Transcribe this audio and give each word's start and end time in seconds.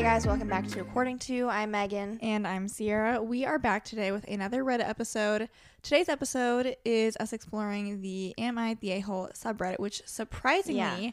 Hey 0.00 0.06
guys, 0.06 0.26
welcome 0.26 0.48
back 0.48 0.66
to 0.68 0.80
According 0.80 1.18
Two. 1.18 1.46
I'm 1.50 1.72
Megan. 1.72 2.18
And 2.22 2.46
I'm 2.46 2.68
Ciera. 2.68 3.22
We 3.22 3.44
are 3.44 3.58
back 3.58 3.84
today 3.84 4.12
with 4.12 4.24
another 4.24 4.64
Reddit 4.64 4.88
episode. 4.88 5.50
Today's 5.82 6.08
episode 6.08 6.74
is 6.86 7.18
us 7.18 7.34
exploring 7.34 8.00
the 8.00 8.34
Am 8.38 8.56
I 8.56 8.78
the 8.80 8.92
A 8.92 9.00
hole 9.00 9.28
subreddit, 9.34 9.78
which 9.78 10.00
surprisingly 10.06 10.78
Yeah. 10.78 11.10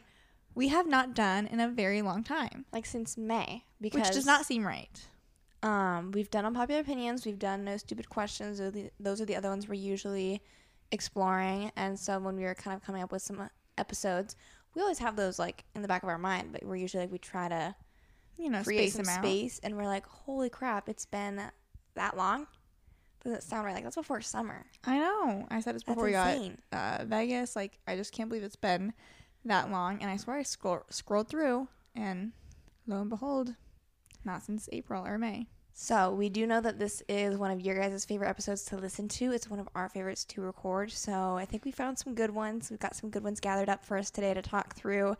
we 0.54 0.68
have 0.68 0.86
not 0.86 1.12
done 1.12 1.46
in 1.48 1.60
a 1.60 1.68
very 1.68 2.00
long 2.00 2.24
time, 2.24 2.64
Like 2.72 2.86
since 2.86 3.18
May, 3.18 3.66
because 3.78 4.06
which 4.06 4.14
does 4.14 4.24
not 4.24 4.46
seem 4.46 4.66
right. 4.66 5.06
Um, 5.62 6.10
we've 6.12 6.30
done 6.30 6.46
unpopular 6.46 6.80
opinions. 6.80 7.26
We've 7.26 7.38
done 7.38 7.66
no 7.66 7.76
stupid 7.76 8.08
questions. 8.08 8.56
Those 8.56 8.68
are 8.68 8.70
the, 8.70 8.90
those 8.98 9.20
are 9.20 9.26
the 9.26 9.36
other 9.36 9.50
ones 9.50 9.68
we're 9.68 9.74
usually 9.74 10.40
exploring. 10.92 11.72
And 11.76 12.00
so 12.00 12.18
when 12.20 12.36
we 12.36 12.44
were 12.44 12.54
kind 12.54 12.74
of 12.74 12.82
coming 12.82 13.02
up 13.02 13.12
with 13.12 13.20
some 13.20 13.50
episodes, 13.76 14.34
we 14.74 14.80
always 14.80 14.98
have 15.00 15.14
those 15.14 15.38
like 15.38 15.64
in 15.74 15.82
the 15.82 15.88
back 15.88 16.02
of 16.02 16.08
our 16.08 16.16
mind. 16.16 16.52
But 16.52 16.64
we're 16.64 16.76
usually 16.76 17.02
like 17.02 17.12
we 17.12 17.18
try 17.18 17.50
to 17.50 17.74
You 18.38 18.50
know, 18.50 18.62
create 18.62 18.92
space 18.92 19.06
some 19.06 19.22
space, 19.22 19.60
and 19.62 19.76
we're 19.76 19.84
like, 19.84 20.06
holy 20.06 20.48
crap, 20.48 20.88
it's 20.88 21.04
been 21.06 21.42
that 21.94 22.16
long. 22.16 22.46
Doesn't 23.24 23.42
sound 23.42 23.66
right. 23.66 23.74
Like 23.74 23.82
that's 23.84 23.96
before 23.96 24.20
summer. 24.20 24.64
I 24.84 24.98
know. 24.98 25.46
I 25.50 25.60
said 25.60 25.74
That's 25.74 25.84
before 25.84 26.04
we 26.04 26.12
got 26.12 26.38
uh, 26.72 27.04
Vegas. 27.04 27.56
Like, 27.56 27.78
I 27.86 27.96
just 27.96 28.12
can't 28.12 28.28
believe 28.28 28.44
it's 28.44 28.56
been 28.56 28.92
that 29.44 29.70
long. 29.70 30.00
And 30.00 30.10
I 30.10 30.16
swear 30.16 30.36
I 30.36 30.44
scroll- 30.44 30.86
scrolled 30.88 31.28
through, 31.28 31.68
and 31.96 32.32
lo 32.86 33.00
and 33.00 33.10
behold, 33.10 33.54
not 34.24 34.44
since 34.44 34.68
April 34.72 35.04
or 35.04 35.18
May. 35.18 35.48
So 35.80 36.12
we 36.12 36.28
do 36.28 36.44
know 36.46 36.60
that 36.60 36.80
this 36.80 37.04
is 37.08 37.36
one 37.36 37.52
of 37.52 37.60
your 37.60 37.76
guys' 37.78 38.04
favorite 38.04 38.28
episodes 38.28 38.64
to 38.64 38.76
listen 38.76 39.06
to. 39.08 39.32
It's 39.32 39.48
one 39.48 39.60
of 39.60 39.68
our 39.76 39.88
favorites 39.88 40.24
to 40.26 40.40
record. 40.40 40.90
So 40.90 41.36
I 41.36 41.44
think 41.44 41.64
we 41.64 41.70
found 41.70 41.98
some 41.98 42.14
good 42.16 42.30
ones. 42.30 42.68
We've 42.68 42.80
got 42.80 42.96
some 42.96 43.10
good 43.10 43.22
ones 43.22 43.38
gathered 43.38 43.68
up 43.68 43.84
for 43.84 43.96
us 43.96 44.10
today 44.10 44.34
to 44.34 44.42
talk 44.42 44.74
through. 44.74 45.16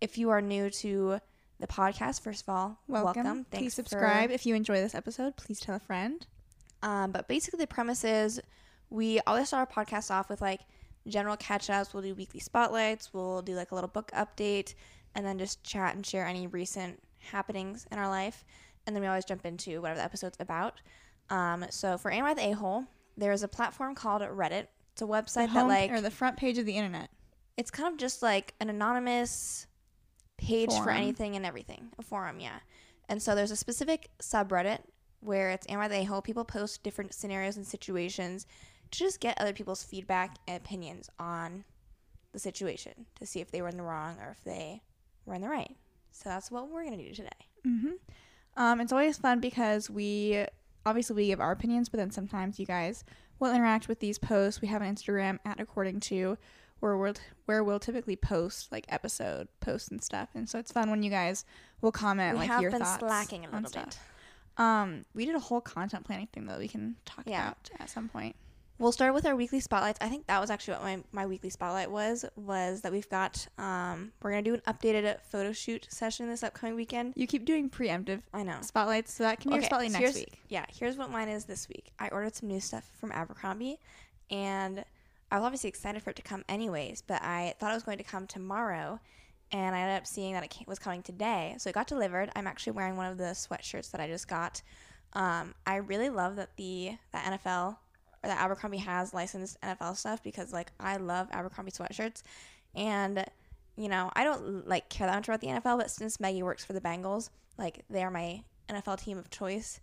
If 0.00 0.16
you 0.16 0.30
are 0.30 0.40
new 0.40 0.70
to 0.70 1.20
the 1.60 1.66
podcast, 1.66 2.20
first 2.22 2.42
of 2.42 2.48
all, 2.48 2.78
Welcome. 2.86 3.24
welcome. 3.24 3.46
Please 3.50 3.74
subscribe. 3.74 4.30
For, 4.30 4.34
If 4.34 4.46
you 4.46 4.54
enjoy 4.54 4.76
this 4.80 4.94
episode, 4.94 5.36
please 5.36 5.60
tell 5.60 5.74
a 5.74 5.80
friend. 5.80 6.26
um, 6.82 7.10
but 7.12 7.26
basically, 7.28 7.58
the 7.58 7.66
premise 7.66 8.04
is 8.04 8.40
we 8.90 9.20
always 9.26 9.48
start 9.48 9.68
our 9.68 9.84
podcast 9.84 10.10
off 10.10 10.28
with 10.28 10.40
like 10.40 10.60
general 11.06 11.36
catch 11.36 11.68
ups. 11.70 11.92
We'll 11.92 12.02
do 12.02 12.14
weekly 12.14 12.40
spotlights. 12.40 13.12
We'll 13.12 13.42
do 13.42 13.54
like 13.54 13.72
a 13.72 13.74
little 13.74 13.88
book 13.88 14.10
update, 14.14 14.74
and 15.14 15.26
then 15.26 15.38
just 15.38 15.62
chat 15.64 15.94
and 15.94 16.04
share 16.06 16.26
any 16.26 16.46
recent 16.46 17.00
happenings 17.18 17.86
in 17.90 17.98
our 17.98 18.08
life. 18.08 18.44
And 18.86 18.94
then 18.94 19.02
we 19.02 19.08
always 19.08 19.24
jump 19.24 19.44
into 19.44 19.80
whatever 19.82 19.98
the 19.98 20.04
episode's 20.04 20.38
about. 20.40 20.80
Um, 21.30 21.66
so 21.70 21.98
for 21.98 22.10
Am 22.10 22.24
I 22.24 22.32
the 22.34 22.48
A 22.48 22.52
hole, 22.52 22.84
there's 23.16 23.42
a 23.42 23.48
platform 23.48 23.94
called 23.94 24.22
Reddit. 24.22 24.68
It's 24.92 25.02
a 25.02 25.06
website 25.06 25.52
that 25.52 25.66
like 25.66 25.90
or 25.90 26.00
the 26.00 26.10
front 26.10 26.36
page 26.38 26.56
of 26.58 26.64
the 26.66 26.76
internet. 26.76 27.10
it's 27.56 27.70
kind 27.70 27.92
of 27.92 27.98
just 27.98 28.22
like 28.22 28.54
an 28.60 28.70
anonymous 28.70 29.66
page 30.38 30.72
for 30.72 30.90
anything 30.90 31.36
and 31.36 31.44
everything. 31.44 31.90
A 31.98 32.02
forum, 32.02 32.40
yeah. 32.40 32.60
And 33.08 33.22
so 33.22 33.34
there's 33.34 33.50
a 33.50 33.56
specific 33.56 34.10
subreddit 34.20 34.80
where 35.20 35.50
it's 35.50 35.66
Am 35.68 35.80
I 35.80 35.88
the? 35.88 36.22
People 36.22 36.44
post 36.44 36.82
different 36.82 37.12
scenarios 37.12 37.56
and 37.56 37.66
situations 37.66 38.46
to 38.90 38.98
just 38.98 39.20
get 39.20 39.38
other 39.40 39.52
people's 39.52 39.82
feedback 39.82 40.36
and 40.46 40.56
opinions 40.56 41.10
on 41.18 41.64
the 42.32 42.38
situation 42.38 43.06
to 43.18 43.26
see 43.26 43.40
if 43.40 43.50
they 43.50 43.62
were 43.62 43.68
in 43.68 43.76
the 43.76 43.82
wrong 43.82 44.16
or 44.20 44.30
if 44.30 44.42
they 44.44 44.82
were 45.26 45.34
in 45.34 45.42
the 45.42 45.48
right. 45.48 45.76
So 46.12 46.28
that's 46.28 46.50
what 46.50 46.68
we're 46.68 46.84
going 46.84 46.98
to 46.98 47.04
do 47.04 47.14
today. 47.14 47.28
Mm-hmm. 47.66 47.92
Um, 48.56 48.80
it's 48.80 48.92
always 48.92 49.18
fun 49.18 49.40
because 49.40 49.88
we 49.88 50.44
obviously 50.84 51.16
we 51.16 51.26
give 51.26 51.40
our 51.40 51.52
opinions, 51.52 51.88
but 51.88 51.98
then 51.98 52.10
sometimes 52.10 52.58
you 52.58 52.66
guys 52.66 53.04
will 53.38 53.52
interact 53.52 53.88
with 53.88 54.00
these 54.00 54.18
posts. 54.18 54.60
We 54.60 54.68
have 54.68 54.82
an 54.82 54.94
Instagram 54.94 55.38
at 55.44 55.60
according 55.60 56.00
to 56.00 56.36
where 56.80 56.96
we'll 56.96 57.14
where 57.46 57.62
we'll 57.64 57.78
typically 57.80 58.16
post 58.16 58.70
like 58.72 58.84
episode 58.88 59.48
posts 59.60 59.88
and 59.88 60.02
stuff, 60.02 60.28
and 60.34 60.48
so 60.48 60.58
it's 60.58 60.72
fun 60.72 60.90
when 60.90 61.02
you 61.02 61.10
guys 61.10 61.44
will 61.80 61.92
comment 61.92 62.34
we 62.34 62.40
like 62.40 62.48
have 62.48 62.62
your 62.62 62.70
been 62.70 62.80
thoughts 62.80 63.00
slacking 63.00 63.44
a 63.44 63.48
little 63.48 63.62
bit. 63.62 63.70
stuff. 63.70 63.98
Um, 64.56 65.04
we 65.14 65.24
did 65.24 65.34
a 65.36 65.40
whole 65.40 65.60
content 65.60 66.04
planning 66.04 66.26
thing 66.32 66.46
that 66.46 66.58
we 66.58 66.66
can 66.68 66.96
talk 67.04 67.24
Yeah. 67.26 67.46
about 67.48 67.70
at 67.78 67.88
some 67.90 68.08
point. 68.08 68.34
We'll 68.80 68.92
start 68.92 69.12
with 69.12 69.26
our 69.26 69.34
weekly 69.34 69.58
spotlights. 69.58 69.98
I 70.00 70.08
think 70.08 70.26
that 70.28 70.40
was 70.40 70.50
actually 70.50 70.74
what 70.74 70.82
my, 70.84 70.98
my 71.10 71.26
weekly 71.26 71.50
spotlight 71.50 71.90
was, 71.90 72.24
was 72.36 72.80
that 72.82 72.92
we've 72.92 73.08
got, 73.08 73.46
um, 73.58 74.12
we're 74.22 74.30
going 74.30 74.44
to 74.44 74.50
do 74.50 74.54
an 74.54 74.62
updated 74.72 75.20
photo 75.22 75.50
shoot 75.52 75.88
session 75.90 76.28
this 76.28 76.44
upcoming 76.44 76.76
weekend. 76.76 77.12
You 77.16 77.26
keep 77.26 77.44
doing 77.44 77.68
preemptive 77.70 78.22
I 78.32 78.44
know. 78.44 78.58
spotlights, 78.62 79.12
so 79.12 79.24
that 79.24 79.40
can 79.40 79.50
be 79.50 79.56
your 79.56 79.64
spotlight 79.64 79.90
so 79.92 79.98
next 79.98 80.14
week. 80.14 80.40
Yeah, 80.48 80.64
here's 80.72 80.96
what 80.96 81.10
mine 81.10 81.28
is 81.28 81.44
this 81.44 81.68
week. 81.68 81.90
I 81.98 82.08
ordered 82.10 82.36
some 82.36 82.48
new 82.48 82.60
stuff 82.60 82.88
from 83.00 83.10
Abercrombie, 83.10 83.80
and 84.30 84.84
I 85.30 85.36
was 85.36 85.44
obviously 85.44 85.68
excited 85.68 86.02
for 86.02 86.10
it 86.10 86.16
to 86.16 86.22
come 86.22 86.44
anyways, 86.48 87.02
but 87.02 87.22
I 87.22 87.54
thought 87.58 87.70
it 87.70 87.74
was 87.74 87.82
going 87.82 87.98
to 87.98 88.04
come 88.04 88.26
tomorrow, 88.26 88.98
and 89.52 89.74
I 89.74 89.80
ended 89.80 89.96
up 89.98 90.06
seeing 90.06 90.32
that 90.34 90.44
it 90.44 90.68
was 90.68 90.78
coming 90.78 91.02
today. 91.02 91.54
So 91.58 91.68
it 91.68 91.74
got 91.74 91.86
delivered. 91.86 92.30
I'm 92.34 92.46
actually 92.46 92.72
wearing 92.72 92.96
one 92.96 93.06
of 93.06 93.18
the 93.18 93.24
sweatshirts 93.24 93.90
that 93.90 94.00
I 94.00 94.06
just 94.06 94.28
got. 94.28 94.62
Um, 95.12 95.54
I 95.66 95.76
really 95.76 96.10
love 96.10 96.36
that 96.36 96.56
the 96.56 96.92
NFL 97.14 97.76
or 98.22 98.28
that 98.28 98.40
Abercrombie 98.40 98.78
has 98.78 99.14
licensed 99.14 99.60
NFL 99.60 99.96
stuff 99.96 100.22
because 100.22 100.52
like 100.52 100.72
I 100.80 100.96
love 100.96 101.28
Abercrombie 101.30 101.72
sweatshirts, 101.72 102.22
and 102.74 103.24
you 103.76 103.88
know 103.88 104.10
I 104.14 104.24
don't 104.24 104.66
like 104.66 104.88
care 104.88 105.06
that 105.06 105.14
much 105.14 105.28
about 105.28 105.40
the 105.40 105.48
NFL, 105.48 105.78
but 105.78 105.90
since 105.90 106.20
Maggie 106.20 106.42
works 106.42 106.64
for 106.64 106.72
the 106.72 106.80
Bengals, 106.80 107.30
like 107.58 107.84
they 107.90 108.02
are 108.02 108.10
my 108.10 108.42
NFL 108.68 109.02
team 109.02 109.18
of 109.18 109.30
choice. 109.30 109.80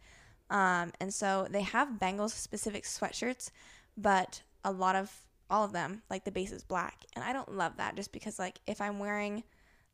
Um, 0.50 0.92
and 1.00 1.14
so 1.14 1.48
they 1.50 1.62
have 1.62 2.00
Bengals 2.00 2.32
specific 2.32 2.84
sweatshirts, 2.84 3.50
but 3.98 4.42
a 4.64 4.72
lot 4.72 4.96
of 4.96 5.12
all 5.50 5.64
of 5.64 5.74
them, 5.74 6.02
like 6.10 6.26
the 6.26 6.32
base 6.32 6.52
is 6.52 6.64
black. 6.64 7.06
And 7.16 7.24
I 7.24 7.34
don't 7.34 7.56
love 7.56 7.78
that 7.78 7.96
just 7.96 8.12
because 8.12 8.40
like 8.40 8.60
if 8.68 8.82
I'm 8.82 9.00
wearing 9.00 9.44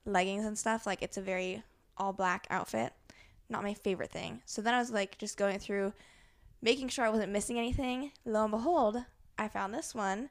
leggings 0.06 0.46
and 0.46 0.58
stuff, 0.58 0.86
like 0.86 1.02
it's 1.02 1.18
a 1.18 1.22
very 1.22 1.64
all 1.98 2.14
black 2.14 2.48
outfit. 2.50 2.94
Not 3.50 3.64
my 3.64 3.74
favorite 3.74 4.12
thing. 4.12 4.42
So 4.46 4.62
then 4.62 4.74
I 4.74 4.80
was 4.80 4.92
like 4.92 5.18
just 5.18 5.38
going 5.38 5.60
through 5.60 5.94
making 6.62 6.90
sure 6.90 7.06
I 7.06 7.10
wasn't 7.10 7.32
missing 7.32 7.58
anything. 7.58 8.12
Lo 8.26 8.44
and 8.44 8.52
behold, 8.52 8.98
I 9.38 9.48
found 9.48 9.74
this 9.74 9.94
one, 9.94 10.30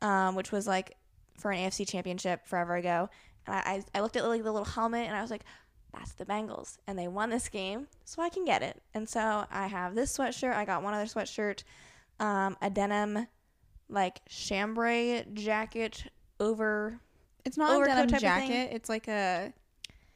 um, 0.00 0.34
which 0.34 0.52
was 0.52 0.66
like 0.66 0.96
for 1.38 1.50
an 1.50 1.58
AFC 1.58 1.88
championship 1.88 2.46
forever 2.46 2.76
ago. 2.76 3.10
And 3.46 3.56
I, 3.56 3.82
I, 3.94 4.00
looked 4.00 4.16
at 4.16 4.24
like 4.24 4.44
the 4.44 4.52
little 4.52 4.64
helmet 4.64 5.06
and 5.08 5.16
I 5.16 5.20
was 5.20 5.30
like, 5.30 5.44
that's 5.92 6.12
the 6.12 6.24
Bengals. 6.24 6.78
And 6.86 6.98
they 6.98 7.08
won 7.08 7.30
this 7.30 7.48
game, 7.48 7.88
so 8.04 8.22
I 8.22 8.28
can 8.28 8.44
get 8.44 8.62
it. 8.62 8.80
And 8.94 9.08
so 9.08 9.44
I 9.50 9.66
have 9.66 9.94
this 9.94 10.16
sweatshirt. 10.16 10.54
I 10.54 10.64
got 10.64 10.82
one 10.82 10.94
other 10.94 11.04
sweatshirt, 11.04 11.64
um, 12.20 12.56
a 12.62 12.70
denim, 12.70 13.26
like 13.92 14.20
chambray 14.28 15.24
jacket 15.34 16.04
over 16.40 16.98
It's 17.44 17.56
not 17.56 17.80
a 17.80 17.84
denim 17.84 18.08
jacket. 18.18 18.70
It's 18.72 18.88
like 18.88 19.08
a 19.08 19.52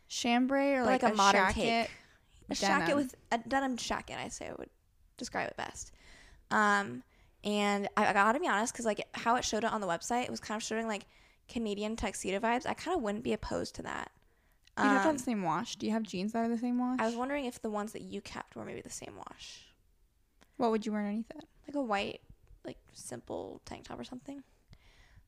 chambray 0.09 0.75
or 0.75 0.83
Like 0.85 1.03
like, 1.03 1.13
a 1.13 1.15
a, 1.15 1.17
modern 1.17 1.41
jacket. 1.47 1.89
take. 2.49 2.59
a 2.59 2.61
jacket 2.61 2.97
with 2.97 3.15
a 3.33 3.39
denim 3.39 3.77
jacket. 3.77 4.17
I 4.19 4.29
say 4.29 4.49
I 4.49 4.53
would 4.59 4.71
describe 5.17 5.49
it 5.49 5.57
best. 5.57 5.93
Um, 6.51 7.03
and 7.45 7.89
I, 7.97 8.07
I 8.09 8.13
gotta 8.13 8.41
be 8.41 8.49
honest, 8.49 8.73
because 8.73 8.87
like 8.87 9.03
how 9.15 9.37
it 9.37 9.45
showed 9.45 9.65
it 9.65 9.73
on 9.73 9.81
the 9.81 9.87
website, 9.87 10.25
it 10.25 10.31
was 10.31 10.41
kind 10.41 10.59
of 10.61 10.63
showing 10.65 10.87
like 10.89 11.07
Canadian 11.49 11.97
tuxedo 11.97 12.39
vibes. 12.41 12.67
I 12.67 12.75
kind 12.75 12.97
of 12.97 13.03
wouldn't 13.03 13.25
be 13.25 13.33
opposed 13.33 13.75
to 13.77 13.83
that. 13.83 14.11
You 14.79 14.85
have 14.85 14.93
to 14.93 14.99
have 14.99 15.07
Um, 15.11 15.17
the 15.17 15.23
same 15.23 15.43
wash. 15.43 15.77
Do 15.77 15.87
you 15.87 15.93
have 15.93 16.03
jeans 16.03 16.33
that 16.33 16.45
are 16.45 16.49
the 16.49 16.59
same 16.59 16.79
wash? 16.79 16.99
I 17.01 17.07
was 17.07 17.15
wondering 17.17 17.47
if 17.47 17.63
the 17.63 17.71
ones 17.71 17.93
that 17.93 18.03
you 18.03 18.21
kept 18.21 18.57
were 18.57 18.65
maybe 18.65 18.81
the 18.83 18.91
same 18.91 19.15
wash, 19.17 19.63
what 20.57 20.71
would 20.71 20.85
you 20.85 20.93
wear 20.93 21.01
underneath 21.03 21.31
it? 21.31 21.45
like 21.67 21.75
a 21.77 21.81
white, 21.83 22.21
like 22.67 22.79
simple 22.93 23.61
tank 23.65 23.85
top 23.89 23.99
or 23.99 24.05
something. 24.05 24.43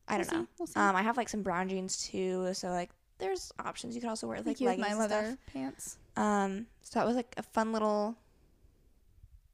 I 0.08 0.16
We'll 0.16 0.24
don't 0.24 0.32
know. 0.34 0.42
see, 0.44 0.48
We'll 0.58 0.66
see. 0.66 0.80
Um, 0.80 0.96
I 0.96 1.02
have 1.02 1.16
like 1.16 1.28
some 1.28 1.42
brown 1.42 1.68
jeans 1.68 2.08
too, 2.08 2.52
so 2.54 2.68
like 2.70 2.90
there's 3.18 3.52
options. 3.58 3.94
You 3.94 4.00
could 4.00 4.10
also 4.10 4.26
wear 4.26 4.38
like 4.38 4.44
Thank 4.46 4.60
you 4.60 4.66
with 4.68 4.78
leggings 4.78 4.96
my 4.96 5.00
leather 5.02 5.26
stuff. 5.26 5.38
pants. 5.52 5.98
Um, 6.16 6.66
so 6.82 6.98
that 6.98 7.06
was 7.06 7.14
like 7.16 7.34
a 7.36 7.42
fun 7.42 7.72
little 7.72 8.16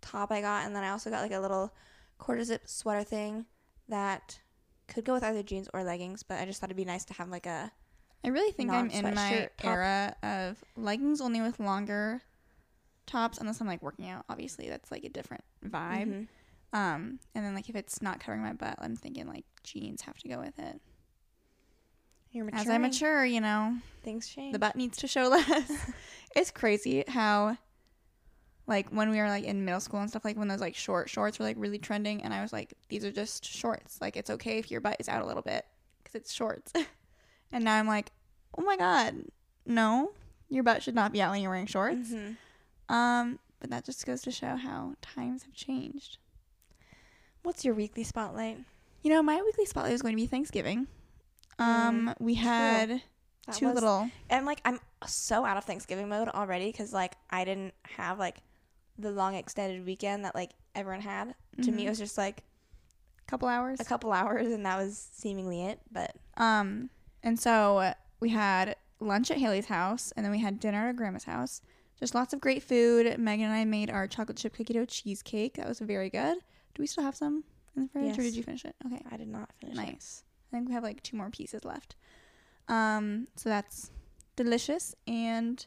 top 0.01 0.31
I 0.31 0.41
got, 0.41 0.65
and 0.67 0.75
then 0.77 0.85
I 0.85 0.91
also 0.91 1.11
got 1.11 1.23
like 1.23 1.33
a 1.33 1.41
little 1.41 1.73
quarter 2.19 2.45
zip 2.45 2.63
sweater 2.67 3.05
thing 3.05 3.47
that 3.89 4.39
could 4.87 5.05
go 5.05 5.15
with 5.15 5.25
either 5.25 5.43
jeans 5.43 5.69
or 5.75 5.83
leggings. 5.83 6.23
But 6.23 6.41
I 6.41 6.45
just 6.45 6.61
thought 6.61 6.69
it'd 6.69 6.77
be 6.77 6.85
nice 6.85 7.05
to 7.07 7.15
have 7.15 7.29
like 7.29 7.47
a 7.47 7.71
I 8.25 8.29
really 8.29 8.53
think 8.53 8.71
I'm 8.71 8.91
in 8.91 9.05
my 9.15 9.49
top. 9.59 9.67
era 9.67 10.17
of 10.23 10.63
leggings 10.77 11.21
only 11.21 11.41
with 11.43 11.59
longer 11.61 12.23
tops, 13.07 13.39
unless 13.39 13.61
I'm 13.61 13.67
like 13.67 13.83
working 13.83 14.09
out. 14.09 14.25
Obviously, 14.29 14.69
that's 14.69 14.91
like 14.91 15.05
a 15.05 15.09
different 15.11 15.45
vibe. 15.67 16.07
Mhm. 16.09 16.29
Um, 16.75 17.21
and 17.35 17.45
then 17.45 17.55
like 17.55 17.71
if 17.71 17.77
it's 17.77 18.03
not 18.03 18.19
covering 18.21 18.43
my 18.43 18.53
butt, 18.53 18.75
I'm 18.81 18.97
thinking 18.97 19.27
like 19.29 19.45
jeans 19.63 20.03
have 20.03 20.19
to 20.19 20.29
go 20.29 20.41
with 20.41 20.59
it. 20.59 20.81
You're 22.33 22.51
As 22.53 22.69
I 22.69 22.79
mature, 22.79 23.25
you 23.25 23.41
know, 23.41 23.77
things 24.03 24.29
change. 24.29 24.53
the 24.53 24.59
butt 24.59 24.75
needs 24.75 24.99
to 24.99 25.07
show 25.07 25.29
less. 25.29 25.71
it's 26.37 26.51
crazy 26.51 27.05
how 27.07 27.57
like 28.67 28.89
when 28.91 29.11
we 29.11 29.19
were 29.19 29.29
like 29.29 29.45
in 29.45 29.65
middle 29.65 29.79
school 29.79 30.01
and 30.01 30.11
stuff 30.11 30.25
like 30.25 30.37
when 30.37 30.49
those 30.49 30.61
like 30.61 30.75
short 30.75 31.09
shorts 31.09 31.39
were 31.39 31.45
like 31.45 31.57
really 31.61 31.79
trending 31.79 32.23
and 32.25 32.35
I 32.35 32.43
was 32.43 32.53
like 32.53 32.75
these 32.89 33.05
are 33.05 33.13
just 33.13 33.45
shorts. 33.45 34.01
Like 34.01 34.17
it's 34.17 34.31
okay 34.31 34.59
if 34.59 34.69
your 34.69 34.81
butt 34.81 34.97
is 34.99 35.09
out 35.09 35.23
a 35.23 35.27
little 35.27 35.43
bit 35.43 35.65
cuz 36.05 36.17
it's 36.17 36.33
shorts. 36.33 36.73
and 37.53 37.63
now 37.65 37.77
I'm 37.77 37.87
like, 37.87 38.11
"Oh 38.59 38.63
my 38.63 38.77
god. 38.77 39.15
No. 39.65 40.11
Your 40.49 40.65
butt 40.65 40.83
should 40.83 40.97
not 40.97 41.13
be 41.13 41.23
out 41.23 41.31
when 41.31 41.41
you're 41.41 41.53
wearing 41.53 41.67
shorts." 41.67 42.11
Mhm. 42.11 42.37
Um, 42.89 43.39
but 43.61 43.71
that 43.71 43.85
just 43.85 44.05
goes 44.05 44.23
to 44.23 44.33
show 44.33 44.57
how 44.57 44.97
times 45.01 45.45
have 45.45 45.55
changed. 45.55 46.19
What's 47.45 47.65
your 47.65 47.75
weekly 47.75 48.03
spotlight? 48.05 48.59
You 49.03 49.11
know, 49.11 49.23
my 49.23 49.41
weekly 49.43 49.67
spotlight 49.67 49.93
is 49.93 50.03
going 50.03 50.15
to 50.17 50.21
be 50.21 50.27
Thanksgiving. 50.27 50.89
Um, 51.59 52.13
we 52.19 52.35
had 52.35 53.03
two 53.53 53.67
was- 53.67 53.75
little 53.77 54.11
and 54.31 54.45
like 54.47 54.61
I'm 54.65 54.81
so 55.07 55.45
out 55.45 55.57
of 55.57 55.65
Thanksgiving 55.65 56.09
mode 56.09 56.29
already 56.29 56.73
because 56.73 56.93
like 56.93 57.15
I 57.31 57.45
didn't 57.45 57.75
have 57.83 58.19
like 58.19 58.39
the 58.99 59.11
long 59.11 59.35
extended 59.35 59.85
weekend 59.85 60.25
that 60.25 60.35
like 60.35 60.51
everyone 60.75 61.03
had. 61.03 61.35
To 61.63 61.71
me, 61.71 61.87
it 61.87 61.91
was 61.91 61.99
just 61.99 62.19
like 62.19 62.43
a 63.27 63.31
couple 63.31 63.47
hours. 63.47 63.79
a 63.79 63.85
couple 63.85 64.11
hours, 64.13 64.49
and 64.49 64.67
that 64.67 64.77
was 64.77 65.09
seemingly 65.13 65.63
it. 65.67 65.81
But 65.93 66.17
Um, 66.37 66.91
and 67.23 67.39
so 67.39 67.93
we 68.19 68.31
had 68.31 68.75
lunch 68.99 69.31
at 69.31 69.37
Haley's 69.37 69.67
house, 69.67 70.13
and 70.17 70.25
then 70.25 70.33
we 70.33 70.41
had 70.41 70.59
dinner 70.59 70.89
at 70.89 70.97
grandma's 70.97 71.25
house. 71.25 71.61
Just 72.01 72.15
lots 72.15 72.33
of 72.33 72.41
great 72.41 72.63
food. 72.63 73.17
Megan 73.19 73.47
and 73.47 73.55
I 73.55 73.65
made 73.65 73.91
our 73.91 74.09
chocolate 74.09 74.39
chip 74.39 74.55
cookie 74.55 74.73
dough 74.73 74.85
cheesecake. 74.87 75.55
That 75.55 75.69
was 75.69 75.79
very 75.79 76.11
good. 76.11 76.39
Do 76.75 76.83
we 76.83 76.87
still 76.87 77.05
have 77.05 77.17
some 77.17 77.45
in 77.77 77.83
the 77.83 77.89
fridge, 77.89 78.19
or 78.19 78.23
did 78.23 78.35
you 78.37 78.43
finish 78.43 78.65
it? 78.65 78.75
Okay, 78.87 79.03
I 79.11 79.17
did 79.17 79.29
not 79.29 79.51
finish 79.61 79.75
it. 79.75 79.81
nice. 79.81 80.25
I 80.53 80.57
think 80.57 80.69
we 80.69 80.75
have 80.75 80.83
like 80.83 81.03
two 81.03 81.17
more 81.17 81.31
pieces 81.31 81.65
left. 81.65 81.97
Um, 82.69 83.29
so 83.37 83.49
that's 83.49 83.91
delicious. 84.37 84.95
And 85.07 85.65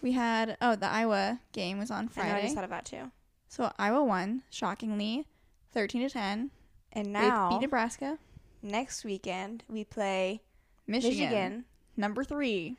we 0.00 0.12
had 0.12 0.56
oh 0.60 0.74
the 0.76 0.86
Iowa 0.88 1.40
game 1.52 1.78
was 1.78 1.90
on 1.90 1.98
I 1.98 2.00
know, 2.00 2.06
I 2.06 2.30
Friday. 2.30 2.42
just 2.42 2.54
thought 2.54 2.64
of 2.64 2.70
that 2.70 2.84
too. 2.84 3.10
So 3.48 3.70
Iowa 3.78 4.02
won 4.04 4.42
shockingly, 4.50 5.26
thirteen 5.72 6.02
to 6.02 6.10
ten. 6.10 6.50
And 6.92 7.06
They 7.06 7.10
now 7.20 7.48
beat 7.50 7.60
Nebraska. 7.62 8.18
next 8.62 9.04
weekend 9.04 9.64
we 9.68 9.84
play 9.84 10.42
Michigan, 10.86 11.18
Michigan. 11.18 11.64
number 11.96 12.22
three. 12.24 12.76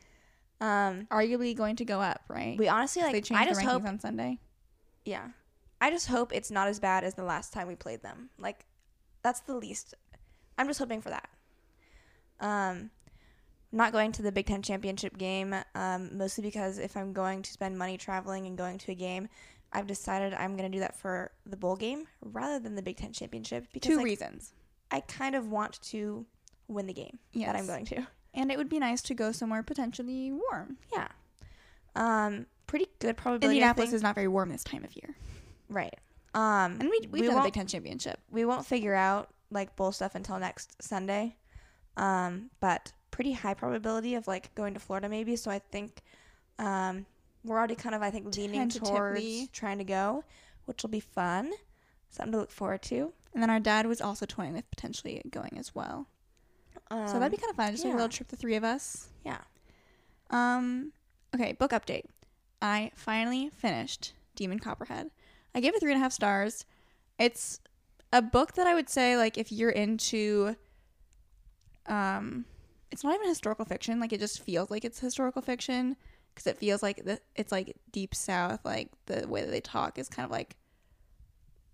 Um, 0.62 1.08
arguably 1.12 1.56
going 1.56 1.76
to 1.78 1.86
go 1.86 2.00
up, 2.00 2.22
right? 2.30 2.58
we 2.58 2.68
honestly 2.69 3.02
like. 3.02 3.12
they 3.12 3.22
changed 3.22 3.42
I 3.42 3.46
just 3.46 3.60
the 3.60 3.66
rankings 3.68 3.72
hope, 3.72 3.86
on 3.86 4.00
Sunday. 4.00 4.40
yeah, 5.04 5.30
I 5.83 5.89
just 5.89 6.07
hope 6.07 6.33
it's 6.33 6.50
not 6.50 6.69
as 6.69 6.80
bad 6.80 7.03
as 7.03 7.15
the 7.15 7.25
last 7.25 7.51
time 7.51 7.68
we 7.68 7.75
played 7.75 8.01
them. 8.01 8.30
Like, 8.39 8.65
that's 9.21 9.41
the 9.41 9.53
least. 9.53 9.94
I'm 10.57 10.65
just 10.68 10.80
hoping 10.80 11.01
for 11.01 11.09
that. 11.09 11.27
Um, 12.39 12.89
not 13.74 13.91
going 13.91 14.13
to 14.13 14.21
the 14.21 14.31
Big 14.31 14.45
Ten 14.45 14.62
championship 14.62 15.18
game, 15.18 15.53
um, 15.75 16.18
mostly 16.18 16.41
because 16.41 16.77
if 16.77 16.95
I'm 16.95 17.12
going 17.12 17.41
to 17.41 17.51
spend 17.51 17.77
money 17.77 17.97
traveling 17.97 18.47
and 18.47 18.57
going 18.57 18.77
to 18.77 18.94
a 18.94 18.95
game, 18.95 19.27
I've 19.74 19.85
decided 19.85 20.33
I'm 20.33 20.56
going 20.56 20.71
to 20.71 20.74
do 20.74 20.80
that 20.80 20.95
for 20.95 21.31
the 21.45 21.57
bowl 21.57 21.75
game 21.75 22.07
rather 22.21 22.59
than 22.59 22.75
the 22.75 22.81
Big 22.81 22.95
Ten 22.95 23.12
championship 23.12 23.68
because 23.74 23.89
Two 23.89 23.97
like, 23.97 24.06
reasons. 24.06 24.53
I 24.89 25.01
kind 25.01 25.35
of 25.35 25.50
want 25.50 25.81
to 25.81 26.25
win 26.69 26.88
the 26.88 26.94
game 26.94 27.19
Yes. 27.33 27.47
that 27.47 27.57
I'm 27.57 27.68
going 27.68 27.83
to. 27.88 28.07
And 28.33 28.53
it 28.53 28.57
would 28.57 28.69
be 28.69 28.80
nice 28.80 29.01
to 29.01 29.13
go 29.13 29.33
somewhere 29.33 29.63
potentially 29.63 30.31
warm. 30.31 30.77
Yeah. 30.94 31.09
Um, 31.94 32.45
pretty 32.68 32.88
good 33.00 33.18
probability. 33.18 33.57
Indianapolis 33.57 33.91
is 33.91 34.01
not 34.01 34.15
very 34.15 34.30
warm 34.30 34.47
this 34.47 34.63
time 34.63 34.85
of 34.85 34.95
year. 34.95 35.18
Right. 35.74 35.98
Um, 36.34 36.78
And 36.80 36.84
we, 36.90 37.00
we've 37.02 37.12
We 37.12 37.20
done 37.22 37.28
the 37.30 37.34
won't- 37.36 37.46
Big 37.48 37.54
Ten 37.54 37.68
championship. 37.68 38.20
we 38.31 38.46
won't 38.46 38.66
figure 38.66 38.94
out 38.96 39.30
like 39.52 39.75
bowl 39.75 39.92
stuff 39.92 40.16
until 40.16 40.40
next 40.40 40.81
Sunday. 40.81 41.36
Um, 41.98 42.50
but 42.60 42.92
pretty 43.12 43.34
high 43.34 43.54
probability 43.54 44.16
of 44.16 44.28
like 44.28 44.54
going 44.56 44.74
to 44.74 44.80
Florida 44.80 45.08
maybe. 45.10 45.36
So 45.36 45.52
I 45.52 45.60
think 45.60 46.02
um, 46.58 47.06
we're 47.44 47.58
already 47.58 47.75
kind 47.75 47.94
of 47.94 48.02
I 48.02 48.10
think 48.10 48.36
leaning 48.36 48.70
towards 48.70 49.48
trying 49.50 49.78
to 49.78 49.84
go, 49.84 50.24
which 50.66 50.81
will 50.81 50.90
be 50.90 51.00
fun. 51.00 51.52
Something 52.10 52.31
to 52.34 52.38
look 52.40 52.52
forward 52.52 52.81
to. 52.84 53.14
And 53.34 53.42
then 53.44 53.50
our 53.50 53.60
dad 53.60 53.86
was 53.88 54.02
also 54.02 54.26
toying 54.26 54.54
with 54.54 54.69
potentially 54.72 55.22
going 55.30 55.58
as 55.58 55.74
well. 55.76 56.08
Um, 56.92 57.08
so 57.08 57.14
that'd 57.19 57.31
be 57.31 57.38
kind 57.38 57.50
of 57.52 57.56
fun. 57.56 57.72
Just 57.72 57.84
like 57.84 57.94
a 57.94 57.96
little 57.98 58.10
trip, 58.10 58.28
the 58.28 58.36
three 58.36 58.56
of 58.56 58.64
us. 58.64 59.10
yeah. 59.26 59.40
Um, 60.30 60.92
okay, 61.36 61.54
book 61.54 61.72
update. 61.72 62.06
I 62.62 62.92
finally 62.96 63.50
finished 63.56 64.14
Demon 64.36 64.60
Copperhead. 64.60 65.10
I 65.56 65.60
gave 65.60 65.76
it 65.76 65.80
three 65.80 65.92
and 65.92 66.00
a 66.00 66.04
half 66.04 66.14
stars. 66.14 66.66
It's 67.20 67.60
a 68.12 68.22
book 68.22 68.54
that 68.54 68.68
I 68.68 68.74
would 68.74 68.90
say, 68.90 69.18
like, 69.18 69.38
if 69.38 69.52
you're 69.52 69.70
into, 69.70 70.56
um, 71.88 72.46
it's 72.92 73.04
not 73.04 73.16
even 73.16 73.28
historical 73.28 73.66
fiction. 73.66 74.00
Like, 74.00 74.14
it 74.14 74.20
just 74.20 74.44
feels 74.44 74.72
like 74.72 74.86
it's 74.86 75.00
historical 75.00 75.42
fiction 75.42 75.96
because 76.34 76.48
it 76.48 76.58
feels 76.58 76.82
like 76.82 77.06
the, 77.06 77.20
it's 77.36 77.52
like 77.52 77.76
deep 77.92 78.16
south. 78.16 78.62
Like 78.66 78.90
the 79.06 79.28
way 79.28 79.42
that 79.42 79.52
they 79.52 79.62
talk 79.62 79.98
is 79.98 80.10
kind 80.10 80.26
of 80.26 80.32
like 80.32 80.56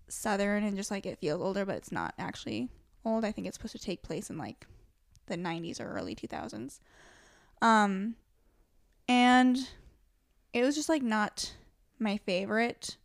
southern 0.08 0.64
and 0.64 0.76
just 0.76 0.90
like 0.90 1.06
it 1.06 1.18
feels 1.18 1.40
older, 1.40 1.64
but 1.64 1.76
it's 1.76 1.92
not 1.92 2.14
actually 2.18 2.68
old. 3.04 3.24
I 3.24 3.32
think 3.32 3.46
it's 3.46 3.56
supposed 3.56 3.72
to 3.72 3.78
take 3.78 4.02
place 4.02 4.30
in 4.30 4.38
like 4.38 4.66
the 5.26 5.36
90s 5.36 5.80
or 5.80 5.90
early 5.92 6.14
2000s. 6.14 6.80
Um, 7.62 8.16
and 9.08 9.58
it 10.52 10.62
was 10.62 10.74
just 10.74 10.88
like 10.88 11.02
not 11.02 11.54
my 11.98 12.16
favorite, 12.18 12.96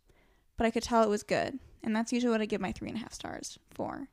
but 0.56 0.66
I 0.66 0.70
could 0.70 0.82
tell 0.82 1.02
it 1.02 1.08
was 1.08 1.22
good, 1.22 1.58
and 1.82 1.94
that's 1.94 2.12
usually 2.12 2.30
what 2.30 2.40
I 2.40 2.46
give 2.46 2.60
my 2.60 2.72
three 2.72 2.88
and 2.88 2.96
a 2.96 3.00
half 3.00 3.12
stars 3.12 3.58
for. 3.70 4.08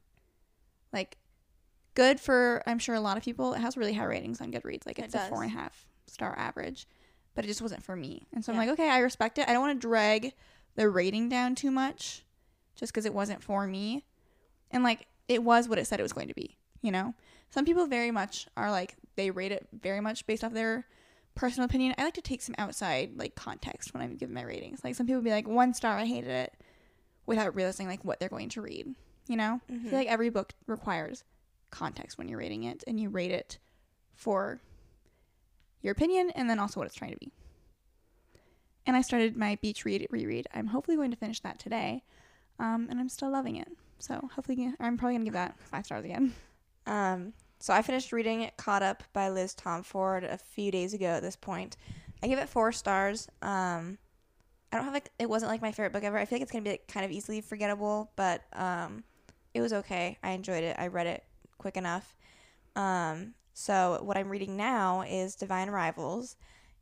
Like, 0.91 1.17
good 1.95 2.19
for 2.19 2.61
I'm 2.65 2.79
sure 2.79 2.95
a 2.95 2.99
lot 2.99 3.17
of 3.17 3.23
people. 3.23 3.53
It 3.53 3.59
has 3.59 3.77
really 3.77 3.93
high 3.93 4.03
ratings 4.05 4.41
on 4.41 4.51
Goodreads. 4.51 4.85
Like 4.85 4.99
It 4.99 5.05
it's 5.05 5.15
a 5.15 5.19
four 5.29 5.43
and 5.43 5.51
a 5.51 5.55
half 5.55 5.85
star 6.07 6.37
average, 6.37 6.87
but 7.35 7.43
it 7.43 7.47
just 7.47 7.61
wasn't 7.61 7.83
for 7.83 7.95
me. 7.95 8.27
And 8.33 8.43
so 8.43 8.51
I'm 8.51 8.57
like, 8.57 8.69
okay, 8.69 8.89
I 8.89 8.99
respect 8.99 9.37
it. 9.37 9.47
I 9.47 9.53
don't 9.53 9.61
want 9.61 9.79
to 9.79 9.87
drag 9.87 10.33
the 10.75 10.89
rating 10.89 11.29
down 11.29 11.55
too 11.55 11.71
much, 11.71 12.23
just 12.75 12.91
because 12.91 13.05
it 13.05 13.13
wasn't 13.13 13.43
for 13.43 13.65
me. 13.67 14.05
And 14.71 14.83
like 14.83 15.07
it 15.27 15.43
was 15.43 15.67
what 15.67 15.79
it 15.79 15.87
said 15.87 15.99
it 15.99 16.03
was 16.03 16.13
going 16.13 16.27
to 16.27 16.33
be. 16.33 16.57
You 16.81 16.91
know, 16.91 17.13
some 17.49 17.65
people 17.65 17.85
very 17.87 18.11
much 18.11 18.47
are 18.57 18.69
like 18.69 18.95
they 19.15 19.31
rate 19.31 19.51
it 19.51 19.67
very 19.71 20.01
much 20.01 20.25
based 20.25 20.43
off 20.43 20.53
their 20.53 20.85
personal 21.35 21.65
opinion. 21.65 21.95
I 21.97 22.03
like 22.03 22.13
to 22.15 22.21
take 22.21 22.41
some 22.41 22.55
outside 22.57 23.11
like 23.17 23.35
context 23.35 23.93
when 23.93 24.03
I'm 24.03 24.15
giving 24.17 24.35
my 24.35 24.43
ratings. 24.43 24.83
Like 24.83 24.95
some 24.95 25.07
people 25.07 25.21
be 25.21 25.31
like 25.31 25.47
one 25.47 25.73
star, 25.73 25.97
I 25.97 26.05
hated 26.05 26.29
it, 26.29 26.53
without 27.25 27.55
realizing 27.55 27.87
like 27.87 28.03
what 28.05 28.19
they're 28.19 28.29
going 28.29 28.49
to 28.49 28.61
read. 28.61 28.93
You 29.27 29.37
know, 29.37 29.61
I 29.69 29.71
Mhm. 29.73 29.83
feel 29.89 29.99
like 29.99 30.07
every 30.09 30.29
book 30.29 30.53
requires 30.67 31.23
context 31.71 32.17
when 32.17 32.27
you're 32.27 32.39
rating 32.39 32.63
it, 32.63 32.83
and 32.85 32.99
you 32.99 33.09
rate 33.09 33.31
it 33.31 33.57
for 34.13 34.61
your 35.81 35.91
opinion 35.91 36.29
and 36.35 36.49
then 36.49 36.59
also 36.59 36.79
what 36.79 36.85
it's 36.87 36.95
trying 36.95 37.11
to 37.11 37.17
be. 37.17 37.31
And 38.85 38.95
I 38.97 39.01
started 39.01 39.37
my 39.37 39.55
beach 39.61 39.85
read 39.85 40.05
reread. 40.11 40.47
I'm 40.53 40.67
hopefully 40.67 40.97
going 40.97 41.11
to 41.11 41.17
finish 41.17 41.39
that 41.41 41.57
today, 41.57 42.03
um, 42.59 42.87
and 42.89 42.99
I'm 42.99 43.09
still 43.09 43.31
loving 43.31 43.55
it. 43.55 43.69
So 43.99 44.29
hopefully, 44.35 44.73
I'm 44.79 44.97
probably 44.97 45.15
gonna 45.15 45.23
give 45.25 45.33
that 45.33 45.57
five 45.59 45.85
stars 45.85 46.03
again. 46.03 46.33
Um, 46.85 47.33
so 47.63 47.73
I 47.73 47.81
finished 47.81 48.11
reading 48.11 48.51
Caught 48.57 48.83
Up 48.83 49.03
by 49.13 49.29
Liz 49.29 49.55
Tomforde 49.55 50.29
a 50.29 50.37
few 50.37 50.69
days 50.69 50.93
ago 50.93 51.05
at 51.05 51.21
this 51.21 51.37
point. 51.37 51.77
I 52.21 52.27
give 52.27 52.37
it 52.37 52.49
four 52.49 52.73
stars. 52.73 53.29
Um, 53.41 53.97
I 54.69 54.75
don't 54.75 54.83
have 54.83 54.93
like 54.93 55.09
it 55.17 55.29
wasn't 55.29 55.49
like 55.49 55.61
my 55.61 55.71
favorite 55.71 55.93
book 55.93 56.03
ever. 56.03 56.17
I 56.17 56.25
feel 56.25 56.35
like 56.35 56.41
it's 56.41 56.51
gonna 56.51 56.65
be 56.65 56.71
like, 56.71 56.89
kind 56.89 57.05
of 57.05 57.11
easily 57.13 57.39
forgettable, 57.39 58.11
but 58.17 58.41
um, 58.51 59.05
it 59.53 59.61
was 59.61 59.71
okay. 59.71 60.17
I 60.21 60.31
enjoyed 60.31 60.65
it. 60.65 60.75
I 60.77 60.87
read 60.87 61.07
it 61.07 61.23
quick 61.57 61.77
enough. 61.77 62.17
Um, 62.75 63.33
so 63.53 64.01
what 64.03 64.17
I'm 64.17 64.27
reading 64.27 64.57
now 64.57 65.03
is 65.03 65.37
Divine 65.37 65.69
Rivals, 65.69 66.35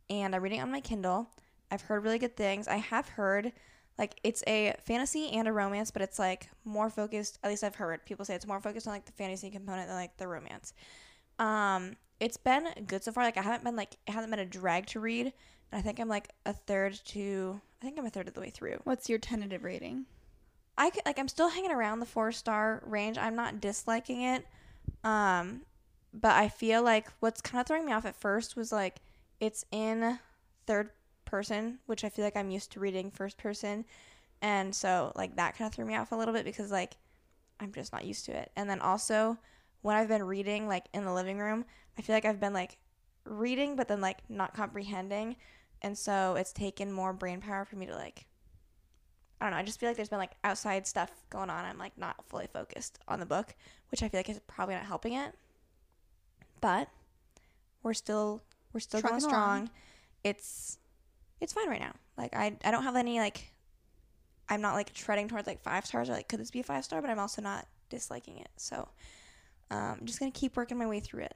and 0.10 0.34
I'm 0.34 0.42
reading 0.42 0.62
on 0.62 0.72
my 0.72 0.82
Kindle. 0.82 1.30
I've 1.70 1.84
heard 1.84 2.04
really 2.04 2.18
good 2.18 2.36
things. 2.36 2.68
I 2.68 2.78
have 2.78 3.08
heard 3.08 3.54
like 3.98 4.20
it's 4.24 4.44
a 4.48 4.76
fantasy 4.84 5.30
and 5.32 5.48
a 5.48 5.54
romance, 5.54 5.92
but 5.92 6.02
it's 6.02 6.20
like 6.20 6.50
more 6.66 6.90
focused. 6.90 7.40
At 7.44 7.50
least 7.50 7.64
I've 7.64 7.76
heard 7.76 8.06
people 8.06 8.26
say 8.26 8.36
it's 8.36 8.48
more 8.48 8.62
focused 8.62 8.88
on 8.88 8.94
like 8.94 9.06
the 9.06 9.12
fantasy 9.12 9.50
component 9.50 9.88
than 9.88 9.96
like 9.96 10.18
the 10.18 10.28
romance. 10.28 10.74
Um, 11.40 11.96
it's 12.20 12.38
been 12.38 12.68
good 12.88 13.04
so 13.04 13.12
far. 13.12 13.24
Like 13.24 13.38
I 13.38 13.42
haven't 13.42 13.64
been 13.64 13.76
like 13.76 13.96
it 14.08 14.12
hasn't 14.12 14.32
been 14.32 14.40
a 14.40 14.46
drag 14.46 14.88
to 14.88 15.00
read, 15.00 15.26
and 15.26 15.80
I 15.80 15.82
think 15.82 16.00
I'm 16.00 16.08
like 16.08 16.30
a 16.46 16.54
third 16.54 17.00
to 17.06 17.60
I 17.82 17.86
think 17.86 17.98
I'm 17.98 18.06
a 18.06 18.10
third 18.10 18.28
of 18.28 18.34
the 18.34 18.42
way 18.42 18.50
through. 18.50 18.80
What's 18.84 19.10
your 19.10 19.20
tentative 19.20 19.64
rating? 19.64 20.06
I 20.78 20.90
could, 20.90 21.06
like 21.06 21.20
I'm 21.20 21.28
still 21.28 21.50
hanging 21.50 21.72
around 21.72 22.00
the 22.00 22.06
four 22.06 22.32
star 22.32 22.82
range. 22.86 23.18
I'm 23.18 23.36
not 23.36 23.60
disliking 23.60 24.22
it, 24.22 24.46
um, 25.04 25.62
but 26.14 26.32
I 26.32 26.50
feel 26.50 26.84
like 26.84 27.08
what's 27.20 27.42
kind 27.42 27.60
of 27.60 27.68
throwing 27.68 27.86
me 27.86 27.92
off 27.92 28.06
at 28.06 28.16
first 28.16 28.56
was 28.56 28.72
like 28.72 28.98
it's 29.40 29.66
in 29.72 30.20
third 30.68 30.92
person, 31.26 31.80
which 31.86 32.04
I 32.04 32.10
feel 32.10 32.26
like 32.26 32.36
I'm 32.36 32.52
used 32.52 32.72
to 32.74 32.80
reading 32.80 33.12
first 33.12 33.38
person, 33.38 33.86
and 34.42 34.74
so 34.74 35.12
like 35.16 35.36
that 35.36 35.58
kind 35.58 35.68
of 35.68 35.74
threw 35.74 35.86
me 35.86 35.96
off 35.96 36.12
a 36.12 36.16
little 36.16 36.34
bit 36.34 36.46
because 36.46 36.72
like 36.72 36.98
I'm 37.60 37.72
just 37.72 37.94
not 37.94 38.06
used 38.06 38.26
to 38.26 38.32
it. 38.32 38.52
And 38.56 38.70
then 38.70 38.80
also 38.80 39.38
when 39.82 39.96
I've 39.96 40.08
been 40.08 40.24
reading 40.24 40.68
like 40.68 40.86
in 40.94 41.06
the 41.06 41.14
living 41.14 41.38
room, 41.38 41.66
I 41.98 42.02
feel 42.02 42.16
like 42.16 42.26
I've 42.26 42.40
been 42.40 42.54
like 42.54 42.78
reading 43.26 43.76
but 43.76 43.88
then 43.88 44.02
like 44.02 44.20
not 44.30 44.54
comprehending, 44.54 45.36
and 45.82 45.98
so 45.98 46.36
it's 46.38 46.54
taken 46.54 46.92
more 46.92 47.14
brain 47.14 47.42
power 47.42 47.66
for 47.66 47.76
me 47.76 47.86
to 47.86 47.96
like 47.96 48.26
I 49.42 49.46
don't 49.46 49.54
know. 49.54 49.58
I 49.58 49.64
just 49.64 49.80
feel 49.80 49.90
like 49.90 49.96
there's 49.96 50.10
been 50.10 50.20
like 50.20 50.36
outside 50.44 50.86
stuff 50.86 51.10
going 51.32 51.50
on. 51.50 51.66
I'm 51.66 51.80
like 51.80 51.98
not 51.98 52.24
fully 52.28 52.48
focused 52.54 53.00
on 53.08 53.20
the 53.20 53.26
book, 53.26 53.56
which 53.90 54.04
I 54.04 54.08
feel 54.08 54.20
like 54.20 54.30
is 54.30 54.40
probably 54.46 54.76
not 54.76 54.86
helping 54.86 55.14
it. 55.14 55.34
But 56.62 56.90
we're 57.82 57.96
still 57.96 58.44
we're 58.72 58.80
still 58.82 59.02
Trucking 59.02 59.20
going 59.20 59.30
strong. 59.30 59.70
It's 60.24 60.78
it's 61.42 61.54
fine 61.54 61.68
right 61.68 61.80
now. 61.80 61.94
Like 62.18 62.36
I 62.36 62.56
I 62.64 62.72
don't 62.72 62.84
have 62.84 62.96
any 62.96 63.20
like 63.20 63.52
I'm 64.48 64.62
not 64.62 64.74
like 64.74 64.94
treading 64.94 65.28
towards 65.28 65.48
like 65.48 65.62
five 65.62 65.86
stars 65.86 66.10
or 66.10 66.14
like 66.14 66.30
could 66.30 66.40
this 66.40 66.52
be 66.52 66.62
a 66.62 66.64
five 66.64 66.86
star, 66.86 67.02
but 67.02 67.10
I'm 67.10 67.20
also 67.20 67.42
not 67.42 67.68
disliking 67.90 68.38
it. 68.38 68.50
So 68.58 68.88
um, 69.70 69.98
I'm 70.00 70.06
just 70.06 70.20
gonna 70.20 70.32
keep 70.32 70.56
working 70.56 70.78
my 70.78 70.88
way 70.88 71.00
through 71.00 71.24
it. 71.24 71.36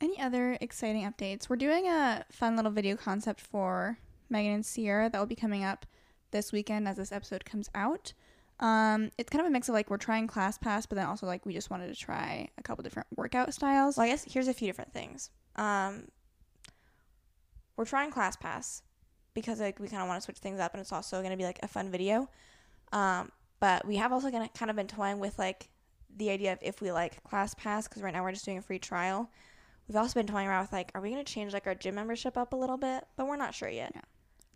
Any 0.00 0.20
other 0.20 0.58
exciting 0.60 1.04
updates? 1.04 1.48
We're 1.48 1.56
doing 1.56 1.86
a 1.86 2.24
fun 2.30 2.56
little 2.56 2.72
video 2.72 2.96
concept 2.96 3.40
for 3.40 3.98
Megan 4.28 4.52
and 4.52 4.64
Ciera 4.64 5.10
that 5.10 5.18
will 5.18 5.26
be 5.26 5.36
coming 5.36 5.64
up 5.64 5.86
this 6.30 6.52
weekend 6.52 6.88
as 6.88 6.96
this 6.96 7.12
episode 7.12 7.44
comes 7.44 7.70
out. 7.74 8.12
Um, 8.60 9.10
it's 9.18 9.30
kind 9.30 9.40
of 9.40 9.46
a 9.46 9.50
mix 9.50 9.68
of 9.68 9.74
like 9.74 9.90
we're 9.90 9.96
trying 9.96 10.28
ClassPass, 10.28 10.86
but 10.88 10.96
then 10.96 11.06
also 11.06 11.26
like 11.26 11.44
we 11.44 11.52
just 11.52 11.70
wanted 11.70 11.88
to 11.88 11.98
try 11.98 12.48
a 12.56 12.62
couple 12.62 12.82
different 12.82 13.08
workout 13.16 13.52
styles. 13.52 13.96
Well, 13.96 14.06
I 14.06 14.10
guess 14.10 14.24
here's 14.24 14.48
a 14.48 14.54
few 14.54 14.68
different 14.68 14.92
things. 14.92 15.30
Um, 15.56 16.08
we're 17.76 17.84
trying 17.84 18.10
ClassPass 18.10 18.82
because 19.34 19.60
like 19.60 19.78
we 19.80 19.88
kind 19.88 20.02
of 20.02 20.08
want 20.08 20.20
to 20.20 20.24
switch 20.24 20.38
things 20.38 20.60
up, 20.60 20.72
and 20.74 20.80
it's 20.80 20.92
also 20.92 21.18
going 21.18 21.30
to 21.30 21.36
be 21.36 21.44
like 21.44 21.58
a 21.62 21.68
fun 21.68 21.90
video. 21.90 22.28
Um, 22.92 23.30
but 23.60 23.86
we 23.86 23.96
have 23.96 24.12
also 24.12 24.30
gonna 24.30 24.48
kind 24.54 24.70
of 24.70 24.76
been 24.76 24.86
toying 24.86 25.18
with 25.18 25.38
like 25.38 25.68
the 26.16 26.30
idea 26.30 26.52
of 26.52 26.58
if 26.62 26.80
we 26.80 26.92
like 26.92 27.22
ClassPass 27.24 27.88
because 27.88 28.02
right 28.02 28.12
now 28.12 28.22
we're 28.22 28.32
just 28.32 28.44
doing 28.44 28.58
a 28.58 28.62
free 28.62 28.78
trial. 28.78 29.30
We've 29.88 29.96
also 29.96 30.14
been 30.14 30.26
toying 30.26 30.46
around 30.48 30.62
with 30.62 30.72
like, 30.72 30.90
are 30.94 31.00
we 31.00 31.10
gonna 31.10 31.24
change 31.24 31.52
like 31.52 31.66
our 31.66 31.74
gym 31.74 31.94
membership 31.94 32.36
up 32.36 32.52
a 32.52 32.56
little 32.56 32.76
bit? 32.76 33.04
But 33.16 33.26
we're 33.26 33.36
not 33.36 33.54
sure 33.54 33.68
yet. 33.68 33.92
Yeah. 33.94 34.02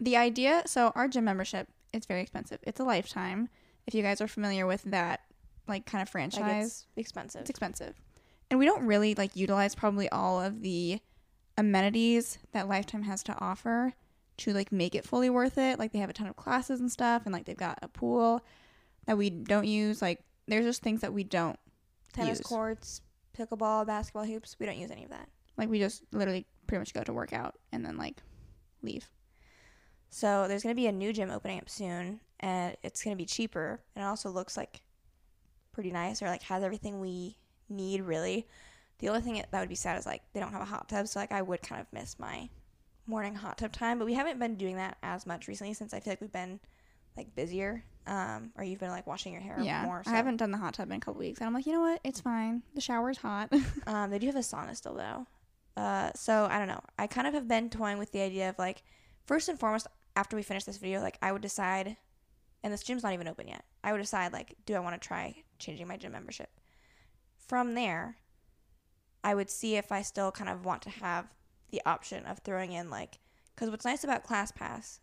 The 0.01 0.17
idea, 0.17 0.63
so 0.67 0.93
our 0.95 1.09
gym 1.09 1.25
membership, 1.25 1.69
it's 1.93 2.07
very 2.07 2.21
expensive. 2.21 2.61
It's 2.63 2.79
a 2.81 2.85
lifetime. 2.85 3.49
If 3.87 3.95
you 3.95 4.03
guys 4.03 4.21
are 4.21 4.29
familiar 4.29 4.67
with 4.67 4.83
that, 4.85 5.21
like 5.67 5.87
kind 5.87 6.03
of 6.03 6.09
franchise, 6.09 6.41
Like 6.43 6.63
it's 6.65 6.87
expensive. 6.97 7.41
it's 7.43 7.51
expensive, 7.51 7.95
and 8.51 8.59
we 8.59 8.65
don't 8.67 8.87
really 8.87 9.15
like 9.15 9.35
utilize 9.37 9.75
probably 9.75 10.09
all 10.11 10.41
of 10.41 10.63
the 10.63 11.01
amenities 11.59 12.39
that 12.53 12.69
Lifetime 12.69 13.03
has 13.03 13.23
to 13.25 13.37
offer 13.39 13.93
to 14.39 14.53
like 14.55 14.71
make 14.73 14.95
it 14.95 15.05
fully 15.05 15.29
worth 15.29 15.59
it. 15.59 15.79
Like 15.79 15.93
they 15.93 15.99
have 15.99 16.09
a 16.09 16.15
ton 16.15 16.29
of 16.29 16.37
classes 16.37 16.81
and 16.81 16.91
stuff, 16.91 17.23
and 17.27 17.33
like 17.33 17.45
they've 17.45 17.57
got 17.57 17.79
a 17.83 17.89
pool 17.89 18.43
that 19.07 19.19
we 19.19 19.29
don't 19.29 19.67
use. 19.67 20.01
Like 20.01 20.21
there's 20.47 20.65
just 20.65 20.81
things 20.83 21.03
that 21.03 21.13
we 21.13 21.25
don't 21.25 21.59
Tennis 22.13 22.39
use. 22.39 22.47
courts, 22.47 23.01
pickleball, 23.37 23.87
basketball 23.87 24.25
hoops. 24.25 24.57
We 24.59 24.67
don't 24.67 24.79
use 24.79 24.91
any 24.91 25.05
of 25.05 25.11
that. 25.11 25.29
like. 25.59 25.69
We 25.69 25.81
just 25.81 26.05
literally 26.13 26.47
pretty 26.67 26.81
much 26.81 26.95
go 26.95 27.03
to 27.03 27.13
work 27.13 27.33
out 27.33 27.57
and 27.73 27.85
then 27.85 27.97
like 27.97 28.23
leave. 28.83 29.11
So 30.11 30.47
there's 30.49 30.63
gonna 30.63 30.75
be 30.75 30.87
a 30.87 30.93
new 30.93 31.13
gym 31.13 31.31
opening 31.31 31.59
up 31.59 31.69
soon, 31.69 32.21
and 32.41 32.77
it's 32.83 33.03
gonna 33.03 33.17
be 33.17 33.27
cheaper, 33.27 33.81
and 33.95 34.05
it 34.05 34.07
also 34.07 34.31
looks 34.31 34.57
like 34.57 34.81
pretty 35.73 35.91
nice, 35.91 36.23
or 36.23 36.27
like 36.27 36.43
has 36.45 36.63
everything 36.63 37.01
we 37.01 37.37
need 37.69 38.03
really. 38.03 38.47
The 38.99 39.09
only 39.09 39.21
thing 39.21 39.43
that 39.51 39.61
would 39.61 39.69
be 39.69 39.75
sad 39.75 39.99
is 39.99 40.07
like 40.07 40.23
they 40.33 40.41
don't 40.41 40.53
have 40.53 40.63
a 40.63 40.67
hot 40.67 40.89
tub, 40.89 41.09
so 41.09 41.21
like 41.21 41.33
I 41.33 41.43
would 41.43 41.63
kind 41.63 41.81
of 41.81 41.87
miss 41.93 42.19
my 42.19 42.49
morning 43.07 43.35
hot 43.35 43.59
tub 43.59 43.73
time. 43.73 43.99
But 43.99 44.07
we 44.07 44.15
haven't 44.15 44.39
been 44.39 44.57
doing 44.57 44.77
that 44.77 44.99
as 45.03 45.27
much 45.27 45.49
recently 45.49 45.75
since 45.75 45.95
I 45.95 46.01
feel 46.01 46.13
like 46.13 46.21
we've 46.21 46.33
been 46.33 46.61
like 47.17 47.35
busier, 47.35 47.85
um, 48.07 48.51
or 48.57 48.65
you've 48.65 48.81
been 48.81 48.91
like 48.91 49.07
washing 49.07 49.33
your 49.33 49.43
hair 49.43 49.59
yeah, 49.61 49.85
more. 49.85 50.03
So. 50.05 50.11
I 50.11 50.15
haven't 50.15 50.37
done 50.37 50.51
the 50.51 50.59
hot 50.59 50.75
tub 50.75 50.91
in 50.91 50.97
a 50.97 51.01
couple 51.01 51.19
weeks, 51.21 51.41
and 51.41 51.47
I'm 51.47 51.55
like, 51.55 51.67
you 51.67 51.73
know 51.73 51.81
what? 51.81 52.01
It's 52.05 52.21
fine. 52.21 52.63
The 52.75 52.81
shower's 52.81 53.19
hot. 53.19 53.53
Um, 53.87 54.11
they 54.11 54.19
do 54.19 54.27
have 54.27 54.37
a 54.37 54.41
sauna 54.41 54.77
still 54.77 54.95
though. 54.95 55.27
Uh, 55.77 56.11
so 56.15 56.47
I 56.51 56.59
don't 56.59 56.69
know. 56.69 56.81
I 56.99 57.07
kind 57.07 57.27
of 57.27 57.35
have 57.35 57.49
been 57.49 57.71
toying 57.71 57.99
with 57.99 58.13
the 58.13 58.21
idea 58.21 58.49
of 58.49 58.59
like, 58.59 58.83
first 59.27 59.49
and 59.49 59.59
foremost, 59.59 59.87
after 60.17 60.37
we 60.37 60.43
finish 60.43 60.65
this 60.65 60.77
video, 60.77 61.01
like 61.01 61.17
I 61.23 61.33
would 61.33 61.43
decide, 61.43 61.97
and 62.63 62.73
this 62.73 62.83
gym's 62.83 63.03
not 63.03 63.13
even 63.13 63.29
open 63.29 63.47
yet. 63.49 63.65
I 63.85 63.93
would 63.93 64.01
decide 64.01 64.33
like, 64.33 64.57
do 64.67 64.75
I 64.75 64.81
want 64.81 65.01
to 65.01 65.07
try 65.07 65.37
changing 65.59 65.87
my 65.87 65.97
gym 65.97 66.13
membership? 66.13 66.51
From 67.47 67.75
there, 67.75 68.17
I 69.29 69.35
would 69.35 69.51
see 69.51 69.77
if 69.77 69.93
I 69.93 70.01
still 70.01 70.33
kind 70.33 70.49
of 70.49 70.65
want 70.65 70.81
to 70.83 70.91
have 70.91 71.27
the 71.71 71.83
option 71.85 72.25
of 72.25 72.39
throwing 72.39 72.73
in 72.73 72.89
like, 72.89 73.19
because 73.55 73.69
what's 73.69 73.85
nice 73.85 74.03
about 74.03 74.25
ClassPass 74.25 75.01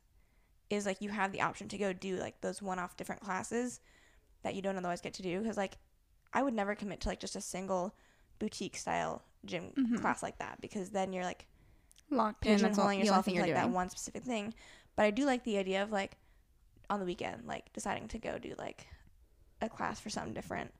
is 0.71 0.87
like 0.87 0.99
you 0.99 1.09
have 1.09 1.31
the 1.31 1.41
option 1.41 1.67
to 1.67 1.77
go 1.77 1.93
do 1.93 2.15
like 2.15 2.41
those 2.41 2.59
one-off 2.59 2.97
different 2.97 3.21
classes 3.21 3.81
that 4.41 4.55
you 4.55 4.63
don't 4.63 4.77
otherwise 4.77 4.99
get 4.99 5.13
to 5.13 5.21
do. 5.21 5.41
Because 5.41 5.57
like, 5.57 5.77
I 6.33 6.41
would 6.41 6.55
never 6.55 6.73
commit 6.73 7.01
to 7.01 7.09
like 7.09 7.19
just 7.19 7.35
a 7.35 7.41
single 7.41 7.93
boutique 8.39 8.77
style 8.77 9.21
gym 9.45 9.73
Mhm. 9.77 10.01
class 10.01 10.23
like 10.23 10.39
that 10.39 10.59
because 10.59 10.89
then 10.89 11.13
you're 11.13 11.23
like 11.23 11.45
Locked 12.09 12.47
in. 12.47 12.59
That's 12.63 12.79
all, 12.79 12.91
yourself 12.91 13.27
into 13.27 13.37
you're 13.37 13.45
like 13.45 13.53
that 13.53 13.69
one 13.69 13.89
specific 13.89 14.23
thing. 14.23 14.55
But 14.95 15.05
I 15.05 15.11
do 15.11 15.25
like 15.25 15.43
the 15.43 15.59
idea 15.59 15.83
of 15.83 15.91
like 15.91 16.17
on 16.89 16.99
the 16.99 17.05
weekend, 17.05 17.45
like 17.45 17.71
deciding 17.73 18.07
to 18.07 18.17
go 18.17 18.39
do 18.39 18.55
like 18.57 18.87
a 19.61 19.69
class 19.69 19.99
for 19.99 20.09
something 20.09 20.33
different, 20.33 20.73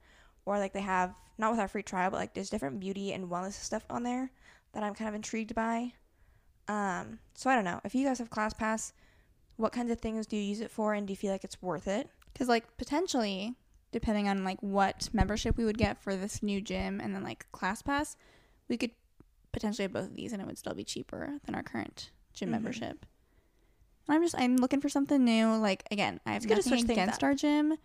or 0.46 0.58
like 0.60 0.74
they 0.74 0.82
have 0.82 1.14
not 1.38 1.52
with 1.52 1.60
our 1.60 1.68
free 1.68 1.84
trial, 1.84 2.12
but 2.12 2.18
like 2.18 2.34
there's 2.34 2.50
different 2.50 2.80
beauty 2.80 3.12
and 3.14 3.30
wellness 3.30 3.54
stuff 3.54 3.86
on 3.90 4.04
there 4.04 4.32
that 4.74 4.84
I'm 4.84 4.94
kind 4.96 5.10
of 5.10 5.16
intrigued 5.16 5.54
by. 5.56 5.94
Um, 6.68 7.20
so 7.36 7.50
I 7.50 7.56
don't 7.56 7.66
know 7.66 7.82
if 7.84 7.94
you 7.94 8.06
guys 8.06 8.20
have 8.20 8.30
ClassPass, 8.30 8.92
what 9.58 9.72
kinds 9.72 9.92
of 9.92 10.00
things 10.00 10.26
do 10.28 10.36
you 10.36 10.44
use 10.44 10.62
it 10.62 10.72
for, 10.72 10.94
and 10.94 11.08
do 11.08 11.12
you 11.14 11.18
feel 11.18 11.32
like 11.32 11.44
it's 11.44 11.62
worth 11.62 11.88
it? 11.88 12.10
Because 12.34 12.48
like 12.48 12.78
potentially, 12.78 13.56
depending 13.92 14.28
on 14.28 14.44
like 14.44 14.62
what 14.62 15.10
membership 15.14 15.58
we 15.58 15.66
would 15.66 15.78
get 15.78 16.02
for 16.02 16.16
this 16.16 16.42
new 16.44 16.62
gym 16.62 17.00
and 17.00 17.16
then 17.16 17.24
like 17.24 17.50
class 17.52 17.82
pass, 17.82 18.18
we 18.68 18.78
could 18.78 18.92
potentially 19.52 19.84
have 19.84 19.94
both 19.94 20.08
of 20.08 20.16
these 20.16 20.34
and 20.34 20.42
it 20.42 20.46
would 20.46 20.58
still 20.58 20.74
be 20.74 20.84
cheaper 20.84 21.40
than 21.46 21.56
our 21.56 21.64
current 21.64 22.12
gym 22.34 22.50
Mhm. 22.50 22.54
membership. 22.54 23.06
And 24.08 24.16
I'm 24.16 24.22
just 24.24 24.36
I'm 24.38 24.58
looking 24.58 24.82
for 24.82 24.90
something 24.90 25.24
new. 25.24 25.56
Like 25.56 25.84
again, 25.92 26.20
I 26.26 26.34
have 26.34 26.44
It's 26.44 26.68
nothing 26.68 26.92
against 26.92 27.24
our 27.24 27.34
gym. 27.34 27.78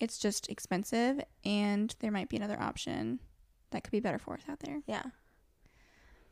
It's 0.00 0.18
just 0.18 0.48
expensive 0.48 1.20
and 1.44 1.94
there 2.00 2.10
might 2.10 2.28
be 2.28 2.36
another 2.36 2.60
option 2.60 3.20
that 3.70 3.82
could 3.82 3.92
be 3.92 4.00
better 4.00 4.18
for 4.18 4.34
us 4.34 4.42
out 4.48 4.60
there. 4.60 4.80
Yeah. 4.86 5.02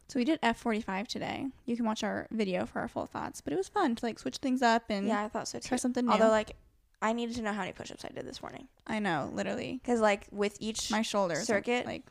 So 0.08 0.18
we 0.18 0.24
did 0.24 0.40
F45 0.42 1.06
today. 1.06 1.46
You 1.64 1.76
can 1.76 1.86
watch 1.86 2.04
our 2.04 2.26
video 2.30 2.66
for 2.66 2.80
our 2.80 2.88
full 2.88 3.06
thoughts, 3.06 3.40
but 3.40 3.52
it 3.52 3.56
was 3.56 3.68
fun 3.68 3.94
to 3.96 4.04
like 4.04 4.18
switch 4.18 4.36
things 4.36 4.60
up 4.60 4.84
and 4.90 5.06
Yeah, 5.08 5.24
I 5.24 5.28
thought 5.28 5.48
so 5.48 5.58
too. 5.58 5.68
try 5.68 5.78
something 5.78 6.04
new. 6.04 6.12
Although 6.12 6.28
like 6.28 6.56
I 7.00 7.12
needed 7.12 7.36
to 7.36 7.42
know 7.42 7.52
how 7.52 7.60
many 7.60 7.72
push-ups 7.72 8.04
I 8.04 8.08
did 8.08 8.26
this 8.26 8.40
morning 8.42 8.68
I 8.86 8.98
know, 8.98 9.30
literally. 9.32 9.80
because 9.82 10.00
like 10.00 10.26
with 10.30 10.56
each 10.60 10.90
My 10.90 11.02
shoulders 11.02 11.44
Circuit? 11.46 11.86
like 11.86 12.02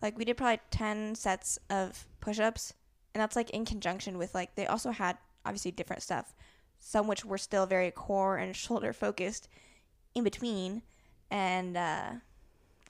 like 0.00 0.18
we 0.18 0.24
did 0.24 0.36
probably 0.36 0.60
10 0.70 1.14
sets 1.14 1.58
of 1.70 2.06
push-ups 2.20 2.74
and 3.14 3.20
that's 3.20 3.36
like 3.36 3.50
in 3.50 3.64
conjunction 3.64 4.18
with 4.18 4.34
like 4.34 4.54
they 4.54 4.66
also 4.66 4.90
had 4.90 5.16
obviously 5.44 5.70
different 5.70 6.02
stuff 6.02 6.34
some 6.78 7.06
which 7.06 7.24
were 7.24 7.38
still 7.38 7.66
very 7.66 7.90
core 7.90 8.36
and 8.36 8.54
shoulder 8.56 8.92
focused 8.92 9.48
in 10.14 10.24
between 10.24 10.82
and 11.30 11.76
uh 11.76 12.10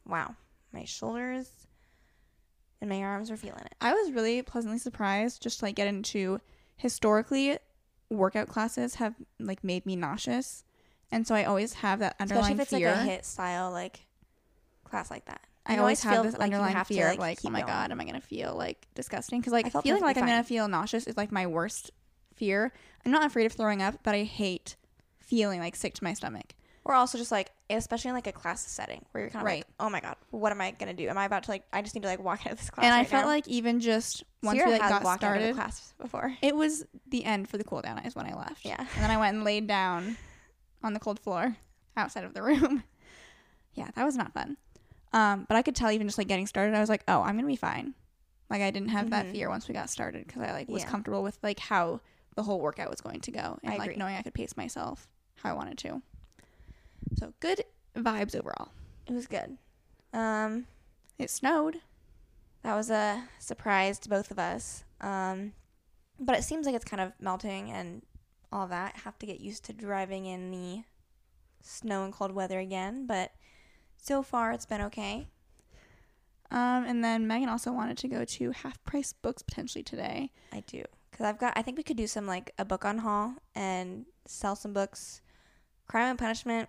wow 0.07 0.35
my 0.73 0.85
shoulders 0.85 1.49
and 2.81 2.91
my 2.91 3.02
arms 3.02 3.31
were 3.31 3.37
feeling 3.37 3.62
it 3.64 3.75
I 3.81 3.93
was 3.93 4.12
really 4.12 4.43
pleasantly 4.43 4.79
surprised 4.79 5.43
just 5.43 5.61
to, 5.61 5.67
like 5.67 5.76
get 5.76 5.87
into 5.87 6.41
historically 6.76 7.59
workout 8.11 8.49
classes 8.49 8.97
have 8.97 9.14
like 9.38 9.62
made 9.64 9.87
me 9.87 9.97
nauseous. 9.97 10.64
And 11.11 11.26
so 11.26 11.35
I 11.35 11.45
always 11.45 11.75
have 11.75 12.00
that 12.00 12.17
underlying 12.19 12.59
especially 12.59 12.83
if 12.83 12.88
it's 12.91 12.99
fear. 12.99 13.07
like 13.07 13.19
a 13.19 13.23
HIIT 13.23 13.25
style 13.25 13.71
like 13.71 14.00
class 14.85 15.11
like 15.11 15.25
that 15.26 15.41
I 15.64 15.75
You 15.75 15.81
always 15.81 16.02
have 16.02 16.25
this 16.25 16.35
like 16.35 16.43
underlying 16.43 16.75
have 16.75 16.88
to, 16.88 16.95
fear 16.95 17.07
like, 17.07 17.14
of 17.14 17.21
like, 17.21 17.38
oh 17.47 17.50
my 17.50 17.61
going. 17.61 17.73
god, 17.73 17.91
am 17.93 18.00
I 18.00 18.05
gonna 18.05 18.21
feel 18.21 18.55
like 18.57 18.87
disgusting? 18.95 19.41
Because 19.41 19.52
like 19.52 19.71
feeling 19.83 20.02
like 20.02 20.17
I'm 20.17 20.26
gonna 20.26 20.43
feel 20.43 20.67
nauseous 20.69 21.07
is 21.07 21.17
like 21.17 21.31
my 21.31 21.47
worst 21.47 21.91
fear. 22.35 22.73
I'm 23.05 23.12
not 23.12 23.25
afraid 23.25 23.47
of 23.47 23.52
throwing 23.52 23.81
up, 23.81 24.00
but 24.02 24.14
I 24.14 24.25
hate 24.25 24.76
feeling 25.21 25.61
like 25.61 25.76
sick 25.76 25.95
to 25.95 26.05
my 26.05 26.14
stomach. 26.14 26.55
Or 26.85 26.95
also 26.95 27.17
just 27.17 27.31
like 27.33 27.51
especially 27.71 28.09
in 28.09 28.15
like 28.15 28.27
a 28.27 28.33
class 28.33 28.67
setting 28.67 29.05
where 29.12 29.23
you're 29.23 29.31
kind 29.31 29.43
of 29.43 29.47
Right. 29.47 29.59
like 29.59 29.67
oh 29.81 29.89
my 29.89 30.01
god 30.01 30.17
what 30.31 30.53
am 30.53 30.61
i 30.61 30.73
gonna 30.73 30.93
do 30.93 31.09
am 31.09 31.17
i 31.17 31.25
about 31.25 31.45
to 31.45 31.51
like 31.51 31.62
i 31.73 31.81
just 31.81 31.95
need 31.95 32.03
to 32.03 32.09
like 32.09 32.23
walk 32.23 32.41
out 32.45 32.53
of 32.53 32.59
this 32.59 32.69
class 32.71 32.85
and 32.85 32.95
I 32.95 33.05
felt 33.05 33.23
now? 33.25 33.29
like 33.29 33.47
even 33.49 33.81
just 33.81 34.25
once 34.43 34.61
Ciera 34.61 34.67
we 34.67 34.73
like 34.73 34.81
got 34.81 35.03
walked 35.05 35.25
out 35.25 35.37
of 35.37 35.43
the 35.43 35.49
started, 35.49 35.55
class 35.55 35.95
before 36.01 36.37
it 36.43 36.55
was 36.57 36.85
the 37.09 37.25
end 37.25 37.49
for 37.49 37.57
the 37.57 37.65
cool 37.65 37.81
down 37.83 37.99
is 38.01 38.15
when 38.17 38.27
I 38.27 38.35
left. 38.37 38.65
Yeah. 38.67 38.77
And 38.79 39.03
then 39.03 39.11
I 39.11 39.17
went 39.17 39.37
and 39.37 39.45
laid 39.45 39.67
down 39.69 40.17
on 40.83 40.93
the 40.93 41.01
cold 41.01 41.19
floor 41.21 41.57
outside 41.97 42.25
of 42.25 42.35
the 42.35 42.43
room. 42.43 42.83
yeah, 43.75 43.89
that 43.95 44.05
was 44.05 44.17
not 44.17 44.35
fun. 44.35 44.57
Um, 45.12 45.47
but 45.49 45.57
I 45.57 45.62
could 45.62 45.77
tell 45.77 45.91
even 45.91 46.09
just 46.09 46.19
like 46.19 46.29
getting 46.29 46.47
started, 46.47 46.75
I 46.75 46.81
was 46.81 46.89
like, 46.89 47.05
oh, 47.09 47.23
I'm 47.23 47.37
gonna 47.37 47.47
be 47.47 47.57
fine. 47.57 47.95
Like 48.51 48.61
I 48.62 48.71
didn't 48.71 48.89
have 48.91 49.11
that 49.11 49.27
Mhm. 49.27 49.33
fear 49.33 49.49
once 49.49 49.69
we 49.69 49.73
got 49.75 49.89
started 49.89 50.27
because 50.27 50.43
I 50.43 50.53
like 50.53 50.69
was 50.69 50.83
Yeah. 50.83 50.91
comfortable 50.91 51.23
with 51.23 51.39
like 51.43 51.59
how 51.61 52.01
the 52.35 52.43
whole 52.43 52.61
workout 52.61 52.91
was 52.91 53.01
going 53.01 53.21
to 53.21 53.31
go 53.31 53.59
and 53.62 53.73
I 53.75 53.77
like 53.79 53.91
agree. 53.91 53.97
knowing 53.99 54.17
I 54.17 54.23
could 54.23 54.35
pace 54.35 54.57
myself 54.57 55.07
how 55.37 55.51
I 55.51 55.53
wanted 55.55 55.79
to. 55.79 56.03
So 57.19 57.33
good 57.40 57.64
vibes 57.97 58.35
overall. 58.35 58.69
it 59.07 59.12
was 59.12 59.26
good 59.26 59.57
um 60.14 60.66
It 61.19 61.31
snowed. 61.31 61.81
that 62.62 62.75
was 62.75 62.90
a 62.90 63.25
surprise 63.38 63.99
to 64.00 64.09
both 64.09 64.31
of 64.31 64.38
us 64.38 64.85
um 65.00 65.52
but 66.19 66.37
it 66.38 66.45
seems 66.45 66.66
like 66.66 66.75
it's 66.75 66.85
kind 66.85 67.00
of 67.00 67.12
melting 67.21 67.71
and 67.71 68.02
all 68.52 68.66
that 68.69 68.97
have 69.04 69.19
to 69.19 69.26
get 69.26 69.40
used 69.40 69.64
to 69.64 69.73
driving 69.73 70.26
in 70.26 70.50
the 70.50 70.83
snow 71.62 72.04
and 72.04 72.12
cold 72.12 72.33
weather 72.33 72.59
again 72.59 73.07
but 73.07 73.33
so 73.97 74.23
far 74.23 74.52
it's 74.52 74.66
been 74.66 74.81
okay 74.83 75.28
Um, 76.50 76.85
and 76.85 77.02
then 77.04 77.26
Megan 77.26 77.49
also 77.49 77.73
wanted 77.73 77.97
to 77.99 78.09
go 78.09 78.25
to 78.25 78.50
half 78.50 78.83
price 78.85 79.12
books 79.12 79.42
potentially 79.42 79.83
today. 79.85 80.31
i 80.52 80.61
do 80.61 80.83
because 81.11 81.25
i've 81.26 81.38
got 81.38 81.52
i 81.57 81.62
think 81.62 81.76
we 81.76 81.83
could 81.83 81.97
do 81.97 82.07
some 82.07 82.26
like 82.26 82.52
a 82.59 82.64
book 82.64 82.85
on 82.85 82.99
haul 82.99 83.35
and 83.54 84.07
sell 84.26 84.54
some 84.57 84.73
books 84.73 85.21
crime 85.88 86.11
and 86.11 86.19
punishment 86.19 86.69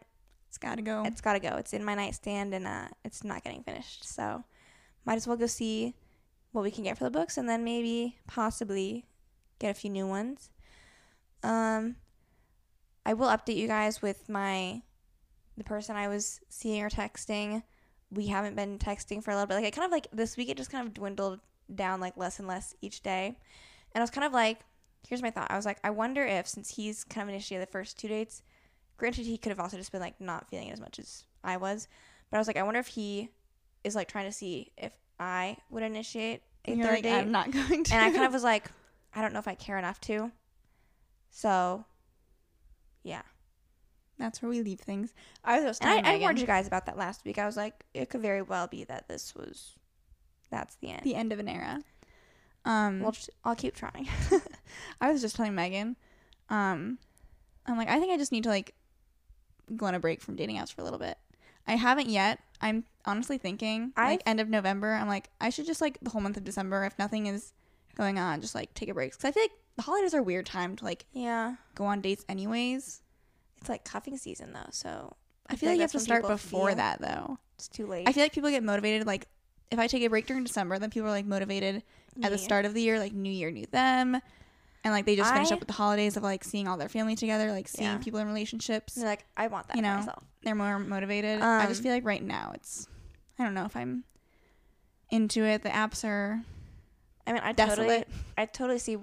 It's 0.53 0.59
gotta 0.59 0.83
go. 0.83 1.01
it's 1.03 1.19
got 1.19 1.33
to 1.33 1.39
go. 1.39 1.55
It's 1.55 1.73
in 1.73 1.83
my 1.83 1.95
nightstand 1.95 2.53
and 2.53 2.67
uh, 2.67 2.87
it's 3.03 3.23
not 3.23 3.43
getting 3.43 3.63
finished. 3.63 4.07
So 4.07 4.43
might 5.03 5.15
as 5.15 5.25
well 5.25 5.35
go 5.35 5.47
see 5.47 5.95
what 6.51 6.61
we 6.61 6.69
can 6.69 6.83
get 6.83 6.95
for 6.95 7.05
the 7.05 7.09
books 7.09 7.39
and 7.39 7.49
then 7.49 7.63
maybe 7.63 8.19
possibly 8.27 9.07
get 9.57 9.71
a 9.71 9.73
few 9.73 9.89
new 9.89 10.05
ones. 10.05 10.51
Um, 11.41 11.95
I 13.03 13.15
will 13.15 13.29
update 13.29 13.55
you 13.55 13.67
guys 13.67 14.03
with 14.03 14.29
my 14.29 14.83
the 15.57 15.63
person 15.63 15.95
I 15.95 16.07
was 16.07 16.39
seeing 16.49 16.83
or 16.83 16.89
texting. 16.91 17.63
We 18.11 18.27
haven't 18.27 18.55
been 18.55 18.77
texting 18.77 19.23
for 19.23 19.31
a 19.31 19.33
little 19.33 19.47
bit. 19.47 19.55
Like 19.55 19.65
it 19.65 19.73
kind 19.73 19.87
of 19.87 19.91
like 19.91 20.07
this 20.13 20.37
week 20.37 20.49
it 20.49 20.57
just 20.57 20.69
kind 20.69 20.85
of 20.85 20.93
dwindled 20.93 21.39
down 21.73 21.99
like 21.99 22.15
less 22.15 22.37
and 22.37 22.47
less 22.47 22.75
each 22.79 23.01
day. 23.01 23.35
And 23.95 24.01
I 24.01 24.01
was 24.01 24.11
kind 24.11 24.25
of 24.27 24.33
like, 24.33 24.59
here's 25.07 25.23
my 25.23 25.31
thought. 25.31 25.49
I 25.49 25.55
was 25.55 25.65
like, 25.65 25.79
I 25.83 25.89
wonder 25.89 26.23
if 26.23 26.47
since 26.47 26.75
he's 26.75 27.03
kind 27.03 27.27
of 27.27 27.29
initiated 27.29 27.67
the 27.67 27.71
first 27.71 27.97
two 27.97 28.07
dates, 28.07 28.43
granted 28.97 29.25
he 29.25 29.37
could 29.37 29.49
have 29.49 29.59
also 29.59 29.77
just 29.77 29.91
been 29.91 30.01
like 30.01 30.19
not 30.21 30.49
feeling 30.49 30.67
it 30.69 30.73
as 30.73 30.79
much 30.79 30.99
as 30.99 31.23
I 31.43 31.57
was, 31.57 31.87
but 32.29 32.37
I 32.37 32.39
was 32.39 32.47
like, 32.47 32.57
I 32.57 32.63
wonder 32.63 32.79
if 32.79 32.87
he 32.87 33.29
is 33.83 33.95
like 33.95 34.07
trying 34.07 34.25
to 34.25 34.31
see 34.31 34.71
if 34.77 34.93
I 35.19 35.57
would 35.69 35.83
initiate 35.83 36.41
a 36.65 36.71
And 36.71 36.81
third 36.81 36.91
like, 36.91 37.03
date. 37.03 37.15
I'm 37.19 37.31
not 37.31 37.51
going 37.51 37.83
to. 37.83 37.93
and 37.93 38.03
I 38.03 38.11
kind 38.11 38.25
of 38.25 38.33
was 38.33 38.43
like, 38.43 38.69
I 39.15 39.21
don't 39.21 39.33
know 39.33 39.39
if 39.39 39.47
I 39.47 39.55
care 39.55 39.77
enough 39.77 39.99
to. 40.01 40.31
So, 41.29 41.85
yeah. 43.03 43.21
That's 44.19 44.41
where 44.41 44.49
we 44.49 44.61
leave 44.61 44.79
things. 44.79 45.13
I 45.43 45.55
was 45.57 45.65
just 45.65 45.81
And 45.81 45.89
I, 45.91 46.01
telling 46.01 46.21
I 46.21 46.23
warned 46.23 46.39
you 46.39 46.45
guys 46.45 46.67
about 46.67 46.85
that 46.85 46.97
last 46.97 47.25
week. 47.25 47.37
I 47.39 47.45
was 47.45 47.57
like, 47.57 47.83
it 47.93 48.09
could 48.09 48.21
very 48.21 48.41
well 48.41 48.67
be 48.67 48.83
that 48.85 49.07
this 49.07 49.33
was, 49.35 49.73
that's 50.51 50.75
the 50.75 50.91
end. 50.91 51.01
the 51.03 51.15
end 51.15 51.33
of 51.33 51.39
an 51.39 51.47
era. 51.49 51.81
Um, 52.63 53.01
Well, 53.01 53.11
just, 53.11 53.29
I'll 53.43 53.55
keep 53.55 53.75
trying. 53.75 54.07
I 55.01 55.11
was 55.11 55.19
just 55.21 55.35
telling 55.35 55.55
Megan, 55.55 55.97
um, 56.49 56.99
I'm 57.65 57.77
like, 57.77 57.89
I 57.89 57.99
think 57.99 58.13
I 58.13 58.17
just 58.17 58.31
need 58.31 58.43
to 58.43 58.49
like 58.49 58.73
go 59.75 59.85
on 59.85 59.99
break 59.99 60.21
from 60.21 60.35
dating 60.35 60.57
apps 60.57 60.73
for 60.73 60.81
a 60.81 60.83
little 60.83 60.99
bit. 60.99 61.17
I 61.67 61.75
haven't 61.75 62.09
yet. 62.09 62.39
I'm 62.61 62.83
honestly 63.05 63.37
thinking 63.37 63.93
like 63.97 64.05
I've- 64.05 64.23
end 64.25 64.39
of 64.39 64.49
November. 64.49 64.93
I'm 64.93 65.07
like, 65.07 65.29
I 65.39 65.49
should 65.49 65.65
just 65.65 65.81
like 65.81 65.97
the 66.01 66.09
whole 66.09 66.21
month 66.21 66.37
of 66.37 66.43
December, 66.43 66.85
if 66.85 66.97
nothing 66.99 67.27
is 67.27 67.53
going 67.95 68.19
on, 68.19 68.41
just 68.41 68.55
like 68.55 68.73
take 68.73 68.89
a 68.89 68.93
break. 68.93 69.11
Because 69.11 69.25
I 69.25 69.31
feel 69.31 69.43
like 69.43 69.51
the 69.75 69.83
holidays 69.83 70.13
are 70.13 70.19
a 70.19 70.23
weird 70.23 70.45
time 70.45 70.75
to 70.77 70.83
like 70.83 71.05
yeah. 71.13 71.55
go 71.75 71.85
on 71.85 72.01
dates, 72.01 72.25
anyways. 72.27 73.01
It's 73.59 73.69
like 73.69 73.85
cuffing 73.85 74.17
season 74.17 74.51
though, 74.53 74.69
so 74.71 75.15
I 75.47 75.55
feel 75.55 75.69
like 75.69 75.77
you 75.77 75.81
have 75.81 75.91
to 75.93 75.99
start 75.99 76.27
before 76.27 76.75
that 76.75 77.01
though. 77.01 77.37
It's 77.55 77.67
too 77.67 77.87
late. 77.87 78.07
I 78.07 78.11
feel 78.11 78.23
like 78.23 78.33
people 78.33 78.49
get 78.49 78.63
motivated 78.63 79.07
like 79.07 79.27
if 79.71 79.79
I 79.79 79.87
take 79.87 80.03
a 80.03 80.09
break 80.09 80.27
during 80.27 80.43
December, 80.43 80.77
then 80.79 80.89
people 80.89 81.07
are 81.07 81.11
like 81.11 81.25
motivated 81.25 81.83
at 82.21 82.31
the 82.31 82.37
start 82.37 82.65
of 82.65 82.73
the 82.73 82.81
year, 82.81 82.99
like 82.99 83.13
New 83.13 83.31
Year, 83.31 83.51
New 83.51 83.65
Them. 83.67 84.21
And 84.83 84.93
like 84.93 85.05
they 85.05 85.15
just 85.15 85.31
finish 85.33 85.51
I- 85.51 85.53
up 85.55 85.59
with 85.59 85.67
the 85.67 85.73
holidays 85.73 86.17
of 86.17 86.23
like 86.23 86.43
seeing 86.43 86.67
all 86.67 86.77
their 86.77 86.89
family 86.89 87.15
together, 87.15 87.51
like 87.51 87.67
seeing 87.67 87.89
Yeah. 87.91 87.97
people 87.99 88.19
in 88.19 88.27
relationships. 88.27 88.95
And 88.97 89.03
they're 89.03 89.11
like, 89.11 89.25
I 89.37 89.47
want 89.47 89.67
that 89.67 89.77
You 89.77 89.81
for 89.81 89.87
know, 89.87 89.97
myself. 89.97 90.23
They're 90.41 90.55
more 90.55 90.77
motivated. 90.79 91.41
I 91.41 91.65
just 91.67 91.79
Um, 91.79 91.83
feel 91.83 91.93
like 91.93 92.05
right 92.05 92.21
now 92.23 92.51
it's 92.55 92.87
I 93.39 93.43
don't 93.43 93.53
know 93.53 93.65
if 93.65 93.75
I'm 93.77 94.03
into 95.09 95.43
it. 95.43 95.63
The 95.63 95.69
apps 95.69 96.03
are 96.07 96.41
I 97.25 97.31
mean, 97.33 97.41
I 97.43 97.53
desolate. 97.53 97.77
totally, 97.87 98.05
I 98.37 98.45
totally 98.45 98.79
see 98.79 98.97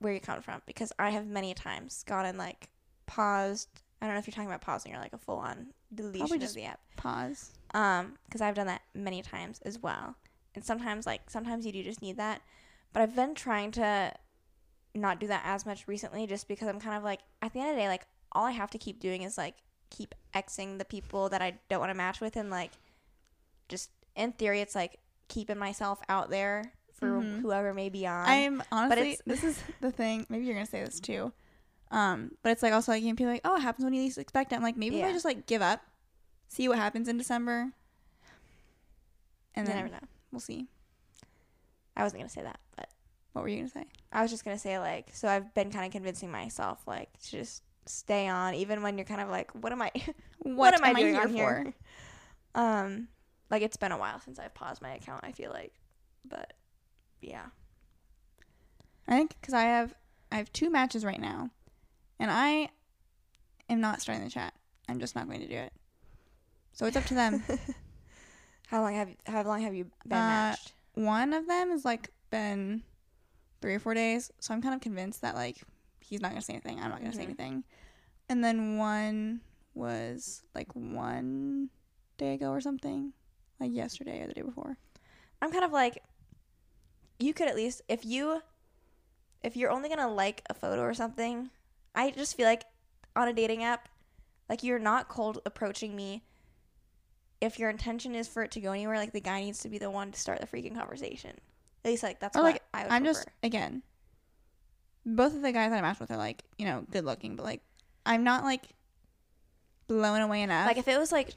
where 0.00 0.12
you're 0.12 0.20
coming 0.20 0.42
from 0.42 0.60
because 0.66 0.92
I 0.98 1.10
have 1.10 1.26
many 1.26 1.54
times 1.54 2.04
gone 2.06 2.26
and 2.26 2.36
like 2.36 2.68
paused. 3.06 3.68
I 4.00 4.06
don't 4.06 4.14
know 4.14 4.18
if 4.18 4.26
you're 4.26 4.32
talking 4.32 4.48
about 4.48 4.60
pausing 4.60 4.94
or 4.94 4.98
like 4.98 5.12
a 5.12 5.18
full 5.18 5.38
on 5.38 5.68
deletion 5.94 6.40
just- 6.40 6.52
of 6.52 6.56
the 6.62 6.64
app. 6.68 6.80
Pause. 6.96 7.52
Um, 7.74 8.18
because 8.26 8.42
I've 8.42 8.54
done 8.54 8.66
that 8.66 8.82
many 8.94 9.22
times 9.22 9.60
as 9.64 9.78
well. 9.78 10.16
And 10.54 10.62
sometimes, 10.62 11.06
like, 11.06 11.30
sometimes 11.30 11.64
you 11.64 11.72
do 11.72 11.82
just 11.82 12.02
need 12.02 12.18
that. 12.18 12.42
But 12.92 13.00
I've 13.00 13.16
been 13.16 13.34
trying 13.34 13.70
to 13.72 14.12
not 14.94 15.18
do 15.20 15.26
that 15.28 15.42
as 15.44 15.64
much 15.66 15.88
recently 15.88 16.26
just 16.26 16.48
because 16.48 16.68
I'm 16.68 16.80
kind 16.80 16.96
of 16.96 17.02
like, 17.04 17.20
at 17.40 17.52
the 17.52 17.60
end 17.60 17.70
of 17.70 17.76
the 17.76 17.82
day, 17.82 17.88
like, 17.88 18.06
all 18.32 18.44
I 18.44 18.50
have 18.52 18.70
to 18.70 18.78
keep 18.78 18.98
doing 19.00 19.22
is 19.22 19.36
like 19.38 19.56
keep 19.90 20.14
Xing 20.34 20.78
the 20.78 20.84
people 20.86 21.28
that 21.28 21.42
I 21.42 21.58
don't 21.68 21.80
want 21.80 21.90
to 21.90 21.94
match 21.94 22.20
with 22.20 22.36
and 22.36 22.48
like 22.50 22.70
just 23.68 23.90
in 24.16 24.32
theory, 24.32 24.60
it's 24.60 24.74
like 24.74 24.98
keeping 25.28 25.58
myself 25.58 26.00
out 26.08 26.30
there 26.30 26.72
for 26.94 27.08
Mhm. 27.20 27.40
whoever 27.40 27.74
may 27.74 27.88
be 27.90 28.06
on. 28.06 28.26
I'm 28.28 28.62
honestly 28.72 29.12
it's- 29.12 29.22
this 29.26 29.44
is 29.44 29.62
the 29.80 29.90
thing. 29.92 30.26
Maybe 30.30 30.44
you're 30.46 30.54
gonna 30.54 30.66
say 30.66 30.82
this 30.84 30.98
too. 31.00 31.32
Um, 31.90 32.32
but 32.42 32.52
it's 32.52 32.62
like 32.62 32.72
also 32.72 32.92
like 32.92 33.02
you 33.02 33.14
people 33.14 33.26
are 33.30 33.34
like, 33.34 33.42
oh, 33.44 33.56
it 33.56 33.60
happens 33.60 33.84
when 33.84 33.92
you 33.92 34.00
least 34.02 34.16
expect 34.16 34.52
it. 34.52 34.56
I'm 34.56 34.62
like, 34.62 34.76
maybe 34.78 34.98
if 35.00 35.04
I 35.06 35.12
just 35.12 35.24
like 35.26 35.46
give 35.46 35.60
up, 35.60 35.82
see 36.48 36.68
what 36.68 36.78
happens 36.78 37.06
in 37.08 37.18
December, 37.18 37.72
and 39.54 39.66
you 39.68 39.74
then 39.74 39.76
never 39.84 39.88
know. 39.88 40.08
we'll 40.30 40.40
see. 40.40 40.68
I 41.96 42.02
wasn't 42.02 42.20
gonna 42.20 42.30
say 42.30 42.42
that, 42.42 42.60
but 42.76 42.88
What 43.32 43.42
were 43.42 43.48
you 43.48 43.56
gonna 43.58 43.68
say? 43.68 43.84
I 44.12 44.22
was 44.22 44.30
just 44.30 44.44
gonna 44.44 44.58
say 44.58 44.78
like, 44.78 45.08
so 45.12 45.28
I've 45.28 45.54
been 45.54 45.70
kind 45.70 45.86
of 45.86 45.92
convincing 45.92 46.30
myself 46.30 46.82
like 46.86 47.12
to 47.22 47.30
just 47.30 47.62
stay 47.86 48.28
on, 48.28 48.54
even 48.54 48.82
when 48.82 48.98
you're 48.98 49.04
kind 49.06 49.20
of 49.20 49.28
like, 49.28 49.50
what 49.52 49.72
am 49.72 49.82
I? 49.82 49.90
What, 50.44 50.74
am 50.74 50.84
I 50.84 50.92
doing 50.92 51.14
here 51.14 51.22
on 51.22 51.28
here? 51.32 51.74
Um, 52.54 53.08
like 53.48 53.62
it's 53.62 53.78
been 53.78 53.92
a 53.92 53.96
while 53.96 54.20
since 54.20 54.38
I've 54.38 54.52
paused 54.52 54.82
my 54.82 54.94
account. 54.94 55.24
I 55.24 55.32
feel 55.32 55.50
like, 55.50 55.72
but 56.24 56.52
yeah, 57.22 57.46
I 59.08 59.12
think 59.16 59.36
because 59.40 59.54
I 59.54 59.62
have 59.62 59.94
I 60.30 60.36
have 60.36 60.52
two 60.52 60.68
matches 60.68 61.02
right 61.04 61.20
now, 61.20 61.48
and 62.18 62.30
I 62.30 62.68
am 63.70 63.80
not 63.80 64.02
starting 64.02 64.24
the 64.24 64.30
chat. 64.30 64.52
I'm 64.88 64.98
just 65.00 65.14
not 65.14 65.28
going 65.28 65.40
to 65.40 65.48
do 65.48 65.56
it. 65.56 65.72
So 66.72 66.86
it's 66.86 66.96
up 66.96 67.04
to 67.06 67.14
them. 67.14 67.42
how 68.66 68.82
long 68.82 68.94
have 68.94 69.08
you, 69.08 69.16
how 69.26 69.42
long 69.42 69.62
have 69.62 69.74
you 69.74 69.84
been 70.06 70.18
Uh, 70.18 70.26
matched? 70.26 70.72
One 70.94 71.32
of 71.32 71.46
them 71.46 71.70
has 71.70 71.84
like 71.84 72.10
been 72.30 72.82
three 73.62 73.74
or 73.74 73.78
four 73.78 73.94
days, 73.94 74.30
so 74.40 74.52
I'm 74.52 74.60
kind 74.60 74.74
of 74.74 74.80
convinced 74.80 75.22
that 75.22 75.34
like 75.34 75.56
he's 76.00 76.20
not 76.20 76.30
gonna 76.32 76.42
say 76.42 76.52
anything. 76.54 76.78
I'm 76.80 76.90
not 76.90 77.00
gonna 77.00 77.12
say 77.14 77.20
Mhm. 77.22 77.26
anything. 77.26 77.64
And 78.28 78.44
then 78.44 78.76
one 78.76 79.40
was 79.74 80.42
like 80.54 80.74
one 80.74 81.70
day 82.18 82.34
ago 82.34 82.50
or 82.50 82.60
something, 82.60 83.12
like 83.58 83.72
yesterday 83.72 84.22
or 84.22 84.26
the 84.26 84.34
day 84.34 84.42
before. 84.42 84.76
I'm 85.40 85.50
kind 85.50 85.64
of 85.64 85.72
like, 85.72 86.02
you 87.18 87.32
could 87.32 87.48
at 87.48 87.56
least 87.56 87.82
if 87.88 88.04
you, 88.04 88.42
if 89.42 89.56
you're 89.56 89.70
only 89.70 89.88
gonna 89.88 90.08
like 90.12 90.42
a 90.50 90.54
photo 90.54 90.82
or 90.82 90.94
something, 90.94 91.50
I 91.94 92.10
just 92.10 92.36
feel 92.36 92.46
like 92.46 92.64
on 93.16 93.28
a 93.28 93.32
dating 93.32 93.64
app, 93.64 93.88
like 94.48 94.62
you're 94.62 94.78
not 94.78 95.08
cold 95.08 95.38
approaching 95.46 95.94
me. 95.96 96.24
If 97.40 97.58
your 97.58 97.70
intention 97.70 98.14
is 98.14 98.28
for 98.28 98.42
it 98.42 98.50
to 98.52 98.60
go 98.60 98.72
anywhere, 98.72 98.96
like 98.96 99.12
the 99.12 99.20
guy 99.20 99.40
needs 99.40 99.60
to 99.60 99.68
be 99.68 99.78
the 99.78 99.90
one 99.90 100.12
to 100.12 100.20
start 100.20 100.40
the 100.40 100.46
freaking 100.46 100.76
conversation. 100.76 101.38
At 101.84 101.90
least 101.90 102.02
like 102.02 102.20
that's 102.20 102.36
Or, 102.36 102.42
what 102.42 102.52
like, 102.54 102.62
I 102.74 102.84
would 102.84 102.92
I'm 102.92 103.02
prefer. 103.04 103.18
just 103.20 103.28
again, 103.42 103.82
both 105.04 105.34
of 105.34 105.42
the 105.42 105.52
guys 105.52 105.70
that 105.70 105.78
I 105.78 105.82
matched 105.82 106.00
with 106.00 106.10
are 106.10 106.16
like 106.16 106.42
you 106.58 106.66
know 106.66 106.84
good 106.90 107.04
looking, 107.04 107.36
but 107.36 107.44
like 107.44 107.60
I'm 108.06 108.24
not 108.24 108.44
like 108.44 108.62
blown 109.88 110.20
away 110.20 110.42
enough. 110.42 110.66
like 110.66 110.76
if 110.78 110.88
it 110.88 110.98
was 110.98 111.12
like 111.12 111.30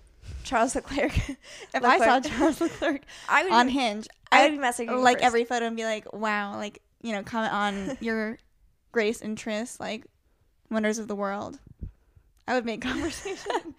Charles 0.43 0.75
Leclerc, 0.75 1.17
if 1.29 1.37
I 1.83 1.97
saw 1.97 2.15
Leclerc- 2.15 2.23
Charles 2.37 2.61
Leclerc 2.61 3.01
I 3.29 3.43
would 3.43 3.51
on 3.53 3.67
be, 3.67 3.73
Hinge, 3.73 4.07
I 4.31 4.45
I'd 4.45 4.51
be 4.51 4.57
messaging 4.57 5.01
like 5.03 5.17
first. 5.17 5.25
every 5.25 5.45
photo 5.45 5.65
and 5.65 5.75
be 5.75 5.83
like, 5.83 6.11
wow, 6.13 6.55
like 6.57 6.81
you 7.01 7.11
know, 7.11 7.23
comment 7.23 7.53
on 7.53 7.97
your 8.01 8.37
grace 8.91 9.21
interests, 9.21 9.79
like 9.79 10.05
wonders 10.69 10.97
of 10.99 11.07
the 11.07 11.15
world. 11.15 11.59
I 12.47 12.53
would 12.53 12.65
make 12.65 12.81
conversation, 12.81 13.73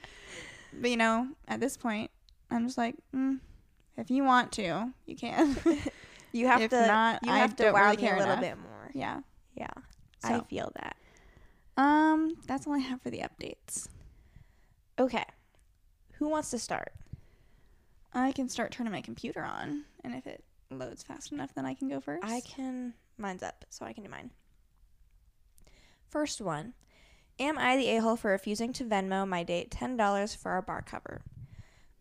but 0.72 0.90
you 0.90 0.96
know, 0.96 1.28
at 1.46 1.60
this 1.60 1.76
point, 1.76 2.10
I'm 2.50 2.66
just 2.66 2.76
like, 2.78 2.96
mm, 3.14 3.38
if 3.96 4.10
you 4.10 4.24
want 4.24 4.50
to, 4.52 4.92
you 5.06 5.14
can. 5.16 5.56
You 6.32 6.46
have 6.46 6.60
If 6.62 6.70
to. 6.70 6.86
not, 6.86 7.24
you 7.24 7.32
I 7.32 7.38
have 7.38 7.56
to 7.56 7.62
don't 7.64 7.72
wow 7.74 7.84
really 7.84 7.96
me 7.96 8.02
care 8.02 8.16
a 8.16 8.18
little 8.18 8.32
enough. 8.34 8.44
bit 8.44 8.58
more. 8.58 8.90
yeah. 8.94 9.20
Yeah, 9.54 9.70
So, 10.22 10.34
I 10.34 10.40
feel 10.50 10.70
that. 10.76 10.96
um, 11.78 12.36
that's 12.46 12.66
all 12.66 12.74
I 12.74 12.78
have 12.78 13.00
for 13.00 13.08
the 13.10 13.20
updates. 13.20 13.88
Okay, 14.98 15.24
who 16.18 16.28
wants 16.28 16.50
to 16.50 16.58
start? 16.58 16.92
I 18.12 18.32
can 18.32 18.48
start 18.50 18.70
turning 18.72 18.92
my 18.92 19.00
computer 19.00 19.42
on, 19.42 19.84
and 20.04 20.14
if 20.14 20.26
it 20.26 20.44
loads 20.70 21.02
fast 21.02 21.32
enough, 21.32 21.54
then 21.54 21.64
I 21.64 21.72
can 21.74 21.88
go 21.88 22.00
first. 22.00 22.22
I 22.24 22.40
can. 22.40 22.92
Mine's 23.16 23.42
up, 23.42 23.64
so 23.70 23.86
I 23.86 23.94
can 23.94 24.04
do 24.04 24.10
mine. 24.10 24.30
First 26.10 26.40
one. 26.42 26.74
Am 27.38 27.58
I 27.58 27.76
the 27.76 27.88
a 27.96 28.00
hole 28.00 28.16
for 28.16 28.30
refusing 28.30 28.72
to 28.74 28.84
Venmo 28.84 29.26
my 29.28 29.42
date 29.42 29.70
$10 29.70 30.36
for 30.36 30.52
our 30.52 30.62
bar 30.62 30.82
cover? 30.82 31.22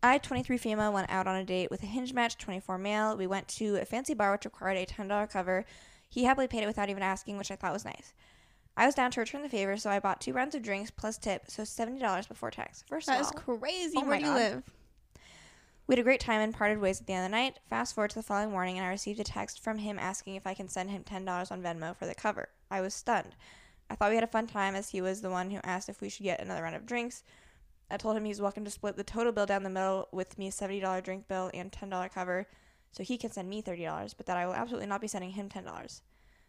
I, 0.02 0.18
23 0.18 0.56
female, 0.58 0.92
went 0.92 1.10
out 1.10 1.26
on 1.26 1.36
a 1.36 1.44
date 1.44 1.70
with 1.70 1.82
a 1.82 1.86
hinge 1.86 2.12
match, 2.12 2.38
24 2.38 2.78
male. 2.78 3.16
We 3.16 3.26
went 3.26 3.48
to 3.48 3.76
a 3.76 3.84
fancy 3.84 4.14
bar 4.14 4.32
which 4.32 4.44
required 4.44 4.76
a 4.76 4.86
$10 4.86 5.30
cover. 5.30 5.64
He 6.08 6.24
happily 6.24 6.46
paid 6.46 6.62
it 6.62 6.66
without 6.66 6.88
even 6.88 7.02
asking, 7.02 7.36
which 7.38 7.50
I 7.50 7.56
thought 7.56 7.72
was 7.72 7.84
nice. 7.84 8.12
I 8.76 8.86
was 8.86 8.94
down 8.94 9.10
to 9.12 9.20
return 9.20 9.42
the 9.42 9.48
favor, 9.48 9.76
so 9.78 9.88
I 9.90 9.98
bought 10.00 10.20
two 10.20 10.32
rounds 10.34 10.54
of 10.54 10.62
drinks 10.62 10.90
plus 10.90 11.16
tip, 11.16 11.44
so 11.48 11.62
$70 11.62 12.28
before 12.28 12.50
tax. 12.50 12.84
First 12.88 13.06
that 13.06 13.20
of 13.20 13.26
is 13.26 13.32
all, 13.32 13.56
crazy. 13.58 13.94
oh 13.96 14.04
Where 14.04 14.18
do 14.18 14.24
you 14.24 14.30
God. 14.30 14.36
live? 14.36 14.62
We 15.86 15.92
had 15.94 16.00
a 16.00 16.04
great 16.04 16.20
time 16.20 16.40
and 16.40 16.52
parted 16.52 16.78
ways 16.78 17.00
at 17.00 17.06
the 17.06 17.12
end 17.14 17.24
of 17.24 17.30
the 17.30 17.36
night. 17.36 17.58
Fast 17.70 17.94
forward 17.94 18.10
to 18.10 18.16
the 18.16 18.22
following 18.22 18.50
morning, 18.50 18.76
and 18.76 18.86
I 18.86 18.90
received 18.90 19.20
a 19.20 19.24
text 19.24 19.62
from 19.62 19.78
him 19.78 19.98
asking 19.98 20.34
if 20.34 20.46
I 20.46 20.52
can 20.52 20.68
send 20.68 20.90
him 20.90 21.04
$10 21.04 21.50
on 21.50 21.62
Venmo 21.62 21.96
for 21.96 22.06
the 22.06 22.14
cover. 22.14 22.48
I 22.70 22.80
was 22.80 22.92
stunned. 22.92 23.34
I 23.88 23.94
thought 23.94 24.10
we 24.10 24.16
had 24.16 24.24
a 24.24 24.28
fun 24.28 24.46
time 24.46 24.74
as 24.74 24.90
he 24.90 25.00
was 25.00 25.20
the 25.20 25.30
one 25.30 25.50
who 25.50 25.60
asked 25.62 25.88
if 25.88 26.00
we 26.00 26.08
should 26.08 26.24
get 26.24 26.40
another 26.40 26.62
round 26.62 26.74
of 26.76 26.86
drinks. 26.86 27.22
I 27.90 27.96
told 27.96 28.16
him 28.16 28.24
he 28.24 28.30
was 28.30 28.40
welcome 28.40 28.64
to 28.64 28.70
split 28.70 28.96
the 28.96 29.04
total 29.04 29.32
bill 29.32 29.46
down 29.46 29.62
the 29.62 29.70
middle 29.70 30.08
with 30.12 30.38
me 30.38 30.48
a 30.48 30.50
$70 30.50 31.02
drink 31.02 31.28
bill 31.28 31.50
and 31.54 31.70
$10 31.70 32.12
cover 32.12 32.46
so 32.90 33.02
he 33.02 33.16
can 33.16 33.30
send 33.30 33.48
me 33.48 33.62
$30, 33.62 34.14
but 34.16 34.26
that 34.26 34.36
I 34.36 34.46
will 34.46 34.54
absolutely 34.54 34.88
not 34.88 35.00
be 35.00 35.08
sending 35.08 35.30
him 35.30 35.48
$10. 35.48 36.00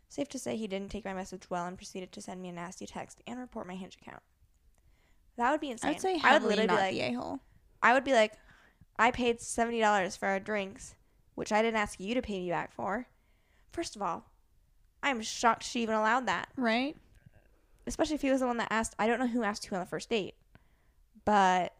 Safe 0.10 0.30
to 0.30 0.40
say 0.40 0.56
he 0.56 0.68
didn't 0.68 0.90
take 0.90 1.06
my 1.06 1.14
message 1.14 1.50
well 1.50 1.66
and 1.66 1.78
proceeded 1.78 2.12
to 2.14 2.22
send 2.22 2.42
me 2.42 2.50
a 2.50 2.54
nasty 2.54 2.86
text 2.86 3.22
and 3.28 3.40
report 3.40 3.68
my 3.68 3.76
Hinge 3.76 3.98
account. 4.02 4.24
That 5.38 5.52
would 5.52 5.62
be 5.62 5.70
insane. 5.70 5.90
I 5.90 5.94
would 5.94 6.02
say 6.02 6.20
I 6.24 6.34
would 6.34 6.44
literally 6.44 6.68
not 6.68 6.78
be 6.78 6.82
like, 6.82 6.94
the 6.94 7.02
a 7.02 7.12
hole. 7.12 7.40
I 7.84 7.94
would 7.94 8.04
be 8.04 8.14
like, 8.14 8.34
I 8.98 9.12
paid 9.12 9.40
seventy 9.40 9.80
dollars 9.80 10.16
for 10.16 10.28
our 10.28 10.40
drinks, 10.40 10.96
which 11.36 11.52
I 11.52 11.62
didn't 11.62 11.78
ask 11.78 12.00
you 12.00 12.16
to 12.16 12.22
pay 12.22 12.40
me 12.40 12.50
back 12.50 12.74
for. 12.74 13.08
First 13.72 13.96
of 13.96 14.02
all, 14.02 14.26
I'm 15.04 15.22
shocked 15.22 15.64
she 15.64 15.84
even 15.84 15.94
allowed 15.94 16.26
that. 16.26 16.50
Right? 16.56 16.96
Especially 17.86 18.16
if 18.16 18.22
he 18.22 18.32
was 18.32 18.40
the 18.40 18.48
one 18.48 18.58
that 18.58 18.72
asked. 18.72 18.96
I 18.98 19.06
don't 19.06 19.20
know 19.20 19.28
who 19.28 19.44
asked 19.44 19.66
who 19.66 19.76
on 19.76 19.82
the 19.82 19.86
first 19.86 20.10
date, 20.10 20.34
but 21.28 21.74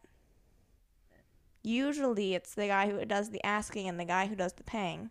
usually 1.62 2.34
it's 2.34 2.54
the 2.54 2.66
guy 2.66 2.90
who 2.90 3.02
does 3.06 3.30
the 3.30 3.42
asking 3.42 3.88
and 3.88 3.98
the 3.98 4.04
guy 4.04 4.26
who 4.26 4.36
does 4.36 4.52
the 4.52 4.62
paying. 4.62 5.08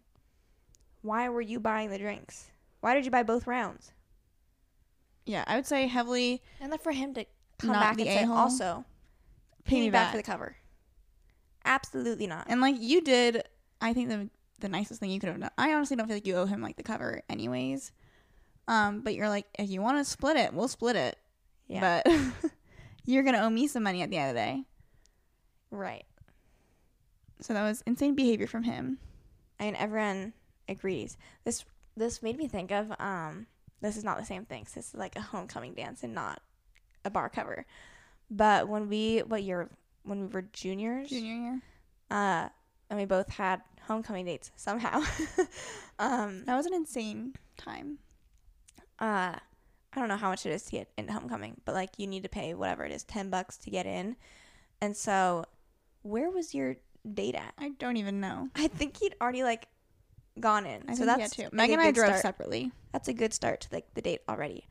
Why 1.01 1.27
were 1.27 1.41
you 1.41 1.59
buying 1.59 1.89
the 1.89 1.97
drinks? 1.97 2.51
Why 2.81 2.93
did 2.93 3.03
you 3.03 3.09
buy 3.09 3.23
both 3.23 3.47
rounds? 3.47 3.93
Yeah, 5.25 5.43
I 5.47 5.55
would 5.55 5.65
say 5.65 5.87
heavily 5.87 6.43
And 6.61 6.71
then 6.71 6.77
for 6.77 6.91
him 6.91 7.15
to 7.15 7.25
come 7.57 7.71
Not 7.71 7.81
back 7.81 7.99
and 7.99 8.07
say, 8.07 8.23
a-hole. 8.23 8.37
also, 8.37 8.85
pay 9.63 9.79
me 9.79 9.89
back. 9.89 10.11
for 10.11 10.17
the 10.17 10.23
cover. 10.23 10.55
Absolutely 11.65 12.27
not. 12.27 12.45
And 12.47 12.61
like 12.61 12.75
you 12.77 13.01
did, 13.01 13.43
I 13.81 13.93
think 13.93 14.09
the 14.09 14.29
the 14.59 14.69
nicest 14.69 14.99
thing 14.99 15.09
you 15.09 15.19
could 15.19 15.29
have 15.29 15.39
done. 15.39 15.49
I 15.57 15.73
honestly 15.73 15.97
don't 15.97 16.05
feel 16.07 16.15
like 16.15 16.27
you 16.27 16.35
owe 16.35 16.45
him 16.45 16.61
like 16.61 16.77
the 16.77 16.83
cover, 16.83 17.23
anyways. 17.27 17.91
Um, 18.67 19.01
but 19.01 19.15
you're 19.15 19.29
like, 19.29 19.45
if 19.57 19.67
you 19.69 19.81
want 19.81 19.97
to 19.97 20.05
split 20.05 20.37
it, 20.37 20.53
we'll 20.53 20.67
split 20.67 20.95
it. 20.95 21.17
Yeah. 21.67 22.01
But 22.05 22.51
you're 23.07 23.23
gonna 23.23 23.39
owe 23.39 23.49
me 23.49 23.65
some 23.67 23.81
money 23.83 24.01
at 24.03 24.09
the 24.11 24.17
end 24.17 24.29
of 24.29 24.35
the 24.35 24.41
day. 24.41 24.63
right. 25.71 26.05
So 27.39 27.53
that 27.53 27.63
was 27.63 27.81
insane 27.85 28.15
behavior 28.15 28.47
from 28.47 28.63
him. 28.63 28.97
I 29.59 29.65
mean, 29.65 29.75
everyone 29.75 30.33
agrees. 30.67 31.17
This 31.43 31.65
this 31.95 32.21
made 32.23 32.37
me 32.37 32.47
think 32.47 32.71
of 32.71 32.91
um. 32.99 33.47
This 33.79 33.95
is 33.95 34.03
not 34.03 34.17
the 34.17 34.25
same 34.25 34.43
thing. 34.45 34.63
This 34.73 34.87
is 34.89 34.95
like 34.95 35.15
a 35.15 35.21
homecoming 35.21 35.73
dance 35.75 36.03
and 36.03 36.13
not 36.15 36.41
a 37.05 37.09
bar 37.11 37.29
cover. 37.29 37.65
But 38.31 38.67
when 38.67 38.89
we 38.89 39.19
what 39.19 39.43
year 39.43 39.69
when 40.03 40.21
we 40.21 40.27
were 40.27 40.41
juniors, 40.51 41.09
Junior 41.09 41.33
year. 41.35 41.61
uh, 42.09 42.49
and 42.89 42.99
we 42.99 43.05
both 43.05 43.29
had 43.29 43.61
homecoming 43.83 44.25
dates 44.25 44.51
somehow. 44.55 45.03
um, 45.99 46.43
That 46.45 46.55
was 46.55 46.65
an 46.65 46.73
insane 46.73 47.35
time. 47.55 47.99
uh, 48.99 49.35
I 49.97 49.99
don't 49.99 50.09
know 50.09 50.17
how 50.17 50.29
much 50.29 50.45
it 50.45 50.51
is 50.51 50.63
to 50.65 50.71
get 50.71 50.89
into 50.95 51.11
homecoming, 51.11 51.59
but 51.65 51.73
like 51.73 51.89
you 51.97 52.05
need 52.05 52.21
to 52.21 52.29
pay 52.29 52.53
whatever 52.53 52.85
it 52.85 52.91
is, 52.91 53.03
ten 53.03 53.31
bucks 53.31 53.57
to 53.57 53.71
get 53.71 53.87
in. 53.87 54.15
And 54.79 54.95
so, 54.95 55.45
where 56.03 56.29
was 56.29 56.53
your 56.53 56.75
date 57.15 57.33
at? 57.33 57.55
I 57.57 57.69
don't 57.79 57.97
even 57.97 58.19
know. 58.19 58.49
I 58.55 58.67
think 58.67 58.97
he'd 58.97 59.15
already 59.19 59.43
like 59.43 59.67
gone 60.39 60.67
in. 60.67 60.83
I 60.87 60.93
so 60.93 61.05
think 61.05 61.17
that's 61.17 61.39
yeah, 61.39 61.49
too. 61.49 61.55
Megan 61.55 61.79
and 61.79 61.87
I 61.87 61.91
drove 61.91 62.09
start. 62.09 62.21
separately. 62.21 62.71
That's 62.93 63.07
a 63.07 63.13
good 63.13 63.33
start 63.33 63.61
to 63.61 63.69
like 63.71 63.91
the 63.95 64.03
date 64.03 64.21
already. 64.29 64.67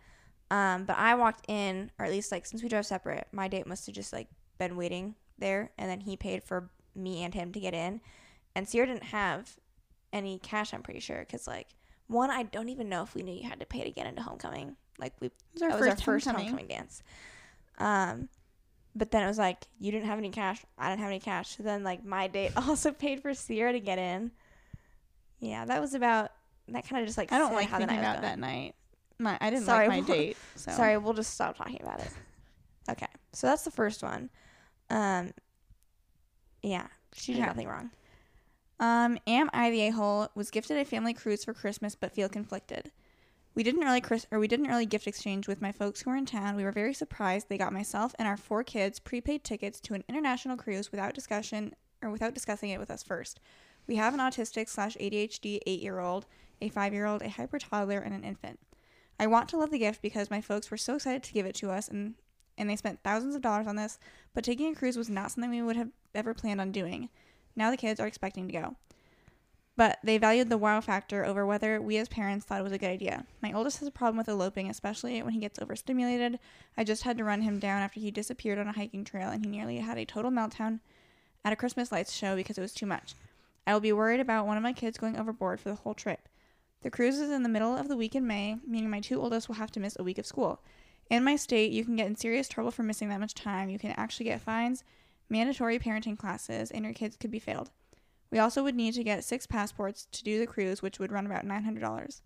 Um, 0.53 0.85
but 0.85 0.97
I 0.97 1.17
walked 1.17 1.47
in, 1.49 1.91
or 1.99 2.07
at 2.07 2.13
least 2.13 2.31
like 2.31 2.47
since 2.47 2.63
we 2.63 2.69
drove 2.69 2.87
separate, 2.87 3.27
my 3.33 3.49
date 3.49 3.67
must 3.67 3.87
have 3.87 3.97
just 3.97 4.13
like 4.13 4.29
been 4.59 4.77
waiting 4.77 5.17
there, 5.39 5.73
and 5.77 5.91
then 5.91 5.99
he 5.99 6.17
paid 6.17 6.45
for 6.45 6.71
me 6.95 7.25
and 7.25 7.35
him 7.35 7.53
to 7.53 7.59
get 7.59 7.75
in. 7.75 8.01
And 8.55 8.65
Ciera 8.65 8.87
didn't 8.87 9.03
have 9.03 9.57
any 10.13 10.39
cash. 10.39 10.73
I'm 10.73 10.83
pretty 10.83 11.01
sure 11.01 11.19
because 11.19 11.49
like 11.49 11.75
one, 12.07 12.31
I 12.31 12.45
don't 12.45 12.69
even 12.69 12.89
know 12.89 13.03
if 13.03 13.17
we 13.17 13.23
knew 13.23 13.35
you 13.35 13.49
had 13.49 13.59
to 13.59 13.67
pay 13.67 13.83
to 13.83 13.91
get 13.91 14.07
into 14.07 14.23
homecoming. 14.23 14.77
Like 14.99 15.15
we 15.21 15.27
It 15.29 15.33
was 15.55 15.63
our 15.63 15.69
that 15.71 15.79
first, 15.79 15.81
was 15.81 15.89
our 16.01 16.05
first 16.15 16.27
homecoming. 16.27 16.49
homecoming 16.49 16.69
dance. 16.69 17.03
Um, 17.79 18.29
but 18.95 19.11
then 19.11 19.23
it 19.23 19.27
was 19.27 19.39
like 19.39 19.59
you 19.79 19.93
didn't 19.93 20.07
have 20.09 20.19
any 20.19 20.31
cash, 20.31 20.65
I 20.79 20.89
didn't 20.89 21.01
have 21.01 21.11
any 21.11 21.21
cash. 21.21 21.57
So 21.57 21.63
then 21.63 21.83
like 21.85 22.05
my 22.05 22.27
date 22.29 22.53
also 22.57 22.93
paid 22.93 23.21
for 23.21 23.31
Ciera 23.31 23.73
to 23.73 23.81
get 23.81 23.99
in. 23.99 24.31
Yeah, 25.41 25.65
that 25.67 25.81
was 25.81 25.95
about 25.95 26.33
that 26.69 26.89
kind 26.89 27.03
of 27.03 27.07
just 27.07 27.19
like 27.19 27.31
I 27.33 27.39
don't 27.39 27.53
like 27.53 27.69
how 27.69 27.79
the 27.79 27.87
thinking 27.87 28.03
night 28.03 28.11
about 28.11 28.23
that 28.23 28.39
night. 28.39 28.75
My, 29.19 29.39
I 29.41 29.51
didn't 29.51 29.65
Sorry, 29.65 29.89
like 29.89 30.03
my 30.03 30.07
we'll- 30.09 30.17
date. 30.19 30.37
So. 30.57 30.73
Sorry, 30.73 30.97
we'll 30.99 31.15
just 31.15 31.33
stop 31.35 31.57
talking 31.57 31.81
about 31.83 32.01
it. 32.01 32.11
Okay, 32.89 33.09
so 33.33 33.49
that's 33.49 33.65
the 33.65 33.71
first 33.73 34.01
one. 34.05 34.31
Um, 34.91 35.33
yeah, 36.63 36.87
she 37.15 37.33
did 37.33 37.41
Okay. 37.41 37.47
nothing 37.49 37.67
wrong. 37.67 37.91
Um, 38.79 39.19
am 39.27 39.51
I 39.53 39.71
the 39.73 39.89
a-hole? 39.89 40.29
Was 40.37 40.53
gifted 40.53 40.77
a 40.77 40.85
family 40.85 41.13
cruise 41.13 41.45
for 41.45 41.53
Christmas, 41.53 41.97
but 41.97 42.13
feel 42.13 42.29
conflicted. 42.29 42.93
We 43.57 43.63
didn't 43.63 43.81
really 43.81 44.03
Chris 44.03 44.27
or 44.31 44.39
we 44.39 44.49
didn't 44.49 44.71
early 44.71 44.85
gift 44.85 45.07
exchange 45.07 45.49
with 45.49 45.63
my 45.63 45.73
folks 45.73 46.03
who 46.03 46.11
were 46.11 46.17
in 46.17 46.27
town. 46.27 46.57
We 46.57 46.65
were 46.65 46.73
very 46.73 46.93
surprised 46.93 47.49
they 47.49 47.57
got 47.57 47.73
myself 47.73 48.15
and 48.19 48.29
our 48.29 48.37
four 48.37 48.63
kids 48.63 49.01
prepaid 49.01 49.45
tickets 49.45 49.81
to 49.81 49.95
an 49.95 50.05
international 50.11 50.59
cruise 50.59 50.93
without 50.93 51.15
discussion 51.15 51.75
or 52.03 52.11
without 52.11 52.35
discussing 52.35 52.69
it 52.69 52.79
with 52.79 52.91
us 52.91 53.03
first. 53.03 53.41
We 53.87 53.97
have 53.97 54.13
an 54.13 54.21
autistic 54.21 54.69
slash 54.69 54.95
ADHD 54.99 55.61
eight 55.67 55.83
year 55.83 56.01
old, 56.01 56.27
a 56.61 56.69
five 56.69 56.93
year 56.93 57.07
old, 57.07 57.23
a 57.23 57.31
hyper 57.31 57.59
toddler, 57.59 58.01
and 58.01 58.15
an 58.15 58.25
infant. 58.25 58.61
I 59.19 59.27
want 59.27 59.49
to 59.49 59.57
love 59.57 59.71
the 59.71 59.79
gift 59.79 60.03
because 60.03 60.31
my 60.31 60.43
folks 60.43 60.71
were 60.71 60.77
so 60.77 60.97
excited 60.97 61.23
to 61.23 61.33
give 61.33 61.47
it 61.47 61.55
to 61.57 61.71
us 61.71 61.89
and 61.89 62.15
and 62.59 62.69
they 62.69 62.77
spent 62.77 63.03
thousands 63.03 63.35
of 63.35 63.43
dollars 63.43 63.67
on 63.67 63.77
this, 63.77 63.99
but 64.35 64.45
taking 64.45 64.71
a 64.71 64.75
cruise 64.75 64.99
was 64.99 65.09
not 65.09 65.31
something 65.31 65.51
we 65.51 65.63
would 65.63 65.77
have 65.77 65.91
ever 66.15 66.35
planned 66.35 66.61
on 66.61 66.73
doing. 66.73 67.09
Now 67.55 67.71
the 67.71 67.77
kids 67.79 68.01
are 68.01 68.07
expecting 68.07 68.49
to 68.49 68.53
go. 68.53 68.77
But 69.77 69.99
they 70.03 70.17
valued 70.17 70.49
the 70.49 70.57
wow 70.57 70.81
factor 70.81 71.25
over 71.25 71.45
whether 71.45 71.83
we 71.83 71.99
as 71.99 72.09
parents 72.09 72.47
thought 72.47 72.61
it 72.61 72.65
was 72.65 72.73
a 72.73 72.79
good 72.79 72.91
idea. 72.91 73.27
My 73.43 73.53
oldest 73.53 73.79
has 73.81 73.89
a 73.89 73.93
problem 73.93 74.17
with 74.17 74.29
eloping, 74.29 74.71
especially 74.71 75.23
when 75.23 75.35
he 75.35 75.41
gets 75.41 75.59
overstimulated. 75.59 76.39
I 76.79 76.85
just 76.85 77.03
had 77.03 77.19
to 77.19 77.25
run 77.25 77.43
him 77.43 77.59
down 77.59 77.83
after 77.83 78.01
he 78.01 78.11
disappeared 78.11 78.59
on 78.59 78.69
a 78.69 78.73
hiking 78.73 79.05
trail 79.05 79.29
and 79.29 79.45
he 79.45 79.51
nearly 79.51 79.79
had 79.79 79.99
a 79.99 80.07
total 80.07 80.31
meltdown 80.31 80.81
at 81.45 81.53
a 81.53 81.57
Christmas 81.57 81.93
lights 81.93 82.15
show 82.15 82.35
because 82.35 82.57
it 82.57 82.63
was 82.63 82.73
too 82.73 82.87
much. 82.87 83.15
I 83.67 83.75
will 83.75 83.81
be 83.81 83.93
worried 83.93 84.21
about 84.21 84.47
one 84.47 84.57
of 84.57 84.63
my 84.63 84.73
kids 84.73 84.97
going 84.97 85.19
overboard 85.19 85.61
for 85.61 85.69
the 85.69 85.75
whole 85.75 85.95
trip. 85.95 86.29
The 86.83 86.91
cruise 86.91 87.19
is 87.19 87.31
in 87.31 87.43
the 87.43 87.49
middle 87.49 87.77
of 87.77 87.89
the 87.89 87.97
week 87.97 88.15
in 88.15 88.27
May, 88.27 88.57
meaning 88.67 88.89
my 88.89 89.01
two 89.01 89.21
oldest 89.21 89.49
will 89.49 89.57
have 89.57 89.73
to 89.73 89.81
miss 89.81 89.97
a 89.99 90.05
week 90.05 90.19
of 90.19 90.27
school. 90.27 90.61
In 91.11 91.23
my 91.23 91.37
state, 91.37 91.73
you 91.73 91.85
can 91.85 91.97
get 91.97 92.07
in 92.07 92.17
serious 92.17 92.49
trouble 92.49 92.71
for 92.71 92.83
missing 92.83 93.09
that 93.11 93.21
much 93.21 93.35
time. 93.35 93.69
You 93.69 93.79
can 93.79 93.93
actually 93.93 94.25
get 94.25 94.41
fines, 94.41 94.85
mandatory 95.29 95.79
parenting 95.79 96.19
classes, 96.19 96.71
and 96.71 96.85
your 96.85 96.95
kids 96.95 97.17
could 97.17 97.31
be 97.31 97.39
failed. 97.39 97.71
We 98.31 98.39
also 98.39 98.63
would 98.63 98.75
need 98.75 98.95
to 98.95 99.05
get 99.05 99.25
six 99.25 99.47
passports 99.47 100.07
to 100.13 100.25
do 100.25 100.39
the 100.39 100.47
cruise, 100.47 100.83
which 100.83 100.99
would 100.99 101.13
run 101.13 101.27
about 101.27 101.47
$900. 101.47 102.21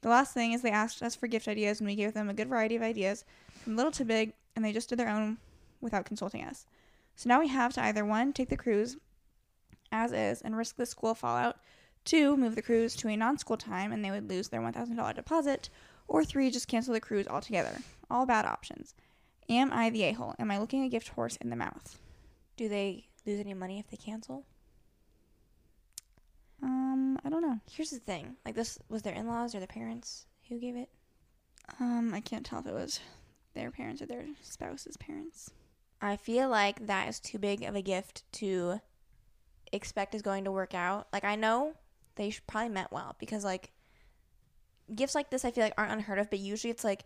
The 0.00 0.08
last 0.08 0.34
thing 0.34 0.52
is 0.52 0.62
they 0.62 0.70
asked 0.70 1.02
us 1.02 1.14
for 1.14 1.26
gift 1.26 1.48
ideas, 1.48 1.80
and 1.80 1.86
we 1.86 1.94
gave 1.94 2.14
them 2.14 2.28
a 2.28 2.34
good 2.34 2.48
variety 2.48 2.76
of 2.76 2.82
ideas, 2.82 3.24
from 3.62 3.76
little 3.76 3.92
to 3.92 4.04
big, 4.04 4.34
and 4.54 4.64
they 4.64 4.72
just 4.72 4.88
did 4.88 4.98
their 4.98 5.08
own 5.08 5.38
without 5.80 6.06
consulting 6.06 6.44
us. 6.44 6.66
So 7.16 7.28
now 7.28 7.40
we 7.40 7.48
have 7.48 7.72
to 7.74 7.84
either 7.84 8.04
one, 8.04 8.32
take 8.32 8.48
the 8.48 8.56
cruise 8.56 8.96
as 9.92 10.12
is 10.12 10.42
and 10.42 10.56
risk 10.56 10.76
the 10.76 10.86
school 10.86 11.14
fallout, 11.14 11.56
two, 12.04 12.36
move 12.36 12.56
the 12.56 12.62
cruise 12.62 12.96
to 12.96 13.08
a 13.08 13.16
non 13.16 13.38
school 13.38 13.56
time 13.56 13.92
and 13.92 14.04
they 14.04 14.10
would 14.10 14.28
lose 14.28 14.48
their 14.48 14.60
$1,000 14.60 15.14
deposit, 15.14 15.70
or 16.08 16.24
three, 16.24 16.50
just 16.50 16.68
cancel 16.68 16.92
the 16.92 17.00
cruise 17.00 17.28
altogether. 17.28 17.78
All 18.10 18.26
bad 18.26 18.44
options. 18.44 18.94
Am 19.48 19.72
I 19.72 19.90
the 19.90 20.04
a 20.04 20.12
hole? 20.12 20.34
Am 20.38 20.50
I 20.50 20.58
looking 20.58 20.82
a 20.84 20.88
gift 20.88 21.08
horse 21.08 21.36
in 21.36 21.50
the 21.50 21.56
mouth? 21.56 21.98
Do 22.56 22.68
they 22.68 23.06
lose 23.26 23.40
any 23.40 23.54
money 23.54 23.78
if 23.78 23.88
they 23.88 23.96
cancel? 23.96 24.44
Um, 26.62 27.18
I 27.24 27.28
don't 27.28 27.42
know. 27.42 27.58
Here's 27.70 27.90
the 27.90 27.98
thing: 27.98 28.36
like 28.44 28.54
this 28.54 28.78
was 28.88 29.02
their 29.02 29.14
in-laws 29.14 29.54
or 29.54 29.60
the 29.60 29.66
parents 29.66 30.26
who 30.48 30.58
gave 30.58 30.76
it. 30.76 30.88
Um, 31.80 32.12
I 32.14 32.20
can't 32.20 32.44
tell 32.44 32.60
if 32.60 32.66
it 32.66 32.74
was 32.74 33.00
their 33.54 33.70
parents 33.70 34.02
or 34.02 34.06
their 34.06 34.26
spouse's 34.42 34.96
parents. 34.96 35.50
I 36.00 36.16
feel 36.16 36.48
like 36.48 36.86
that 36.86 37.08
is 37.08 37.20
too 37.20 37.38
big 37.38 37.62
of 37.62 37.74
a 37.74 37.82
gift 37.82 38.24
to 38.32 38.80
expect 39.72 40.14
is 40.14 40.22
going 40.22 40.44
to 40.44 40.52
work 40.52 40.74
out. 40.74 41.08
Like 41.12 41.24
I 41.24 41.34
know 41.34 41.74
they 42.16 42.34
probably 42.46 42.68
meant 42.68 42.92
well 42.92 43.16
because 43.18 43.44
like 43.44 43.70
gifts 44.94 45.14
like 45.14 45.30
this 45.30 45.44
I 45.44 45.50
feel 45.50 45.64
like 45.64 45.74
aren't 45.78 45.92
unheard 45.92 46.18
of, 46.18 46.30
but 46.30 46.38
usually 46.38 46.70
it's 46.70 46.84
like 46.84 47.04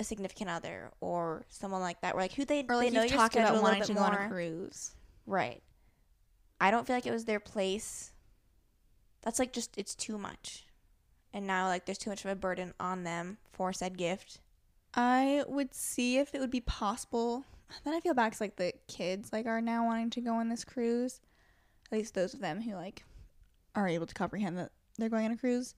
a 0.00 0.04
significant 0.04 0.50
other 0.50 0.90
or 1.00 1.44
someone 1.48 1.80
like 1.80 2.00
that 2.00 2.14
where 2.14 2.24
like 2.24 2.32
who 2.32 2.44
they 2.44 2.64
Or 2.68 2.76
like 2.76 2.88
they 2.88 2.96
know 2.96 3.02
you've 3.02 3.12
talked 3.12 3.36
about 3.36 3.62
wanting 3.62 3.82
to 3.82 3.94
go 3.94 4.00
on 4.00 4.14
a 4.14 4.28
cruise. 4.28 4.92
Right. 5.26 5.62
I 6.60 6.70
don't 6.70 6.86
feel 6.86 6.96
like 6.96 7.06
it 7.06 7.12
was 7.12 7.24
their 7.24 7.40
place. 7.40 8.11
That's 9.22 9.38
like 9.38 9.52
just 9.52 9.76
it's 9.78 9.94
too 9.94 10.18
much. 10.18 10.66
And 11.32 11.46
now 11.46 11.68
like 11.68 11.86
there's 11.86 11.98
too 11.98 12.10
much 12.10 12.24
of 12.24 12.30
a 12.30 12.36
burden 12.36 12.74
on 12.78 13.04
them 13.04 13.38
for 13.52 13.72
said 13.72 13.96
gift. 13.96 14.40
I 14.94 15.44
would 15.48 15.74
see 15.74 16.18
if 16.18 16.34
it 16.34 16.40
would 16.40 16.50
be 16.50 16.60
possible. 16.60 17.44
Then 17.84 17.94
I 17.94 18.00
feel 18.00 18.12
bad 18.14 18.32
'cause, 18.32 18.40
like 18.40 18.56
the 18.56 18.74
kids 18.88 19.32
like 19.32 19.46
are 19.46 19.60
now 19.62 19.86
wanting 19.86 20.10
to 20.10 20.20
go 20.20 20.34
on 20.34 20.48
this 20.48 20.64
cruise. 20.64 21.20
At 21.86 21.92
least 21.92 22.14
those 22.14 22.34
of 22.34 22.40
them 22.40 22.60
who 22.60 22.74
like 22.74 23.04
are 23.74 23.88
able 23.88 24.06
to 24.06 24.14
comprehend 24.14 24.58
that 24.58 24.72
they're 24.98 25.08
going 25.08 25.24
on 25.24 25.32
a 25.32 25.36
cruise. 25.36 25.74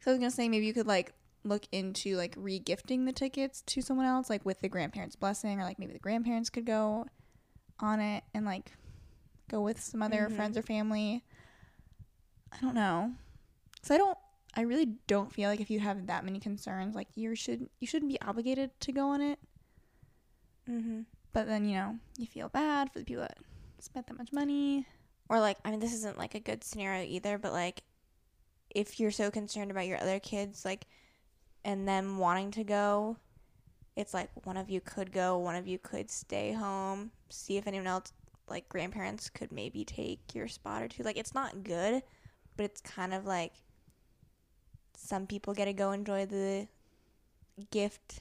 So 0.00 0.10
I 0.10 0.14
was 0.14 0.18
gonna 0.20 0.30
say 0.30 0.48
maybe 0.48 0.66
you 0.66 0.74
could 0.74 0.86
like 0.86 1.12
look 1.44 1.66
into 1.72 2.16
like 2.16 2.34
re-gifting 2.36 3.04
the 3.04 3.12
tickets 3.12 3.62
to 3.62 3.82
someone 3.82 4.06
else, 4.06 4.30
like 4.30 4.44
with 4.44 4.60
the 4.60 4.68
grandparents' 4.68 5.16
blessing, 5.16 5.58
or 5.60 5.64
like 5.64 5.78
maybe 5.80 5.92
the 5.92 5.98
grandparents 5.98 6.50
could 6.50 6.64
go 6.66 7.06
on 7.80 7.98
it 7.98 8.22
and 8.32 8.46
like 8.46 8.72
go 9.48 9.60
with 9.60 9.80
some 9.80 10.02
other 10.02 10.28
Mhm. 10.28 10.36
friends 10.36 10.56
or 10.56 10.62
family. 10.62 11.24
I 12.52 12.60
don't 12.60 12.74
know. 12.74 13.12
So 13.82 13.94
I 13.94 13.98
don't 13.98 14.18
I 14.54 14.62
really 14.62 14.96
don't 15.06 15.32
feel 15.32 15.48
like 15.48 15.60
if 15.60 15.70
you 15.70 15.80
have 15.80 16.06
that 16.06 16.24
many 16.24 16.38
concerns, 16.38 16.94
like 16.94 17.08
you 17.14 17.34
should 17.34 17.68
you 17.80 17.86
shouldn't 17.86 18.12
be 18.12 18.20
obligated 18.20 18.70
to 18.80 18.92
go 18.92 19.08
on 19.08 19.20
it. 19.20 19.38
Mm-hmm. 20.68 21.00
But 21.32 21.46
then 21.46 21.64
you 21.64 21.76
know 21.76 21.98
you 22.18 22.26
feel 22.26 22.48
bad 22.48 22.92
for 22.92 22.98
the 22.98 23.04
people 23.04 23.22
that 23.22 23.38
spent 23.78 24.06
that 24.06 24.18
much 24.18 24.32
money. 24.32 24.86
Or 25.28 25.40
like 25.40 25.56
I 25.64 25.70
mean 25.70 25.80
this 25.80 25.94
isn't 25.94 26.18
like 26.18 26.34
a 26.34 26.40
good 26.40 26.62
scenario 26.62 27.04
either, 27.04 27.38
but 27.38 27.52
like 27.52 27.82
if 28.74 29.00
you're 29.00 29.10
so 29.10 29.30
concerned 29.30 29.70
about 29.70 29.86
your 29.86 30.00
other 30.00 30.18
kids 30.18 30.64
like 30.64 30.86
and 31.64 31.88
them 31.88 32.18
wanting 32.18 32.50
to 32.52 32.64
go, 32.64 33.16
it's 33.96 34.12
like 34.12 34.30
one 34.44 34.56
of 34.56 34.70
you 34.70 34.80
could 34.80 35.12
go, 35.12 35.38
one 35.38 35.56
of 35.56 35.66
you 35.66 35.78
could 35.78 36.10
stay 36.10 36.52
home, 36.52 37.10
see 37.30 37.56
if 37.56 37.66
anyone 37.66 37.86
else 37.86 38.12
like 38.48 38.68
grandparents 38.68 39.30
could 39.30 39.52
maybe 39.52 39.84
take 39.84 40.34
your 40.34 40.48
spot 40.48 40.82
or 40.82 40.88
two. 40.88 41.02
Like 41.02 41.16
it's 41.16 41.34
not 41.34 41.64
good, 41.64 42.02
but 42.56 42.64
it's 42.64 42.80
kind 42.80 43.14
of 43.14 43.26
like 43.26 43.52
some 44.96 45.26
people 45.26 45.54
get 45.54 45.66
to 45.66 45.72
go 45.72 45.92
enjoy 45.92 46.26
the 46.26 46.68
gift. 47.70 48.20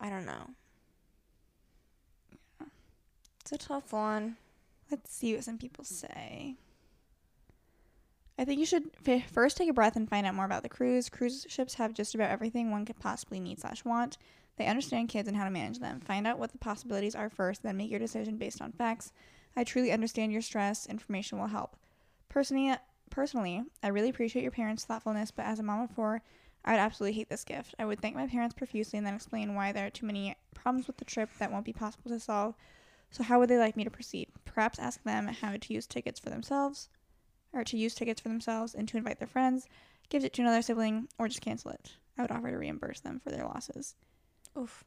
I 0.00 0.10
don't 0.10 0.26
know. 0.26 0.50
It's 3.40 3.52
a 3.52 3.58
tough 3.58 3.92
one. 3.92 4.36
Let's 4.90 5.14
see 5.14 5.34
what 5.34 5.44
some 5.44 5.58
people 5.58 5.84
say. 5.84 6.56
I 8.38 8.44
think 8.44 8.60
you 8.60 8.66
should 8.66 8.90
f- 9.06 9.30
first 9.30 9.56
take 9.56 9.68
a 9.68 9.72
breath 9.72 9.96
and 9.96 10.08
find 10.08 10.26
out 10.26 10.34
more 10.34 10.44
about 10.44 10.62
the 10.62 10.68
cruise. 10.68 11.08
Cruise 11.08 11.46
ships 11.48 11.74
have 11.74 11.92
just 11.92 12.14
about 12.14 12.30
everything 12.30 12.70
one 12.70 12.84
could 12.84 13.00
possibly 13.00 13.40
need 13.40 13.58
slash 13.58 13.84
want. 13.84 14.16
They 14.56 14.66
understand 14.66 15.08
kids 15.08 15.28
and 15.28 15.36
how 15.36 15.44
to 15.44 15.50
manage 15.50 15.78
them. 15.78 16.00
Find 16.00 16.26
out 16.26 16.38
what 16.38 16.52
the 16.52 16.58
possibilities 16.58 17.14
are 17.14 17.30
first, 17.30 17.62
then 17.62 17.76
make 17.76 17.90
your 17.90 18.00
decision 18.00 18.36
based 18.36 18.60
on 18.60 18.72
facts. 18.72 19.12
I 19.56 19.64
truly 19.64 19.92
understand 19.92 20.30
your 20.32 20.42
stress. 20.42 20.86
Information 20.86 21.38
will 21.38 21.48
help. 21.48 21.76
Personally, 22.28 22.74
personally, 23.08 23.62
I 23.82 23.88
really 23.88 24.08
appreciate 24.08 24.42
your 24.42 24.52
parents' 24.52 24.84
thoughtfulness, 24.84 25.30
but 25.30 25.46
as 25.46 25.58
a 25.58 25.62
mom 25.62 25.82
of 25.82 25.90
four, 25.90 26.22
I 26.64 26.72
would 26.72 26.80
absolutely 26.80 27.16
hate 27.16 27.28
this 27.28 27.44
gift. 27.44 27.74
I 27.78 27.84
would 27.84 28.00
thank 28.00 28.14
my 28.14 28.26
parents 28.26 28.54
profusely 28.54 28.98
and 28.98 29.06
then 29.06 29.14
explain 29.14 29.54
why 29.54 29.72
there 29.72 29.86
are 29.86 29.90
too 29.90 30.06
many 30.06 30.36
problems 30.54 30.86
with 30.86 30.96
the 30.96 31.04
trip 31.04 31.30
that 31.38 31.50
won't 31.52 31.64
be 31.64 31.72
possible 31.72 32.10
to 32.10 32.20
solve. 32.20 32.54
So, 33.10 33.22
how 33.22 33.38
would 33.38 33.48
they 33.48 33.58
like 33.58 33.76
me 33.76 33.84
to 33.84 33.90
proceed? 33.90 34.28
Perhaps 34.44 34.78
ask 34.78 35.02
them 35.02 35.28
how 35.28 35.56
to 35.56 35.72
use 35.72 35.86
tickets 35.86 36.20
for 36.20 36.30
themselves, 36.30 36.88
or 37.52 37.64
to 37.64 37.78
use 37.78 37.94
tickets 37.94 38.20
for 38.20 38.28
themselves 38.28 38.74
and 38.74 38.86
to 38.88 38.96
invite 38.96 39.18
their 39.18 39.28
friends, 39.28 39.66
give 40.10 40.24
it 40.24 40.32
to 40.34 40.42
another 40.42 40.62
sibling, 40.62 41.08
or 41.18 41.28
just 41.28 41.40
cancel 41.40 41.70
it. 41.70 41.92
I 42.18 42.22
would 42.22 42.30
offer 42.30 42.50
to 42.50 42.58
reimburse 42.58 43.00
them 43.00 43.20
for 43.20 43.30
their 43.30 43.44
losses. 43.44 43.94
Oof. 44.58 44.84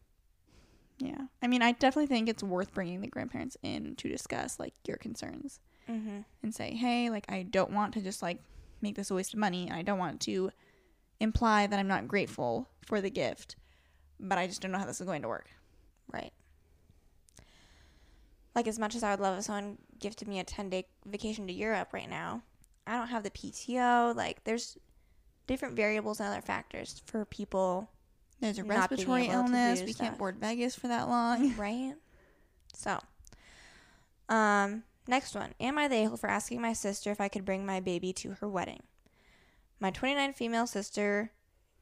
Yeah. 1.00 1.28
I 1.42 1.48
mean, 1.48 1.64
I 1.64 1.72
definitely 1.72 2.08
think 2.08 2.30
it's 2.30 2.44
worth 2.44 2.74
bringing 2.74 3.02
the 3.02 3.08
grandparents 3.08 3.58
in 3.64 3.96
to 3.96 4.10
discuss 4.10 4.60
like 4.60 4.74
your 4.86 4.98
concerns 4.98 5.60
Mm-hmm. 5.89 6.20
and 6.44 6.56
say, 6.56 6.74
"Hey, 6.76 7.10
like 7.10 7.26
I 7.30 7.44
don't 7.44 7.72
want 7.72 7.94
to 7.96 8.02
just 8.02 8.22
like 8.22 8.39
make 8.82 8.96
this 8.96 9.12
a 9.12 9.15
waste 9.15 9.34
of 9.34 9.39
money 9.39 9.67
and 9.67 9.74
I 9.76 9.82
don't 9.82 10.00
want 10.00 10.22
to 10.22 10.52
imply 11.20 11.67
that 11.67 11.78
I'm 11.80 11.88
not 11.88 12.08
grateful 12.08 12.67
for 12.86 13.02
the 13.02 13.10
gift, 13.10 13.56
but 14.20 14.38
I 14.38 14.48
just 14.48 14.62
don't 14.62 14.72
know 14.72 14.80
how 14.80 14.86
this 14.86 15.02
is 15.02 15.08
going 15.08 15.22
to 15.24 15.28
work." 15.28 15.50
Right. 16.12 16.32
Like 18.56 18.67
as 18.67 18.78
much 18.80 18.96
as 18.96 19.04
I 19.04 19.12
would 19.12 19.20
love 19.22 19.38
if 19.38 19.46
someone 19.46 19.78
gifted 20.00 20.28
me 20.28 20.39
a 20.39 20.44
ten 20.44 20.70
day 20.70 20.86
vacation 21.06 21.48
to 21.48 21.54
Europe 21.54 21.89
right 21.94 22.10
now, 22.10 22.44
I 22.86 22.98
don't 22.98 23.08
have 23.08 23.24
the 23.24 23.30
PTO. 23.32 24.15
Like 24.15 24.44
there's 24.44 24.78
different 25.48 25.76
variables 25.76 26.20
and 26.20 26.30
other 26.30 26.41
factors 26.41 27.02
for 27.06 27.26
people, 27.26 27.89
There's 28.39 28.60
a 28.60 28.63
respiratory 28.63 29.28
illness. 29.28 29.82
We 29.84 29.94
can't 29.94 30.17
board 30.17 30.38
Vegas 30.38 30.76
for 30.76 30.88
that 30.88 31.08
long. 31.08 31.56
right? 31.58 31.94
So, 32.74 33.00
um, 34.30 34.84
next 35.12 35.36
one. 35.36 35.54
Am 35.60 35.78
I 35.78 35.88
the 35.88 35.97
a-hole 35.97 36.17
for 36.17 36.30
asking 36.30 36.62
my 36.62 36.74
sister 36.74 37.12
if 37.12 37.21
I 37.21 37.28
could 37.28 37.45
bring 37.45 37.65
my 37.65 37.80
baby 37.80 38.13
to 38.13 38.32
her 38.39 38.47
wedding? 38.47 38.82
My 39.80 39.91
29 39.91 40.34
female 40.34 40.65
sister, 40.65 41.32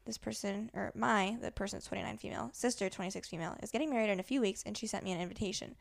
this 0.04 0.18
person, 0.18 0.70
or 0.74 0.90
my, 0.94 1.38
the 1.40 1.50
person's 1.50 1.86
29 1.86 2.18
female, 2.18 2.50
sister, 2.52 2.90
26 2.90 3.28
female, 3.28 3.56
is 3.62 3.70
getting 3.70 3.88
married 3.88 4.10
in 4.10 4.20
a 4.20 4.24
few 4.24 4.40
weeks 4.40 4.64
and 4.66 4.76
she 4.76 4.86
sent 4.86 5.04
me 5.04 5.12
an 5.12 5.20
invitation. 5.20 5.76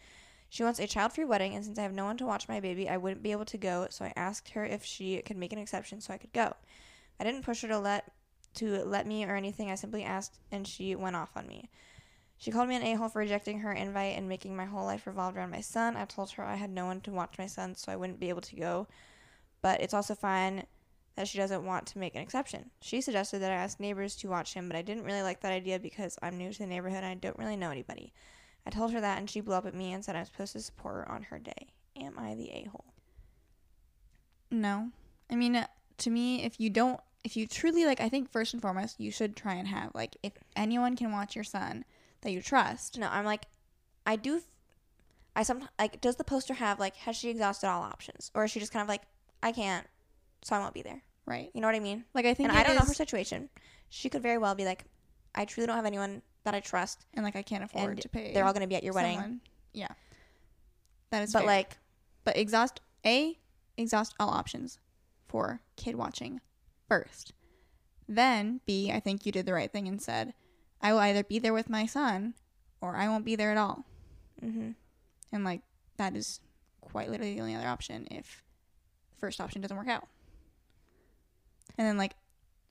She 0.50 0.64
wants 0.64 0.80
a 0.80 0.88
child 0.88 1.14
free 1.14 1.26
wedding, 1.26 1.54
and 1.54 1.64
since 1.64 1.78
I 1.78 1.84
have 1.84 1.94
no 1.94 2.06
one 2.06 2.18
to 2.18 2.26
watch 2.26 2.48
my 2.48 2.60
baby, 2.60 2.90
I 2.90 2.98
wouldn't 2.98 3.22
be 3.22 3.32
able 3.32 3.46
to 3.46 3.58
go, 3.58 3.88
so 3.90 4.06
I 4.06 4.14
asked 4.16 4.50
her 4.50 4.66
if 4.66 4.84
she 4.84 5.22
could 5.22 5.38
make 5.38 5.54
an 5.54 5.60
exception 5.60 6.02
so 6.02 6.12
I 6.14 6.18
could 6.18 6.34
go. 6.34 6.56
I 7.20 7.24
didn't 7.24 7.44
push 7.44 7.62
her 7.62 7.68
to 7.68 7.78
let 7.78 8.12
to 8.56 8.84
let 8.84 9.06
me 9.06 9.26
or 9.26 9.36
anything. 9.36 9.70
I 9.70 9.76
simply 9.76 10.04
asked, 10.04 10.40
and 10.52 10.68
she 10.68 10.96
went 10.96 11.16
off 11.16 11.30
on 11.36 11.46
me. 11.46 11.70
She 12.40 12.52
called 12.52 12.70
me 12.70 12.78
an 12.78 12.84
a-hole 12.84 13.10
for 13.10 13.20
rejecting 13.20 13.60
her 13.60 13.74
invite 13.74 14.18
and 14.18 14.30
making 14.30 14.56
my 14.56 14.64
whole 14.64 14.86
life 14.86 15.06
revolve 15.06 15.36
around 15.36 15.52
my 15.52 15.60
son. 15.60 15.98
I 15.98 16.06
told 16.06 16.32
her 16.32 16.44
I 16.44 16.56
had 16.56 16.70
no 16.70 16.86
one 16.86 17.02
to 17.02 17.12
watch 17.12 17.38
my 17.38 17.48
son, 17.48 17.76
so 17.76 17.92
I 17.92 17.98
wouldn't 17.98 18.22
be 18.22 18.30
able 18.30 18.42
to 18.42 18.56
go. 18.56 18.88
But 19.62 19.82
it's 19.82 19.94
also 19.94 20.16
fine 20.16 20.66
that 21.16 21.28
she 21.28 21.38
doesn't 21.38 21.66
want 21.66 21.86
to 21.88 22.00
make 22.00 22.16
an 22.16 22.22
exception. 22.22 22.70
She 22.80 23.02
suggested 23.02 23.40
that 23.40 23.52
I 23.52 23.56
ask 23.56 23.78
neighbors 23.78 24.16
to 24.18 24.30
watch 24.30 24.54
him, 24.54 24.70
but 24.70 24.78
I 24.78 24.82
didn't 24.82 25.04
really 25.04 25.22
like 25.22 25.42
that 25.42 25.52
idea 25.52 25.80
because 25.80 26.18
I'm 26.22 26.38
new 26.38 26.54
to 26.54 26.60
the 26.60 26.66
neighborhood 26.66 27.04
and 27.04 27.08
I 27.08 27.16
don't 27.16 27.38
really 27.38 27.58
know 27.58 27.72
anybody. 27.72 28.14
I 28.66 28.70
told 28.70 28.94
her 28.94 29.02
that, 29.02 29.18
and 29.18 29.30
she 29.30 29.42
blew 29.42 29.56
up 29.56 29.66
at 29.66 29.76
me 29.76 29.92
and 29.92 30.06
said 30.06 30.16
I'm 30.16 30.24
supposed 30.24 30.54
to 30.54 30.62
support 30.62 30.96
her 30.96 31.12
on 31.12 31.24
her 31.24 31.40
day. 31.40 31.74
Am 31.98 32.18
I 32.18 32.36
the 32.36 32.52
a-hole? 32.52 32.94
No. 34.50 34.92
I 35.30 35.36
mean, 35.36 35.58
uh, 35.58 35.68
to 35.98 36.10
me, 36.10 36.46
if 36.46 36.58
you 36.58 36.70
don't, 36.70 37.02
if 37.26 37.36
you 37.36 37.48
truly 37.48 37.84
like, 37.84 38.00
I 38.00 38.08
think 38.08 38.32
first 38.32 38.54
and 38.54 38.62
foremost, 38.62 38.98
you 38.98 39.12
should 39.12 39.36
try 39.36 39.56
and 39.56 39.68
have, 39.68 39.92
like, 39.94 40.16
if 40.24 40.32
anyone 40.56 40.96
can 40.96 41.12
watch 41.12 41.36
your 41.36 41.44
son 41.44 41.84
that 42.22 42.32
you 42.32 42.42
trust. 42.42 42.98
No, 42.98 43.08
I'm 43.10 43.26
like, 43.26 43.46
I 44.06 44.16
do. 44.16 44.38
f- 44.38 44.44
I 45.36 45.44
sometimes 45.44 45.72
like. 45.80 46.02
Does 46.02 46.16
the 46.18 46.24
poster 46.24 46.54
have 46.56 46.80
like? 46.80 46.96
Has 46.98 47.16
she 47.16 47.30
exhausted 47.30 47.68
all 47.68 47.82
options, 47.84 48.32
or 48.34 48.44
is 48.46 48.52
she 48.52 48.60
just 48.60 48.72
kind 48.72 48.82
of 48.84 48.90
like, 48.90 49.02
I 49.44 49.52
can't, 49.52 49.86
so 50.44 50.56
I 50.56 50.60
won't 50.60 50.74
be 50.74 50.82
there? 50.82 51.02
Right. 51.26 51.52
You 51.54 51.62
know 51.62 51.68
what 51.68 51.76
I 51.76 51.80
mean? 51.80 52.06
Like, 52.14 52.26
I 52.26 52.34
think 52.34 52.50
And 52.50 52.58
I 52.58 52.64
don't 52.64 52.76
know 52.76 52.82
her 52.86 52.94
situation. 52.94 53.50
She 53.90 54.10
could 54.10 54.24
very 54.24 54.38
well 54.38 54.56
be 54.56 54.66
like, 54.66 54.86
I 55.36 55.46
truly 55.46 55.68
don't 55.68 55.76
have 55.76 55.86
anyone 55.86 56.22
that 56.44 56.56
I 56.56 56.60
trust, 56.60 57.06
and 57.14 57.24
like, 57.24 57.36
I 57.36 57.42
can't 57.44 57.64
afford 57.64 58.02
to 58.02 58.10
pay. 58.10 58.34
they're 58.34 58.46
all 58.46 58.54
going 58.54 58.62
to 58.62 58.68
be 58.68 58.76
at 58.76 58.84
your 58.84 58.94
wedding. 58.94 59.40
Yeah. 59.74 59.88
That 61.12 61.24
is 61.24 61.34
But 61.34 61.40
fair. 61.40 61.48
like, 61.48 61.78
but 62.24 62.38
exhaust 62.38 62.82
a 63.06 63.38
exhaust 63.78 64.14
all 64.20 64.30
options 64.30 64.78
for 65.28 65.62
kid 65.78 65.96
watching 65.96 66.42
first 66.90 67.32
then 68.10 68.60
b 68.66 68.92
i 68.92 69.00
think 69.00 69.26
you 69.26 69.32
did 69.32 69.46
the 69.46 69.54
right 69.54 69.72
thing 69.72 69.88
and 69.88 70.02
said 70.02 70.34
i 70.82 70.92
will 70.94 71.00
either 71.00 71.24
be 71.24 71.40
there 71.40 71.54
with 71.54 71.70
my 71.70 71.86
son 71.86 72.34
or 72.82 72.96
i 72.96 73.08
won't 73.08 73.26
be 73.26 73.36
there 73.36 73.52
at 73.52 73.58
all. 73.58 73.86
Hmm 74.40 74.72
and 75.32 75.44
like 75.44 75.62
that 75.98 76.16
is 76.16 76.40
quite 76.82 77.10
literally 77.10 77.36
the 77.36 77.42
only 77.42 77.54
other 77.56 77.68
option 77.68 78.08
if 78.10 78.44
the 79.12 79.18
first 79.20 79.40
option 79.40 79.62
doesn't 79.62 79.78
work 79.78 79.88
out. 79.88 80.08
And 81.78 81.88
then 81.88 81.98
like 81.98 82.16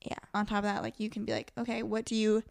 yeah, 0.05 0.19
on 0.35 0.47
top 0.47 0.59
of 0.59 0.63
that 0.65 0.83
like 0.83 0.99
you 1.01 1.11
can 1.11 1.25
be 1.25 1.33
like 1.33 1.53
okay 1.59 1.83
what 1.83 2.05
do 2.05 2.15
you 2.15 2.43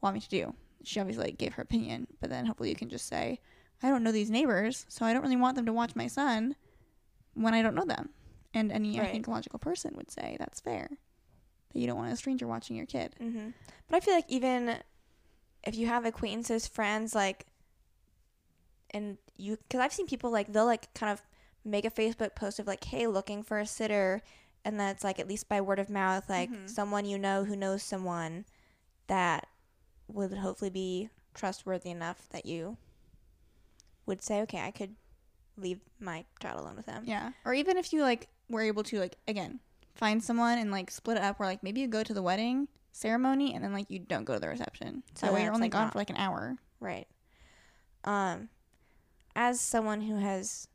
want 0.00 0.14
me 0.14 0.20
to 0.20 0.28
do? 0.28 0.54
She 0.84 0.98
obviously 1.00 1.24
like 1.24 1.38
gave 1.38 1.54
her 1.54 1.62
opinion 1.62 2.06
but 2.20 2.30
then 2.30 2.46
hopefully 2.46 2.68
you 2.70 2.76
can 2.76 2.88
just 2.88 3.06
say 3.06 3.40
i 3.82 3.88
don't 3.88 4.02
know 4.02 4.12
these 4.12 4.30
neighbors 4.30 4.86
so 4.88 5.04
i 5.04 5.12
don't 5.12 5.22
really 5.22 5.36
want 5.36 5.56
them 5.56 5.66
to 5.66 5.72
watch 5.72 5.94
my 5.96 6.06
son 6.06 6.54
when 7.34 7.54
i 7.54 7.62
don't 7.62 7.74
know 7.74 7.84
them. 7.84 8.10
And 8.54 8.70
any 8.72 8.98
i 8.98 9.02
Right. 9.02 9.12
think 9.12 9.28
logical 9.28 9.58
person 9.58 9.92
would 9.96 10.10
say 10.10 10.36
that's 10.38 10.60
fair 10.60 10.88
that 11.72 11.78
you 11.78 11.86
don't 11.86 11.96
want 11.98 12.12
a 12.12 12.16
stranger 12.16 12.46
watching 12.46 12.76
your 12.76 12.86
kid. 12.86 13.14
Hmm 13.18 13.50
But 13.88 13.96
I 13.96 14.00
feel 14.00 14.14
like 14.14 14.24
even 14.28 14.78
if 15.64 15.74
you 15.74 15.86
have 15.86 16.04
acquaintances, 16.04 16.66
friends, 16.66 17.14
like, 17.14 17.46
and 18.90 19.18
you, 19.36 19.56
because 19.56 19.80
I've 19.80 19.92
seen 19.92 20.06
people 20.06 20.30
like 20.30 20.52
they'll 20.52 20.66
like 20.66 20.92
kind 20.94 21.12
of 21.12 21.22
make 21.64 21.84
a 21.84 21.90
Facebook 21.90 22.34
post 22.34 22.58
of 22.58 22.66
like, 22.66 22.84
hey, 22.84 23.06
looking 23.06 23.42
for 23.42 23.58
a 23.58 23.66
sitter, 23.66 24.22
and 24.64 24.78
then 24.80 24.88
it's 24.90 25.04
like 25.04 25.18
at 25.18 25.28
least 25.28 25.48
by 25.48 25.60
word 25.60 25.78
of 25.78 25.88
mouth, 25.90 26.28
like 26.28 26.50
Mhm. 26.50 26.68
someone 26.68 27.04
you 27.04 27.18
know 27.18 27.44
who 27.44 27.56
knows 27.56 27.82
someone 27.82 28.44
that 29.06 29.46
would 30.08 30.32
hopefully 30.38 30.70
be 30.70 31.08
trustworthy 31.34 31.90
enough 31.90 32.28
that 32.30 32.46
you 32.46 32.76
would 34.06 34.22
say, 34.22 34.40
okay, 34.42 34.60
I 34.60 34.70
could 34.70 34.96
leave 35.56 35.80
my 36.00 36.24
child 36.40 36.58
alone 36.60 36.76
with 36.76 36.86
them. 36.86 37.02
yeah 37.06 37.32
or 37.44 37.52
even 37.52 37.76
if 37.76 37.92
you 37.92 38.00
like 38.02 38.28
were 38.48 38.62
able 38.62 38.82
to 38.82 38.98
like 38.98 39.16
again 39.28 39.60
find 39.94 40.22
someone 40.24 40.58
and 40.58 40.70
like 40.70 40.90
split 40.90 41.18
it 41.18 41.22
up 41.22 41.38
where 41.38 41.46
like 41.48 41.62
maybe 41.62 41.80
you 41.82 41.86
go 41.86 42.02
to 42.02 42.14
the 42.14 42.22
wedding 42.22 42.66
ceremony 42.92 43.54
and 43.54 43.62
then 43.62 43.72
like 43.72 43.88
you 43.88 43.98
don't 43.98 44.24
go 44.24 44.34
to 44.34 44.40
the 44.40 44.48
reception 44.48 45.02
so 45.14 45.26
that 45.26 45.34
way 45.34 45.44
you're 45.44 45.52
only 45.52 45.66
like, 45.66 45.72
gone 45.72 45.84
not- 45.84 45.92
for 45.92 45.98
like 45.98 46.10
an 46.10 46.16
hour 46.16 46.56
Right. 46.80 47.06
Um, 48.04 48.48
as 49.36 49.60
someone 49.60 50.00
who 50.00 50.16
has 50.16 50.66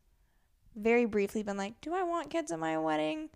very 0.75 1.05
briefly 1.05 1.43
been 1.43 1.57
like, 1.57 1.81
do 1.81 1.93
I 1.93 2.03
want 2.03 2.29
kids 2.29 2.51
at 2.51 2.59
my 2.59 2.77
wedding? 2.77 3.29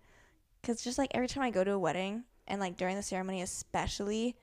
Because 0.60 0.82
just 0.82 0.98
like 0.98 1.10
every 1.12 1.28
time 1.28 1.42
I 1.42 1.50
go 1.50 1.64
to 1.64 1.72
a 1.72 1.78
wedding 1.78 2.24
and 2.46 2.60
like 2.60 2.76
during 2.76 2.96
the 2.96 3.02
ceremony, 3.02 3.42
especially 3.42 4.36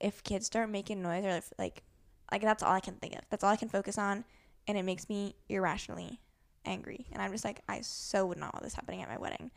if 0.00 0.22
kids 0.24 0.46
start 0.46 0.68
making 0.68 1.02
noise 1.02 1.24
or 1.24 1.40
like, 1.58 1.82
like 2.30 2.42
that's 2.42 2.62
all 2.62 2.72
I 2.72 2.80
can 2.80 2.94
think 2.94 3.14
of. 3.14 3.20
That's 3.30 3.44
all 3.44 3.50
I 3.50 3.56
can 3.56 3.68
focus 3.68 3.98
on, 3.98 4.24
and 4.66 4.76
it 4.76 4.82
makes 4.82 5.08
me 5.08 5.36
irrationally 5.48 6.18
angry. 6.64 7.06
And 7.12 7.22
I'm 7.22 7.30
just 7.30 7.44
like, 7.44 7.60
I 7.68 7.82
so 7.82 8.26
would 8.26 8.38
not 8.38 8.54
want 8.54 8.64
this 8.64 8.74
happening 8.74 9.02
at 9.02 9.08
my 9.08 9.18
wedding. 9.18 9.50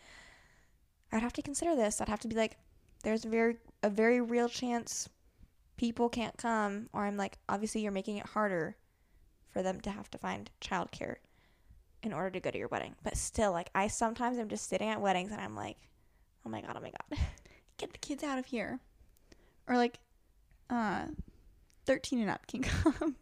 I'd 1.11 1.21
have 1.21 1.33
to 1.33 1.41
consider 1.41 1.75
this. 1.75 2.01
I'd 2.01 2.09
have 2.09 2.19
to 2.19 2.27
be 2.27 2.35
like, 2.35 2.57
there's 3.05 3.23
a 3.23 3.29
very 3.29 3.57
a 3.83 3.89
very 3.89 4.19
real 4.19 4.49
chance 4.49 5.07
people 5.77 6.09
can't 6.09 6.35
come 6.37 6.89
or 6.91 7.05
i'm 7.05 7.15
like 7.15 7.37
obviously 7.47 7.81
you're 7.81 7.91
making 7.91 8.17
it 8.17 8.25
harder 8.25 8.75
for 9.55 9.63
them 9.63 9.79
to 9.79 9.89
have 9.89 10.11
to 10.11 10.17
find 10.17 10.51
childcare 10.59 11.15
in 12.03 12.11
order 12.11 12.29
to 12.29 12.39
go 12.39 12.51
to 12.51 12.57
your 12.57 12.67
wedding. 12.67 12.93
But 13.03 13.17
still 13.17 13.51
like 13.51 13.69
i 13.73 13.87
sometimes 13.87 14.37
I'm 14.37 14.49
just 14.49 14.69
sitting 14.69 14.89
at 14.89 15.01
weddings 15.01 15.31
and 15.31 15.41
i'm 15.41 15.55
like 15.55 15.77
oh 16.45 16.49
my 16.49 16.61
god 16.61 16.75
oh 16.77 16.81
my 16.81 16.91
god. 16.91 17.19
Get 17.77 17.91
the 17.91 17.97
kids 17.99 18.23
out 18.23 18.37
of 18.37 18.45
here. 18.45 18.79
Or 19.67 19.75
like 19.75 19.99
uh 20.69 21.05
13 21.85 22.19
and 22.19 22.29
up 22.29 22.45
can 22.47 22.61
come. 22.63 23.15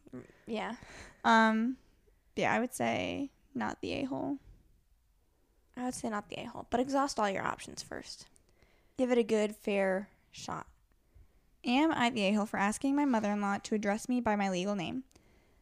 Yeah. 0.47 0.75
Um 1.23 1.77
yeah 2.35 2.51
i 2.51 2.59
would 2.59 2.73
say 2.73 3.29
not 3.53 3.79
the 3.81 3.93
a-hole. 3.93 4.37
I 5.77 5.85
would 5.85 5.93
say 5.93 6.09
not 6.09 6.29
the 6.29 6.39
a-hole 6.41 6.67
but 6.69 6.79
exhaust 6.79 7.19
all 7.19 7.29
your 7.29 7.45
options 7.45 7.83
first 7.83 8.25
give 8.97 9.11
it 9.11 9.17
a 9.17 9.23
good 9.23 9.55
fair 9.55 10.09
shot. 10.31 10.67
Am 11.65 11.91
i 11.91 12.09
the 12.09 12.23
a-hole 12.23 12.45
for 12.45 12.57
asking 12.57 12.95
my 12.95 13.05
mother-in-law 13.05 13.59
to 13.63 13.75
address 13.75 14.09
me 14.09 14.19
by 14.19 14.35
my 14.35 14.49
legal 14.49 14.75
name. 14.75 15.03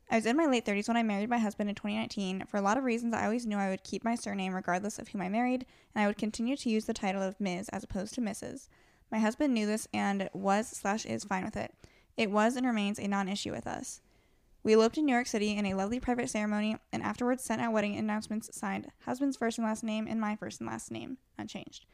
I 0.10 0.16
was 0.16 0.26
in 0.26 0.36
my 0.36 0.46
late 0.46 0.66
30s 0.66 0.88
when 0.90 0.98
i 0.98 1.04
married 1.04 1.30
my 1.30 1.38
husband 1.38 1.70
in 1.70 1.76
2019 1.76 2.46
for 2.48 2.58
a 2.58 2.62
lot 2.62 2.78
of 2.78 2.84
reasons 2.84 3.14
i 3.14 3.24
always 3.24 3.46
knew 3.46 3.58
i 3.58 3.70
would 3.70 3.86
keep 3.86 4.04
my 4.04 4.16
surname 4.16 4.54
regardless 4.54 5.00
of 5.00 5.08
whom 5.08 5.22
i 5.22 5.30
married 5.30 5.66
and 5.96 6.04
i 6.04 6.08
would 6.08 6.18
continue 6.18 6.58
to 6.58 6.70
use 6.70 6.84
the 6.84 6.94
title 6.94 7.22
of 7.22 7.40
ms 7.40 7.70
as 7.70 7.86
opposed 7.86 8.14
to 8.16 8.22
mrs 8.22 8.68
my 9.12 9.20
husband 9.20 9.54
knew 9.54 9.66
this 9.66 9.90
and 9.94 10.30
was 10.34 10.68
slash 10.70 11.06
is 11.06 11.26
fine 11.26 11.44
with 11.44 11.58
it. 11.58 11.76
It 12.16 12.32
was 12.32 12.56
and 12.56 12.66
remains 12.66 12.98
a 12.98 13.08
non-issue 13.08 13.52
with 13.52 13.68
us. 13.68 14.00
We 14.64 14.74
eloped 14.74 14.98
in 14.98 15.06
New 15.06 15.14
York 15.14 15.28
City 15.28 15.58
in 15.58 15.66
a 15.66 15.74
lovely 15.74 16.00
private 16.00 16.30
ceremony 16.30 16.78
and 16.94 17.04
afterwards 17.04 17.44
sent 17.44 17.62
out 17.62 17.74
wedding 17.74 17.98
announcements 17.98 18.50
signed 18.58 18.88
husband's 19.06 19.36
first 19.36 19.58
and 19.58 19.68
last 19.68 19.84
name 19.84 20.08
and 20.08 20.22
my 20.22 20.36
first 20.36 20.62
and 20.62 20.70
last 20.70 20.92
name, 20.92 21.18
unchanged. 21.38 21.86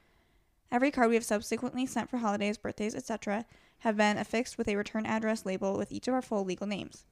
Every 0.71 0.91
card 0.91 1.09
we 1.09 1.15
have 1.15 1.23
subsequently 1.23 1.85
sent 1.85 2.09
for 2.09 2.17
holidays, 2.17 2.57
birthdays, 2.57 2.95
etc., 2.95 3.45
have 3.79 3.95
been 3.95 4.17
affixed 4.17 4.57
with 4.57 4.67
a 4.67 4.75
return 4.75 5.05
address 5.05 5.45
label 5.45 5.77
with 5.77 5.91
each 5.91 6.07
of 6.07 6.13
our 6.13 6.21
full 6.21 6.43
legal 6.43 6.67
names. 6.67 7.05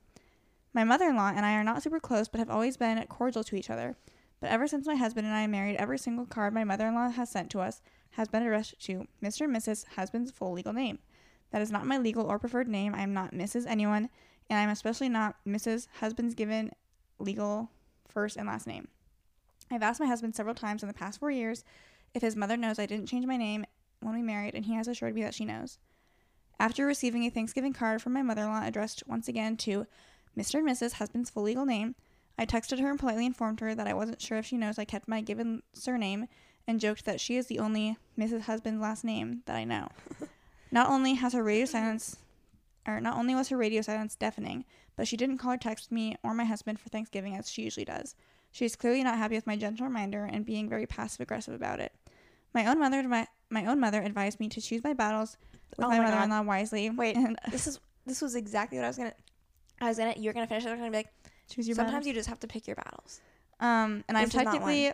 My 0.73 0.83
mother 0.83 1.09
in 1.09 1.15
law 1.15 1.31
and 1.33 1.45
I 1.45 1.53
are 1.53 1.63
not 1.63 1.81
super 1.81 1.99
close 1.99 2.27
but 2.27 2.39
have 2.39 2.49
always 2.49 2.75
been 2.75 3.01
cordial 3.07 3.43
to 3.45 3.55
each 3.55 3.69
other, 3.69 3.95
But 4.41 4.51
ever 4.51 4.67
since 4.67 4.85
my 4.85 4.95
husband 4.95 5.25
and 5.25 5.35
I 5.35 5.47
married, 5.47 5.77
every 5.77 5.97
single 5.97 6.25
card 6.25 6.53
my 6.53 6.63
mother 6.63 6.87
in 6.87 6.95
law 6.95 7.09
has 7.09 7.29
sent 7.29 7.49
to 7.51 7.61
us 7.61 7.81
has 8.11 8.27
been 8.27 8.43
addressed 8.43 8.79
to 8.85 9.07
Mr. 9.23 9.41
and 9.41 9.55
Mrs. 9.55 9.85
husband's 9.95 10.31
full 10.31 10.51
legal 10.51 10.73
name. 10.73 10.99
That 11.51 11.61
is 11.61 11.71
not 11.71 11.85
my 11.85 11.97
legal 11.97 12.25
or 12.25 12.39
preferred 12.39 12.67
name. 12.67 12.93
I 12.93 13.01
am 13.01 13.13
not 13.13 13.31
Mrs. 13.31 13.65
anyone, 13.67 14.09
and 14.49 14.59
I'm 14.59 14.69
especially 14.69 15.09
not 15.09 15.37
Mrs. 15.47 15.87
husband's 15.99 16.35
given 16.35 16.71
legal 17.19 17.69
first 18.07 18.37
and 18.37 18.47
last 18.47 18.67
name. 18.67 18.87
I've 19.71 19.83
asked 19.83 19.99
my 19.99 20.05
husband 20.05 20.35
several 20.35 20.55
times 20.55 20.83
in 20.83 20.87
the 20.87 20.93
past 20.93 21.19
four 21.19 21.31
years 21.31 21.63
if 22.15 22.21
his 22.21 22.35
mother 22.35 22.57
knows 22.57 22.79
I 22.79 22.85
didn't 22.85 23.07
change 23.07 23.25
my 23.25 23.37
name 23.37 23.65
when 24.01 24.15
we 24.15 24.21
married, 24.21 24.55
and 24.55 24.65
he 24.65 24.75
has 24.75 24.87
assured 24.87 25.15
me 25.15 25.23
that 25.23 25.33
she 25.33 25.45
knows. 25.45 25.77
After 26.59 26.85
receiving 26.85 27.25
a 27.25 27.29
Thanksgiving 27.29 27.73
card 27.73 28.01
from 28.01 28.13
my 28.13 28.21
mother 28.21 28.43
in 28.43 28.49
law 28.49 28.65
addressed 28.65 29.03
once 29.07 29.27
again 29.27 29.57
to 29.57 29.85
Mr. 30.37 30.59
and 30.59 30.67
Mrs. 30.67 30.93
husband's 30.93 31.29
full 31.29 31.43
legal 31.43 31.65
name, 31.65 31.95
I 32.37 32.45
texted 32.45 32.79
her 32.79 32.89
and 32.89 32.99
politely 32.99 33.25
informed 33.25 33.59
her 33.59 33.75
that 33.75 33.87
I 33.87 33.93
wasn't 33.93 34.21
sure 34.21 34.37
if 34.37 34.45
she 34.45 34.57
knows 34.57 34.77
I 34.77 34.85
kept 34.85 35.07
my 35.07 35.21
given 35.21 35.63
surname 35.73 36.27
and 36.67 36.79
joked 36.79 37.05
that 37.05 37.21
she 37.21 37.37
is 37.37 37.47
the 37.47 37.59
only 37.59 37.97
Mrs. 38.17 38.41
husband's 38.41 38.81
last 38.81 39.03
name 39.03 39.41
that 39.45 39.55
I 39.55 39.63
know. 39.63 39.89
not 40.71 40.89
only 40.89 41.13
has 41.13 41.33
her 41.33 41.43
radio 41.43 41.65
silence 41.65 42.17
or 42.87 42.99
not 42.99 43.17
only 43.17 43.35
was 43.35 43.49
her 43.49 43.57
radio 43.57 43.81
silence 43.81 44.15
deafening, 44.15 44.65
but 44.95 45.07
she 45.07 45.17
didn't 45.17 45.37
call 45.37 45.53
or 45.53 45.57
text 45.57 45.91
me 45.91 46.15
or 46.23 46.33
my 46.33 46.45
husband 46.45 46.79
for 46.79 46.89
Thanksgiving 46.89 47.35
as 47.35 47.49
she 47.49 47.63
usually 47.63 47.85
does. 47.85 48.15
She 48.51 48.65
is 48.65 48.75
clearly 48.75 49.03
not 49.03 49.17
happy 49.17 49.35
with 49.35 49.47
my 49.47 49.55
gentle 49.57 49.85
reminder 49.85 50.23
and 50.23 50.45
being 50.45 50.69
very 50.69 50.85
passive 50.85 51.21
aggressive 51.21 51.53
about 51.53 51.79
it. 51.79 51.93
My 52.55 52.65
own 52.65 52.79
mother 52.79 53.03
my, 53.03 53.27
my 53.49 53.65
own 53.65 53.79
mother 53.79 54.01
advised 54.01 54.39
me 54.39 54.49
to 54.49 54.61
choose 54.61 54.83
my 54.83 54.93
battles 54.93 55.37
with 55.77 55.85
Oh 55.85 55.89
my, 55.89 55.99
my 55.99 56.05
mother-in-law 56.05 56.41
wisely. 56.41 56.89
Wait, 56.89 57.17
and 57.17 57.37
this 57.51 57.67
is 57.67 57.79
this 58.05 58.21
was 58.21 58.35
exactly 58.35 58.77
what 58.77 58.85
I 58.85 58.87
was 58.87 58.97
gonna. 58.97 59.13
I 59.81 59.89
was 59.89 59.97
gonna. 59.97 60.13
You're 60.17 60.33
gonna 60.33 60.47
finish 60.47 60.65
it. 60.65 60.69
I'm 60.69 60.77
gonna 60.77 60.89
be 60.89 60.97
like. 60.97 61.09
choose 61.49 61.67
your 61.67 61.75
Sometimes 61.75 61.93
battles. 61.93 62.07
you 62.07 62.13
just 62.13 62.29
have 62.29 62.39
to 62.39 62.47
pick 62.47 62.65
your 62.65 62.77
battles. 62.77 63.19
Um, 63.59 64.03
and 64.07 64.17
I'm 64.17 64.25
This 64.25 64.29
is 64.29 64.35
not 64.35 64.45
technically 64.45 64.93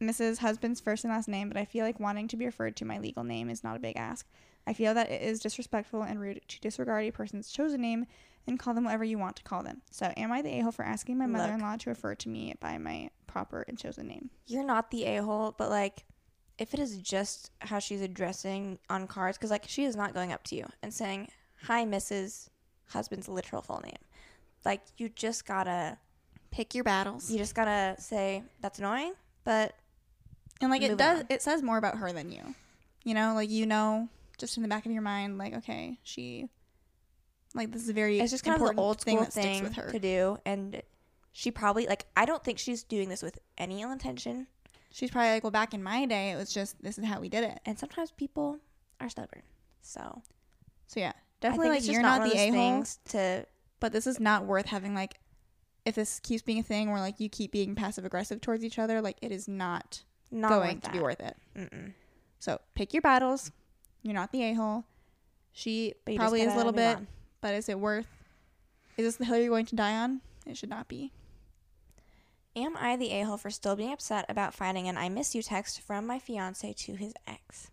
Mrs. 0.00 0.38
Husband's 0.38 0.80
first 0.80 1.04
and 1.04 1.12
last 1.12 1.28
name, 1.28 1.48
but 1.48 1.56
I 1.56 1.64
feel 1.64 1.84
like 1.84 2.00
wanting 2.00 2.28
to 2.28 2.36
be 2.36 2.46
referred 2.46 2.76
to 2.76 2.84
my 2.84 2.98
legal 2.98 3.24
name 3.24 3.50
is 3.50 3.62
not 3.62 3.76
a 3.76 3.78
big 3.78 3.96
ask. 3.96 4.26
I 4.66 4.72
feel 4.72 4.94
that 4.94 5.10
it 5.10 5.22
is 5.22 5.40
disrespectful 5.40 6.02
and 6.02 6.18
rude 6.18 6.40
to 6.48 6.60
disregard 6.60 7.04
a 7.04 7.10
person's 7.10 7.50
chosen 7.50 7.80
name 7.80 8.06
and 8.46 8.58
call 8.58 8.74
them 8.74 8.84
whatever 8.84 9.04
you 9.04 9.18
want 9.18 9.36
to 9.36 9.42
call 9.42 9.62
them. 9.62 9.82
So, 9.90 10.12
am 10.16 10.32
I 10.32 10.40
the 10.40 10.58
a 10.58 10.60
hole 10.60 10.72
for 10.72 10.84
asking 10.84 11.18
my 11.18 11.26
mother 11.26 11.52
in 11.52 11.60
law 11.60 11.76
to 11.76 11.90
refer 11.90 12.14
to 12.14 12.28
me 12.28 12.54
by 12.60 12.78
my 12.78 13.10
proper 13.26 13.64
and 13.68 13.78
chosen 13.78 14.06
name? 14.06 14.30
You're 14.46 14.64
not 14.64 14.90
the 14.90 15.04
a 15.04 15.22
hole, 15.22 15.54
but 15.56 15.68
like, 15.68 16.04
if 16.58 16.72
it 16.74 16.80
is 16.80 16.96
just 16.98 17.50
how 17.60 17.78
she's 17.78 18.00
addressing 18.00 18.78
on 18.88 19.06
cards, 19.06 19.36
because 19.36 19.50
like 19.50 19.64
she 19.68 19.84
is 19.84 19.94
not 19.96 20.14
going 20.14 20.32
up 20.32 20.42
to 20.44 20.56
you 20.56 20.66
and 20.82 20.92
saying, 20.92 21.28
"Hi, 21.64 21.84
Mrs." 21.84 22.48
Husband's 22.90 23.28
literal 23.28 23.62
full 23.62 23.80
name. 23.82 23.98
Like 24.64 24.80
you 24.96 25.08
just 25.08 25.44
gotta, 25.44 25.98
Pick 26.52 26.74
your 26.74 26.84
battles. 26.84 27.30
you 27.30 27.36
just 27.38 27.54
gotta 27.54 28.00
say 28.00 28.44
that's 28.60 28.78
annoying, 28.78 29.12
but 29.44 29.74
And 30.60 30.70
like 30.70 30.82
it 30.82 30.96
does, 30.96 31.20
on. 31.20 31.26
it 31.28 31.42
says 31.42 31.62
more 31.62 31.78
about 31.78 31.96
her 31.96 32.12
than 32.12 32.30
you. 32.30 32.54
You 33.04 33.14
know, 33.14 33.34
like 33.34 33.50
you 33.50 33.66
know, 33.66 34.08
just 34.38 34.56
in 34.56 34.62
the 34.62 34.68
back 34.68 34.86
of 34.86 34.92
your 34.92 35.02
mind, 35.02 35.36
like 35.36 35.54
okay, 35.54 35.98
she, 36.04 36.48
like 37.54 37.72
this 37.72 37.82
is 37.82 37.88
a 37.88 37.92
very 37.92 38.20
it's 38.20 38.30
just 38.30 38.44
kind 38.44 38.60
of 38.62 38.68
the 38.76 38.80
old 38.80 39.00
thing 39.00 39.16
school 39.16 39.24
that 39.24 39.32
sticks 39.32 39.46
thing 39.46 39.62
with 39.64 39.74
her. 39.74 39.90
to 39.90 39.98
do, 39.98 40.38
and 40.46 40.82
she 41.32 41.50
probably 41.50 41.86
like 41.86 42.06
I 42.16 42.24
don't 42.24 42.42
think 42.44 42.58
she's 42.58 42.82
doing 42.84 43.08
this 43.08 43.22
with 43.22 43.38
any 43.58 43.82
ill 43.82 43.90
intention. 43.92 44.46
She's 44.96 45.10
probably 45.10 45.32
like, 45.32 45.44
well, 45.44 45.50
back 45.50 45.74
in 45.74 45.82
my 45.82 46.06
day, 46.06 46.30
it 46.30 46.36
was 46.36 46.50
just 46.50 46.82
this 46.82 46.96
is 46.96 47.04
how 47.04 47.20
we 47.20 47.28
did 47.28 47.44
it. 47.44 47.60
And 47.66 47.78
sometimes 47.78 48.10
people 48.12 48.60
are 48.98 49.10
stubborn, 49.10 49.42
so 49.82 50.22
So 50.86 51.00
yeah, 51.00 51.12
definitely 51.42 51.68
like 51.68 51.86
you're 51.86 52.00
not, 52.00 52.22
not, 52.22 52.30
the 52.30 52.38
a 52.38 52.44
hole, 52.44 52.52
things 52.52 52.98
to 53.10 53.44
but 53.78 53.92
this 53.92 54.06
is 54.06 54.18
not 54.18 54.46
worth 54.46 54.64
having 54.64 54.94
like. 54.94 55.18
If 55.84 55.96
this 55.96 56.18
keeps 56.18 56.42
being 56.42 56.60
a 56.60 56.62
thing 56.62 56.90
where 56.90 56.98
like 56.98 57.20
you 57.20 57.28
keep 57.28 57.52
being 57.52 57.74
passive 57.74 58.06
aggressive 58.06 58.40
towards 58.40 58.64
each 58.64 58.78
other, 58.78 59.02
like 59.02 59.18
it 59.20 59.32
is 59.32 59.46
not, 59.46 60.02
not 60.30 60.48
going 60.48 60.80
to 60.80 60.90
be 60.90 60.98
worth 60.98 61.20
it. 61.20 61.36
Mm-mm. 61.54 61.92
So 62.38 62.58
pick 62.74 62.94
your 62.94 63.02
battles. 63.02 63.52
You're 64.02 64.14
not 64.14 64.32
the 64.32 64.44
a 64.44 64.54
hole. 64.54 64.86
She 65.52 65.92
But 66.06 66.12
you 66.12 66.18
just 66.18 66.22
probably 66.22 66.40
is 66.40 66.54
a 66.54 66.56
little 66.56 66.72
bit, 66.72 66.96
on. 66.96 67.06
but 67.42 67.52
is 67.52 67.68
it 67.68 67.78
worth? 67.78 68.08
Is 68.96 69.04
this 69.04 69.16
the 69.16 69.26
hill 69.26 69.36
you're 69.36 69.50
going 69.50 69.66
to 69.66 69.76
die 69.76 69.96
on? 69.98 70.22
It 70.46 70.56
should 70.56 70.70
not 70.70 70.88
be. 70.88 71.12
Am 72.56 72.74
I 72.78 72.96
the 72.96 73.10
a 73.10 73.20
hole 73.20 73.36
for 73.36 73.50
still 73.50 73.76
being 73.76 73.92
upset 73.92 74.24
about 74.30 74.54
finding 74.54 74.88
an 74.88 74.96
I 74.96 75.10
miss 75.10 75.34
you 75.34 75.42
text 75.42 75.82
from 75.82 76.06
my 76.06 76.18
fiance 76.18 76.72
to 76.72 76.94
his 76.94 77.12
ex? 77.26 77.70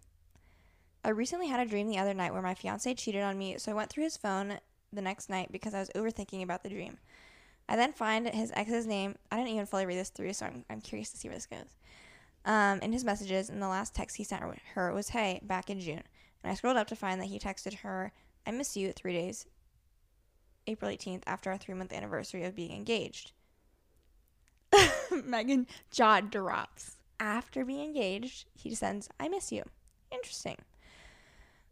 I 1.06 1.10
recently 1.10 1.48
had 1.48 1.62
a 1.62 1.70
dream 1.70 1.88
the 1.88 2.00
other 2.00 2.14
night 2.14 2.34
where 2.34 2.42
my 2.42 2.54
fiance 2.54 2.94
cheated 2.96 3.24
on 3.24 3.38
me, 3.38 3.58
so 3.58 3.72
I 3.72 3.76
went 3.76 3.90
through 3.90 4.04
his 4.04 4.18
phone 4.18 4.60
the 4.92 5.02
next 5.02 5.30
night 5.30 5.54
because 5.54 5.74
I 5.74 5.80
was 5.80 5.90
overthinking 5.96 6.44
about 6.44 6.64
the 6.64 6.70
dream. 6.70 6.98
I 7.70 7.78
then 7.78 7.94
find 7.94 8.28
his 8.28 8.52
ex's 8.58 8.86
name. 8.86 9.16
I 9.32 9.38
didn't 9.38 9.52
even 9.54 9.66
fully 9.68 9.86
read 9.86 9.98
this 9.98 10.10
through, 10.10 10.34
so 10.34 10.48
I'm, 10.48 10.66
I'm 10.70 10.82
curious 10.82 11.12
to 11.12 11.18
see 11.18 11.30
where 11.30 11.38
this 11.38 11.46
goes. 11.46 11.78
Um, 12.44 12.80
in 12.82 12.92
his 12.92 13.06
messages, 13.06 13.50
and 13.50 13.62
the 13.62 13.70
last 13.70 13.96
text 13.96 14.18
he 14.18 14.26
sent 14.26 14.44
her- 14.74 14.94
was, 14.94 15.10
Hey, 15.10 15.40
back 15.44 15.70
in 15.70 15.80
June. 15.80 16.04
And 16.44 16.52
I 16.52 16.56
scrolled 16.56 16.76
up 16.76 16.88
to 16.88 16.96
find 16.98 17.22
that 17.22 17.28
he 17.28 17.40
texted 17.40 17.80
her, 17.80 18.12
I 18.46 18.52
miss 18.52 18.76
you 18.76 18.92
three 18.92 19.14
days, 19.14 19.46
April 20.68 20.92
18th, 20.92 21.24
after 21.26 21.52
our 21.52 21.58
three 21.58 21.74
month 21.74 21.94
anniversary 21.94 22.44
of 22.44 22.54
being 22.54 22.76
engaged. 22.76 23.32
Megan 25.26 25.68
jaw 25.92 26.22
drops. 26.22 26.98
after 27.20 27.64
being 27.64 27.86
engaged, 27.86 28.46
he 28.54 28.74
sends, 28.76 29.10
I 29.20 29.30
miss 29.30 29.52
you. 29.52 29.64
Interesting. 30.12 30.58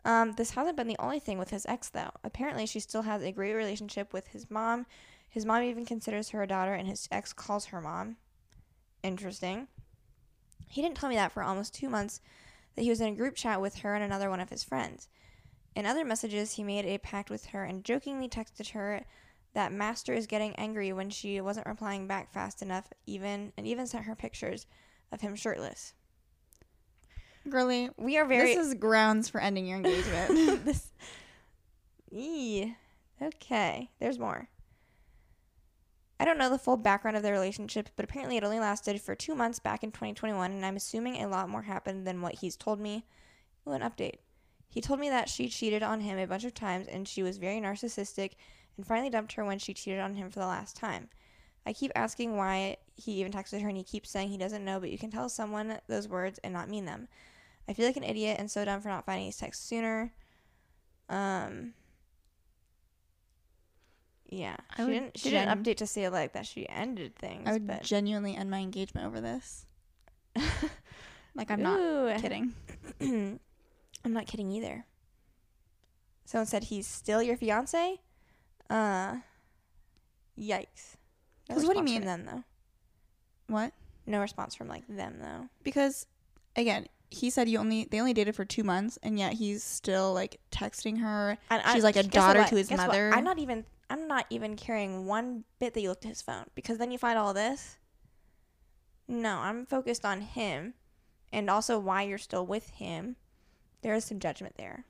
Um, 0.04 0.34
this 0.34 0.52
hasn't 0.52 0.78
been 0.78 0.88
the 0.88 1.00
only 1.00 1.20
thing 1.20 1.38
with 1.38 1.52
his 1.52 1.66
ex, 1.68 1.90
though. 1.90 2.12
Apparently, 2.24 2.66
she 2.66 2.80
still 2.80 3.04
has 3.04 3.22
a 3.22 3.32
great 3.32 3.54
relationship 3.54 4.14
with 4.14 4.28
his 4.28 4.50
mom. 4.50 4.86
His 5.30 5.46
mom 5.46 5.64
even 5.64 5.86
considers 5.86 6.30
her 6.30 6.42
a 6.42 6.48
daughter, 6.48 6.74
and 6.74 6.88
his 6.88 7.08
ex 7.12 7.34
calls 7.34 7.66
her 7.66 7.82
mom. 7.82 8.18
Interesting. 9.04 9.68
He 10.68 10.82
didn't 10.82 10.98
tell 10.98 11.10
me 11.10 11.16
that 11.16 11.32
for 11.32 11.44
almost 11.44 11.74
two 11.74 11.90
months 11.90 12.22
that 12.76 12.84
he 12.84 12.90
was 12.90 13.02
in 13.02 13.14
a 13.14 13.16
group 13.16 13.36
chat 13.36 13.62
with 13.62 13.80
her 13.80 13.94
and 13.94 14.04
another 14.04 14.30
one 14.30 14.40
of 14.40 14.50
his 14.50 14.64
friends. 14.64 15.08
In 15.76 15.86
other 15.86 16.04
messages, 16.04 16.54
he 16.54 16.64
made 16.64 16.86
a 16.86 16.98
pact 16.98 17.30
with 17.30 17.48
her 17.48 17.64
and 17.64 17.84
jokingly 17.84 18.28
texted 18.28 18.72
her 18.72 19.06
that 19.54 19.72
Master 19.72 20.14
is 20.14 20.28
getting 20.28 20.56
angry 20.56 20.94
when 20.94 21.10
she 21.10 21.42
wasn't 21.42 21.68
replying 21.68 22.08
back 22.08 22.32
fast 22.32 22.62
enough, 22.62 22.92
even 23.06 23.52
and 23.58 23.68
even 23.68 23.88
sent 23.88 24.06
her 24.06 24.16
pictures 24.16 24.66
of 25.12 25.22
him 25.22 25.36
shirtless. 25.36 25.94
Girly, 27.50 27.90
We 27.98 28.18
are 28.18 28.26
very 28.26 28.56
this 28.56 28.68
is 28.68 28.74
grounds 28.76 29.28
for 29.28 29.42
ending 29.42 29.66
your 29.66 29.78
engagement. 29.78 30.66
this. 30.66 30.92
Eee. 32.12 32.76
Okay, 33.22 33.90
there's 34.00 34.20
more. 34.20 34.48
I 36.20 36.26
don't 36.26 36.38
know 36.38 36.52
the 36.52 36.60
full 36.60 36.78
background 36.78 37.18
of 37.18 37.24
their 37.24 37.34
relationship, 37.34 37.90
but 37.96 38.06
apparently 38.06 38.38
it 38.38 38.44
only 38.44 38.60
lasted 38.60 39.02
for 39.02 39.16
two 39.16 39.34
months 39.34 39.58
back 39.58 39.84
in 39.84 39.92
2021, 39.92 40.52
and 40.52 40.64
I'm 40.64 40.76
assuming 40.76 41.16
a 41.16 41.28
lot 41.28 41.50
more 41.50 41.64
happened 41.64 42.06
than 42.06 42.22
what 42.22 42.36
he's 42.36 42.56
told 42.56 42.80
me. 42.80 43.06
Oh, 43.66 43.72
an 43.72 43.82
update. 43.82 44.18
He 44.70 44.82
told 44.82 45.00
me 45.00 45.10
that 45.10 45.30
she 45.30 45.50
cheated 45.50 45.82
on 45.84 46.02
him 46.02 46.20
a 46.20 46.28
bunch 46.28 46.44
of 46.44 46.54
times, 46.54 46.88
and 46.88 47.08
she 47.08 47.24
was 47.24 47.38
very 47.38 47.60
narcissistic, 47.60 48.34
and 48.78 48.86
finally 48.86 49.10
dumped 49.10 49.34
her 49.34 49.46
when 49.46 49.60
she 49.60 49.74
cheated 49.74 50.00
on 50.00 50.16
him 50.16 50.30
for 50.30 50.40
the 50.40 50.48
last 50.48 50.76
time. 50.76 51.10
I 51.66 51.74
keep 51.74 51.92
asking 51.96 52.38
why 52.38 52.78
he 52.96 53.14
even 53.14 53.32
texted 53.32 53.62
her, 53.62 53.68
and 53.68 53.78
he 53.78 53.84
keeps 53.84 54.10
saying 54.10 54.30
he 54.30 54.38
doesn't 54.38 54.66
know, 54.66 54.80
but 54.80 54.90
you 54.92 54.98
can 54.98 55.12
tell 55.12 55.30
someone 55.30 55.78
those 55.88 56.08
words 56.08 56.40
and 56.44 56.54
not 56.54 56.70
mean 56.70 56.86
them. 56.86 57.08
I 57.70 57.74
feel 57.74 57.86
like 57.86 57.98
an 57.98 58.04
idiot 58.04 58.38
and 58.40 58.50
so 58.50 58.66
dumb 58.66 58.82
for 58.82 58.90
not 58.90 59.06
finding 59.06 59.28
these 59.28 59.38
texts 59.38 59.68
sooner. 59.68 60.12
Um. 61.10 61.74
Yeah, 64.30 64.56
I 64.78 64.86
she 64.86 64.92
didn't. 64.92 65.18
She 65.18 65.30
gen- 65.30 65.48
didn't 65.48 65.64
update 65.64 65.78
to 65.78 65.88
say 65.88 66.08
like 66.10 66.34
that 66.34 66.46
she 66.46 66.68
ended 66.70 67.16
things. 67.16 67.44
I 67.46 67.54
would 67.54 67.68
but 67.68 67.84
genuinely 67.84 68.36
end 68.36 68.50
my 68.50 68.60
engagement 68.60 69.06
over 69.08 69.22
this. 69.22 69.66
Like 71.36 71.50
I'm 71.52 71.62
not 71.62 72.18
kidding. 72.22 72.54
I'm 73.00 73.40
not 74.14 74.28
kidding 74.28 74.52
either. 74.52 74.86
Someone 76.26 76.46
said 76.46 76.66
he's 76.66 76.88
still 76.88 77.22
your 77.22 77.38
fiance. 77.38 78.00
Uh, 78.72 79.18
yikes. 80.38 80.96
No 81.50 81.56
'Cause 81.56 81.66
what 81.66 81.74
do 81.74 81.80
you 81.80 81.84
mean? 81.86 82.06
then 82.06 82.26
though. 82.26 82.44
What? 83.48 83.74
No 84.06 84.20
response 84.22 84.56
from 84.56 84.68
like 84.68 84.88
them 84.88 85.18
though. 85.20 85.50
Because 85.64 86.06
again, 86.56 86.88
he 87.10 87.30
said 87.30 87.50
you 87.50 87.58
only 87.60 87.86
they 87.86 88.00
only 88.00 88.14
dated 88.14 88.36
for 88.36 88.46
two 88.46 88.64
months, 88.64 88.98
and 89.04 89.20
yet 89.20 89.34
he's 89.34 89.64
still 89.64 90.14
like 90.14 90.40
texting 90.52 91.00
her. 91.02 91.38
And 91.50 91.62
She's 91.74 91.84
like 91.84 91.98
a 91.98 92.04
daughter 92.04 92.40
what? 92.40 92.48
to 92.50 92.56
his 92.56 92.70
Guess 92.70 92.78
what? 92.80 92.88
mother. 92.88 93.12
I'm 93.14 93.24
not 93.26 93.38
even. 93.40 93.66
I'm 93.90 94.08
not 94.08 94.26
even 94.30 94.56
caring 94.56 95.06
one 95.06 95.44
bit 95.60 95.74
that 95.74 95.82
you 95.82 95.90
looked 95.90 96.06
at 96.06 96.10
his 96.10 96.22
phone 96.22 96.46
because 96.56 96.78
then 96.78 96.92
you 96.92 96.98
find 96.98 97.20
all 97.20 97.34
this. 97.34 97.78
No, 99.10 99.40
I'm 99.40 99.66
focused 99.66 100.06
on 100.06 100.22
him, 100.22 100.76
and 101.34 101.50
also 101.50 101.78
why 101.78 102.04
you're 102.04 102.18
still 102.18 102.46
with 102.46 102.70
him. 102.70 103.18
There 103.82 103.94
is 103.94 104.06
some 104.06 104.20
judgment 104.20 104.56
there, 104.58 104.86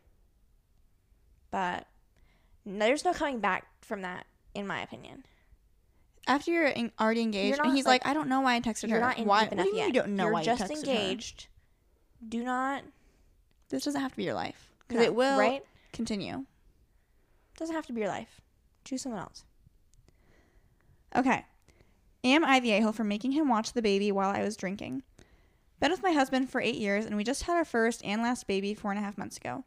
but 1.49 1.87
no, 1.87 1.90
there's 2.65 3.03
no 3.05 3.13
coming 3.13 3.39
back 3.39 3.65
from 3.81 4.01
that, 4.01 4.25
in 4.53 4.67
my 4.67 4.81
opinion. 4.81 5.25
After 6.27 6.51
you're 6.51 6.67
en- 6.67 6.91
already 6.99 7.21
engaged, 7.21 7.59
and 7.59 7.73
he's 7.75 7.85
like- 7.85 8.05
like, 8.05 8.11
I 8.11 8.13
don't 8.13 8.29
know 8.29 8.41
why 8.41 8.55
I 8.55 8.61
texted 8.61 8.83
her. 8.83 8.87
You're 8.89 8.99
her. 8.99 9.05
not 9.17 9.19
why? 9.25 9.43
what 9.45 9.49
do 9.51 9.57
you 9.57 9.63
mean 9.65 9.75
yet. 9.77 9.87
you 9.87 9.93
don't 9.93 10.15
know 10.15 10.25
you're 10.25 10.33
why 10.33 10.43
just 10.43 10.61
you 10.61 10.67
texted 10.77 10.85
her? 10.85 10.91
engaged. 10.91 11.47
Do 12.27 12.43
not 12.43 12.83
This 13.69 13.83
doesn't 13.83 14.01
have 14.01 14.11
to 14.11 14.17
be 14.17 14.23
your 14.23 14.35
life 14.35 14.71
because 14.87 14.97
no, 15.01 15.03
it 15.05 15.15
will 15.15 15.39
right. 15.39 15.63
continue. 15.93 16.45
Doesn't 17.57 17.75
have 17.75 17.85
to 17.87 17.93
be 17.93 18.01
your 18.01 18.09
life. 18.09 18.41
Choose 18.85 19.01
someone 19.01 19.21
else. 19.21 19.43
Okay. 21.15 21.45
Am 22.23 22.45
I 22.45 22.59
the 22.59 22.71
a 22.71 22.81
hole 22.81 22.91
for 22.91 23.03
making 23.03 23.31
him 23.31 23.47
watch 23.49 23.73
the 23.73 23.81
baby 23.81 24.11
while 24.11 24.29
I 24.29 24.41
was 24.43 24.55
drinking? 24.55 25.03
Been 25.79 25.89
with 25.91 26.03
my 26.03 26.11
husband 26.11 26.49
for 26.51 26.61
eight 26.61 26.75
years, 26.75 27.05
and 27.05 27.15
we 27.17 27.23
just 27.23 27.43
had 27.43 27.55
our 27.57 27.65
first 27.65 28.03
and 28.05 28.21
last 28.21 28.45
baby 28.45 28.75
four 28.75 28.91
and 28.91 28.99
a 28.99 29.03
half 29.03 29.17
months 29.17 29.37
ago. 29.37 29.63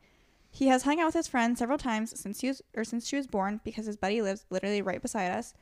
He 0.55 0.69
has 0.69 0.85
hung 0.85 1.01
out 1.01 1.07
with 1.07 1.17
his 1.17 1.27
friends 1.27 1.59
several 1.59 1.79
times 1.79 2.19
since 2.19 2.41
he 2.41 2.47
was 2.47 2.63
or 2.77 2.85
since 2.85 3.09
she 3.09 3.17
was 3.17 3.27
born 3.27 3.61
because 3.65 3.87
his 3.87 3.97
buddy 3.97 4.23
lives 4.23 4.47
literally 4.51 4.83
right 4.83 5.03
beside 5.03 5.33
us, 5.33 5.53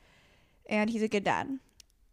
and 0.66 0.90
he's 0.90 1.00
a 1.00 1.08
good 1.08 1.24
dad. 1.24 1.58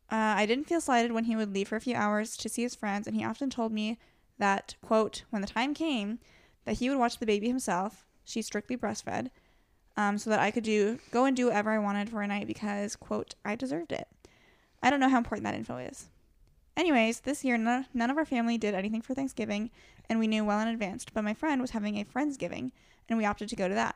Uh, 0.10 0.16
I 0.38 0.46
didn't 0.46 0.64
feel 0.64 0.80
slighted 0.80 1.12
when 1.12 1.26
he 1.26 1.36
would 1.36 1.54
leave 1.54 1.68
for 1.68 1.76
a 1.76 1.82
few 1.82 1.94
hours 1.94 2.38
to 2.38 2.48
see 2.48 2.62
his 2.62 2.76
friends, 2.76 3.06
and 3.06 3.18
he 3.18 3.26
often 3.26 3.50
told 3.50 3.74
me 3.74 4.00
that 4.38 4.76
quote 4.82 5.24
when 5.30 5.42
the 5.42 5.48
time 5.50 5.74
came 5.74 6.20
that 6.64 6.78
he 6.78 6.90
would 6.90 6.98
watch 6.98 7.20
the 7.20 7.26
baby 7.26 7.50
himself. 7.50 8.06
She 8.24 8.42
strictly 8.42 8.78
breastfed, 8.78 9.30
um, 9.98 10.18
so 10.18 10.30
that 10.30 10.40
I 10.40 10.50
could 10.50 10.64
do 10.64 11.00
go 11.12 11.26
and 11.26 11.36
do 11.36 11.48
whatever 11.48 11.72
I 11.72 11.80
wanted 11.80 12.10
for 12.10 12.22
a 12.22 12.28
night 12.28 12.48
because 12.48 12.96
quote 12.96 13.36
I 13.44 13.58
deserved 13.58 13.92
it. 13.92 14.08
I 14.82 14.90
don't 14.90 15.02
know 15.02 15.10
how 15.10 15.18
important 15.18 15.44
that 15.44 15.56
info 15.56 15.80
is. 15.80 16.08
Anyways, 16.78 17.20
this 17.20 17.44
year 17.44 17.58
none, 17.58 17.88
none 17.94 18.10
of 18.10 18.18
our 18.18 18.24
family 18.24 18.58
did 18.58 18.74
anything 18.74 19.02
for 19.02 19.14
Thanksgiving, 19.14 19.70
and 20.10 20.20
we 20.20 20.28
knew 20.28 20.44
well 20.44 20.60
in 20.60 20.68
advance. 20.68 21.06
But 21.14 21.24
my 21.24 21.34
friend 21.34 21.62
was 21.62 21.72
having 21.72 21.98
a 21.98 22.06
friendsgiving, 22.06 22.72
and 23.08 23.18
we 23.18 23.26
opted 23.26 23.50
to 23.50 23.56
go 23.56 23.68
to 23.68 23.76
that. 23.76 23.96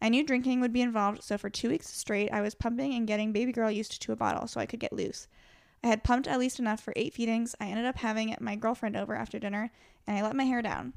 I 0.00 0.10
knew 0.10 0.22
drinking 0.22 0.60
would 0.60 0.72
be 0.72 0.82
involved, 0.82 1.24
so 1.24 1.38
for 1.38 1.48
two 1.48 1.70
weeks 1.70 1.88
straight, 1.88 2.30
I 2.30 2.42
was 2.42 2.54
pumping 2.54 2.92
and 2.94 3.06
getting 3.06 3.32
baby 3.32 3.52
girl 3.52 3.70
used 3.70 4.00
to 4.00 4.12
a 4.12 4.16
bottle 4.16 4.46
so 4.46 4.60
I 4.60 4.66
could 4.66 4.80
get 4.80 4.92
loose. 4.92 5.26
I 5.82 5.88
had 5.88 6.04
pumped 6.04 6.28
at 6.28 6.38
least 6.38 6.58
enough 6.58 6.80
for 6.80 6.92
eight 6.96 7.14
feedings. 7.14 7.54
I 7.60 7.68
ended 7.68 7.86
up 7.86 7.98
having 7.98 8.34
my 8.40 8.56
girlfriend 8.56 8.96
over 8.96 9.14
after 9.14 9.38
dinner, 9.38 9.70
and 10.06 10.18
I 10.18 10.22
let 10.22 10.36
my 10.36 10.44
hair 10.44 10.60
down. 10.60 10.92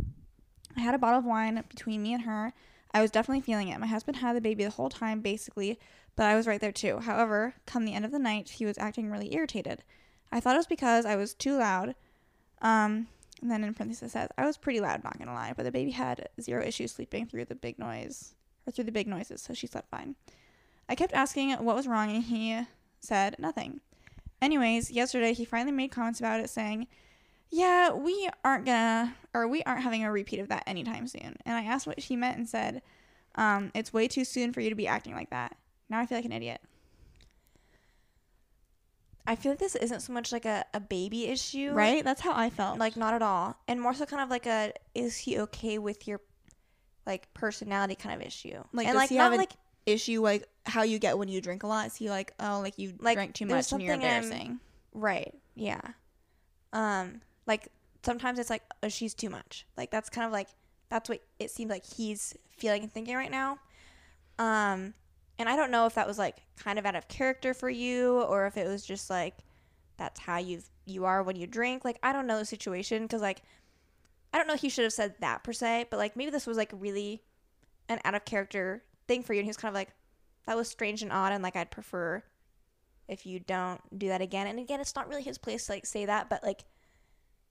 I 0.75 0.81
had 0.81 0.95
a 0.95 0.99
bottle 0.99 1.19
of 1.19 1.25
wine 1.25 1.63
between 1.69 2.03
me 2.03 2.13
and 2.13 2.23
her. 2.23 2.53
I 2.93 3.01
was 3.01 3.11
definitely 3.11 3.41
feeling 3.41 3.67
it. 3.67 3.79
My 3.79 3.87
husband 3.87 4.17
had 4.17 4.35
the 4.35 4.41
baby 4.41 4.63
the 4.63 4.71
whole 4.71 4.89
time, 4.89 5.21
basically, 5.21 5.79
but 6.15 6.25
I 6.25 6.35
was 6.35 6.47
right 6.47 6.59
there 6.59 6.71
too. 6.71 6.99
However, 6.99 7.53
come 7.65 7.85
the 7.85 7.93
end 7.93 8.05
of 8.05 8.11
the 8.11 8.19
night, 8.19 8.49
he 8.49 8.65
was 8.65 8.77
acting 8.77 9.09
really 9.09 9.33
irritated. 9.33 9.83
I 10.31 10.39
thought 10.39 10.55
it 10.55 10.59
was 10.59 10.67
because 10.67 11.05
I 11.05 11.15
was 11.15 11.33
too 11.33 11.57
loud. 11.57 11.95
Um, 12.61 13.07
and 13.41 13.49
then 13.49 13.63
in 13.63 13.73
parentheses 13.73 14.11
says, 14.11 14.29
I 14.37 14.45
was 14.45 14.57
pretty 14.57 14.79
loud, 14.79 15.03
not 15.03 15.17
gonna 15.17 15.33
lie, 15.33 15.53
but 15.55 15.63
the 15.63 15.71
baby 15.71 15.91
had 15.91 16.29
zero 16.41 16.63
issues 16.63 16.91
sleeping 16.91 17.25
through 17.25 17.45
the 17.45 17.55
big 17.55 17.79
noise, 17.79 18.35
or 18.65 18.71
through 18.71 18.85
the 18.85 18.91
big 18.91 19.07
noises, 19.07 19.41
so 19.41 19.53
she 19.53 19.67
slept 19.67 19.89
fine. 19.89 20.15
I 20.87 20.95
kept 20.95 21.13
asking 21.13 21.51
what 21.51 21.75
was 21.75 21.87
wrong, 21.87 22.09
and 22.09 22.23
he 22.23 22.61
said 22.99 23.35
nothing. 23.39 23.81
Anyways, 24.41 24.91
yesterday 24.91 25.33
he 25.33 25.45
finally 25.45 25.71
made 25.71 25.91
comments 25.91 26.19
about 26.19 26.39
it, 26.39 26.49
saying, 26.49 26.87
Yeah, 27.49 27.91
we 27.91 28.29
aren't 28.43 28.65
gonna, 28.65 29.15
or 29.33 29.47
we 29.47 29.63
aren't 29.63 29.83
having 29.83 30.03
a 30.03 30.11
repeat 30.11 30.39
of 30.39 30.49
that 30.49 30.63
anytime 30.65 31.07
soon. 31.07 31.37
And 31.45 31.55
I 31.55 31.63
asked 31.63 31.87
what 31.87 31.99
he 31.99 32.15
meant 32.15 32.37
and 32.37 32.49
said, 32.49 32.81
um, 33.35 33.71
It's 33.75 33.93
way 33.93 34.07
too 34.07 34.25
soon 34.25 34.53
for 34.53 34.61
you 34.61 34.69
to 34.69 34.75
be 34.75 34.87
acting 34.87 35.13
like 35.13 35.29
that. 35.29 35.57
Now 35.89 35.99
I 35.99 36.05
feel 36.05 36.17
like 36.17 36.25
an 36.25 36.31
idiot. 36.31 36.61
I 39.29 39.35
feel 39.35 39.51
like 39.51 39.59
this 39.59 39.75
isn't 39.75 39.99
so 40.01 40.11
much 40.11 40.31
like 40.31 40.45
a, 40.45 40.65
a 40.73 40.79
baby 40.79 41.27
issue. 41.27 41.71
Right? 41.71 42.03
That's 42.03 42.19
how 42.19 42.33
I 42.35 42.49
felt. 42.49 42.79
Like, 42.79 42.97
not 42.97 43.13
at 43.13 43.21
all. 43.21 43.55
And 43.67 43.79
more 43.79 43.93
so 43.93 44.05
kind 44.07 44.23
of 44.23 44.29
like 44.31 44.47
a, 44.47 44.73
is 44.95 45.15
he 45.17 45.37
okay 45.41 45.77
with 45.77 46.07
your, 46.07 46.19
like, 47.05 47.31
personality 47.35 47.93
kind 47.93 48.19
of 48.19 48.25
issue. 48.27 48.63
Like, 48.73 48.87
and, 48.87 48.93
does 48.93 48.95
like, 48.95 49.09
he 49.09 49.17
not 49.17 49.25
have 49.25 49.33
an 49.33 49.37
like, 49.37 49.53
issue 49.85 50.21
like 50.21 50.47
how 50.65 50.81
you 50.81 50.97
get 50.97 51.17
when 51.19 51.27
you 51.29 51.41
drink 51.41 51.61
a 51.61 51.67
lot? 51.67 51.85
Is 51.85 51.95
he 51.95 52.09
like, 52.09 52.33
oh, 52.39 52.59
like 52.61 52.79
you 52.79 52.95
Like, 52.99 53.17
drank 53.17 53.35
too 53.35 53.45
much 53.45 53.71
and 53.71 53.81
you're 53.83 53.93
something 53.93 54.09
I'm- 54.09 54.23
embarrassing? 54.23 54.59
right. 54.93 55.33
Yeah. 55.53 55.81
Um, 56.73 57.21
like, 57.45 57.67
sometimes 58.03 58.39
it's 58.39 58.49
like, 58.49 58.63
oh, 58.81 58.89
she's 58.89 59.13
too 59.13 59.29
much. 59.29 59.67
Like, 59.77 59.91
that's 59.91 60.09
kind 60.09 60.25
of 60.25 60.31
like, 60.31 60.47
that's 60.89 61.07
what 61.07 61.21
it 61.37 61.51
seems 61.51 61.69
like 61.69 61.85
he's 61.85 62.33
feeling 62.57 62.81
and 62.81 62.91
thinking 62.91 63.15
right 63.15 63.29
now. 63.29 63.59
Um, 64.39 64.95
and 65.39 65.49
I 65.49 65.55
don't 65.55 65.71
know 65.71 65.85
if 65.85 65.95
that 65.95 66.05
was 66.05 66.19
like 66.19 66.43
kind 66.57 66.77
of 66.77 66.85
out 66.85 66.95
of 66.95 67.07
character 67.07 67.53
for 67.53 67.69
you 67.69 68.21
or 68.23 68.45
if 68.45 68.57
it 68.57 68.67
was 68.67 68.85
just 68.85 69.09
like 69.09 69.37
that's 69.97 70.19
how 70.19 70.37
you 70.37 70.61
you 70.85 71.05
are 71.05 71.23
when 71.23 71.35
you 71.35 71.47
drink. 71.47 71.83
Like 71.83 71.97
I 72.03 72.13
don't 72.13 72.27
know 72.27 72.37
the 72.37 72.45
situation 72.45 73.03
because 73.03 73.21
like 73.21 73.41
I 74.33 74.37
don't 74.37 74.47
know 74.47 74.55
he 74.55 74.69
should 74.69 74.83
have 74.83 74.93
said 74.93 75.15
that 75.21 75.43
per 75.43 75.53
se, 75.53 75.87
but 75.89 75.97
like 75.97 76.15
maybe 76.15 76.29
this 76.29 76.45
was 76.45 76.57
like 76.57 76.71
really 76.73 77.23
an 77.87 77.99
out 78.03 78.15
of 78.15 78.25
character 78.25 78.83
thing 79.07 79.23
for 79.23 79.33
you, 79.33 79.39
and 79.39 79.45
he 79.45 79.49
was 79.49 79.57
kind 79.57 79.69
of 79.69 79.75
like 79.75 79.89
that 80.45 80.57
was 80.57 80.69
strange 80.69 81.01
and 81.01 81.11
odd, 81.11 81.31
and 81.31 81.41
like 81.41 81.55
I'd 81.55 81.71
prefer 81.71 82.21
if 83.07 83.25
you 83.25 83.39
don't 83.39 83.81
do 83.97 84.09
that 84.09 84.21
again. 84.21 84.45
And 84.45 84.59
again, 84.59 84.79
it's 84.79 84.95
not 84.95 85.07
really 85.09 85.23
his 85.23 85.37
place 85.37 85.65
to 85.65 85.71
like 85.71 85.85
say 85.85 86.05
that, 86.05 86.29
but 86.29 86.43
like 86.43 86.65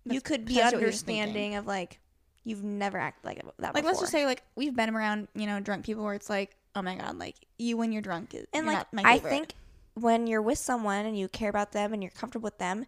you 0.05 0.21
could 0.21 0.45
be 0.45 0.55
potentially 0.55 0.77
what 0.77 0.83
he 0.83 0.87
was 0.87 1.03
thinking. 1.03 1.23
understanding 1.23 1.55
of 1.57 1.67
like 1.67 2.01
you've 2.45 2.65
never 2.65 2.99
acted 2.99 3.25
like 3.25 3.43
that. 3.59 3.75
Like, 3.75 3.85
let's 3.85 4.01
just 4.01 4.11
say, 4.11 4.25
like, 4.25 4.43
we've 4.57 4.75
been 4.75 4.95
around, 4.95 5.29
you 5.35 5.47
know, 5.47 5.61
drunk 5.61 5.85
people 5.85 6.03
where 6.03 6.15
it's 6.15 6.31
like, 6.31 6.57
oh 6.75 6.83
my 6.83 6.95
God, 6.97 7.19
like, 7.19 7.37
you 7.59 7.77
when 7.77 7.93
you're 7.93 8.03
drunk 8.03 8.35
is 8.35 8.47
and 8.53 8.67
like 8.67 8.87
I 8.95 9.19
think 9.19 9.55
when 9.95 10.27
you're 10.27 10.43
with 10.43 10.59
someone 10.59 11.07
and 11.07 11.19
you 11.19 11.29
care 11.29 11.51
about 11.51 11.73
them 11.73 11.93
and 11.93 12.03
you're 12.03 12.13
comfortable 12.13 12.45
with 12.45 12.59
them, 12.59 12.87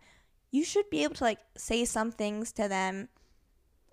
you 0.51 0.64
should 0.64 0.89
be 0.91 1.03
able 1.05 1.14
to 1.16 1.24
like 1.24 1.39
say 1.57 1.85
some 1.85 2.12
things 2.12 2.53
to 2.53 2.68
them 2.68 3.09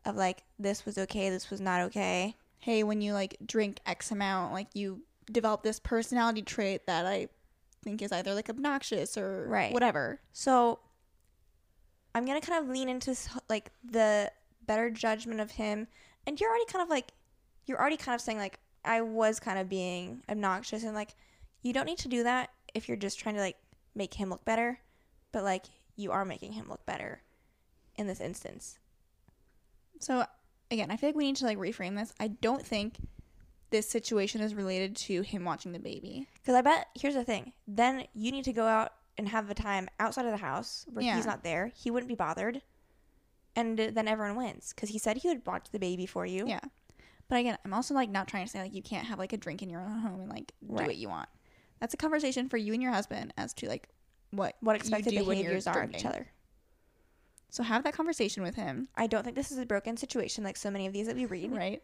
of 0.06 0.16
like 0.16 0.44
this 0.60 0.86
was 0.86 0.98
okay, 0.98 1.30
this 1.30 1.50
was 1.50 1.60
not 1.62 1.82
okay. 1.82 2.36
hey, 2.60 2.84
when 2.84 3.02
you 3.02 3.14
like 3.14 3.38
drink 3.46 3.80
X 3.86 4.12
amount, 4.12 4.54
like 4.54 4.68
you 4.74 5.02
develop 5.32 5.64
this 5.64 5.80
personality 5.80 6.42
trait 6.42 6.86
that 6.88 7.06
I 7.06 7.28
think 7.84 8.02
is 8.02 8.12
either 8.12 8.34
like 8.34 8.50
obnoxious 8.50 9.18
or 9.18 9.48
Right. 9.48 9.74
whatever. 9.74 10.20
So 10.34 10.80
I'm 12.14 12.26
gonna 12.26 12.42
kind 12.42 12.64
of 12.64 12.70
lean 12.70 12.90
into 12.90 13.16
like 13.50 13.72
the 13.84 14.32
better 14.66 14.90
judgment 14.90 15.40
of 15.40 15.52
him, 15.52 15.88
and 16.26 16.40
you're 16.40 16.50
already 16.50 16.66
kind 16.66 16.84
of 16.84 16.90
like 16.90 17.14
you're 17.66 17.80
already 17.80 17.98
kind 17.98 18.16
of 18.16 18.22
saying 18.22 18.38
like 18.38 18.60
I 18.88 19.02
was 19.02 19.40
kind 19.40 19.60
of 19.60 19.70
being 19.70 20.24
obnoxious 20.30 20.84
and 20.84 20.94
like 20.96 21.16
you 21.62 21.74
don't 21.74 21.86
need 21.86 21.98
to 22.00 22.08
do 22.08 22.24
that 22.24 22.50
if 22.74 22.88
you're 22.88 22.98
just 22.98 23.20
trying 23.20 23.36
to 23.36 23.42
like 23.42 23.58
make 23.96 24.14
him 24.14 24.30
look 24.30 24.46
better, 24.46 24.80
but 25.32 25.44
like 25.44 25.66
you 25.96 26.12
are 26.12 26.26
making 26.26 26.54
him 26.54 26.68
look 26.70 26.86
better 26.86 27.22
in 27.98 28.08
this 28.08 28.22
instance. 28.22 28.78
So 30.00 30.26
again, 30.72 30.92
I 30.92 30.98
feel 30.98 31.10
like 31.10 31.16
we 31.16 31.26
need 31.26 31.36
to 31.38 31.46
like 31.46 31.58
reframe 31.58 31.96
this. 31.98 32.14
I 32.20 32.28
don't 32.30 32.66
think 32.66 32.98
this 33.70 33.90
situation 33.90 34.42
is 34.42 34.54
related 34.56 34.96
to 34.96 35.22
him 35.22 35.44
watching 35.44 35.72
the 35.72 35.80
baby. 35.80 36.28
Because 36.36 36.56
I 36.56 36.62
bet 36.62 36.88
here's 36.96 37.16
the 37.16 37.24
thing. 37.24 37.54
Then 37.68 38.06
you 38.14 38.32
need 38.32 38.46
to 38.46 38.54
go 38.54 38.66
out 38.66 38.94
and 39.18 39.28
have 39.28 39.50
a 39.50 39.56
time 39.56 39.90
outside 40.00 40.26
of 40.26 40.32
the 40.32 40.38
house 40.38 40.86
where 40.94 41.04
Yeah. 41.04 41.16
he's 41.16 41.26
not 41.26 41.44
there. 41.44 41.72
He 41.76 41.90
wouldn't 41.90 42.08
be 42.08 42.16
bothered, 42.16 42.62
and 43.56 43.78
then 43.78 44.08
everyone 44.08 44.36
wins 44.38 44.72
because 44.76 44.90
he 44.90 45.00
said 45.00 45.18
he 45.18 45.28
would 45.28 45.46
watch 45.46 45.72
the 45.72 45.80
baby 45.80 46.06
for 46.06 46.26
you. 46.26 46.48
Yeah. 46.48 46.60
But 47.30 47.40
again, 47.40 47.58
I'm 47.66 47.74
also 47.74 47.94
like 47.94 48.10
not 48.10 48.28
trying 48.28 48.46
to 48.46 48.52
say 48.52 48.62
like 48.62 48.74
you 48.74 48.82
can't 48.82 49.06
have 49.08 49.20
like 49.20 49.34
a 49.34 49.38
drink 49.38 49.62
in 49.62 49.70
your 49.70 49.82
own 49.82 50.00
home 50.00 50.22
and 50.22 50.30
like 50.30 50.54
do 50.62 50.74
Right. 50.76 50.88
what 50.88 50.96
you 50.98 51.10
want. 51.10 51.28
That's 51.80 51.94
a 51.94 51.98
conversation 51.98 52.50
for 52.50 52.58
you 52.58 52.74
and 52.74 52.82
your 52.82 52.92
husband 52.92 53.34
as 53.38 53.54
to 53.56 53.68
like 53.68 53.90
what 54.32 54.56
What 54.62 54.76
expected 54.76 55.14
behaviors 55.14 55.68
are 55.68 55.84
of 55.84 55.92
each 55.92 56.06
other. 56.06 56.28
So 57.50 57.64
have 57.64 57.84
that 57.84 57.94
conversation 57.94 58.44
with 58.44 58.56
him, 58.56 58.90
I 58.96 59.08
don't 59.08 59.24
think 59.24 59.36
this 59.36 59.52
is 59.52 59.58
a 59.58 59.66
broken 59.66 59.98
situation 59.98 60.44
like 60.44 60.58
so 60.58 60.70
many 60.70 60.86
of 60.86 60.94
these 60.94 61.08
that 61.08 61.16
we 61.16 61.26
read. 61.26 61.52
right? 61.52 61.82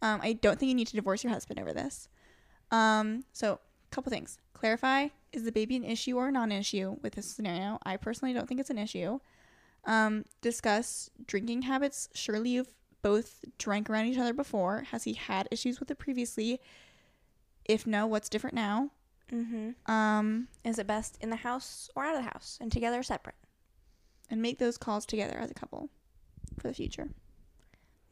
Um, 0.00 0.20
I 0.22 0.32
don't 0.32 0.58
think 0.58 0.68
you 0.68 0.74
need 0.74 0.88
to 0.88 0.96
divorce 0.96 1.22
your 1.22 1.32
husband 1.32 1.60
over 1.60 1.72
this. 1.72 2.08
Um, 2.70 3.24
so 3.32 3.60
couple 3.90 4.10
things. 4.10 4.38
Clarify: 4.54 5.08
is 5.32 5.44
the 5.44 5.52
baby 5.52 5.76
an 5.76 5.84
issue 5.84 6.16
or 6.16 6.28
a 6.28 6.32
non-issue 6.32 6.96
with 7.02 7.12
this 7.14 7.26
scenario? 7.26 7.78
I 7.84 7.96
personally 7.98 8.32
don't 8.32 8.48
think 8.48 8.58
it's 8.58 8.70
an 8.70 8.78
issue. 8.78 9.20
Um, 9.84 10.24
discuss 10.40 11.10
drinking 11.26 11.62
habits. 11.62 12.08
Surely 12.14 12.50
you've 12.50 12.72
both 13.02 13.44
drank 13.58 13.90
around 13.90 14.06
each 14.06 14.18
other 14.18 14.32
before. 14.32 14.84
Has 14.90 15.04
he 15.04 15.14
had 15.14 15.48
issues 15.50 15.80
with 15.80 15.90
it 15.90 15.98
previously? 15.98 16.60
If 17.64 17.86
no, 17.86 18.06
what's 18.06 18.28
different 18.28 18.54
now? 18.54 18.90
Mm-hmm. 19.32 19.90
Um, 19.90 20.48
Is 20.64 20.78
it 20.78 20.86
best 20.86 21.18
in 21.20 21.30
the 21.30 21.36
house 21.36 21.88
or 21.94 22.04
out 22.04 22.16
of 22.16 22.24
the 22.24 22.30
house 22.30 22.58
and 22.60 22.70
together 22.70 22.98
or 22.98 23.02
separate? 23.02 23.36
and 24.32 24.40
make 24.40 24.58
those 24.58 24.78
calls 24.78 25.04
together 25.04 25.36
as 25.38 25.50
a 25.50 25.54
couple 25.54 25.90
for 26.58 26.66
the 26.68 26.74
future. 26.74 27.10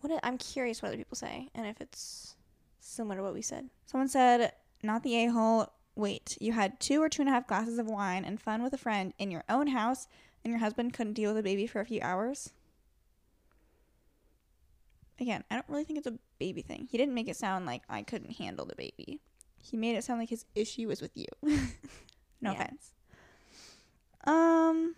What 0.02 0.12
i 0.12 0.20
I'm 0.22 0.36
curious 0.36 0.82
what 0.82 0.88
other 0.88 0.98
people 0.98 1.16
say 1.16 1.48
and 1.54 1.66
if 1.66 1.80
it's 1.80 2.36
similar 2.78 3.16
to 3.16 3.22
what 3.22 3.32
we 3.32 3.42
said. 3.42 3.70
Someone 3.86 4.08
said, 4.08 4.52
not 4.82 5.02
the 5.02 5.16
a 5.16 5.26
hole. 5.26 5.72
Wait, 5.96 6.36
you 6.40 6.52
had 6.52 6.78
two 6.78 7.02
or 7.02 7.08
two 7.08 7.22
and 7.22 7.28
a 7.28 7.32
half 7.32 7.46
glasses 7.46 7.78
of 7.78 7.86
wine 7.86 8.24
and 8.24 8.40
fun 8.40 8.62
with 8.62 8.72
a 8.74 8.78
friend 8.78 9.14
in 9.18 9.30
your 9.30 9.44
own 9.48 9.68
house, 9.68 10.08
and 10.44 10.50
your 10.50 10.60
husband 10.60 10.92
couldn't 10.92 11.14
deal 11.14 11.30
with 11.30 11.38
a 11.38 11.42
baby 11.42 11.66
for 11.66 11.80
a 11.80 11.86
few 11.86 12.00
hours? 12.00 12.52
Again, 15.20 15.44
I 15.50 15.54
don't 15.54 15.68
really 15.68 15.84
think 15.84 15.98
it's 15.98 16.06
a 16.06 16.18
baby 16.38 16.62
thing. 16.62 16.88
He 16.90 16.96
didn't 16.96 17.14
make 17.14 17.28
it 17.28 17.36
sound 17.36 17.66
like 17.66 17.82
I 17.90 18.02
couldn't 18.02 18.32
handle 18.38 18.64
the 18.64 18.74
baby. 18.74 19.20
He 19.62 19.76
made 19.76 19.94
it 19.96 20.02
sound 20.04 20.18
like 20.18 20.30
his 20.30 20.46
issue 20.54 20.88
was 20.88 21.02
with 21.02 21.14
you. 21.14 21.26
no 22.40 22.52
Yeah. 22.52 22.52
offense. 22.52 22.94
Um, 24.24 24.94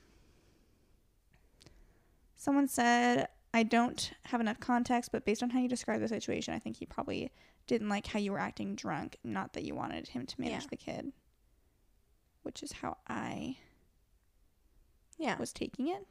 someone 2.36 2.68
said, 2.68 3.28
I 3.52 3.64
don't 3.64 4.12
have 4.26 4.40
enough 4.40 4.60
context, 4.60 5.10
but 5.10 5.24
based 5.24 5.42
on 5.42 5.50
how 5.50 5.58
you 5.58 5.68
describe 5.68 6.00
the 6.00 6.08
situation, 6.08 6.54
I 6.54 6.58
think 6.60 6.76
he 6.76 6.86
probably 6.86 7.32
didn't 7.66 7.88
like 7.88 8.06
how 8.06 8.18
you 8.20 8.30
were 8.32 8.38
acting 8.38 8.74
drunk, 8.76 9.16
not 9.24 9.52
that 9.54 9.64
you 9.64 9.74
wanted 9.74 10.08
him 10.08 10.24
to 10.26 10.40
manage 10.40 10.62
Yeah. 10.62 10.68
the 10.70 10.76
kid. 10.76 11.12
Which 12.42 12.62
is 12.62 12.72
how 12.72 12.98
I 13.08 13.56
Yeah. 15.18 15.36
was 15.38 15.52
taking 15.52 15.88
it. 15.88 16.06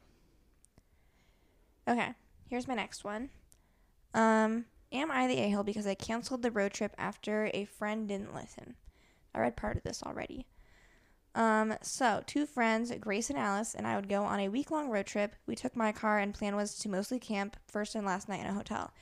Okay, 1.88 2.14
here's 2.48 2.68
my 2.68 2.74
next 2.74 3.04
one. 3.04 3.30
Um, 4.14 4.66
am 4.92 5.10
I 5.10 5.26
the 5.26 5.38
a-hole 5.38 5.62
because 5.62 5.86
I 5.86 5.94
canceled 5.94 6.42
the 6.42 6.50
road 6.50 6.72
trip 6.72 6.94
after 6.98 7.50
a 7.54 7.64
friend 7.64 8.08
didn't 8.08 8.34
listen? 8.34 8.76
I 9.34 9.40
read 9.40 9.56
part 9.56 9.76
of 9.76 9.82
this 9.82 10.02
already. 10.02 10.46
Um, 11.34 11.74
so 11.80 12.22
two 12.26 12.44
friends, 12.44 12.92
Grace 13.00 13.30
and 13.30 13.38
Alice, 13.38 13.74
and 13.74 13.86
I 13.86 13.96
would 13.96 14.08
go 14.08 14.22
on 14.24 14.40
a 14.40 14.50
week 14.50 14.70
long 14.70 14.90
road 14.90 15.06
trip. 15.06 15.34
We 15.46 15.56
took 15.56 15.74
my 15.74 15.90
car, 15.92 16.18
and 16.18 16.34
plan 16.34 16.56
was 16.56 16.78
to 16.80 16.90
mostly 16.90 17.18
camp 17.18 17.56
first 17.66 17.94
and 17.94 18.06
last 18.06 18.28
night 18.28 18.40
in 18.40 18.46
a 18.46 18.52
hotel. 18.52 18.92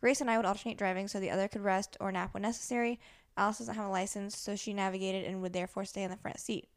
Grace 0.00 0.20
and 0.20 0.30
I 0.30 0.36
would 0.36 0.46
alternate 0.46 0.78
driving 0.78 1.08
so 1.08 1.20
the 1.20 1.30
other 1.30 1.48
could 1.48 1.62
rest 1.62 1.96
or 2.00 2.10
nap 2.10 2.32
when 2.32 2.42
necessary. 2.42 3.00
Alice 3.36 3.58
doesn't 3.58 3.74
have 3.74 3.86
a 3.86 3.90
license, 3.90 4.38
so 4.38 4.56
she 4.56 4.72
navigated 4.72 5.24
and 5.24 5.42
would 5.42 5.52
therefore 5.52 5.84
stay 5.84 6.02
in 6.02 6.10
the 6.10 6.16
front 6.16 6.40
seat. 6.40 6.68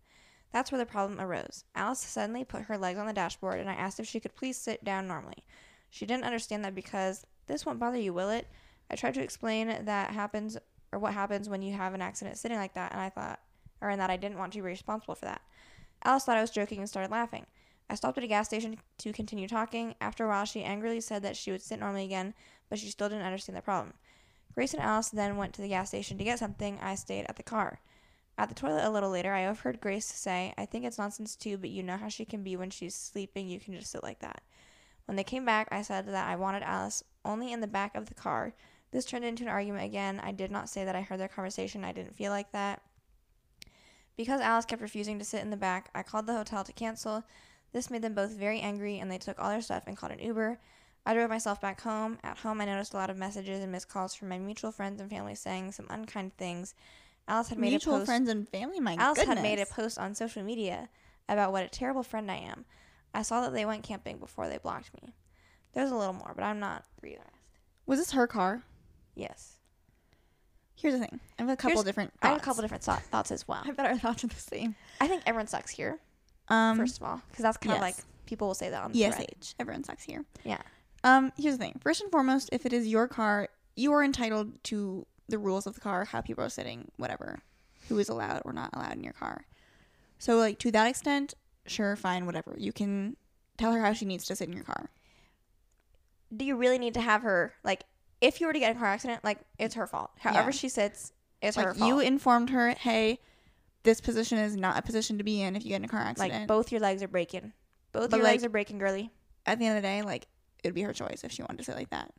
That's 0.51 0.71
where 0.71 0.79
the 0.79 0.85
problem 0.85 1.19
arose. 1.19 1.63
Alice 1.75 1.99
suddenly 1.99 2.43
put 2.43 2.63
her 2.63 2.77
legs 2.77 2.99
on 2.99 3.07
the 3.07 3.13
dashboard, 3.13 3.59
and 3.59 3.69
I 3.69 3.73
asked 3.73 3.99
if 3.99 4.07
she 4.07 4.19
could 4.19 4.35
please 4.35 4.57
sit 4.57 4.83
down 4.83 5.07
normally. 5.07 5.45
She 5.89 6.05
didn't 6.05 6.25
understand 6.25 6.65
that 6.65 6.75
because 6.75 7.25
this 7.47 7.65
won't 7.65 7.79
bother 7.79 7.97
you, 7.97 8.13
will 8.13 8.29
it? 8.29 8.47
I 8.89 8.95
tried 8.95 9.15
to 9.15 9.23
explain 9.23 9.85
that 9.85 10.11
happens 10.11 10.57
or 10.91 10.99
what 10.99 11.13
happens 11.13 11.49
when 11.49 11.61
you 11.61 11.73
have 11.73 11.93
an 11.93 12.01
accident 12.01 12.37
sitting 12.37 12.57
like 12.57 12.73
that, 12.75 12.91
and 12.91 13.01
I 13.01 13.09
thought, 13.09 13.39
or 13.81 13.89
in 13.89 13.99
that 13.99 14.09
I 14.09 14.17
didn't 14.17 14.37
want 14.37 14.53
to 14.53 14.59
be 14.59 14.61
responsible 14.61 15.15
for 15.15 15.25
that. 15.25 15.41
Alice 16.03 16.23
thought 16.23 16.37
I 16.37 16.41
was 16.41 16.51
joking 16.51 16.79
and 16.79 16.87
started 16.87 17.11
laughing. 17.11 17.45
I 17.89 17.95
stopped 17.95 18.17
at 18.17 18.23
a 18.23 18.27
gas 18.27 18.47
station 18.47 18.77
to 18.99 19.13
continue 19.13 19.47
talking. 19.47 19.95
After 19.99 20.25
a 20.25 20.27
while, 20.27 20.45
she 20.45 20.63
angrily 20.63 21.01
said 21.01 21.23
that 21.23 21.37
she 21.37 21.51
would 21.51 21.61
sit 21.61 21.79
normally 21.79 22.05
again, 22.05 22.33
but 22.69 22.79
she 22.79 22.89
still 22.89 23.09
didn't 23.09 23.25
understand 23.25 23.57
the 23.57 23.61
problem. 23.61 23.93
Grace 24.53 24.73
and 24.73 24.83
Alice 24.83 25.09
then 25.09 25.37
went 25.37 25.53
to 25.53 25.61
the 25.61 25.69
gas 25.69 25.89
station 25.89 26.17
to 26.17 26.23
get 26.23 26.39
something. 26.39 26.79
I 26.81 26.95
stayed 26.95 27.25
at 27.29 27.35
the 27.35 27.43
car. 27.43 27.79
At 28.37 28.49
the 28.49 28.55
toilet 28.55 28.85
a 28.85 28.89
little 28.89 29.09
later, 29.09 29.33
I 29.33 29.45
overheard 29.47 29.81
Grace 29.81 30.05
say, 30.05 30.53
I 30.57 30.65
think 30.65 30.85
it's 30.85 30.97
nonsense 30.97 31.35
too, 31.35 31.57
but 31.57 31.69
you 31.69 31.81
know 31.81 31.97
how 31.97 32.09
she 32.09 32.25
can 32.25 32.43
be 32.43 32.55
when 32.55 32.69
she's 32.69 32.93
sleeping. 32.93 33.47
You 33.47 33.59
can 33.59 33.73
just 33.73 33.91
sit 33.91 34.03
like 34.03 34.19
that. 34.19 34.41
When 35.05 35.15
they 35.15 35.23
came 35.23 35.45
back, 35.45 35.69
I 35.71 35.81
said 35.81 36.07
that 36.07 36.27
I 36.27 36.35
wanted 36.35 36.63
Alice 36.63 37.03
only 37.27 37.51
in 37.51 37.61
the 37.61 37.67
back 37.67 37.95
of 37.95 38.07
the 38.07 38.13
car. 38.15 38.53
This 38.91 39.05
turned 39.05 39.25
into 39.25 39.43
an 39.43 39.49
argument 39.49 39.85
again. 39.85 40.19
I 40.23 40.31
did 40.31 40.49
not 40.49 40.69
say 40.69 40.85
that 40.85 40.95
I 40.95 41.01
heard 41.01 41.19
their 41.19 41.27
conversation. 41.27 41.83
I 41.83 41.91
didn't 41.91 42.15
feel 42.15 42.31
like 42.31 42.51
that. 42.53 42.81
Because 44.15 44.41
Alice 44.41 44.65
kept 44.65 44.81
refusing 44.81 45.19
to 45.19 45.25
sit 45.25 45.41
in 45.41 45.51
the 45.51 45.57
back, 45.57 45.89
I 45.93 46.01
called 46.01 46.25
the 46.25 46.33
hotel 46.33 46.63
to 46.63 46.73
cancel. 46.73 47.23
This 47.73 47.91
made 47.91 48.01
them 48.01 48.15
both 48.15 48.31
very 48.31 48.61
angry, 48.61 48.97
and 48.99 49.11
they 49.11 49.17
took 49.17 49.37
all 49.37 49.49
their 49.49 49.61
stuff 49.61 49.83
and 49.85 49.95
called 49.97 50.13
an 50.13 50.19
Uber. 50.19 50.57
I 51.05 51.13
drove 51.13 51.29
myself 51.29 51.61
back 51.61 51.81
home. 51.81 52.17
At 52.23 52.37
home, 52.39 52.59
I 52.59 52.65
noticed 52.65 52.93
a 52.93 52.97
lot 52.97 53.09
of 53.09 53.17
messages 53.17 53.61
and 53.61 53.71
missed 53.71 53.89
calls 53.89 54.15
from 54.15 54.29
my 54.29 54.37
mutual 54.39 54.71
friends 54.71 54.99
and 54.99 55.09
family 55.09 55.35
saying 55.35 55.73
some 55.73 55.85
unkind 55.89 56.35
things. 56.37 56.73
Alice 57.27 57.49
had 57.49 57.59
made 57.59 57.69
Mutual 57.69 57.95
a 57.95 57.97
post. 57.99 58.07
friends 58.07 58.29
and 58.29 58.47
family. 58.49 58.79
My 58.79 58.95
Alice 58.95 59.19
goodness. 59.19 59.35
had 59.35 59.43
made 59.43 59.59
a 59.59 59.65
post 59.65 59.99
on 59.99 60.15
social 60.15 60.43
media 60.43 60.89
about 61.29 61.51
what 61.51 61.63
a 61.63 61.69
terrible 61.69 62.03
friend 62.03 62.31
I 62.31 62.37
am. 62.37 62.65
I 63.13 63.21
saw 63.21 63.41
that 63.41 63.53
they 63.53 63.65
went 63.65 63.83
camping 63.83 64.17
before 64.17 64.47
they 64.47 64.57
blocked 64.57 64.93
me. 65.01 65.13
There's 65.73 65.91
a 65.91 65.95
little 65.95 66.13
more, 66.13 66.33
but 66.35 66.43
I'm 66.43 66.59
not 66.59 66.83
reading 67.01 67.19
the 67.19 67.25
rest. 67.25 67.35
Was 67.85 67.99
this 67.99 68.11
her 68.11 68.27
car? 68.27 68.63
Yes. 69.15 69.53
Here's 70.75 70.93
the 70.93 70.99
thing. 70.99 71.19
I 71.39 71.41
have 71.43 71.49
a 71.49 71.55
couple 71.55 71.71
Here's- 71.77 71.85
different. 71.85 72.13
I 72.21 72.27
have 72.27 72.35
a 72.35 72.39
thoughts. 72.39 72.45
couple 72.45 72.61
different 72.61 72.83
thought, 72.83 73.01
thoughts 73.03 73.31
as 73.31 73.47
well. 73.47 73.61
I 73.65 73.71
bet 73.71 73.85
our 73.85 73.97
thoughts 73.97 74.23
are 74.23 74.27
the 74.27 74.35
same. 74.35 74.75
I 75.01 75.07
think 75.07 75.23
everyone 75.25 75.47
sucks 75.47 75.71
here, 75.71 75.99
Um, 76.49 76.77
first 76.77 76.97
of 76.97 77.03
all, 77.03 77.21
because 77.29 77.43
that's 77.43 77.57
kind 77.57 77.73
of 77.75 77.81
yes. 77.81 77.97
like 77.97 78.05
people 78.25 78.47
will 78.47 78.55
say 78.55 78.69
that 78.69 78.83
on 78.83 78.91
the 78.91 79.03
ESH. 79.05 79.15
thread. 79.15 79.47
Everyone 79.59 79.83
sucks 79.83 80.03
here. 80.03 80.23
Yeah. 80.43 80.61
Um, 81.03 81.31
here's 81.37 81.57
the 81.57 81.63
thing. 81.63 81.79
First 81.81 82.01
and 82.01 82.11
foremost, 82.11 82.49
if 82.51 82.65
it 82.65 82.73
is 82.73 82.87
your 82.87 83.07
car, 83.07 83.49
you 83.75 83.91
are 83.93 84.03
entitled 84.03 84.63
to 84.65 85.05
the 85.29 85.37
rules 85.37 85.65
of 85.67 85.73
the 85.75 85.81
car, 85.81 86.05
how 86.05 86.21
people 86.21 86.43
are 86.43 86.49
sitting, 86.49 86.89
whatever, 86.97 87.39
who 87.89 87.97
is 87.99 88.09
allowed 88.09 88.41
or 88.45 88.53
not 88.53 88.69
allowed 88.73 88.93
in 88.93 89.03
your 89.03 89.13
car. 89.13 89.45
So, 90.19 90.37
like 90.37 90.57
to 90.59 90.71
that 90.71 90.87
extent, 90.87 91.33
sure, 91.67 91.95
fine, 91.95 92.25
whatever. 92.25 92.55
You 92.57 92.71
can 92.73 93.15
tell 93.57 93.71
her 93.73 93.81
how 93.81 93.93
she 93.93 94.05
needs 94.05 94.25
to 94.25 94.35
sit 94.35 94.47
in 94.47 94.53
your 94.55 94.63
car. 94.63 94.89
Do 96.35 96.45
you 96.45 96.55
really 96.55 96.77
need 96.77 96.93
to 96.95 97.01
have 97.01 97.21
her 97.23 97.53
like? 97.63 97.83
If 98.19 98.41
you 98.41 98.47
were 98.47 98.53
to 98.53 98.59
get 98.59 98.71
in 98.71 98.77
a 98.77 98.79
car 98.79 98.89
accident, 98.89 99.23
like 99.23 99.39
it's 99.59 99.75
her 99.75 99.85
fault. 99.85 100.11
However 100.19 100.47
Yeah. 100.49 100.57
she 100.57 100.69
sits, 100.69 101.13
it's 101.41 101.55
her 101.55 101.67
like 101.69 101.75
fault. 101.77 101.87
you 101.87 101.99
informed 101.99 102.49
her, 102.49 102.71
hey, 102.71 103.19
this 103.83 104.01
position 104.01 104.39
is 104.39 104.55
not 104.57 104.77
a 104.77 104.81
position 104.81 105.19
to 105.19 105.23
be 105.23 105.41
in 105.41 105.55
if 105.55 105.63
you 105.63 105.69
get 105.69 105.75
in 105.77 105.85
a 105.85 105.87
car 105.87 106.01
accident. 106.01 106.33
like 106.33 106.47
both 106.47 106.71
your 106.71 106.81
legs 106.81 107.03
are 107.03 107.07
breaking. 107.07 107.53
Both 107.91 108.09
But, 108.09 108.17
your 108.17 108.25
legs 108.25 108.43
are 108.43 108.49
breaking, 108.49 108.79
girly. 108.79 109.11
At 109.45 109.59
the 109.59 109.65
end 109.67 109.77
of 109.77 109.83
the 109.83 109.87
day, 109.87 110.01
like 110.01 110.27
it 110.63 110.67
would 110.69 110.73
be 110.73 110.81
her 110.81 110.93
choice 110.93 111.23
if 111.23 111.31
she 111.31 111.43
wanted 111.43 111.59
to 111.59 111.63
sit 111.63 111.75
like 111.75 111.89
that. 111.91 112.11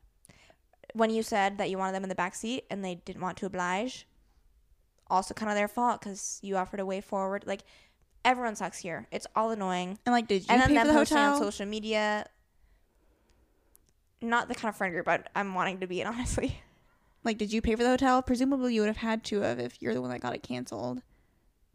when 0.95 1.11
you 1.11 1.23
said 1.23 1.59
that 1.59 1.69
you 1.69 1.77
wanted 1.77 1.93
them 1.95 2.03
in 2.05 2.09
the 2.09 2.15
back 2.15 2.35
seat 2.35 2.65
and 2.71 2.83
they 2.85 2.95
didn't 2.95 3.21
want 3.21 3.37
to 3.39 3.47
oblige, 3.47 4.07
also 5.11 5.35
kind 5.35 5.51
of 5.51 5.57
their 5.57 5.69
fault 5.69 6.01
because 6.01 6.39
you 6.43 6.57
offered 6.57 6.81
a 6.81 6.87
way 6.87 7.01
forward. 7.01 7.45
Like 7.47 7.63
everyone 8.25 8.55
sucks 8.57 8.79
here. 8.79 9.07
It's 9.11 9.27
all 9.35 9.51
annoying. 9.51 9.99
And 10.07 10.13
like, 10.13 10.29
did 10.29 10.43
you 10.43 10.47
and 10.49 10.61
then 10.63 10.69
pay 10.69 10.75
them 10.75 10.87
for 10.87 10.93
the 10.93 10.99
hotel? 10.99 11.35
on 11.35 11.41
social 11.43 11.67
media. 11.67 12.25
Not 14.21 14.49
the 14.49 14.55
kind 14.55 14.69
of 14.71 14.77
friend 14.77 14.93
group 14.93 15.09
I, 15.09 15.21
I'm 15.37 15.55
wanting 15.55 15.81
to 15.81 15.87
be 15.87 16.01
in, 16.01 16.07
honestly. 16.09 16.61
Like, 17.25 17.39
did 17.39 17.53
you 17.53 17.61
pay 17.61 17.75
for 17.75 17.83
the 17.83 17.91
hotel? 17.91 18.23
Presumably, 18.23 18.75
you 18.75 18.81
would 18.81 18.87
have 18.89 18.97
had 18.99 19.25
to 19.25 19.41
have 19.41 19.59
if 19.59 19.81
you're 19.83 19.95
the 19.95 20.01
one 20.01 20.11
that 20.11 20.21
got 20.21 20.35
it 20.35 20.43
canceled. 20.43 21.03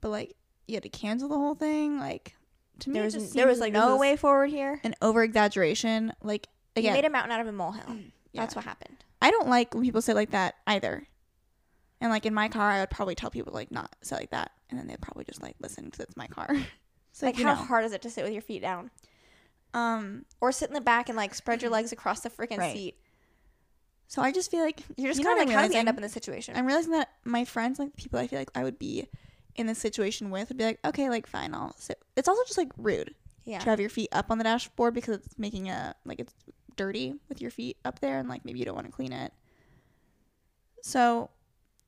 But 0.01 0.09
like, 0.09 0.35
you 0.67 0.75
had 0.75 0.83
to 0.83 0.89
cancel 0.89 1.29
the 1.29 1.35
whole 1.37 1.55
thing. 1.55 1.99
Like, 1.99 2.35
to 2.79 2.89
me, 2.89 2.93
There 2.95 3.03
was 3.03 3.33
there 3.33 3.47
was 3.47 3.59
like 3.59 3.73
no 3.73 3.95
is 3.95 3.99
way 3.99 4.15
forward 4.15 4.49
here. 4.49 4.79
an 4.83 4.95
over 5.01 5.21
exaggeration. 5.23 6.13
Like, 6.21 6.47
You 6.75 6.81
again, 6.81 6.93
made 6.93 7.05
a 7.05 7.09
mountain 7.09 7.31
out 7.31 7.41
of 7.41 7.47
a 7.47 7.51
molehill. 7.51 7.85
Mm, 7.87 8.11
That's 8.33 8.55
what 8.55 8.65
happened. 8.65 8.97
I 9.21 9.31
don't 9.31 9.47
like 9.47 9.73
when 9.73 9.83
people 9.83 10.01
say 10.01 10.13
like 10.13 10.31
that 10.31 10.55
either. 10.67 11.07
And 12.01 12.09
like 12.11 12.25
in 12.25 12.33
my 12.33 12.49
car, 12.49 12.69
I 12.71 12.79
would 12.81 12.89
probably 12.89 13.15
tell 13.15 13.29
people 13.29 13.53
like 13.53 13.71
not 13.71 13.95
sit 14.01 14.19
like 14.19 14.31
that, 14.31 14.51
and 14.69 14.77
then 14.79 14.87
they'd 14.87 14.99
probably 15.01 15.23
just 15.23 15.41
like 15.41 15.55
listen 15.61 15.85
because 15.85 16.01
it's 16.01 16.17
my 16.17 16.27
car. 16.27 16.49
so 17.13 17.25
Like 17.25 17.37
you 17.37 17.45
how 17.45 17.53
know, 17.53 17.61
hard 17.63 17.85
is 17.85 17.93
it 17.93 18.01
to 18.01 18.09
sit 18.09 18.23
with 18.25 18.33
your 18.33 18.41
feet 18.41 18.61
down, 18.61 18.91
um. 19.73 20.25
or 20.41 20.51
sit 20.51 20.69
in 20.69 20.73
the 20.73 20.81
back 20.81 21.09
and 21.09 21.15
like 21.15 21.33
spread 21.33 21.61
your 21.61 21.71
legs 21.77 21.91
across 21.91 22.21
the 22.21 22.29
freaking 22.29 22.57
Right. 22.57 22.75
seat? 22.75 22.95
So 24.07 24.21
I 24.21 24.31
just 24.31 24.51
feel 24.51 24.61
like 24.61 24.81
You're 24.95 25.09
just 25.09 25.19
you 25.19 25.25
kind 25.25 25.41
of 25.41 25.47
like, 25.47 25.55
how 25.55 25.63
do 25.63 25.69
we 25.69 25.75
end 25.75 25.89
up 25.89 25.95
in 25.95 26.03
this 26.03 26.13
situation? 26.13 26.55
I'm 26.55 26.67
realizing 26.67 26.91
that 26.91 27.09
my 27.23 27.45
friends, 27.45 27.79
like 27.79 27.95
the 27.95 28.01
people 28.01 28.19
I 28.19 28.27
feel 28.27 28.37
like 28.39 28.51
I 28.53 28.63
would 28.63 28.77
be 28.77 29.07
in 29.55 29.65
this 29.65 29.79
situation 29.79 30.29
with, 30.29 30.49
would 30.49 30.57
be 30.57 30.65
like, 30.65 30.79
okay, 30.85 31.09
like 31.09 31.25
fine, 31.25 31.53
I'll 31.53 31.73
sit. 31.77 31.99
It's 32.15 32.27
also 32.27 32.43
just 32.45 32.57
like 32.57 32.69
rude 32.77 33.15
yeah. 33.43 33.59
to 33.59 33.69
have 33.69 33.79
your 33.79 33.89
feet 33.89 34.09
up 34.11 34.29
on 34.29 34.37
the 34.37 34.43
dashboard 34.43 34.93
because 34.93 35.15
it's 35.17 35.39
making 35.39 35.69
a 35.69 35.95
like 36.05 36.19
it's 36.19 36.33
dirty 36.75 37.15
with 37.29 37.41
your 37.41 37.51
feet 37.51 37.77
up 37.85 37.99
there, 37.99 38.19
and 38.19 38.29
like 38.29 38.45
maybe 38.45 38.59
you 38.59 38.65
don't 38.65 38.75
want 38.75 38.87
to 38.87 38.93
clean 38.93 39.13
it. 39.13 39.33
So, 40.81 41.29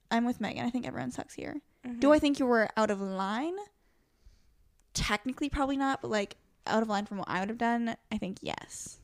I'm 0.09 0.25
with 0.25 0.39
Megan. 0.39 0.65
I 0.65 0.69
think 0.69 0.87
everyone 0.87 1.11
sucks 1.11 1.33
here. 1.33 1.57
Mm-hmm. 1.85 1.99
Do 1.99 2.13
I 2.13 2.19
think 2.19 2.39
you 2.39 2.45
were 2.45 2.69
out 2.77 2.89
of 2.89 3.01
line? 3.01 3.55
Technically, 4.93 5.49
probably 5.49 5.77
not, 5.77 6.01
but 6.01 6.09
like 6.09 6.37
out 6.67 6.81
of 6.81 6.89
line 6.89 7.05
from 7.05 7.17
what 7.17 7.29
I 7.29 7.39
would 7.39 7.49
have 7.49 7.57
done, 7.57 7.95
I 8.11 8.17
think 8.17 8.37
yes. 8.41 8.99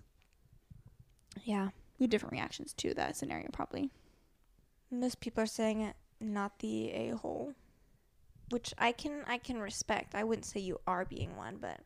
Yeah. 1.44 1.70
We 2.00 2.06
have 2.06 2.10
different 2.10 2.34
reactions 2.34 2.74
to 2.74 2.94
that 2.96 3.16
scenario, 3.16 3.50
probably. 3.54 3.90
Most 4.90 5.20
people 5.20 5.44
are 5.44 5.48
saying 5.48 5.94
not 6.20 6.60
the 6.60 6.92
a 6.92 7.16
hole, 7.16 7.54
which 8.50 8.74
I 8.78 8.92
can 8.92 9.24
I 9.28 9.38
can 9.38 9.60
respect. 9.60 10.16
I 10.16 10.24
wouldn't 10.24 10.46
say 10.46 10.60
you 10.60 10.80
are 10.88 11.06
being 11.06 11.36
one, 11.38 11.58
but 11.60 11.80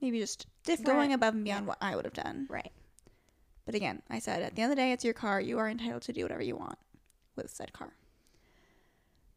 Maybe 0.00 0.18
just 0.18 0.46
different. 0.64 0.86
going 0.86 1.12
above 1.12 1.34
and 1.34 1.44
beyond 1.44 1.64
yeah. 1.64 1.68
what 1.68 1.78
I 1.80 1.96
would 1.96 2.04
have 2.04 2.14
done. 2.14 2.46
right. 2.50 2.72
But 3.64 3.74
again, 3.74 4.02
I 4.08 4.20
said 4.20 4.42
at 4.42 4.54
the 4.54 4.62
end 4.62 4.70
of 4.70 4.76
the 4.76 4.82
day, 4.82 4.92
it's 4.92 5.04
your 5.04 5.14
car. 5.14 5.40
You 5.40 5.58
are 5.58 5.68
entitled 5.68 6.02
to 6.02 6.12
do 6.12 6.22
whatever 6.22 6.42
you 6.42 6.54
want 6.56 6.78
with 7.34 7.50
said 7.50 7.72
car. 7.72 7.94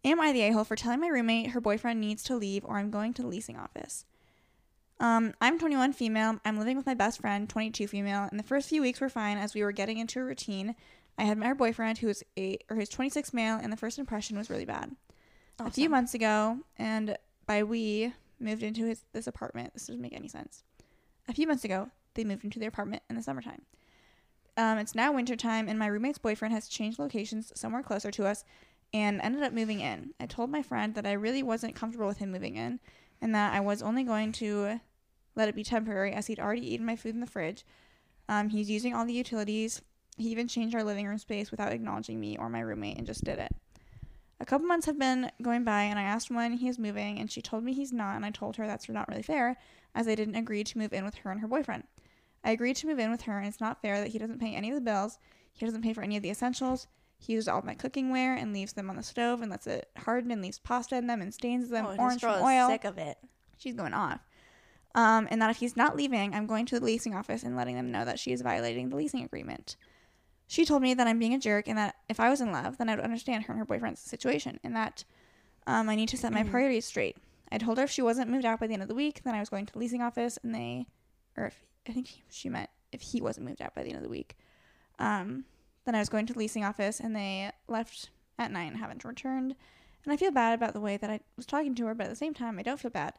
Am 0.05 0.21
I 0.21 0.31
the 0.31 0.41
a 0.43 0.51
hole 0.51 0.63
for 0.63 0.75
telling 0.75 0.99
my 0.99 1.07
roommate 1.07 1.51
her 1.51 1.59
boyfriend 1.59 1.99
needs 1.99 2.23
to 2.23 2.35
leave 2.35 2.63
or 2.63 2.77
I'm 2.77 2.91
going 2.91 3.13
to 3.15 3.23
the 3.23 3.27
leasing 3.27 3.57
office? 3.57 4.05
Um, 4.99 5.33
I'm 5.39 5.57
21 5.57 5.93
female. 5.93 6.39
I'm 6.43 6.59
living 6.59 6.75
with 6.75 6.85
my 6.85 6.93
best 6.93 7.21
friend, 7.21 7.49
22 7.49 7.87
female, 7.87 8.27
and 8.29 8.37
the 8.37 8.43
first 8.43 8.67
few 8.67 8.81
weeks 8.81 8.99
were 8.99 9.09
fine 9.09 9.37
as 9.37 9.53
we 9.53 9.63
were 9.63 9.71
getting 9.71 9.97
into 9.97 10.19
a 10.19 10.23
routine. 10.23 10.75
I 11.17 11.23
had 11.23 11.37
met 11.37 11.47
her 11.47 11.55
boyfriend, 11.55 11.99
who 11.99 12.07
was 12.07 12.23
a 12.37 12.57
or 12.69 12.75
who's 12.75 12.89
26 12.89 13.33
male, 13.33 13.57
and 13.61 13.71
the 13.71 13.77
first 13.77 13.97
impression 13.97 14.37
was 14.37 14.49
really 14.49 14.65
bad. 14.65 14.95
A 15.59 15.71
few 15.71 15.89
months 15.89 16.13
ago, 16.13 16.59
and 16.77 17.17
by 17.45 17.63
we 17.63 18.13
moved 18.39 18.63
into 18.63 18.85
his 18.85 19.03
this 19.13 19.27
apartment. 19.27 19.73
This 19.73 19.87
doesn't 19.87 20.01
make 20.01 20.13
any 20.13 20.27
sense. 20.27 20.63
A 21.27 21.33
few 21.33 21.47
months 21.47 21.63
ago, 21.65 21.89
they 22.13 22.23
moved 22.23 22.43
into 22.43 22.59
their 22.59 22.69
apartment 22.69 23.03
in 23.09 23.15
the 23.15 23.23
summertime. 23.23 23.61
Um, 24.57 24.77
it's 24.77 24.95
now 24.95 25.13
wintertime, 25.13 25.69
and 25.69 25.79
my 25.79 25.87
roommate's 25.87 26.17
boyfriend 26.17 26.53
has 26.53 26.67
changed 26.67 26.99
locations 26.99 27.53
somewhere 27.55 27.83
closer 27.83 28.11
to 28.11 28.25
us 28.25 28.43
and 28.93 29.21
ended 29.21 29.43
up 29.43 29.53
moving 29.53 29.79
in. 29.79 30.13
I 30.19 30.25
told 30.25 30.49
my 30.49 30.61
friend 30.61 30.95
that 30.95 31.05
I 31.05 31.13
really 31.13 31.43
wasn't 31.43 31.75
comfortable 31.75 32.07
with 32.07 32.17
him 32.17 32.31
moving 32.31 32.55
in 32.55 32.79
and 33.21 33.35
that 33.35 33.53
I 33.53 33.59
was 33.59 33.81
only 33.81 34.03
going 34.03 34.31
to 34.33 34.79
let 35.39 35.49
it 35.49 35.55
be 35.55 35.63
temporary 35.63 36.11
as 36.13 36.27
he'd 36.27 36.39
already 36.39 36.73
eaten 36.73 36.85
my 36.85 36.95
food 36.95 37.15
in 37.15 37.21
the 37.21 37.25
fridge. 37.25 37.65
Um, 38.27 38.49
he's 38.49 38.69
using 38.69 38.93
all 38.93 39.05
the 39.05 39.13
utilities. 39.13 39.81
He 40.17 40.29
even 40.29 40.47
changed 40.47 40.75
our 40.75 40.83
living 40.83 41.07
room 41.07 41.17
space 41.17 41.49
without 41.49 41.71
acknowledging 41.71 42.19
me 42.19 42.37
or 42.37 42.49
my 42.49 42.59
roommate 42.59 42.97
and 42.97 43.07
just 43.07 43.23
did 43.23 43.39
it. 43.39 43.55
A 44.41 44.45
couple 44.45 44.67
months 44.67 44.85
have 44.85 44.99
been 44.99 45.31
going 45.41 45.63
by, 45.63 45.83
and 45.83 45.97
I 45.97 46.03
asked 46.03 46.29
when 46.29 46.53
he 46.53 46.67
is 46.69 46.77
moving, 46.79 47.19
and 47.19 47.29
she 47.31 47.41
told 47.41 47.63
me 47.63 47.73
he's 47.73 47.91
not, 47.91 48.15
and 48.15 48.25
I 48.25 48.29
told 48.31 48.55
her 48.57 48.67
that's 48.67 48.87
not 48.87 49.07
really 49.09 49.21
fair, 49.21 49.57
as 49.95 50.07
I 50.07 50.15
didn't 50.15 50.35
agree 50.35 50.63
to 50.63 50.77
move 50.77 50.93
in 50.93 51.03
with 51.03 51.15
her 51.15 51.31
and 51.31 51.41
her 51.41 51.47
boyfriend. 51.47 51.83
I 52.43 52.51
agreed 52.51 52.77
to 52.77 52.87
move 52.87 52.99
in 52.99 53.11
with 53.11 53.23
her, 53.23 53.37
and 53.37 53.47
it's 53.47 53.59
not 53.59 53.81
fair 53.81 53.99
that 53.99 54.09
he 54.09 54.19
doesn't 54.19 54.39
pay 54.39 54.55
any 54.55 54.69
of 54.69 54.75
the 54.75 54.81
bills. 54.81 55.19
He 55.53 55.65
doesn't 55.65 55.81
pay 55.81 55.91
for 55.93 56.03
any 56.03 56.15
of 56.15 56.23
the 56.23 56.29
essentials. 56.29 56.87
He 57.17 57.33
uses 57.33 57.49
all 57.49 57.61
my 57.63 57.73
cooking 57.75 58.11
ware 58.11 58.33
and 58.35 58.53
leaves 58.53 58.71
them 58.73 58.89
on 58.89 58.95
the 58.95 59.03
stove 59.03 59.41
and 59.41 59.51
lets 59.51 59.67
it 59.67 59.89
harden 59.97 60.31
and 60.31 60.41
leaves 60.41 60.57
pasta 60.59 60.95
in 60.95 61.07
them 61.07 61.21
and 61.21 61.33
stains 61.33 61.67
them 61.69 61.85
Oh, 61.85 61.95
orange 61.97 62.21
from 62.21 62.41
oil. 62.41 62.69
sick 62.69 62.85
of 62.85 62.97
it. 62.97 63.17
She's 63.57 63.75
going 63.75 63.93
off. 63.93 64.21
Um, 64.95 65.27
and 65.29 65.41
that 65.41 65.51
if 65.51 65.57
he's 65.57 65.77
not 65.77 65.95
leaving, 65.95 66.33
I'm 66.33 66.47
going 66.47 66.65
to 66.67 66.79
the 66.79 66.85
leasing 66.85 67.13
office 67.13 67.43
and 67.43 67.55
letting 67.55 67.75
them 67.75 67.91
know 67.91 68.05
that 68.05 68.19
she 68.19 68.31
is 68.31 68.41
violating 68.41 68.89
the 68.89 68.95
leasing 68.95 69.23
agreement. 69.23 69.75
She 70.47 70.65
told 70.65 70.81
me 70.81 70.95
that 70.95 71.05
I'm 71.05 71.19
being 71.19 71.35
a 71.35 71.39
jerk 71.39 71.67
and 71.67 71.77
that 71.77 71.95
if 72.09 72.19
I 72.19 72.29
was 72.29 72.41
in 72.41 72.51
love, 72.51 72.77
then 72.77 72.89
I 72.89 72.95
would 72.95 73.03
understand 73.03 73.43
her 73.45 73.53
and 73.53 73.59
her 73.59 73.65
boyfriend's 73.65 74.01
situation 74.01 74.59
and 74.63 74.75
that 74.75 75.03
um, 75.67 75.87
I 75.89 75.95
need 75.95 76.09
to 76.09 76.17
set 76.17 76.33
my 76.33 76.41
Mhm. 76.43 76.49
priorities 76.49 76.85
straight. 76.85 77.17
I 77.51 77.59
told 77.59 77.77
her 77.77 77.83
if 77.83 77.91
she 77.91 78.01
wasn't 78.01 78.31
moved 78.31 78.45
out 78.45 78.59
by 78.59 78.65
the 78.65 78.73
end 78.73 78.81
of 78.81 78.87
the 78.89 78.95
week, 78.95 79.21
then 79.23 79.35
I 79.35 79.39
was 79.39 79.49
going 79.49 79.67
to 79.67 79.73
the 79.73 79.77
leasing 79.79 80.01
office, 80.01 80.39
and 80.41 80.55
they, 80.55 80.87
or 81.37 81.45
if 81.45 81.63
I 81.87 81.91
think 81.91 82.23
she 82.29 82.49
meant 82.49 82.69
if 82.91 83.01
he 83.01 83.21
wasn't 83.21 83.45
moved 83.47 83.61
out 83.61 83.75
by 83.75 83.83
the 83.83 83.89
end 83.89 83.97
of 83.97 84.03
the 84.03 84.09
week, 84.09 84.35
um, 84.97 85.45
then 85.85 85.93
I 85.95 85.99
was 85.99 86.09
going 86.09 86.25
to 86.27 86.33
the 86.33 86.39
leasing 86.39 86.63
office, 86.63 86.99
and 86.99 87.15
they 87.15 87.51
left 87.67 88.09
at 88.39 88.51
nine, 88.51 88.69
and 88.69 88.77
haven't 88.77 89.03
returned, 89.05 89.55
and 90.03 90.13
I 90.13 90.17
feel 90.17 90.31
bad 90.31 90.53
about 90.53 90.73
the 90.73 90.79
way 90.79 90.97
that 90.97 91.09
I 91.09 91.19
was 91.37 91.45
talking 91.45 91.75
to 91.75 91.85
her, 91.87 91.93
but 91.93 92.05
at 92.05 92.09
the 92.09 92.15
same 92.15 92.33
time, 92.33 92.57
I 92.57 92.63
don't 92.63 92.79
feel 92.79 92.91
bad, 92.91 93.13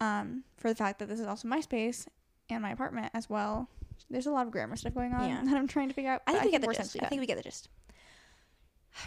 um, 0.00 0.44
for 0.56 0.68
the 0.68 0.74
fact 0.74 0.98
that 0.98 1.08
this 1.08 1.20
is 1.20 1.26
also 1.26 1.48
my 1.48 1.60
space 1.60 2.06
and 2.50 2.62
my 2.62 2.70
apartment 2.70 3.10
as 3.14 3.28
well. 3.30 3.68
There's 4.10 4.26
a 4.26 4.30
lot 4.30 4.46
of 4.46 4.52
grammar 4.52 4.76
stuff 4.76 4.94
going 4.94 5.12
on 5.14 5.28
Yeah. 5.28 5.40
that 5.44 5.56
I'm 5.56 5.66
trying 5.66 5.88
to 5.88 5.94
figure 5.94 6.10
out. 6.10 6.22
I 6.26 6.32
think 6.32 6.44
we 6.46 6.50
get 6.52 6.60
the 6.62 6.72
gist. 6.74 6.96
I 7.02 7.06
think 7.06 7.20
we 7.20 7.26
get 7.26 7.36
the 7.36 7.42
gist. 7.42 7.68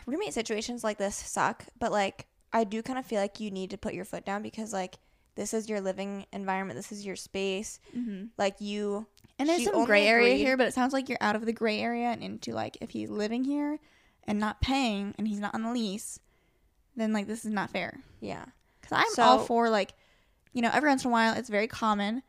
Roommate 0.05 0.33
situations 0.33 0.83
like 0.83 0.97
this 0.97 1.15
suck, 1.15 1.63
but 1.79 1.91
like 1.91 2.27
I 2.53 2.63
do 2.63 2.81
kind 2.81 2.99
of 2.99 3.05
feel 3.05 3.19
like 3.21 3.39
you 3.39 3.49
need 3.51 3.71
to 3.71 3.77
put 3.77 3.93
your 3.93 4.05
foot 4.05 4.25
down 4.25 4.41
because 4.43 4.71
like 4.73 4.97
this 5.35 5.53
is 5.53 5.69
your 5.69 5.81
living 5.81 6.25
environment, 6.31 6.77
this 6.77 6.91
is 6.91 7.05
your 7.05 7.15
space. 7.15 7.79
mm-hmm. 7.95 8.25
Like 8.37 8.55
you 8.59 9.07
And 9.39 9.47
there's 9.49 9.63
some 9.63 9.85
gray 9.85 10.05
area 10.07 10.33
agreed- 10.33 10.43
here, 10.43 10.57
but 10.57 10.67
it 10.67 10.73
sounds 10.73 10.93
like 10.93 11.09
you're 11.09 11.17
out 11.21 11.35
of 11.35 11.45
the 11.45 11.53
gray 11.53 11.79
area 11.79 12.07
and 12.07 12.21
into 12.23 12.51
like 12.53 12.77
if 12.81 12.91
he's 12.91 13.09
living 13.09 13.43
here 13.45 13.79
and 14.25 14.39
not 14.39 14.61
paying 14.61 15.15
and 15.17 15.27
he's 15.27 15.39
not 15.39 15.55
on 15.55 15.63
the 15.63 15.71
lease, 15.71 16.19
then 16.95 17.13
like 17.13 17.27
this 17.27 17.45
is 17.45 17.51
not 17.51 17.69
fair. 17.71 17.99
yeah. 18.19 18.45
Because 18.81 19.05
I'm 19.19 19.23
all 19.23 19.39
for 19.39 19.69
like, 19.69 19.93
you 20.53 20.61
know, 20.61 20.69
every 20.73 20.89
once 20.89 21.03
in 21.03 21.09
a 21.09 21.11
while 21.11 21.33
it's 21.35 21.49
very 21.49 21.67
common 21.67 22.23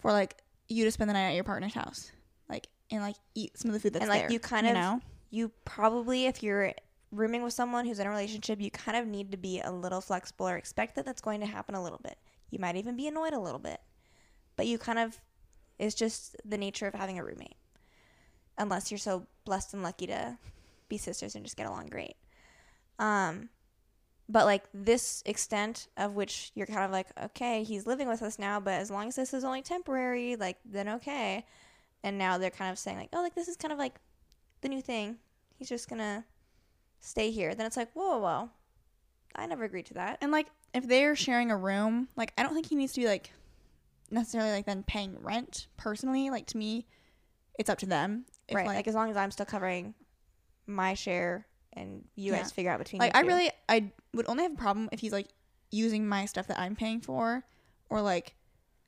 for 0.00 0.12
like 0.12 0.36
you 0.68 0.84
to 0.84 0.90
spend 0.90 1.08
the 1.10 1.14
night 1.14 1.28
at 1.28 1.34
your 1.34 1.44
partner's 1.44 1.74
house, 1.74 2.10
like 2.48 2.68
and 2.90 3.02
like 3.02 3.16
eat 3.34 3.56
some 3.58 3.68
of 3.70 3.74
the 3.74 3.80
food 3.80 3.92
that's 3.94 4.02
And, 4.02 4.10
like, 4.10 4.22
there. 4.22 4.32
you 4.32 4.40
kind 4.40 4.66
of- 4.66 4.74
know, 4.74 5.00
You 5.30 5.50
probably 5.64 6.26
if 6.26 6.42
you're 6.42 6.72
rooming 7.10 7.42
with 7.42 7.52
someone 7.54 7.86
who's 7.86 7.98
in 7.98 8.06
a 8.06 8.10
relationship, 8.10 8.60
you 8.60 8.70
kind 8.70 8.96
of 8.96 9.06
need 9.06 9.30
to 9.32 9.36
be 9.36 9.60
a 9.60 9.70
little 9.70 10.00
flexible 10.00 10.48
or 10.48 10.56
expect 10.56 10.94
that 10.96 11.04
that's 11.04 11.20
going 11.20 11.40
to 11.40 11.46
happen 11.46 11.74
a 11.74 11.82
little 11.82 12.00
bit. 12.02 12.18
You 12.50 12.58
might 12.58 12.76
even 12.76 12.96
be 12.96 13.06
annoyed 13.06 13.32
a 13.32 13.38
little 13.40 13.58
bit. 13.58 13.80
But 14.56 14.66
you 14.66 14.78
kind 14.78 14.98
of 14.98 15.18
it's 15.78 15.94
just 15.94 16.36
the 16.44 16.58
nature 16.58 16.86
of 16.86 16.94
having 16.94 17.18
a 17.18 17.24
roommate. 17.24 17.56
Unless 18.58 18.90
you're 18.90 18.98
so 18.98 19.26
blessed 19.44 19.72
and 19.74 19.82
lucky 19.82 20.06
to 20.08 20.36
be 20.88 20.98
sisters 20.98 21.34
and 21.34 21.44
just 21.44 21.56
get 21.56 21.66
along 21.66 21.86
great. 21.86 22.16
Um 22.98 23.48
but 24.32 24.46
like 24.46 24.64
this 24.72 25.22
extent 25.26 25.88
of 25.98 26.14
which 26.14 26.52
you're 26.54 26.66
kind 26.66 26.84
of 26.84 26.90
like, 26.90 27.08
okay, 27.22 27.64
he's 27.64 27.86
living 27.86 28.08
with 28.08 28.22
us 28.22 28.38
now, 28.38 28.58
but 28.58 28.72
as 28.72 28.90
long 28.90 29.08
as 29.08 29.16
this 29.16 29.34
is 29.34 29.44
only 29.44 29.60
temporary, 29.60 30.36
like 30.36 30.56
then 30.64 30.88
okay. 30.88 31.44
And 32.02 32.16
now 32.16 32.38
they're 32.38 32.50
kind 32.50 32.72
of 32.72 32.78
saying 32.78 32.96
like, 32.96 33.10
oh, 33.12 33.20
like 33.20 33.34
this 33.34 33.46
is 33.46 33.56
kind 33.56 33.72
of 33.72 33.78
like 33.78 33.94
the 34.62 34.70
new 34.70 34.80
thing. 34.80 35.18
He's 35.58 35.68
just 35.68 35.86
gonna 35.86 36.24
stay 37.00 37.30
here. 37.30 37.54
Then 37.54 37.66
it's 37.66 37.76
like, 37.76 37.92
whoa, 37.92 38.16
whoa, 38.16 38.20
whoa. 38.20 38.50
I 39.36 39.46
never 39.46 39.64
agreed 39.64 39.86
to 39.86 39.94
that. 39.94 40.18
and 40.22 40.32
like 40.32 40.46
if 40.72 40.88
they're 40.88 41.14
sharing 41.14 41.50
a 41.50 41.56
room, 41.56 42.08
like 42.16 42.32
I 42.38 42.42
don't 42.42 42.54
think 42.54 42.66
he 42.66 42.74
needs 42.74 42.94
to 42.94 43.00
be 43.00 43.06
like 43.06 43.32
necessarily 44.10 44.50
like 44.50 44.64
then 44.64 44.82
paying 44.82 45.18
rent 45.20 45.66
personally. 45.76 46.30
Like 46.30 46.46
to 46.46 46.56
me, 46.56 46.86
it's 47.58 47.68
up 47.68 47.78
to 47.78 47.86
them. 47.86 48.24
If, 48.48 48.56
right. 48.56 48.66
Like, 48.66 48.76
Like, 48.76 48.88
as 48.88 48.94
long 48.94 49.10
as 49.10 49.16
I'm 49.18 49.30
still 49.30 49.46
covering 49.46 49.92
my 50.66 50.94
share 50.94 51.46
and 51.74 52.04
you 52.16 52.32
Yeah. 52.32 52.38
guys 52.38 52.52
figure 52.52 52.70
out 52.70 52.78
between 52.78 53.00
like 53.00 53.16
I 53.16 53.22
two. 53.22 53.28
really 53.28 53.50
I 53.68 53.90
would 54.14 54.28
only 54.28 54.42
have 54.44 54.52
a 54.52 54.56
problem 54.56 54.88
if 54.92 55.00
he's 55.00 55.12
like 55.12 55.28
using 55.70 56.06
my 56.06 56.24
stuff 56.26 56.46
that 56.48 56.58
I'm 56.58 56.76
paying 56.76 57.00
for, 57.00 57.44
or 57.88 58.00
like 58.02 58.34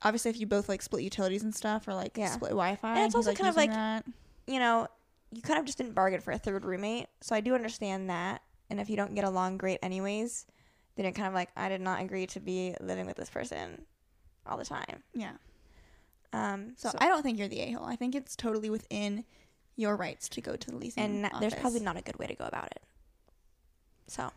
obviously 0.02 0.30
if 0.30 0.38
you 0.38 0.46
both 0.46 0.68
like 0.68 0.82
split 0.82 1.02
utilities 1.02 1.42
and 1.42 1.54
stuff, 1.54 1.88
or 1.88 1.94
like 1.94 2.16
Yeah. 2.16 2.30
split 2.30 2.50
Wi-Fi. 2.50 2.96
And 2.96 3.06
it's 3.06 3.14
also 3.14 3.32
kind 3.34 3.48
of 3.48 3.56
like- 3.56 3.70
that. 3.70 4.04
you 4.46 4.58
know, 4.58 4.86
you 5.32 5.40
kind 5.42 5.58
of 5.58 5.64
just 5.64 5.78
didn't 5.78 5.94
bargain 5.94 6.20
for 6.20 6.30
a 6.32 6.38
third 6.38 6.64
roommate. 6.64 7.08
So 7.22 7.34
I 7.34 7.40
do 7.40 7.54
understand 7.54 8.10
that. 8.10 8.42
And 8.70 8.78
if 8.80 8.88
you 8.90 8.96
don't 8.96 9.14
get 9.14 9.24
along 9.24 9.56
great 9.58 9.78
anyways, 9.82 10.46
then 10.96 11.04
you're 11.04 11.12
kind 11.12 11.28
of 11.28 11.34
like, 11.34 11.48
I 11.56 11.68
did 11.68 11.80
not 11.80 12.00
agree 12.02 12.26
to 12.28 12.40
be 12.40 12.74
living 12.80 13.06
with 13.06 13.16
this 13.16 13.30
person 13.30 13.86
all 14.46 14.56
the 14.58 14.64
time. 14.64 15.02
yeah. 15.14 15.32
Um, 16.32 16.74
So, 16.76 16.90
so, 16.90 16.98
I 17.00 17.08
don't 17.08 17.22
think 17.22 17.38
you're 17.38 17.48
the 17.48 17.60
a 17.60 17.70
hole. 17.72 17.86
I 17.86 17.96
think 17.96 18.14
it's 18.14 18.36
totally 18.36 18.68
within 18.70 19.24
your 19.76 19.96
rights 19.96 20.28
to 20.30 20.40
go 20.40 20.56
to 20.56 20.70
the 20.70 20.76
leasing. 20.76 21.02
and 21.02 21.30
there's 21.40 21.54
probably 21.54 21.80
not 21.80 21.96
a 21.96 22.02
good 22.02 22.18
way 22.18 22.26
to 22.26 22.34
go 22.34 22.44
about 22.44 22.66
it. 22.66 22.82
So, 24.06 24.30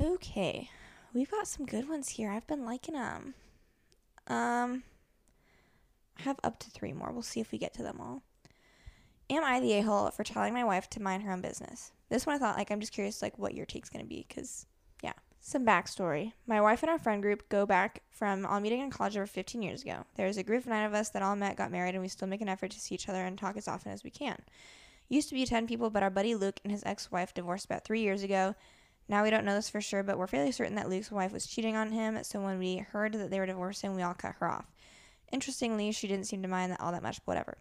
okay, 0.00 0.70
we've 1.12 1.30
got 1.30 1.48
some 1.48 1.66
good 1.66 1.88
ones 1.88 2.10
here. 2.10 2.30
I've 2.30 2.46
been 2.46 2.64
liking 2.64 2.94
them. 2.94 3.34
Um, 4.26 4.82
I 6.18 6.22
have 6.22 6.38
up 6.44 6.58
to 6.60 6.70
three 6.70 6.92
more. 6.92 7.10
We'll 7.12 7.22
see 7.22 7.40
if 7.40 7.50
we 7.52 7.58
get 7.58 7.74
to 7.74 7.82
them 7.82 7.98
all. 8.00 8.22
Am 9.30 9.42
I 9.42 9.58
the 9.58 9.72
a 9.72 9.80
hole 9.82 10.10
for 10.10 10.22
telling 10.22 10.52
my 10.52 10.64
wife 10.64 10.88
to 10.90 11.02
mind 11.02 11.22
her 11.22 11.32
own 11.32 11.40
business? 11.40 11.92
This 12.10 12.26
one 12.26 12.36
I 12.36 12.38
thought 12.38 12.58
like 12.58 12.70
I'm 12.70 12.80
just 12.80 12.92
curious 12.92 13.22
like 13.22 13.38
what 13.38 13.54
your 13.54 13.66
take's 13.66 13.88
gonna 13.88 14.04
be 14.04 14.24
because. 14.28 14.66
Some 15.46 15.66
backstory. 15.66 16.32
My 16.46 16.62
wife 16.62 16.82
and 16.82 16.88
our 16.88 16.98
friend 16.98 17.20
group 17.20 17.50
go 17.50 17.66
back 17.66 18.00
from 18.08 18.46
all 18.46 18.60
meeting 18.60 18.80
in 18.80 18.88
college 18.88 19.14
over 19.14 19.26
15 19.26 19.60
years 19.60 19.82
ago. 19.82 20.06
There's 20.16 20.38
a 20.38 20.42
group 20.42 20.62
of 20.62 20.68
nine 20.68 20.86
of 20.86 20.94
us 20.94 21.10
that 21.10 21.20
all 21.20 21.36
met, 21.36 21.58
got 21.58 21.70
married, 21.70 21.94
and 21.94 22.00
we 22.00 22.08
still 22.08 22.26
make 22.26 22.40
an 22.40 22.48
effort 22.48 22.70
to 22.70 22.80
see 22.80 22.94
each 22.94 23.10
other 23.10 23.22
and 23.22 23.36
talk 23.36 23.58
as 23.58 23.68
often 23.68 23.92
as 23.92 24.02
we 24.02 24.08
can. 24.08 24.40
Used 25.10 25.28
to 25.28 25.34
be 25.34 25.44
10 25.44 25.66
people, 25.66 25.90
but 25.90 26.02
our 26.02 26.08
buddy 26.08 26.34
Luke 26.34 26.60
and 26.64 26.72
his 26.72 26.82
ex 26.86 27.12
wife 27.12 27.34
divorced 27.34 27.66
about 27.66 27.84
three 27.84 28.00
years 28.00 28.22
ago. 28.22 28.54
Now 29.06 29.22
we 29.22 29.28
don't 29.28 29.44
know 29.44 29.54
this 29.54 29.68
for 29.68 29.82
sure, 29.82 30.02
but 30.02 30.16
we're 30.16 30.26
fairly 30.26 30.50
certain 30.50 30.76
that 30.76 30.88
Luke's 30.88 31.12
wife 31.12 31.30
was 31.30 31.46
cheating 31.46 31.76
on 31.76 31.92
him, 31.92 32.24
so 32.24 32.40
when 32.40 32.58
we 32.58 32.78
heard 32.78 33.12
that 33.12 33.30
they 33.30 33.38
were 33.38 33.44
divorcing, 33.44 33.94
we 33.94 34.00
all 34.00 34.14
cut 34.14 34.36
her 34.40 34.50
off. 34.50 34.72
Interestingly, 35.30 35.92
she 35.92 36.08
didn't 36.08 36.26
seem 36.26 36.40
to 36.40 36.48
mind 36.48 36.72
that 36.72 36.80
all 36.80 36.92
that 36.92 37.02
much, 37.02 37.18
but 37.18 37.32
whatever. 37.32 37.58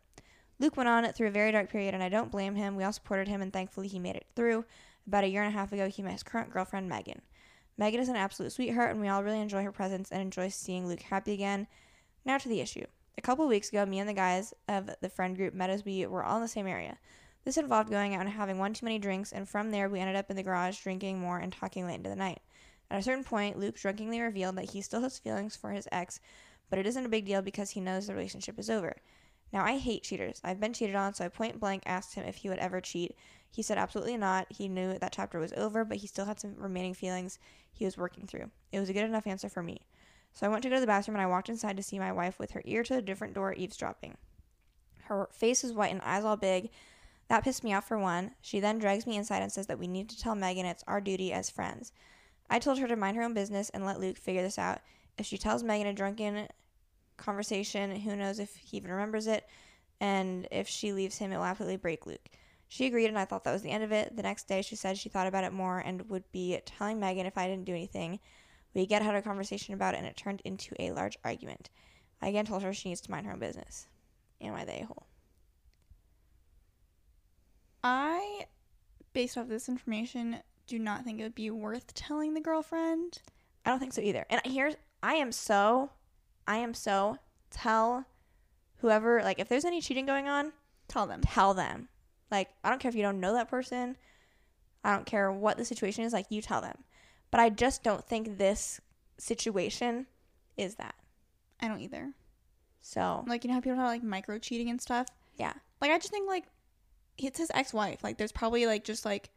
Luke 0.57 0.77
went 0.77 0.87
on 0.87 1.03
through 1.11 1.27
a 1.27 1.31
very 1.31 1.51
dark 1.51 1.69
period, 1.69 1.93
and 1.93 2.01
I 2.01 2.07
don't 2.07 2.31
blame 2.31 2.55
him. 2.55 2.77
We 2.77 2.85
all 2.85 2.93
supported 2.93 3.27
him, 3.27 3.41
and 3.41 3.51
thankfully 3.51 3.89
he 3.89 3.99
made 3.99 4.15
it 4.15 4.27
through. 4.37 4.63
About 5.05 5.25
a 5.25 5.27
year 5.27 5.43
and 5.43 5.53
a 5.53 5.57
half 5.57 5.73
ago, 5.73 5.89
he 5.89 6.01
met 6.01 6.13
his 6.13 6.23
current 6.23 6.49
girlfriend, 6.49 6.87
Megan. 6.87 7.21
Megan 7.77 7.99
is 7.99 8.09
an 8.09 8.15
absolute 8.15 8.51
sweetheart, 8.51 8.91
and 8.91 9.01
we 9.01 9.07
all 9.07 9.23
really 9.23 9.41
enjoy 9.41 9.63
her 9.63 9.71
presence 9.71 10.11
and 10.11 10.21
enjoy 10.21 10.49
seeing 10.49 10.87
Luke 10.87 11.01
happy 11.01 11.33
again. 11.33 11.67
Now 12.23 12.37
to 12.37 12.49
the 12.49 12.61
issue. 12.61 12.85
A 13.17 13.21
couple 13.21 13.47
weeks 13.47 13.69
ago, 13.69 13.85
me 13.85 13.99
and 13.99 14.09
the 14.09 14.13
guys 14.13 14.53
of 14.67 14.89
the 15.01 15.09
friend 15.09 15.35
group 15.35 15.53
met 15.53 15.69
as 15.69 15.85
we 15.85 16.05
were 16.05 16.23
all 16.23 16.37
in 16.37 16.41
the 16.41 16.47
same 16.47 16.67
area. 16.67 16.97
This 17.45 17.57
involved 17.57 17.89
going 17.89 18.15
out 18.15 18.21
and 18.21 18.29
having 18.29 18.57
one 18.57 18.73
too 18.73 18.85
many 18.85 18.99
drinks, 18.99 19.31
and 19.31 19.49
from 19.49 19.71
there, 19.71 19.89
we 19.89 19.99
ended 19.99 20.15
up 20.15 20.29
in 20.29 20.35
the 20.35 20.43
garage 20.43 20.81
drinking 20.81 21.19
more 21.19 21.39
and 21.39 21.51
talking 21.51 21.85
late 21.85 21.95
into 21.95 22.09
the 22.09 22.15
night. 22.15 22.41
At 22.89 22.99
a 22.99 23.03
certain 23.03 23.23
point, 23.23 23.59
Luke 23.59 23.75
drunkenly 23.75 24.21
revealed 24.21 24.55
that 24.57 24.71
he 24.71 24.81
still 24.81 25.01
has 25.01 25.17
feelings 25.17 25.55
for 25.55 25.71
his 25.71 25.87
ex, 25.91 26.19
but 26.69 26.79
it 26.79 26.85
isn't 26.85 27.05
a 27.05 27.09
big 27.09 27.25
deal 27.25 27.41
because 27.41 27.71
he 27.71 27.81
knows 27.81 28.07
the 28.07 28.13
relationship 28.13 28.57
is 28.59 28.69
over. 28.69 28.95
Now, 29.51 29.65
I 29.65 29.77
hate 29.77 30.03
cheaters. 30.03 30.41
I've 30.43 30.59
been 30.59 30.73
cheated 30.73 30.95
on, 30.95 31.13
so 31.13 31.25
I 31.25 31.27
point 31.27 31.59
blank 31.59 31.83
asked 31.85 32.15
him 32.15 32.25
if 32.25 32.37
he 32.37 32.49
would 32.49 32.59
ever 32.59 32.81
cheat. 32.81 33.15
He 33.53 33.61
said 33.61 33.77
absolutely 33.77 34.17
not. 34.17 34.47
He 34.49 34.67
knew 34.67 34.97
that 34.97 35.11
chapter 35.11 35.37
was 35.37 35.53
over, 35.53 35.85
but 35.85 35.97
he 35.97 36.07
still 36.07 36.25
had 36.25 36.39
some 36.39 36.55
remaining 36.57 36.95
feelings 36.95 37.37
he 37.71 37.85
was 37.85 37.97
working 37.97 38.25
through. 38.25 38.49
It 38.71 38.79
was 38.79 38.89
a 38.89 38.93
good 38.93 39.03
enough 39.03 39.27
answer 39.27 39.47
for 39.47 39.61
me. 39.61 39.81
So 40.33 40.47
I 40.47 40.49
went 40.49 40.63
to 40.63 40.69
go 40.69 40.75
to 40.75 40.81
the 40.81 40.87
bathroom 40.87 41.15
and 41.15 41.21
I 41.21 41.27
walked 41.27 41.49
inside 41.49 41.77
to 41.77 41.83
see 41.83 41.99
my 41.99 42.11
wife 42.11 42.39
with 42.39 42.51
her 42.51 42.63
ear 42.65 42.81
to 42.83 42.97
a 42.97 43.01
different 43.01 43.35
door 43.35 43.53
eavesdropping. 43.53 44.17
Her 45.03 45.29
face 45.31 45.61
was 45.61 45.71
white 45.71 45.91
and 45.91 46.01
eyes 46.01 46.23
all 46.23 46.35
big. 46.35 46.71
That 47.27 47.43
pissed 47.43 47.63
me 47.63 47.75
off 47.75 47.87
for 47.87 47.99
one. 47.99 48.31
She 48.41 48.59
then 48.59 48.79
drags 48.79 49.05
me 49.05 49.17
inside 49.17 49.43
and 49.43 49.51
says 49.51 49.67
that 49.67 49.77
we 49.77 49.87
need 49.87 50.09
to 50.09 50.19
tell 50.19 50.33
Megan 50.33 50.65
it's 50.65 50.83
our 50.87 50.99
duty 50.99 51.31
as 51.31 51.51
friends. 51.51 51.91
I 52.49 52.57
told 52.57 52.79
her 52.79 52.87
to 52.87 52.95
mind 52.95 53.17
her 53.17 53.23
own 53.23 53.35
business 53.35 53.69
and 53.69 53.85
let 53.85 53.99
Luke 53.99 54.17
figure 54.17 54.41
this 54.41 54.57
out. 54.57 54.79
If 55.19 55.27
she 55.27 55.37
tells 55.37 55.61
Megan 55.61 55.85
a 55.85 55.93
drunken 55.93 56.47
conversation, 57.17 57.95
who 57.97 58.15
knows 58.15 58.39
if 58.39 58.55
he 58.55 58.77
even 58.77 58.89
remembers 58.89 59.27
it, 59.27 59.47
and 59.99 60.47
if 60.49 60.67
she 60.67 60.91
leaves 60.91 61.19
him, 61.19 61.31
it 61.31 61.37
will 61.37 61.43
absolutely 61.43 61.77
break 61.77 62.07
Luke. 62.07 62.29
She 62.73 62.87
agreed, 62.87 63.05
and 63.05 63.19
I 63.19 63.25
thought 63.25 63.43
that 63.43 63.51
was 63.53 63.61
the 63.61 63.69
end 63.69 63.83
of 63.83 63.91
it. 63.91 64.15
The 64.15 64.23
next 64.23 64.47
day, 64.47 64.63
she 64.63 64.75
said 64.75 64.97
she 64.97 65.07
thought 65.07 65.27
about 65.27 65.43
it 65.43 65.53
more 65.53 65.77
and 65.77 66.09
would 66.09 66.23
be 66.31 66.59
telling 66.65 66.99
Megan 66.99 67.27
if 67.27 67.37
I 67.37 67.47
didn't 67.47 67.65
do 67.65 67.71
anything. 67.71 68.19
We 68.73 68.81
again 68.81 69.03
had 69.03 69.13
a 69.13 69.21
conversation 69.21 69.75
about 69.75 69.93
it, 69.93 69.97
and 69.97 70.07
it 70.07 70.17
turned 70.17 70.41
into 70.43 70.73
a 70.79 70.89
large 70.89 71.15
argument. 71.23 71.69
I 72.19 72.29
again 72.29 72.47
told 72.47 72.63
her 72.63 72.73
she 72.73 72.89
needs 72.89 73.01
to 73.01 73.11
mind 73.11 73.27
her 73.27 73.31
own 73.31 73.37
business. 73.37 73.85
Am 74.41 74.55
I 74.55 74.65
the 74.65 74.81
a 74.81 74.85
hole? 74.87 75.05
I, 77.83 78.47
based 79.13 79.37
off 79.37 79.49
this 79.49 79.69
information, 79.69 80.37
do 80.65 80.79
not 80.79 81.03
think 81.03 81.19
it 81.19 81.23
would 81.23 81.35
be 81.35 81.51
worth 81.51 81.93
telling 81.93 82.33
the 82.33 82.41
girlfriend. 82.41 83.21
I 83.67 83.69
don't 83.69 83.77
think 83.77 83.93
so 83.93 84.01
either. 84.01 84.25
And 84.31 84.41
here's 84.45 84.73
I 85.03 85.13
am 85.13 85.31
so 85.31 85.91
I 86.47 86.57
am 86.57 86.73
so 86.73 87.19
tell 87.51 88.07
whoever 88.77 89.21
like 89.21 89.37
if 89.37 89.47
there's 89.47 89.63
any 89.63 89.79
cheating 89.79 90.07
going 90.07 90.27
on, 90.27 90.53
Tell 90.87 91.05
them. 91.05 91.21
tell 91.21 91.53
them. 91.53 91.89
Like 92.33 92.49
I 92.63 92.69
don't 92.69 92.79
care 92.79 92.89
if 92.89 92.95
you 92.95 93.03
don't 93.03 93.19
know 93.19 93.33
that 93.33 93.47
person. 93.47 93.95
I 94.83 94.91
don't 94.91 95.05
care 95.05 95.31
what 95.31 95.55
the 95.57 95.63
situation 95.63 96.03
is, 96.03 96.11
like 96.13 96.25
you 96.29 96.41
tell 96.41 96.61
them. 96.61 96.75
But 97.29 97.39
I 97.39 97.49
just 97.49 97.83
don't 97.83 98.03
think 98.03 98.37
this 98.39 98.81
situation 99.19 100.07
is 100.57 100.75
that. 100.75 100.95
I 101.61 101.67
don't 101.67 101.79
either. 101.79 102.11
So, 102.81 103.23
Like 103.27 103.43
you 103.43 103.49
know 103.49 103.53
how 103.53 103.61
people 103.61 103.77
have 103.77 103.87
like 103.87 104.03
micro 104.03 104.39
cheating 104.39 104.69
and 104.71 104.81
stuff. 104.81 105.07
yeah. 105.37 105.53
Like 105.79 105.91
I 105.91 105.97
just 105.99 106.09
think 106.09 106.27
like 106.27 106.45
it's 107.19 107.37
his 107.37 107.51
ex-wife. 107.53 108.03
Like 108.03 108.17
there's 108.17 108.31
probably 108.31 108.65
like 108.65 108.83
just 108.83 109.05
like 109.05 109.29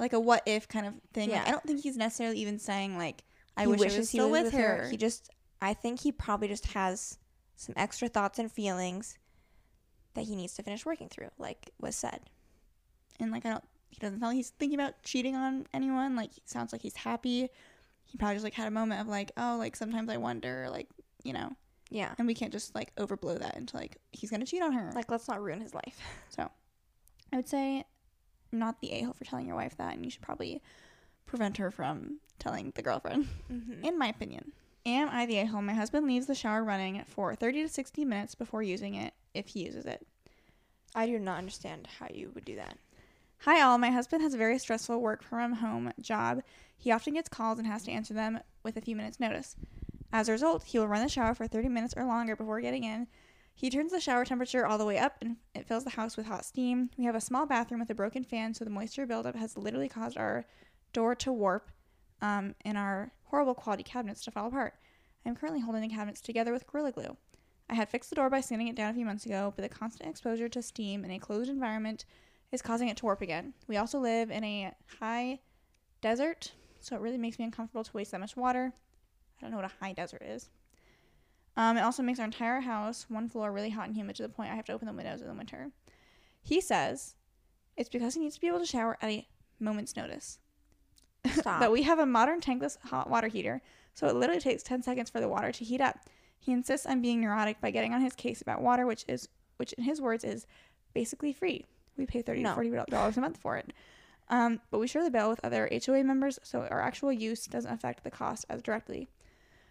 like 0.00 0.12
a 0.12 0.18
what 0.20 0.42
if 0.44 0.66
kind 0.66 0.86
of 0.86 0.94
thing. 1.12 1.30
Like 1.30 1.42
Yeah. 1.42 1.44
I 1.46 1.52
don't 1.52 1.62
think 1.62 1.82
he's 1.82 1.96
necessarily 1.96 2.38
even 2.38 2.58
saying 2.58 2.98
like 2.98 3.22
I 3.56 3.62
he 3.62 3.66
wish 3.68 3.80
I 3.80 3.84
wishes 3.84 3.98
was 3.98 4.10
he 4.10 4.18
still 4.18 4.30
was 4.30 4.42
with 4.44 4.54
her. 4.54 4.88
He 4.90 4.96
just 4.96 5.30
I 5.62 5.72
think 5.74 6.00
he 6.00 6.10
probably 6.10 6.48
just 6.48 6.66
has 6.72 7.16
some 7.54 7.74
extra 7.76 8.08
thoughts 8.08 8.38
and 8.40 8.50
feelings 8.50 9.18
that 10.14 10.24
he 10.24 10.34
needs 10.34 10.54
to 10.54 10.62
finish 10.62 10.84
working 10.84 11.08
through, 11.08 11.30
like 11.38 11.70
was 11.80 11.94
said. 11.94 12.20
And 13.20 13.30
like 13.30 13.44
I 13.46 13.50
don't 13.50 13.64
he 13.90 13.98
doesn't 13.98 14.20
sound 14.20 14.30
like 14.30 14.36
he's 14.36 14.50
thinking 14.50 14.78
about 14.80 15.02
cheating 15.02 15.34
on 15.36 15.66
anyone. 15.74 16.14
Like 16.16 16.32
he 16.32 16.42
sounds 16.44 16.72
like 16.72 16.82
he's 16.82 16.96
happy. 16.96 17.48
he 18.06 18.18
probably 18.18 18.34
just 18.36 18.44
like 18.44 18.54
had 18.54 18.68
a 18.68 18.70
moment 18.70 19.00
of 19.00 19.08
like, 19.08 19.32
oh, 19.36 19.56
like 19.58 19.74
sometimes 19.76 20.08
I 20.08 20.16
wonder, 20.16 20.68
like 20.70 20.88
you 21.24 21.32
know, 21.32 21.50
Yeah. 21.90 22.14
and 22.18 22.26
we 22.26 22.34
can't 22.34 22.52
just 22.52 22.74
like 22.74 22.94
overblow 22.96 23.38
that 23.40 23.56
into 23.56 23.76
like 23.76 23.96
he's 24.12 24.30
gonna 24.30 24.46
cheat 24.46 24.62
on 24.62 24.72
her. 24.72 24.90
Like, 24.94 25.10
let's 25.10 25.28
not 25.28 25.42
ruin 25.42 25.60
his 25.60 25.74
life. 25.74 25.98
So 26.30 26.48
I 27.32 27.36
would 27.36 27.48
say, 27.48 27.84
not 28.52 28.80
the 28.80 28.92
a 28.92 29.02
hole 29.02 29.12
for 29.12 29.24
telling 29.24 29.46
your 29.46 29.56
wife 29.56 29.76
that, 29.76 29.94
and 29.94 30.04
you 30.04 30.10
should 30.10 30.22
probably 30.22 30.60
prevent 31.26 31.58
her 31.58 31.70
from 31.70 32.18
telling 32.38 32.72
the 32.74 32.82
girlfriend. 32.82 33.28
Mm-hmm. 33.52 33.84
in 33.84 33.98
my 33.98 34.08
opinion. 34.08 34.52
Am 34.86 35.08
I 35.10 35.26
the 35.26 35.38
a 35.38 35.44
hole? 35.44 35.60
My 35.62 35.74
husband 35.74 36.06
leaves 36.06 36.26
the 36.26 36.34
shower 36.34 36.64
running 36.64 37.02
for 37.04 37.34
30 37.34 37.62
to 37.64 37.68
60 37.68 38.04
minutes 38.04 38.34
before 38.34 38.62
using 38.62 38.94
it, 38.94 39.12
if 39.34 39.48
he 39.48 39.64
uses 39.64 39.84
it. 39.84 40.06
I 40.94 41.06
do 41.06 41.18
not 41.18 41.38
understand 41.38 41.86
how 41.98 42.06
you 42.12 42.30
would 42.34 42.44
do 42.46 42.56
that. 42.56 42.76
Hi, 43.44 43.62
all. 43.62 43.78
My 43.78 43.88
husband 43.88 44.20
has 44.20 44.34
a 44.34 44.36
very 44.36 44.58
stressful 44.58 45.00
work 45.00 45.22
from 45.22 45.54
home 45.54 45.94
job. 45.98 46.42
He 46.76 46.92
often 46.92 47.14
gets 47.14 47.30
calls 47.30 47.58
and 47.58 47.66
has 47.66 47.84
to 47.84 47.90
answer 47.90 48.12
them 48.12 48.40
with 48.62 48.76
a 48.76 48.82
few 48.82 48.94
minutes' 48.94 49.18
notice. 49.18 49.56
As 50.12 50.28
a 50.28 50.32
result, 50.32 50.64
he 50.64 50.78
will 50.78 50.86
run 50.86 51.02
the 51.02 51.08
shower 51.08 51.34
for 51.34 51.46
30 51.46 51.70
minutes 51.70 51.94
or 51.96 52.04
longer 52.04 52.36
before 52.36 52.60
getting 52.60 52.84
in. 52.84 53.06
He 53.54 53.70
turns 53.70 53.92
the 53.92 54.00
shower 54.00 54.26
temperature 54.26 54.66
all 54.66 54.76
the 54.76 54.84
way 54.84 54.98
up 54.98 55.16
and 55.22 55.36
it 55.54 55.66
fills 55.66 55.84
the 55.84 55.90
house 55.90 56.18
with 56.18 56.26
hot 56.26 56.44
steam. 56.44 56.90
We 56.98 57.04
have 57.04 57.14
a 57.14 57.20
small 57.20 57.46
bathroom 57.46 57.80
with 57.80 57.88
a 57.88 57.94
broken 57.94 58.24
fan, 58.24 58.52
so 58.52 58.62
the 58.62 58.70
moisture 58.70 59.06
buildup 59.06 59.36
has 59.36 59.56
literally 59.56 59.88
caused 59.88 60.18
our 60.18 60.44
door 60.92 61.14
to 61.14 61.32
warp 61.32 61.70
um, 62.20 62.54
and 62.66 62.76
our 62.76 63.10
horrible 63.24 63.54
quality 63.54 63.84
cabinets 63.84 64.22
to 64.24 64.30
fall 64.30 64.48
apart. 64.48 64.74
I'm 65.24 65.34
currently 65.34 65.60
holding 65.60 65.80
the 65.80 65.88
cabinets 65.88 66.20
together 66.20 66.52
with 66.52 66.66
Gorilla 66.66 66.92
Glue. 66.92 67.16
I 67.70 67.74
had 67.74 67.88
fixed 67.88 68.10
the 68.10 68.16
door 68.16 68.28
by 68.28 68.42
sanding 68.42 68.68
it 68.68 68.76
down 68.76 68.90
a 68.90 68.94
few 68.94 69.06
months 69.06 69.24
ago, 69.24 69.54
but 69.56 69.62
the 69.62 69.74
constant 69.74 70.10
exposure 70.10 70.50
to 70.50 70.60
steam 70.60 71.06
in 71.06 71.10
a 71.10 71.18
closed 71.18 71.48
environment 71.48 72.04
is 72.52 72.62
causing 72.62 72.88
it 72.88 72.96
to 72.98 73.04
warp 73.04 73.20
again. 73.22 73.54
We 73.66 73.76
also 73.76 73.98
live 73.98 74.30
in 74.30 74.42
a 74.44 74.72
high 74.98 75.40
desert, 76.00 76.52
so 76.80 76.96
it 76.96 77.02
really 77.02 77.18
makes 77.18 77.38
me 77.38 77.44
uncomfortable 77.44 77.84
to 77.84 77.92
waste 77.92 78.10
that 78.10 78.20
much 78.20 78.36
water. 78.36 78.72
I 79.38 79.42
don't 79.42 79.50
know 79.50 79.58
what 79.58 79.70
a 79.70 79.84
high 79.84 79.92
desert 79.92 80.22
is. 80.24 80.50
Um, 81.56 81.76
it 81.76 81.82
also 81.82 82.02
makes 82.02 82.18
our 82.18 82.24
entire 82.24 82.60
house, 82.60 83.06
one 83.08 83.28
floor, 83.28 83.52
really 83.52 83.70
hot 83.70 83.86
and 83.86 83.96
humid 83.96 84.16
to 84.16 84.22
the 84.22 84.28
point 84.28 84.50
I 84.50 84.54
have 84.54 84.64
to 84.66 84.72
open 84.72 84.86
the 84.86 84.94
windows 84.94 85.20
in 85.20 85.28
the 85.28 85.34
winter. 85.34 85.70
He 86.42 86.60
says 86.60 87.16
it's 87.76 87.88
because 87.88 88.14
he 88.14 88.20
needs 88.20 88.36
to 88.36 88.40
be 88.40 88.46
able 88.46 88.60
to 88.60 88.66
shower 88.66 88.96
at 89.00 89.08
a 89.10 89.26
moment's 89.58 89.96
notice. 89.96 90.38
Stop. 91.32 91.60
but 91.60 91.70
we 91.70 91.82
have 91.82 91.98
a 91.98 92.06
modern 92.06 92.40
tankless 92.40 92.78
hot 92.86 93.10
water 93.10 93.28
heater, 93.28 93.60
so 93.94 94.06
it 94.06 94.14
literally 94.14 94.40
takes 94.40 94.62
10 94.62 94.82
seconds 94.82 95.10
for 95.10 95.20
the 95.20 95.28
water 95.28 95.52
to 95.52 95.64
heat 95.64 95.80
up. 95.80 95.98
He 96.38 96.52
insists 96.52 96.86
on 96.86 97.02
being 97.02 97.20
neurotic 97.20 97.60
by 97.60 97.70
getting 97.70 97.92
on 97.92 98.00
his 98.00 98.14
case 98.14 98.40
about 98.40 98.62
water, 98.62 98.86
which 98.86 99.04
is, 99.06 99.28
which 99.58 99.74
in 99.74 99.84
his 99.84 100.00
words 100.00 100.24
is 100.24 100.46
basically 100.94 101.34
free. 101.34 101.66
We 102.00 102.06
pay 102.06 102.22
30 102.22 102.42
no. 102.42 102.54
40 102.54 102.70
dollars 102.90 103.18
a 103.18 103.20
month 103.20 103.36
for 103.36 103.58
it. 103.58 103.74
Um, 104.30 104.60
but 104.70 104.78
we 104.78 104.86
share 104.86 105.04
the 105.04 105.10
bill 105.10 105.28
with 105.28 105.44
other 105.44 105.68
HOA 105.84 106.02
members, 106.02 106.38
so 106.42 106.66
our 106.70 106.80
actual 106.80 107.12
use 107.12 107.46
doesn't 107.46 107.70
affect 107.70 108.04
the 108.04 108.10
cost 108.10 108.46
as 108.48 108.62
directly. 108.62 109.08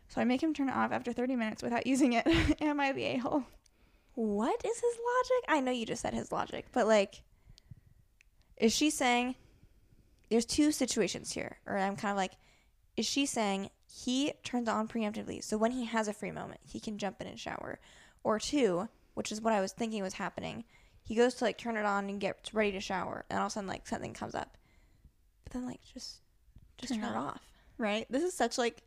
So 0.10 0.22
I 0.22 0.26
make 0.26 0.44
him 0.44 0.54
turn 0.54 0.70
it 0.70 0.76
off 0.76 0.92
after 0.92 1.12
30 1.12 1.36
minutes 1.36 1.64
without 1.64 1.88
using 1.94 2.14
it. 2.14 2.28
Am 2.62 2.80
I 2.80 2.92
the 2.92 3.04
a 3.04 3.18
hole? 3.18 3.46
What 4.14 4.62
is 4.64 4.76
his 4.76 4.98
logic? 4.98 5.46
I 5.48 5.62
know 5.62 5.72
you 5.72 5.86
just 5.86 6.02
said 6.04 6.14
his 6.14 6.32
logic, 6.32 6.68
but 6.72 6.86
like, 6.86 7.24
is 8.58 8.74
she 8.74 8.92
saying 8.92 9.36
there's 10.30 10.46
two 10.46 10.72
situations 10.72 11.32
here? 11.32 11.58
Or 11.66 11.78
I'm 11.78 11.96
kind 11.96 12.12
of 12.12 12.18
like, 12.18 12.34
is 12.96 13.08
she 13.08 13.26
saying 13.26 13.70
he 13.90 14.34
turns 14.44 14.68
on 14.70 14.88
preemptively 14.88 15.44
so 15.44 15.58
when 15.58 15.72
he 15.72 15.86
has 15.86 16.08
a 16.08 16.14
free 16.14 16.32
moment, 16.32 16.60
he 16.64 16.80
can 16.80 17.00
jump 17.00 17.22
in 17.22 17.28
and 17.28 17.40
shower? 17.40 17.80
Or 18.24 18.40
two, 18.40 18.90
which 19.14 19.32
is 19.32 19.42
what 19.42 19.54
I 19.54 19.62
was 19.62 19.72
thinking 19.72 20.04
was 20.04 20.16
happening, 20.16 20.66
he 21.10 21.16
goes 21.16 21.34
to 21.34 21.44
like 21.44 21.58
turn 21.58 21.76
it 21.76 21.86
on 21.86 22.08
and 22.08 22.22
get 22.22 22.50
ready 22.54 22.72
to 22.74 22.80
shower, 22.80 23.26
and 23.30 23.40
all 23.40 23.48
of 23.48 23.52
a 23.52 23.54
sudden, 23.54 23.68
like, 23.68 23.88
something 23.88 24.14
comes 24.14 24.36
up. 24.36 24.56
But 25.44 25.54
then, 25.54 25.66
like, 25.66 25.82
just. 25.94 26.22
Just 26.78 26.94
Turn 26.94 27.02
turn, 27.02 27.10
it 27.10 27.16
it 27.16 27.18
off. 27.18 27.42
Right? 27.78 28.06
This 28.10 28.24
is 28.24 28.34
such 28.34 28.58
like. 28.58 28.84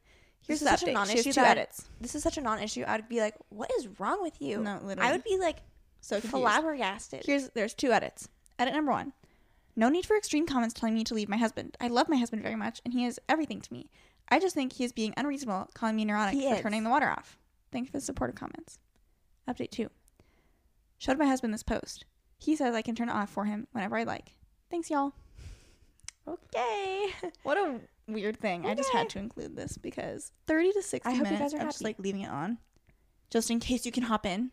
Here's 0.47 0.61
This 0.61 0.63
is 0.63 0.81
such 0.81 0.83
a 0.85 0.87
update. 0.87 0.95
Non-issue 0.95 1.33
that-. 1.33 1.79
This 2.01 2.15
is 2.15 2.23
such 2.23 2.39
a 2.39 2.41
non-issue. 2.41 2.85
I'd 2.87 3.09
be 3.09 3.21
like, 3.21 3.35
"What 3.51 3.71
is 3.79 3.89
wrong 4.01 4.23
with 4.23 4.41
you?" 4.41 4.61
No, 4.63 4.81
literally. 4.83 5.09
I 5.11 5.13
would 5.13 5.25
be 5.25 5.37
like 5.39 5.59
so 6.01 6.21
confused. 6.21 6.43
flabbergasted. 6.43 7.25
Here's 7.27 7.51
there's 7.51 7.75
two 7.75 7.93
edits. 7.93 8.29
Edit 8.59 8.73
number 8.75 8.93
one. 8.93 9.13
No 9.77 9.89
need 9.89 10.07
for 10.07 10.17
extreme 10.17 10.47
comments 10.47 10.75
telling 10.75 10.95
me 10.95 11.05
to 11.05 11.15
leave 11.15 11.29
my 11.29 11.37
husband. 11.37 11.77
I 11.81 11.89
love 11.89 12.09
my 12.09 12.17
husband 12.17 12.43
very 12.43 12.57
much, 12.57 12.81
and 12.85 12.95
he 12.95 13.05
is 13.05 13.21
everything 13.29 13.61
to 13.61 13.73
me. 13.73 13.91
I 14.29 14.39
just 14.39 14.55
think 14.55 14.73
he 14.73 14.85
is 14.85 14.93
being 14.93 15.13
unreasonable, 15.17 15.69
calling 15.75 15.97
me 15.97 16.05
neurotic 16.05 16.35
He 16.35 16.49
for 16.49 16.55
is. 16.55 16.61
turning 16.63 16.85
the 16.85 16.91
water 16.91 17.09
off. 17.11 17.37
Thanks 17.73 17.91
for 17.91 17.99
the 17.99 18.01
supportive 18.01 18.37
comments. 18.37 18.79
Update 19.49 19.71
two. 19.71 19.91
Showed 20.99 21.19
my 21.19 21.27
husband 21.27 21.53
this 21.53 21.63
post. 21.63 22.05
He 22.43 22.57
says 22.57 22.75
I 22.75 22.83
can 22.83 22.97
turn 22.97 23.09
it 23.09 23.13
off 23.13 23.31
for 23.31 23.45
him 23.45 23.69
whenever 23.71 23.97
I 23.97 24.03
like. 24.03 24.33
Thanks, 24.69 24.91
y'all. 24.91 25.13
Okay. 26.27 27.15
What 27.45 27.57
a 27.57 27.81
weird 28.09 28.37
thing. 28.41 28.67
I 28.67 28.75
just 28.75 28.91
had 28.91 29.09
to 29.11 29.21
include 29.21 29.55
this 29.55 29.79
because 29.79 30.33
30 30.49 30.73
to 30.73 30.83
60 30.83 31.09
I 31.09 31.13
hope 31.13 31.19
you 31.19 31.33
minutes 31.33 31.53
guys 31.53 31.55
are 31.55 31.65
of 31.65 31.73
just 31.73 31.85
like 31.85 32.01
leaving 32.01 32.23
it 32.23 32.31
on, 32.31 32.59
just 33.31 33.49
in 33.49 33.61
case 33.61 33.87
you 33.87 33.93
can 33.93 34.03
hop 34.03 34.27
in. 34.27 34.51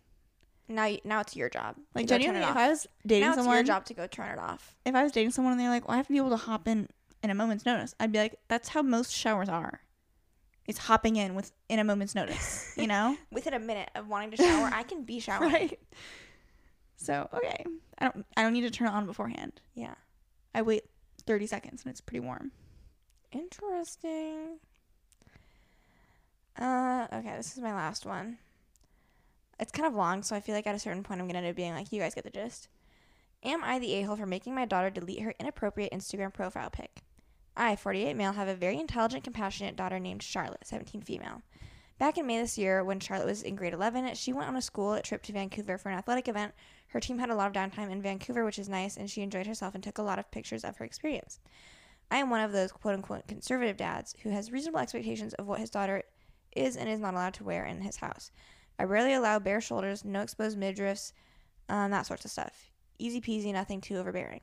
Now, 0.67 0.95
now 1.03 1.21
it's 1.21 1.35
your 1.35 1.49
job. 1.49 1.77
Like 1.95 2.05
to 2.05 2.13
go 2.13 2.17
turn 2.17 2.35
genuinely, 2.35 2.51
if. 2.51 2.55
I 2.57 2.69
was 2.69 2.87
dating 3.07 3.21
now 3.21 3.29
it's 3.29 3.37
someone, 3.37 3.55
your 3.55 3.63
job 3.63 3.85
to 3.85 3.93
go 3.95 4.05
turn 4.05 4.29
it 4.29 4.39
off. 4.39 4.75
if 4.85 4.93
I 4.93 5.01
was 5.01 5.11
dating 5.11 5.31
someone 5.31 5.53
and 5.53 5.59
they're 5.59 5.69
like, 5.71 5.87
well, 5.87 5.95
I 5.95 5.97
have 5.97 6.05
to 6.07 6.13
be 6.13 6.19
able 6.19 6.29
to 6.29 6.37
hop 6.37 6.67
in 6.67 6.89
in 7.23 7.31
a 7.31 7.35
moment's 7.35 7.65
notice, 7.65 7.95
I'd 7.99 8.11
be 8.11 8.19
like, 8.19 8.35
that's 8.49 8.69
how 8.69 8.83
most 8.83 9.11
showers 9.11 9.49
are. 9.49 9.81
It's 10.67 10.77
hopping 10.77 11.15
in 11.15 11.33
with 11.33 11.51
in 11.69 11.79
a 11.79 11.83
moment's 11.83 12.13
notice, 12.13 12.71
you 12.77 12.85
know? 12.85 13.17
Within 13.31 13.55
a 13.55 13.59
minute 13.59 13.89
of 13.95 14.07
wanting 14.07 14.29
to 14.31 14.37
shower, 14.37 14.69
I 14.71 14.83
can 14.83 15.03
be 15.03 15.19
showering. 15.19 15.51
right. 15.53 15.79
So 16.99 17.29
okay, 17.33 17.63
I 17.97 18.09
don't 18.09 18.25
I 18.35 18.43
don't 18.43 18.53
need 18.53 18.61
to 18.61 18.69
turn 18.69 18.89
it 18.89 18.93
on 18.93 19.05
beforehand. 19.05 19.61
Yeah. 19.73 19.95
I 20.53 20.61
wait 20.61 20.83
thirty 21.25 21.47
seconds 21.47 21.83
and 21.83 21.91
it's 21.91 22.01
pretty 22.01 22.19
warm. 22.19 22.51
Interesting. 23.31 24.59
Uh, 26.57 27.07
okay, 27.13 27.35
this 27.37 27.55
is 27.55 27.63
my 27.63 27.73
last 27.73 28.05
one. 28.05 28.37
It's 29.59 29.71
kind 29.71 29.87
of 29.87 29.93
long, 29.93 30.23
so 30.23 30.35
I 30.35 30.41
feel 30.41 30.55
like 30.55 30.67
at 30.67 30.75
a 30.75 30.79
certain 30.79 31.03
point 31.03 31.21
I'm 31.21 31.27
gonna 31.27 31.39
end 31.39 31.47
up 31.47 31.55
being 31.55 31.73
like, 31.73 31.91
you 31.93 32.01
guys 32.01 32.15
get 32.15 32.25
the 32.25 32.29
gist. 32.29 32.67
Am 33.43 33.63
I 33.63 33.79
the 33.79 33.93
a-hole 33.93 34.17
for 34.17 34.25
making 34.25 34.53
my 34.53 34.65
daughter 34.65 34.89
delete 34.89 35.21
her 35.21 35.33
inappropriate 35.39 35.93
Instagram 35.93 36.33
profile 36.33 36.69
pic? 36.69 37.03
I, 37.55 37.77
48 37.77 38.15
male, 38.15 38.33
have 38.33 38.49
a 38.49 38.55
very 38.55 38.77
intelligent, 38.77 39.23
compassionate 39.23 39.77
daughter 39.77 39.99
named 39.99 40.21
Charlotte, 40.21 40.65
17 40.67 41.01
female. 41.01 41.43
Back 41.97 42.17
in 42.17 42.25
May 42.25 42.39
this 42.39 42.57
year, 42.57 42.83
when 42.83 43.01
Charlotte 43.01 43.27
was 43.27 43.43
in 43.43 43.55
grade 43.55 43.73
11, 43.73 44.15
she 44.15 44.31
went 44.31 44.47
on 44.47 44.55
a 44.55 44.61
school 44.61 44.99
trip 45.01 45.21
to 45.23 45.33
Vancouver 45.33 45.77
for 45.77 45.89
an 45.89 45.97
athletic 45.97 46.29
event. 46.29 46.53
Her 46.89 46.99
team 46.99 47.19
had 47.19 47.29
a 47.29 47.35
lot 47.35 47.47
of 47.47 47.53
downtime 47.53 47.91
in 47.91 48.01
Vancouver, 48.01 48.43
which 48.43 48.59
is 48.59 48.67
nice, 48.67 48.97
and 48.97 49.09
she 49.09 49.21
enjoyed 49.21 49.47
herself 49.47 49.75
and 49.75 49.83
took 49.83 49.97
a 49.97 50.03
lot 50.03 50.19
of 50.19 50.31
pictures 50.31 50.63
of 50.63 50.77
her 50.77 50.85
experience. 50.85 51.39
I 52.11 52.17
am 52.17 52.29
one 52.29 52.41
of 52.41 52.51
those 52.51 52.71
quote 52.71 52.95
unquote 52.95 53.27
conservative 53.27 53.77
dads 53.77 54.15
who 54.23 54.31
has 54.31 54.51
reasonable 54.51 54.79
expectations 54.79 55.35
of 55.35 55.47
what 55.47 55.59
his 55.59 55.69
daughter 55.69 56.03
is 56.55 56.75
and 56.75 56.89
is 56.89 56.99
not 56.99 57.13
allowed 57.13 57.35
to 57.35 57.43
wear 57.43 57.65
in 57.65 57.81
his 57.81 57.97
house. 57.97 58.31
I 58.79 58.83
rarely 58.83 59.13
allow 59.13 59.37
bare 59.39 59.61
shoulders, 59.61 60.03
no 60.03 60.21
exposed 60.21 60.57
midriffs, 60.57 61.13
um, 61.67 61.91
that 61.91 62.07
sorts 62.07 62.25
of 62.25 62.31
stuff. 62.31 62.71
Easy 62.97 63.21
peasy, 63.21 63.53
nothing 63.53 63.81
too 63.81 63.97
overbearing. 63.97 64.41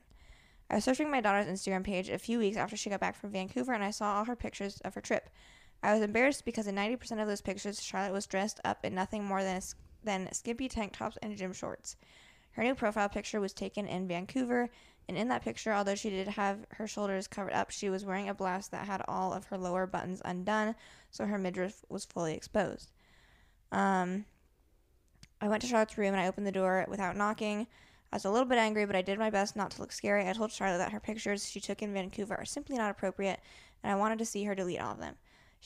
I 0.69 0.75
was 0.75 0.83
searching 0.83 1.11
my 1.11 1.21
daughter's 1.21 1.47
Instagram 1.47 1.83
page 1.83 2.09
a 2.09 2.17
few 2.17 2.39
weeks 2.39 2.57
after 2.57 2.77
she 2.77 2.89
got 2.89 2.99
back 2.99 3.15
from 3.15 3.31
Vancouver 3.31 3.73
and 3.73 3.83
I 3.83 3.91
saw 3.91 4.17
all 4.17 4.25
her 4.25 4.35
pictures 4.35 4.79
of 4.85 4.93
her 4.95 5.01
trip. 5.01 5.29
I 5.83 5.93
was 5.93 6.01
embarrassed 6.01 6.45
because 6.45 6.67
in 6.67 6.75
90% 6.75 7.21
of 7.21 7.27
those 7.27 7.41
pictures, 7.41 7.81
Charlotte 7.81 8.13
was 8.13 8.25
dressed 8.25 8.59
up 8.63 8.83
in 8.83 8.95
nothing 8.95 9.23
more 9.23 9.43
than, 9.43 9.61
than 10.03 10.31
skimpy 10.33 10.67
tank 10.67 10.93
tops 10.93 11.17
and 11.21 11.37
gym 11.37 11.53
shorts. 11.53 11.97
Her 12.57 12.63
new 12.63 12.73
profile 12.73 13.07
picture 13.07 13.39
was 13.39 13.53
taken 13.53 13.87
in 13.87 14.07
Vancouver, 14.07 14.71
and 15.07 15.15
in 15.15 15.27
that 15.27 15.43
picture, 15.43 15.71
although 15.71 15.93
she 15.93 16.09
did 16.09 16.27
have 16.27 16.65
her 16.71 16.87
shoulders 16.87 17.27
covered 17.27 17.53
up, 17.53 17.69
she 17.69 17.87
was 17.87 18.03
wearing 18.03 18.27
a 18.27 18.33
blouse 18.33 18.67
that 18.69 18.87
had 18.87 19.03
all 19.07 19.31
of 19.31 19.45
her 19.45 19.59
lower 19.59 19.85
buttons 19.85 20.23
undone, 20.25 20.73
so 21.11 21.27
her 21.27 21.37
midriff 21.37 21.85
was 21.87 22.03
fully 22.03 22.33
exposed. 22.33 22.91
Um, 23.71 24.25
I 25.39 25.47
went 25.47 25.61
to 25.61 25.67
Charlotte's 25.67 25.99
room 25.99 26.15
and 26.15 26.19
I 26.19 26.27
opened 26.27 26.47
the 26.47 26.51
door 26.51 26.83
without 26.89 27.15
knocking. 27.15 27.67
I 28.11 28.15
was 28.15 28.25
a 28.25 28.31
little 28.31 28.47
bit 28.47 28.57
angry, 28.57 28.85
but 28.85 28.95
I 28.95 29.03
did 29.03 29.19
my 29.19 29.29
best 29.29 29.55
not 29.55 29.69
to 29.71 29.81
look 29.81 29.91
scary. 29.91 30.27
I 30.27 30.33
told 30.33 30.51
Charlotte 30.51 30.79
that 30.79 30.93
her 30.93 30.99
pictures 30.99 31.47
she 31.47 31.59
took 31.59 31.83
in 31.83 31.93
Vancouver 31.93 32.35
are 32.35 32.45
simply 32.45 32.75
not 32.75 32.89
appropriate, 32.89 33.39
and 33.83 33.91
I 33.91 33.95
wanted 33.95 34.17
to 34.17 34.25
see 34.25 34.45
her 34.45 34.55
delete 34.55 34.81
all 34.81 34.93
of 34.93 34.99
them. 34.99 35.15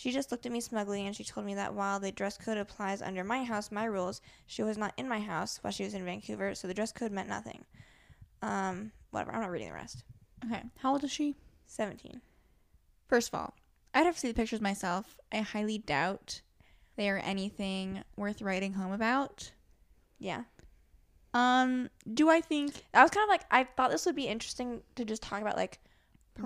She 0.01 0.11
just 0.11 0.31
looked 0.31 0.47
at 0.47 0.51
me 0.51 0.61
smugly 0.61 1.05
and 1.05 1.15
she 1.15 1.23
told 1.23 1.45
me 1.45 1.53
that 1.53 1.75
while 1.75 1.99
the 1.99 2.11
dress 2.11 2.35
code 2.35 2.57
applies 2.57 3.03
under 3.03 3.23
my 3.23 3.43
house, 3.43 3.71
my 3.71 3.85
rules, 3.85 4.19
she 4.47 4.63
was 4.63 4.75
not 4.75 4.95
in 4.97 5.07
my 5.07 5.19
house 5.19 5.59
while 5.61 5.71
she 5.71 5.83
was 5.83 5.93
in 5.93 6.03
Vancouver, 6.03 6.55
so 6.55 6.67
the 6.67 6.73
dress 6.73 6.91
code 6.91 7.11
meant 7.11 7.29
nothing. 7.29 7.63
Um, 8.41 8.93
whatever. 9.11 9.31
I'm 9.31 9.41
not 9.41 9.51
reading 9.51 9.67
the 9.67 9.75
rest. 9.75 10.03
Okay. 10.43 10.63
How 10.79 10.93
old 10.93 11.03
is 11.03 11.11
she? 11.11 11.35
17. 11.67 12.19
First 13.09 13.27
of 13.27 13.35
all, 13.35 13.53
I'd 13.93 14.07
have 14.07 14.15
to 14.15 14.19
see 14.19 14.29
the 14.29 14.33
pictures 14.33 14.59
myself. 14.59 15.19
I 15.31 15.41
highly 15.41 15.77
doubt 15.77 16.41
they 16.95 17.07
are 17.07 17.19
anything 17.19 18.03
worth 18.15 18.41
writing 18.41 18.73
home 18.73 18.93
about. 18.93 19.51
Yeah. 20.17 20.45
Um, 21.35 21.91
do 22.11 22.27
I 22.27 22.41
think 22.41 22.85
I 22.95 23.03
was 23.03 23.11
kind 23.11 23.25
of 23.25 23.29
like, 23.29 23.45
I 23.51 23.65
thought 23.65 23.91
this 23.91 24.07
would 24.07 24.15
be 24.15 24.25
interesting 24.27 24.81
to 24.95 25.05
just 25.05 25.21
talk 25.21 25.41
about, 25.41 25.57
like, 25.57 25.79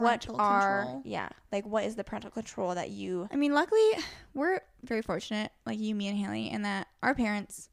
what 0.03 0.27
are, 0.37 0.81
control? 0.83 1.01
yeah, 1.05 1.29
like, 1.51 1.65
what 1.65 1.83
is 1.83 1.95
the 1.95 2.03
parental 2.03 2.31
control 2.31 2.75
that 2.75 2.89
you, 2.89 3.27
I 3.31 3.35
mean, 3.35 3.53
luckily, 3.53 3.89
we're 4.33 4.59
very 4.83 5.01
fortunate, 5.01 5.51
like 5.65 5.79
you, 5.79 5.95
me, 5.95 6.07
and 6.07 6.17
Haley, 6.17 6.49
in 6.49 6.61
that 6.63 6.87
our 7.03 7.13
parents 7.15 7.69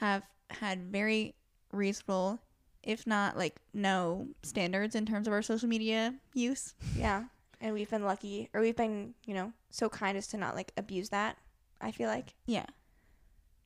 have 0.00 0.22
had 0.50 0.90
very 0.92 1.34
reasonable, 1.72 2.38
if 2.82 3.06
not 3.06 3.36
like 3.36 3.56
no 3.74 4.28
standards 4.42 4.94
in 4.94 5.04
terms 5.06 5.26
of 5.26 5.32
our 5.32 5.42
social 5.42 5.68
media 5.68 6.14
use. 6.34 6.74
yeah. 6.96 7.24
And 7.60 7.74
we've 7.74 7.90
been 7.90 8.04
lucky, 8.04 8.48
or 8.54 8.60
we've 8.60 8.76
been, 8.76 9.14
you 9.26 9.34
know, 9.34 9.52
so 9.70 9.88
kind 9.88 10.16
as 10.16 10.28
to 10.28 10.36
not 10.36 10.54
like 10.54 10.70
abuse 10.76 11.08
that. 11.08 11.36
I 11.80 11.90
feel 11.90 12.08
like 12.08 12.34
Yeah. 12.46 12.66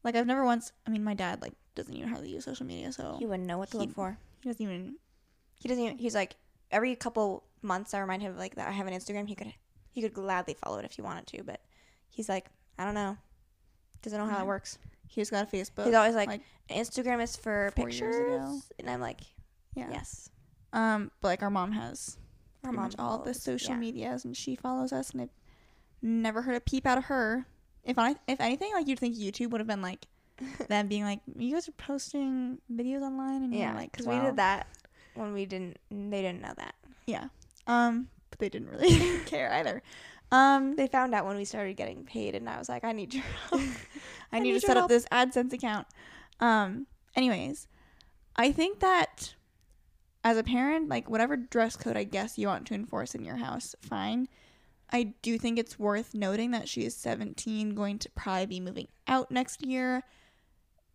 Like 0.03 0.17
I've 0.17 0.27
never 0.27 0.45
once. 0.45 0.73
I 0.87 0.91
mean, 0.91 1.05
my 1.05 1.15
dad 1.15 1.43
like 1.43 1.53
doesn't 1.75 1.95
even 1.95 2.09
hardly 2.09 2.31
use 2.31 2.45
social 2.45 2.67
media, 2.67 2.91
so 2.93 3.17
he 3.19 3.27
wouldn't 3.27 3.47
know 3.47 3.59
what 3.59 3.71
to 3.71 3.79
He- 3.79 3.85
look 3.87 3.95
for. 3.95 4.17
he 4.43 4.49
doesn't 4.49 4.63
even. 4.65 4.97
He 5.61 5.69
doesn't. 5.69 5.85
Even, 5.85 5.99
he's 5.99 6.15
like 6.15 6.37
every 6.71 6.97
couple 6.97 7.45
months 7.63 7.95
I 7.95 8.01
remind 8.01 8.23
him 8.23 8.33
of 8.33 8.39
like 8.39 8.55
that 8.57 8.69
I 8.69 8.73
have 8.73 8.87
an 8.87 8.95
Instagram. 8.95 9.29
He 9.29 9.35
could 9.35 9.53
he 9.91 10.01
could 10.03 10.15
gladly 10.15 10.55
follow 10.55 10.79
it 10.79 10.85
if 10.85 10.93
he 10.93 11.03
wanted 11.03 11.27
to, 11.29 11.43
but 11.45 11.61
he's 12.11 12.29
like 12.29 12.47
I 12.79 12.85
don't 12.85 12.95
know. 12.95 13.17
Doesn't 14.03 14.19
know 14.19 14.25
how 14.27 14.33
Yeah. 14.33 14.39
that 14.39 14.47
works. 14.47 14.79
He 15.07 15.21
just 15.21 15.31
got 15.31 15.45
a 15.47 15.57
Facebook. 15.57 15.85
He's 15.85 15.95
always 15.95 16.15
like, 16.15 16.29
like, 16.29 16.43
Instagram 16.71 17.23
is 17.23 17.37
for 17.37 17.71
pictures, 17.77 18.63
and 18.79 18.89
I'm 18.89 19.01
like, 19.01 19.21
yeah. 19.75 19.89
yes. 19.91 20.31
Um, 20.73 21.11
but 21.21 21.29
like 21.29 21.43
our 21.43 21.51
mom 21.51 21.73
has 21.73 22.17
Our 22.65 22.73
mom 22.73 22.91
all 22.99 23.19
the 23.19 23.35
social 23.35 23.73
yeah. 23.75 23.81
medias, 23.81 24.25
and 24.25 24.35
she 24.35 24.57
follows 24.57 24.91
us, 24.93 25.11
and 25.11 25.21
I've 25.23 25.31
never 26.01 26.41
heard 26.43 26.57
a 26.57 26.61
peep 26.61 26.87
out 26.87 26.97
of 26.97 27.05
her. 27.05 27.45
If 27.85 27.99
I, 27.99 28.15
if 28.27 28.41
anything, 28.41 28.73
like 28.73 28.89
you'd 28.89 28.99
think 28.99 29.17
YouTube 29.17 29.51
would 29.51 29.61
have 29.61 29.69
been 29.69 29.83
like 29.83 30.07
them 30.69 30.89
being 30.89 31.05
like, 31.05 31.21
you 31.37 31.53
guys 31.53 31.69
are 31.69 31.73
posting 31.73 32.59
videos 32.73 33.03
online, 33.03 33.43
and 33.43 33.55
Yeah, 33.55 33.75
like, 33.75 33.93
because 33.93 34.07
we 34.07 34.19
did 34.19 34.37
that 34.37 34.67
when 35.15 35.33
we 35.35 35.45
didn't. 35.45 35.77
They 35.91 36.23
didn't 36.23 36.41
know 36.41 36.55
that. 36.57 36.75
Yeah. 37.07 37.29
Um, 37.67 38.09
but 38.31 38.39
they 38.39 38.49
didn't 38.49 38.69
really 38.69 39.19
care 39.27 39.53
either. 39.53 39.83
Um, 40.31 40.77
They 40.77 40.87
found 40.87 41.15
out 41.15 41.27
when 41.27 41.37
we 41.37 41.45
started 41.45 41.77
getting 41.77 42.05
paid, 42.05 42.35
and 42.35 42.49
I 42.49 42.59
was 42.59 42.69
like, 42.69 42.85
I 42.85 42.93
need 42.93 43.15
your 43.15 43.25
help. 43.51 43.61
I, 44.33 44.37
I 44.37 44.39
need, 44.39 44.53
need 44.53 44.61
to 44.61 44.67
set 44.67 44.77
help. 44.77 44.85
up 44.85 44.89
this 44.89 45.07
AdSense 45.13 45.53
account. 45.53 45.87
Um, 46.41 46.87
anyways, 47.15 47.69
I 48.35 48.51
think 48.51 48.81
that 48.81 49.35
as 50.25 50.37
a 50.37 50.43
parent, 50.43 50.89
like 50.89 51.11
whatever 51.11 51.37
dress 51.37 51.77
code 51.77 51.97
I 51.97 52.05
guess 52.05 52.39
you 52.39 52.47
want 52.47 52.67
to 52.69 52.75
enforce 52.75 53.15
in 53.15 53.25
your 53.25 53.37
house, 53.37 53.75
fine. 53.81 54.29
I 54.91 55.15
do 55.23 55.39
think 55.39 55.59
it's 55.59 55.79
worth 55.79 56.15
noting 56.15 56.51
that 56.51 56.69
she 56.69 56.85
is 56.85 56.95
17, 56.97 57.75
going 57.75 57.99
to 58.01 58.11
probably 58.11 58.47
be 58.47 58.61
moving 58.61 58.89
out 59.09 59.31
next 59.31 59.65
year, 59.65 60.03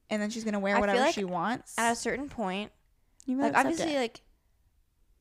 and 0.10 0.22
then 0.22 0.30
she's 0.30 0.44
gonna 0.44 0.60
wear 0.60 0.76
I 0.76 0.78
feel 0.78 0.82
whatever 0.82 1.00
like 1.00 1.16
she 1.16 1.24
wants. 1.24 1.78
At 1.78 1.92
a 1.92 1.96
certain 1.96 2.30
point, 2.30 2.72
you 3.26 3.38
like 3.38 3.56
obviously, 3.56 3.94
it. 3.94 4.00
like 4.00 4.22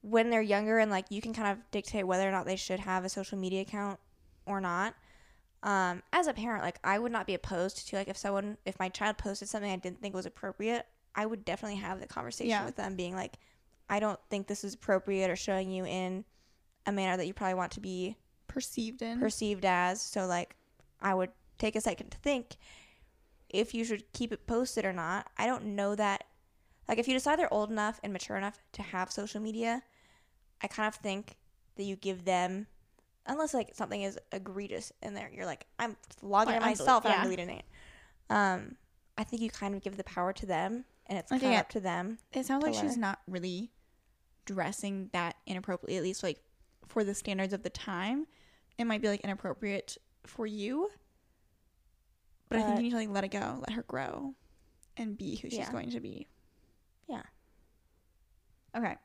when 0.08 0.30
they're 0.30 0.40
younger, 0.42 0.78
and 0.78 0.90
like 0.90 1.06
you 1.10 1.20
can 1.20 1.32
kind 1.34 1.48
of 1.50 1.58
dictate 1.72 2.06
whether 2.06 2.28
or 2.28 2.30
not 2.30 2.46
they 2.46 2.54
should 2.56 2.78
have 2.80 3.04
a 3.04 3.08
social 3.08 3.36
media 3.36 3.62
account 3.62 3.98
or 4.46 4.60
not. 4.60 4.94
Um, 5.62 6.02
as 6.12 6.28
a 6.28 6.32
parent, 6.32 6.62
like 6.62 6.78
I 6.84 6.98
would 6.98 7.10
not 7.10 7.26
be 7.26 7.34
opposed 7.34 7.88
to 7.88 7.96
like 7.96 8.06
if 8.08 8.16
someone, 8.16 8.56
if 8.64 8.78
my 8.78 8.88
child 8.88 9.18
posted 9.18 9.48
something 9.48 9.70
I 9.70 9.76
didn't 9.76 10.00
think 10.00 10.14
was 10.14 10.26
appropriate, 10.26 10.86
I 11.14 11.26
would 11.26 11.44
definitely 11.44 11.78
have 11.78 11.98
the 12.00 12.06
conversation 12.06 12.50
Yeah. 12.50 12.64
with 12.64 12.76
them, 12.76 12.94
being 12.94 13.16
like, 13.16 13.36
I 13.88 13.98
don't 13.98 14.20
think 14.30 14.46
this 14.46 14.62
is 14.62 14.74
appropriate, 14.74 15.28
or 15.30 15.34
showing 15.36 15.70
you 15.70 15.84
in 15.84 16.24
a 16.86 16.92
manner 16.92 17.16
that 17.16 17.26
you 17.26 17.34
probably 17.34 17.54
want 17.54 17.72
to 17.72 17.80
be 17.80 18.16
perceived 18.46 19.02
in. 19.02 19.18
perceived 19.18 19.64
as. 19.64 20.00
So 20.00 20.26
like 20.26 20.54
I 21.00 21.14
would 21.14 21.30
take 21.58 21.74
a 21.74 21.80
second 21.80 22.10
to 22.10 22.18
think 22.18 22.56
if 23.48 23.74
you 23.74 23.84
should 23.84 24.12
keep 24.12 24.32
it 24.32 24.46
posted 24.46 24.84
or 24.84 24.92
not. 24.92 25.28
I 25.36 25.46
don't 25.46 25.64
know 25.74 25.96
that 25.96 26.24
like 26.88 26.98
if 26.98 27.08
you 27.08 27.14
decide 27.14 27.40
they're 27.40 27.52
old 27.52 27.72
enough 27.72 27.98
and 28.04 28.12
mature 28.12 28.36
enough 28.36 28.62
to 28.74 28.82
have 28.82 29.10
social 29.10 29.40
media, 29.40 29.82
I 30.62 30.66
kind 30.68 30.88
of 30.88 30.94
think 30.94 31.36
that 31.76 31.84
you 31.84 31.96
give 31.96 32.24
them 32.24 32.66
unless 33.26 33.52
like 33.54 33.74
something 33.74 34.02
is 34.02 34.18
egregious 34.32 34.92
in 35.02 35.14
there, 35.14 35.30
you're 35.34 35.46
like, 35.46 35.66
I'm 35.78 35.96
logging 36.22 36.54
it 36.54 36.58
I'm 36.58 36.62
myself 36.62 37.04
and 37.04 37.12
yeah. 37.12 37.18
I'm 37.20 37.24
deleting 37.24 37.50
it. 37.50 37.64
Um, 38.30 38.76
I 39.18 39.24
think 39.24 39.42
you 39.42 39.50
kind 39.50 39.74
of 39.74 39.82
give 39.82 39.96
the 39.96 40.04
power 40.04 40.32
to 40.32 40.46
them 40.46 40.84
and 41.06 41.18
it's 41.18 41.32
I 41.32 41.38
kind 41.38 41.52
of 41.52 41.56
it- 41.58 41.60
up 41.60 41.68
to 41.70 41.80
them. 41.80 42.18
It 42.32 42.46
sounds 42.46 42.62
like 42.62 42.74
she's 42.74 42.96
not 42.96 43.20
really 43.28 43.72
dressing 44.44 45.10
that 45.12 45.36
inappropriately, 45.46 45.96
at 45.96 46.02
least 46.02 46.22
like 46.22 46.40
for 46.86 47.02
the 47.04 47.14
standards 47.14 47.52
of 47.52 47.62
the 47.62 47.70
time. 47.70 48.26
It 48.78 48.84
might 48.84 49.02
be 49.02 49.08
like 49.08 49.20
inappropriate 49.22 49.96
for 50.24 50.46
you. 50.46 50.90
But 52.48 52.60
I 52.60 52.62
think 52.62 52.76
you 52.76 52.82
need 52.84 52.90
to 52.90 52.96
like 52.96 53.08
let 53.08 53.24
it 53.24 53.32
go, 53.32 53.58
let 53.66 53.72
her 53.72 53.82
grow 53.82 54.34
and 54.96 55.18
be 55.18 55.36
who 55.36 55.50
she's 55.50 55.58
Yeah. 55.58 55.72
going 55.72 55.90
to 55.90 56.00
be. 56.00 56.28
Yeah. 57.08 57.22
Okay. 58.76 58.96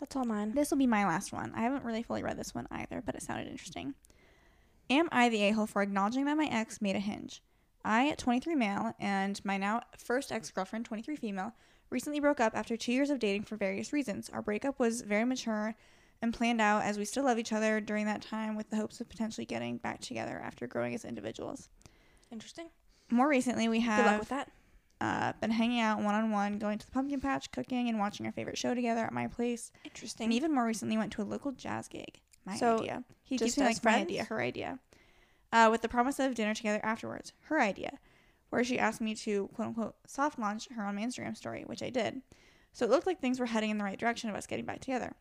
That's 0.00 0.16
all 0.16 0.24
mine. 0.24 0.52
This 0.54 0.70
will 0.70 0.78
be 0.78 0.86
my 0.86 1.04
last 1.04 1.32
one. 1.32 1.52
I 1.54 1.62
haven't 1.62 1.84
really 1.84 2.02
fully 2.02 2.22
read 2.22 2.38
this 2.38 2.54
one 2.54 2.66
either, 2.70 3.02
but 3.04 3.14
it 3.14 3.22
sounded 3.22 3.48
interesting. 3.48 3.94
Am 4.90 5.08
I 5.12 5.28
the 5.28 5.42
a 5.42 5.50
hole 5.50 5.66
for 5.66 5.82
acknowledging 5.82 6.24
that 6.26 6.36
my 6.36 6.46
ex 6.46 6.80
made 6.80 6.96
a 6.96 7.00
hinge? 7.00 7.42
I, 7.84 8.14
23 8.18 8.54
male, 8.54 8.92
and 8.98 9.40
my 9.44 9.56
now 9.56 9.82
first 9.96 10.32
ex 10.32 10.50
girlfriend, 10.50 10.84
23 10.84 11.16
female, 11.16 11.52
recently 11.90 12.20
broke 12.20 12.40
up 12.40 12.56
after 12.56 12.76
two 12.76 12.92
years 12.92 13.10
of 13.10 13.18
dating 13.18 13.44
for 13.44 13.56
various 13.56 13.92
reasons. 13.92 14.30
Our 14.30 14.42
breakup 14.42 14.78
was 14.78 15.02
very 15.02 15.24
mature 15.24 15.74
and 16.20 16.34
planned 16.34 16.60
out 16.60 16.82
as 16.82 16.98
we 16.98 17.04
still 17.04 17.24
love 17.24 17.38
each 17.38 17.52
other 17.52 17.80
during 17.80 18.06
that 18.06 18.22
time 18.22 18.56
with 18.56 18.70
the 18.70 18.76
hopes 18.76 19.00
of 19.00 19.08
potentially 19.08 19.44
getting 19.44 19.78
back 19.78 20.00
together 20.00 20.40
after 20.42 20.66
growing 20.66 20.94
as 20.94 21.04
individuals. 21.04 21.68
Interesting. 22.32 22.68
More 23.10 23.28
recently, 23.28 23.68
we 23.68 23.80
Good 23.80 23.88
luck 23.88 24.06
have 24.06 24.20
with 24.20 24.28
that. 24.30 24.50
Uh, 25.00 25.32
been 25.40 25.50
hanging 25.50 25.80
out 25.80 26.00
one 26.00 26.14
on 26.14 26.30
one, 26.30 26.58
going 26.58 26.78
to 26.78 26.86
the 26.86 26.92
pumpkin 26.92 27.20
patch, 27.20 27.50
cooking, 27.52 27.88
and 27.88 27.98
watching 27.98 28.26
our 28.26 28.32
favorite 28.32 28.58
show 28.58 28.74
together 28.74 29.02
at 29.04 29.12
my 29.12 29.26
place. 29.28 29.70
Interesting. 29.84 30.24
And 30.24 30.32
even 30.32 30.52
more 30.54 30.64
recently, 30.66 30.96
went 30.96 31.12
to 31.12 31.22
a 31.22 31.24
local 31.24 31.52
jazz 31.52 31.88
gig. 31.88 32.20
My 32.44 32.56
So, 32.56 32.78
idea. 32.78 33.04
He 33.22 33.36
just 33.36 33.56
keeps 33.56 33.58
me 33.58 33.64
like 33.64 33.84
my 33.84 33.96
idea, 33.96 34.24
her 34.24 34.40
idea. 34.40 34.78
Uh, 35.52 35.68
with 35.70 35.82
the 35.82 35.88
promise 35.88 36.18
of 36.18 36.34
dinner 36.34 36.54
together 36.54 36.80
afterwards. 36.82 37.32
Her 37.42 37.60
idea, 37.60 37.98
where 38.50 38.64
she 38.64 38.78
asked 38.78 39.00
me 39.00 39.14
to 39.16 39.48
quote 39.54 39.68
unquote 39.68 39.94
soft 40.06 40.38
launch 40.38 40.68
her 40.70 40.82
on 40.84 40.96
my 40.96 41.02
Instagram 41.02 41.36
story, 41.36 41.62
which 41.66 41.82
I 41.82 41.90
did. 41.90 42.22
So 42.72 42.84
it 42.84 42.90
looked 42.90 43.06
like 43.06 43.20
things 43.20 43.40
were 43.40 43.46
heading 43.46 43.70
in 43.70 43.78
the 43.78 43.84
right 43.84 43.98
direction 43.98 44.28
of 44.30 44.36
us 44.36 44.46
getting 44.46 44.64
back 44.66 44.80
together. 44.80 45.12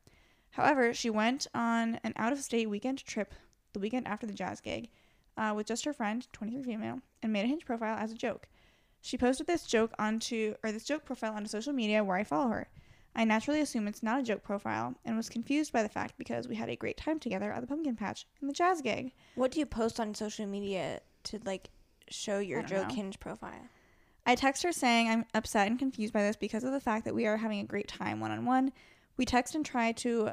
However, 0.52 0.94
she 0.94 1.10
went 1.10 1.48
on 1.54 2.00
an 2.04 2.14
out 2.16 2.34
of 2.34 2.40
state 2.40 2.70
weekend 2.70 3.04
trip 3.06 3.34
the 3.74 3.80
weekend 3.80 4.08
after 4.08 4.26
the 4.26 4.34
jazz 4.34 4.60
gig 4.60 4.90
uh, 5.38 5.54
with 5.56 5.68
just 5.68 5.86
her 5.86 5.94
friend, 5.94 6.28
23 6.34 6.64
female, 6.64 7.00
and 7.22 7.32
made 7.32 7.46
a 7.46 7.48
hinge 7.48 7.66
profile 7.66 7.98
as 7.98 8.12
a 8.12 8.16
joke. 8.16 8.48
She 9.08 9.18
posted 9.18 9.48
this 9.48 9.66
joke 9.66 9.94
onto 9.98 10.56
or 10.62 10.74
this 10.74 10.84
joke 10.84 11.06
profile 11.06 11.32
onto 11.32 11.48
social 11.48 11.72
media 11.72 12.04
where 12.04 12.18
I 12.18 12.26
follow 12.26 12.50
her. 12.50 12.68
I 13.16 13.24
naturally 13.24 13.62
assume 13.62 13.88
it's 13.88 14.04
not 14.04 14.20
a 14.20 14.24
joke 14.24 14.44
profile 14.44 14.96
and 15.06 15.16
was 15.16 15.30
confused 15.30 15.72
by 15.72 15.82
the 15.82 15.88
fact 15.88 16.16
because 16.18 16.50
we 16.50 16.58
had 16.58 16.68
a 16.68 16.76
great 16.76 16.98
time 16.98 17.18
together 17.18 17.54
at 17.54 17.62
the 17.62 17.68
pumpkin 17.68 17.96
patch 17.96 18.28
and 18.42 18.50
the 18.50 18.54
jazz 18.54 18.82
gig. 18.82 19.14
What 19.36 19.52
do 19.52 19.62
you 19.62 19.66
post 19.66 20.02
on 20.02 20.14
social 20.14 20.46
media 20.46 21.00
to 21.24 21.40
like 21.46 21.70
show 22.10 22.40
your 22.40 22.60
I 22.60 22.62
don't 22.64 22.70
joke 22.70 22.90
know. 22.90 22.96
hinge 22.96 23.18
profile? 23.22 23.70
I 24.26 24.36
text 24.36 24.62
her 24.64 24.74
saying 24.74 25.08
I'm 25.08 25.24
upset 25.34 25.68
and 25.68 25.80
confused 25.80 26.12
by 26.12 26.24
this 26.24 26.36
because 26.36 26.66
of 26.66 26.74
the 26.74 26.82
fact 26.82 27.06
that 27.06 27.16
we 27.16 27.26
are 27.28 27.38
having 27.38 27.62
a 27.62 27.64
great 27.64 27.88
time 27.88 28.20
one 28.20 28.32
on 28.32 28.44
one. 28.44 28.74
We 29.16 29.24
text 29.24 29.56
and 29.56 29.66
try 29.66 29.94
to 29.94 30.32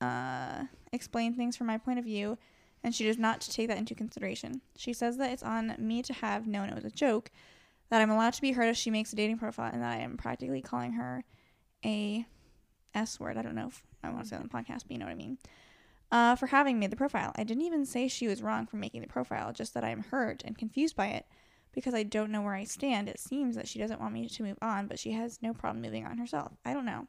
uh, 0.00 0.64
explain 0.94 1.34
things 1.34 1.58
from 1.58 1.66
my 1.66 1.76
point 1.76 1.98
of 1.98 2.06
view, 2.06 2.38
and 2.82 2.94
she 2.94 3.04
does 3.04 3.18
not 3.18 3.42
take 3.42 3.68
that 3.68 3.76
into 3.76 3.94
consideration. 3.94 4.62
She 4.78 4.94
says 4.94 5.18
that 5.18 5.30
it's 5.30 5.42
on 5.42 5.74
me 5.76 6.00
to 6.04 6.14
have 6.14 6.46
known 6.46 6.70
it 6.70 6.74
was 6.74 6.86
a 6.86 6.90
joke, 6.90 7.30
that 7.90 8.00
I'm 8.00 8.10
allowed 8.10 8.34
to 8.34 8.42
be 8.42 8.52
hurt 8.52 8.68
if 8.68 8.76
she 8.76 8.90
makes 8.90 9.12
a 9.12 9.16
dating 9.16 9.38
profile, 9.38 9.70
and 9.72 9.82
that 9.82 9.92
I 9.92 10.00
am 10.00 10.16
practically 10.16 10.62
calling 10.62 10.92
her 10.92 11.24
a 11.84 12.26
S 12.94 13.20
word. 13.20 13.36
I 13.36 13.42
don't 13.42 13.54
know 13.54 13.68
if 13.68 13.82
I 14.02 14.10
want 14.10 14.24
to 14.24 14.28
say 14.28 14.36
on 14.36 14.42
the 14.42 14.48
podcast, 14.48 14.82
but 14.82 14.92
you 14.92 14.98
know 14.98 15.06
what 15.06 15.12
I 15.12 15.16
mean. 15.16 15.38
Uh, 16.10 16.36
for 16.36 16.46
having 16.46 16.78
made 16.78 16.90
the 16.90 16.96
profile. 16.96 17.32
I 17.36 17.44
didn't 17.44 17.64
even 17.64 17.84
say 17.84 18.08
she 18.08 18.28
was 18.28 18.42
wrong 18.42 18.66
for 18.66 18.76
making 18.76 19.02
the 19.02 19.08
profile, 19.08 19.52
just 19.52 19.74
that 19.74 19.84
I 19.84 19.90
am 19.90 20.04
hurt 20.04 20.42
and 20.44 20.56
confused 20.56 20.96
by 20.96 21.08
it 21.08 21.26
because 21.72 21.94
I 21.94 22.02
don't 22.02 22.30
know 22.30 22.40
where 22.40 22.54
I 22.54 22.64
stand. 22.64 23.08
It 23.08 23.20
seems 23.20 23.56
that 23.56 23.68
she 23.68 23.78
doesn't 23.78 24.00
want 24.00 24.14
me 24.14 24.26
to 24.26 24.42
move 24.42 24.56
on, 24.62 24.86
but 24.86 24.98
she 24.98 25.12
has 25.12 25.40
no 25.42 25.52
problem 25.52 25.82
moving 25.82 26.06
on 26.06 26.18
herself. 26.18 26.52
I 26.64 26.72
don't 26.72 26.86
know. 26.86 27.06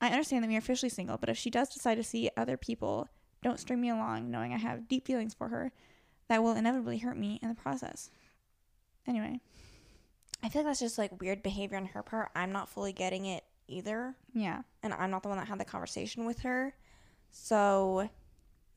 I 0.00 0.08
understand 0.08 0.42
that 0.42 0.48
we 0.48 0.56
are 0.56 0.58
officially 0.58 0.90
single, 0.90 1.16
but 1.16 1.28
if 1.28 1.38
she 1.38 1.48
does 1.48 1.68
decide 1.68 1.94
to 1.94 2.02
see 2.02 2.28
other 2.36 2.56
people, 2.56 3.08
don't 3.42 3.60
string 3.60 3.80
me 3.80 3.88
along 3.88 4.30
knowing 4.30 4.52
I 4.52 4.58
have 4.58 4.88
deep 4.88 5.06
feelings 5.06 5.32
for 5.32 5.48
her 5.48 5.70
that 6.28 6.42
will 6.42 6.56
inevitably 6.56 6.98
hurt 6.98 7.16
me 7.16 7.38
in 7.40 7.48
the 7.48 7.54
process. 7.54 8.10
Anyway, 9.06 9.40
I 10.42 10.48
feel 10.48 10.62
like 10.62 10.70
that's 10.70 10.80
just 10.80 10.98
like 10.98 11.20
weird 11.20 11.42
behavior 11.42 11.76
on 11.76 11.86
her 11.86 12.02
part. 12.02 12.30
I'm 12.34 12.52
not 12.52 12.68
fully 12.68 12.92
getting 12.92 13.26
it 13.26 13.44
either, 13.68 14.14
yeah. 14.34 14.62
and 14.82 14.92
I'm 14.92 15.10
not 15.10 15.22
the 15.22 15.28
one 15.28 15.38
that 15.38 15.46
had 15.48 15.60
the 15.60 15.64
conversation 15.64 16.24
with 16.24 16.40
her. 16.40 16.74
So, 17.30 18.08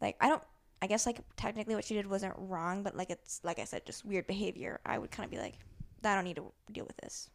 like, 0.02 0.16
I 0.22 0.30
don't. 0.30 0.44
I 0.82 0.88
guess 0.88 1.06
like 1.08 1.20
technically 1.36 1.74
what 1.74 1.84
she 1.86 1.96
did 1.96 2.06
wasn't 2.06 2.36
wrong, 2.38 2.84
but 2.84 2.96
like 2.96 3.10
it's 3.10 3.40
like 3.44 3.58
I 3.60 3.64
said, 3.64 3.86
just 3.86 4.06
weird 4.06 4.28
behavior. 4.28 4.80
I 4.86 4.98
would 5.00 5.10
kind 5.10 5.26
of 5.26 5.32
be 5.32 5.38
like, 5.40 5.58
I 6.04 6.14
don't 6.14 6.26
need 6.26 6.36
to 6.36 6.52
deal 6.72 6.86
with 6.86 6.98
this, 6.98 7.30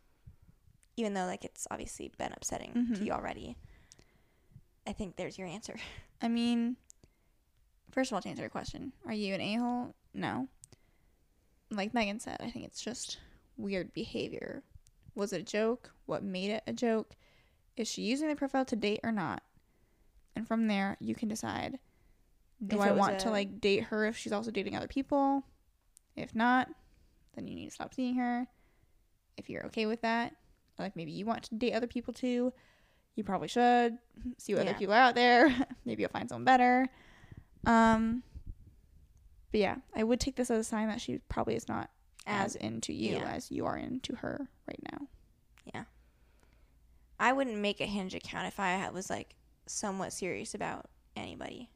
even 0.96 1.14
though 1.14 1.24
like 1.26 1.44
it's 1.44 1.66
obviously 1.70 2.12
been 2.16 2.32
upsetting 2.32 2.72
Mhm. 2.72 2.98
to 2.98 3.04
you 3.04 3.10
already. 3.12 3.56
I 4.86 4.92
think 4.92 5.16
there's 5.16 5.36
your 5.38 5.48
answer. 5.48 5.74
I 6.22 6.28
mean, 6.28 6.76
first 7.90 8.12
of 8.12 8.14
all, 8.14 8.22
to 8.22 8.28
answer 8.28 8.42
your 8.42 8.50
question, 8.50 8.92
are 9.06 9.12
you 9.14 9.34
an 9.34 9.40
a 9.40 9.54
hole? 9.56 9.94
No. 10.14 10.46
Like 11.72 11.92
Megan 11.94 12.20
said, 12.20 12.36
I 12.40 12.50
think 12.50 12.66
it's 12.66 12.80
just 12.82 13.18
weird 13.62 13.92
behavior. 13.92 14.62
Was 15.14 15.32
it 15.32 15.40
a 15.40 15.44
joke? 15.44 15.90
What 16.06 16.22
made 16.22 16.50
it 16.50 16.62
a 16.66 16.72
joke? 16.72 17.14
Is 17.76 17.88
she 17.88 18.02
using 18.02 18.28
the 18.28 18.36
profile 18.36 18.64
to 18.66 18.76
date 18.76 19.00
or 19.02 19.12
not? 19.12 19.42
And 20.36 20.46
from 20.46 20.68
there, 20.68 20.96
you 21.00 21.14
can 21.14 21.28
decide 21.28 21.78
do 22.66 22.76
If 22.76 22.82
I 22.82 22.92
want 22.92 23.20
to 23.20 23.30
like 23.30 23.60
date 23.60 23.84
her 23.84 24.04
if 24.06 24.16
she's 24.16 24.32
also 24.32 24.50
dating 24.50 24.76
other 24.76 24.88
people? 24.88 25.44
If 26.16 26.34
not, 26.34 26.68
then 27.34 27.46
you 27.46 27.54
need 27.54 27.66
to 27.66 27.74
stop 27.74 27.94
seeing 27.94 28.16
her. 28.16 28.46
If 29.36 29.48
you're 29.48 29.64
okay 29.66 29.86
with 29.86 30.02
that, 30.02 30.34
like 30.78 30.96
maybe 30.96 31.12
you 31.12 31.24
want 31.24 31.44
to 31.44 31.54
date 31.54 31.72
other 31.72 31.86
people 31.86 32.12
too, 32.12 32.52
you 33.16 33.24
probably 33.24 33.48
should 33.48 33.96
see 34.38 34.54
what 34.54 34.64
Yeah. 34.64 34.70
other 34.70 34.78
people 34.78 34.94
are 34.94 34.98
out 34.98 35.14
there. 35.14 35.48
maybe 35.84 36.02
you'll 36.02 36.10
find 36.10 36.28
someone 36.28 36.44
better. 36.44 36.86
Um, 37.66 38.22
but 39.52 39.60
yeah, 39.60 39.76
I 39.94 40.02
would 40.04 40.20
take 40.20 40.36
this 40.36 40.50
as 40.50 40.58
a 40.58 40.64
sign 40.64 40.88
that 40.88 41.00
she 41.00 41.18
probably 41.28 41.54
is 41.54 41.68
not 41.68 41.90
as 42.30 42.56
into 42.56 42.92
you 42.92 43.16
yeah. 43.16 43.32
as 43.32 43.50
you 43.50 43.66
are 43.66 43.76
into 43.76 44.14
her 44.16 44.48
right 44.68 44.80
now. 44.92 45.06
Yeah. 45.74 45.84
I 47.18 47.32
wouldn't 47.32 47.58
make 47.58 47.80
a 47.80 47.86
hinge 47.86 48.14
account 48.14 48.46
if 48.46 48.58
I 48.58 48.88
was 48.90 49.10
like 49.10 49.34
somewhat 49.66 50.12
serious 50.12 50.54
about 50.54 50.86
anybody, 51.16 51.70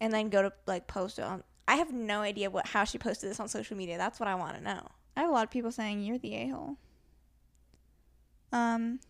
and 0.00 0.12
then 0.12 0.28
go 0.28 0.42
to 0.42 0.52
like 0.66 0.86
post 0.86 1.18
it 1.18 1.24
on. 1.24 1.42
I 1.68 1.76
have 1.76 1.92
no 1.92 2.20
idea 2.20 2.50
what 2.50 2.66
how 2.66 2.84
she 2.84 2.98
posted 2.98 3.30
this 3.30 3.40
on 3.40 3.48
social 3.48 3.76
media. 3.76 3.96
That's 3.96 4.20
what 4.20 4.28
I 4.28 4.34
want 4.34 4.56
to 4.56 4.62
know. 4.62 4.86
I 5.16 5.20
have 5.20 5.30
a 5.30 5.32
lot 5.32 5.44
of 5.44 5.50
people 5.50 5.72
saying 5.72 6.02
you're 6.02 6.18
the 6.18 6.34
a 6.34 6.48
hole. 6.48 6.76
Um, 8.52 9.00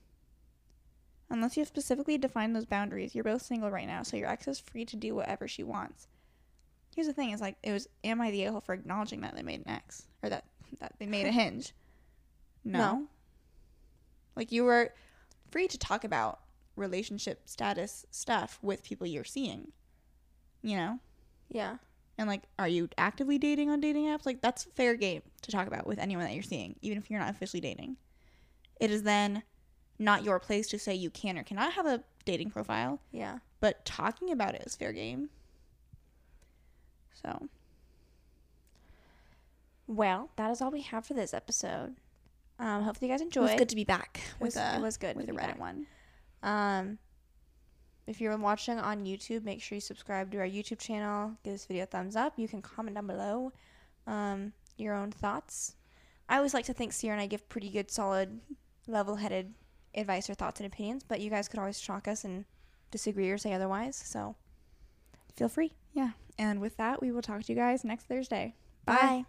unless 1.31 1.57
you 1.57 1.63
have 1.63 1.69
specifically 1.69 2.19
defined 2.19 2.55
those 2.55 2.67
boundaries, 2.67 3.15
you're 3.15 3.25
both 3.25 3.43
single 3.43 3.71
right 3.71 3.87
now, 3.87 4.03
so 4.03 4.17
your 4.17 4.29
ex 4.29 4.47
is 4.47 4.61
free 4.61 4.85
to 4.85 4.97
do 4.97 5.15
whatever 5.15 5.49
she 5.49 5.65
wants. 5.65 6.07
Here's 6.95 7.07
the 7.07 7.13
thing: 7.13 7.31
it's 7.31 7.41
like 7.43 7.57
it 7.63 7.73
was, 7.73 7.89
am 8.05 8.21
I 8.21 8.31
the 8.31 8.45
a 8.45 8.53
hole 8.53 8.61
for 8.61 8.75
acknowledging 8.75 9.21
that 9.23 9.35
they 9.35 9.43
made 9.43 9.61
an 9.61 9.69
X 9.69 10.07
or 10.23 10.29
that 10.29 10.45
that 10.81 10.95
they 10.99 11.07
made 11.07 11.27
a 11.27 11.33
Hinge? 11.33 11.73
No. 12.65 12.79
No. 12.79 13.07
Like 14.37 14.53
you 14.53 14.65
were 14.65 14.93
free 15.51 15.69
to 15.69 15.79
talk 15.79 16.05
about 16.05 16.41
relationship 16.77 17.43
status 17.47 18.07
stuff 18.11 18.59
with 18.63 18.83
people 18.83 19.07
you're 19.07 19.25
seeing. 19.25 19.73
You 20.63 20.77
know, 20.77 20.99
Yeah. 21.51 21.79
and 22.17 22.29
like, 22.29 22.43
are 22.59 22.69
you 22.69 22.89
actively 22.97 23.37
dating 23.37 23.69
on 23.69 23.81
dating 23.81 24.05
apps? 24.07 24.25
Like, 24.25 24.41
that's 24.41 24.63
fair 24.77 24.95
game 24.95 25.23
to 25.43 25.51
talk 25.51 25.67
about 25.67 25.87
with 25.89 25.99
anyone 25.99 26.25
that 26.25 26.35
you're 26.35 26.43
seeing, 26.45 26.77
even 26.83 26.99
if 26.99 27.11
you're 27.11 27.19
not 27.19 27.31
officially 27.31 27.61
dating. 27.61 27.97
It 28.81 28.91
is 28.93 29.03
then 29.03 29.43
not 29.99 30.23
your 30.23 30.39
place 30.39 30.69
to 30.69 30.79
say 30.79 30.95
you 30.95 31.11
can 31.11 31.37
or 31.37 31.43
cannot 31.43 31.73
have 31.73 31.85
a 31.87 32.05
dating 32.25 32.51
profile, 32.51 33.01
Yeah. 33.11 33.39
but 33.59 33.85
talking 33.85 34.31
about 34.31 34.55
it 34.55 34.63
is 34.65 34.77
fair 34.77 34.93
game. 34.93 35.31
So, 37.21 37.49
Well, 39.87 40.31
that 40.37 40.51
is 40.51 40.61
all 40.61 40.71
we 40.71 40.83
have 40.83 41.07
for 41.07 41.15
this 41.15 41.35
episode. 41.35 41.97
Um, 42.59 42.83
hopefully 42.83 43.09
you 43.09 43.15
guys 43.15 43.21
enjoyed. 43.23 43.49
it 43.49 43.53
was 43.53 43.59
good 43.59 43.69
to 43.71 43.77
be 43.77 43.85
back 43.85 44.21
It 44.41 44.45
was, 44.45 44.57
a 44.57 44.77
it 44.77 44.81
was 44.81 44.97
good 44.97 45.17
with 45.17 45.29
a 45.29 45.33
Reddit 45.33 45.37
back. 45.37 45.61
one. 45.61 45.87
Um, 46.43 46.99
if 48.07 48.21
you're 48.21 48.37
watching 48.37 48.79
on 48.79 49.05
YouTube, 49.05 49.45
make 49.45 49.61
sure 49.63 49.77
you 49.77 49.81
subscribe 49.81 50.31
to 50.33 50.39
our 50.39 50.47
YouTube 50.47 50.79
channel. 50.79 51.33
Give 51.45 51.55
this 51.55 51.67
video 51.67 51.85
a 51.85 51.87
thumbs 51.87 52.17
up. 52.17 52.35
You 52.37 52.49
can 52.49 52.63
comment 52.63 52.97
down 52.97 53.07
below 53.07 53.53
um, 54.07 54.53
your 54.77 54.95
own 54.95 55.11
thoughts. 55.13 55.77
I 56.29 56.37
always 56.37 56.55
like 56.55 56.65
to 56.67 56.73
think 56.75 56.93
Ciera 56.93 57.13
and 57.13 57.21
I 57.21 57.27
give 57.27 57.49
pretty 57.49 57.69
good, 57.71 57.91
solid, 57.91 58.41
level-headed 58.87 59.55
advice 59.95 60.29
or 60.31 60.35
thoughts 60.35 60.61
and 60.61 60.67
opinions, 60.67 61.05
but 61.07 61.21
you 61.21 61.31
guys 61.31 61.49
could 61.49 61.61
always 61.61 61.81
shock 61.81 62.09
us 62.09 62.25
and 62.25 62.45
disagree 62.91 63.31
or 63.31 63.39
say 63.39 63.53
otherwise. 63.53 63.97
So 63.97 64.35
feel 65.37 65.49
free. 65.49 65.73
Yeah, 65.93 66.11
and 66.39 66.61
with 66.61 66.77
that, 66.77 67.01
we 67.01 67.13
will 67.13 67.23
talk 67.23 67.43
to 67.45 67.53
you 67.53 67.57
guys 67.57 67.85
next 67.85 68.05
Thursday. 68.05 68.55
Bye. 68.85 68.95
Bye. 68.95 69.25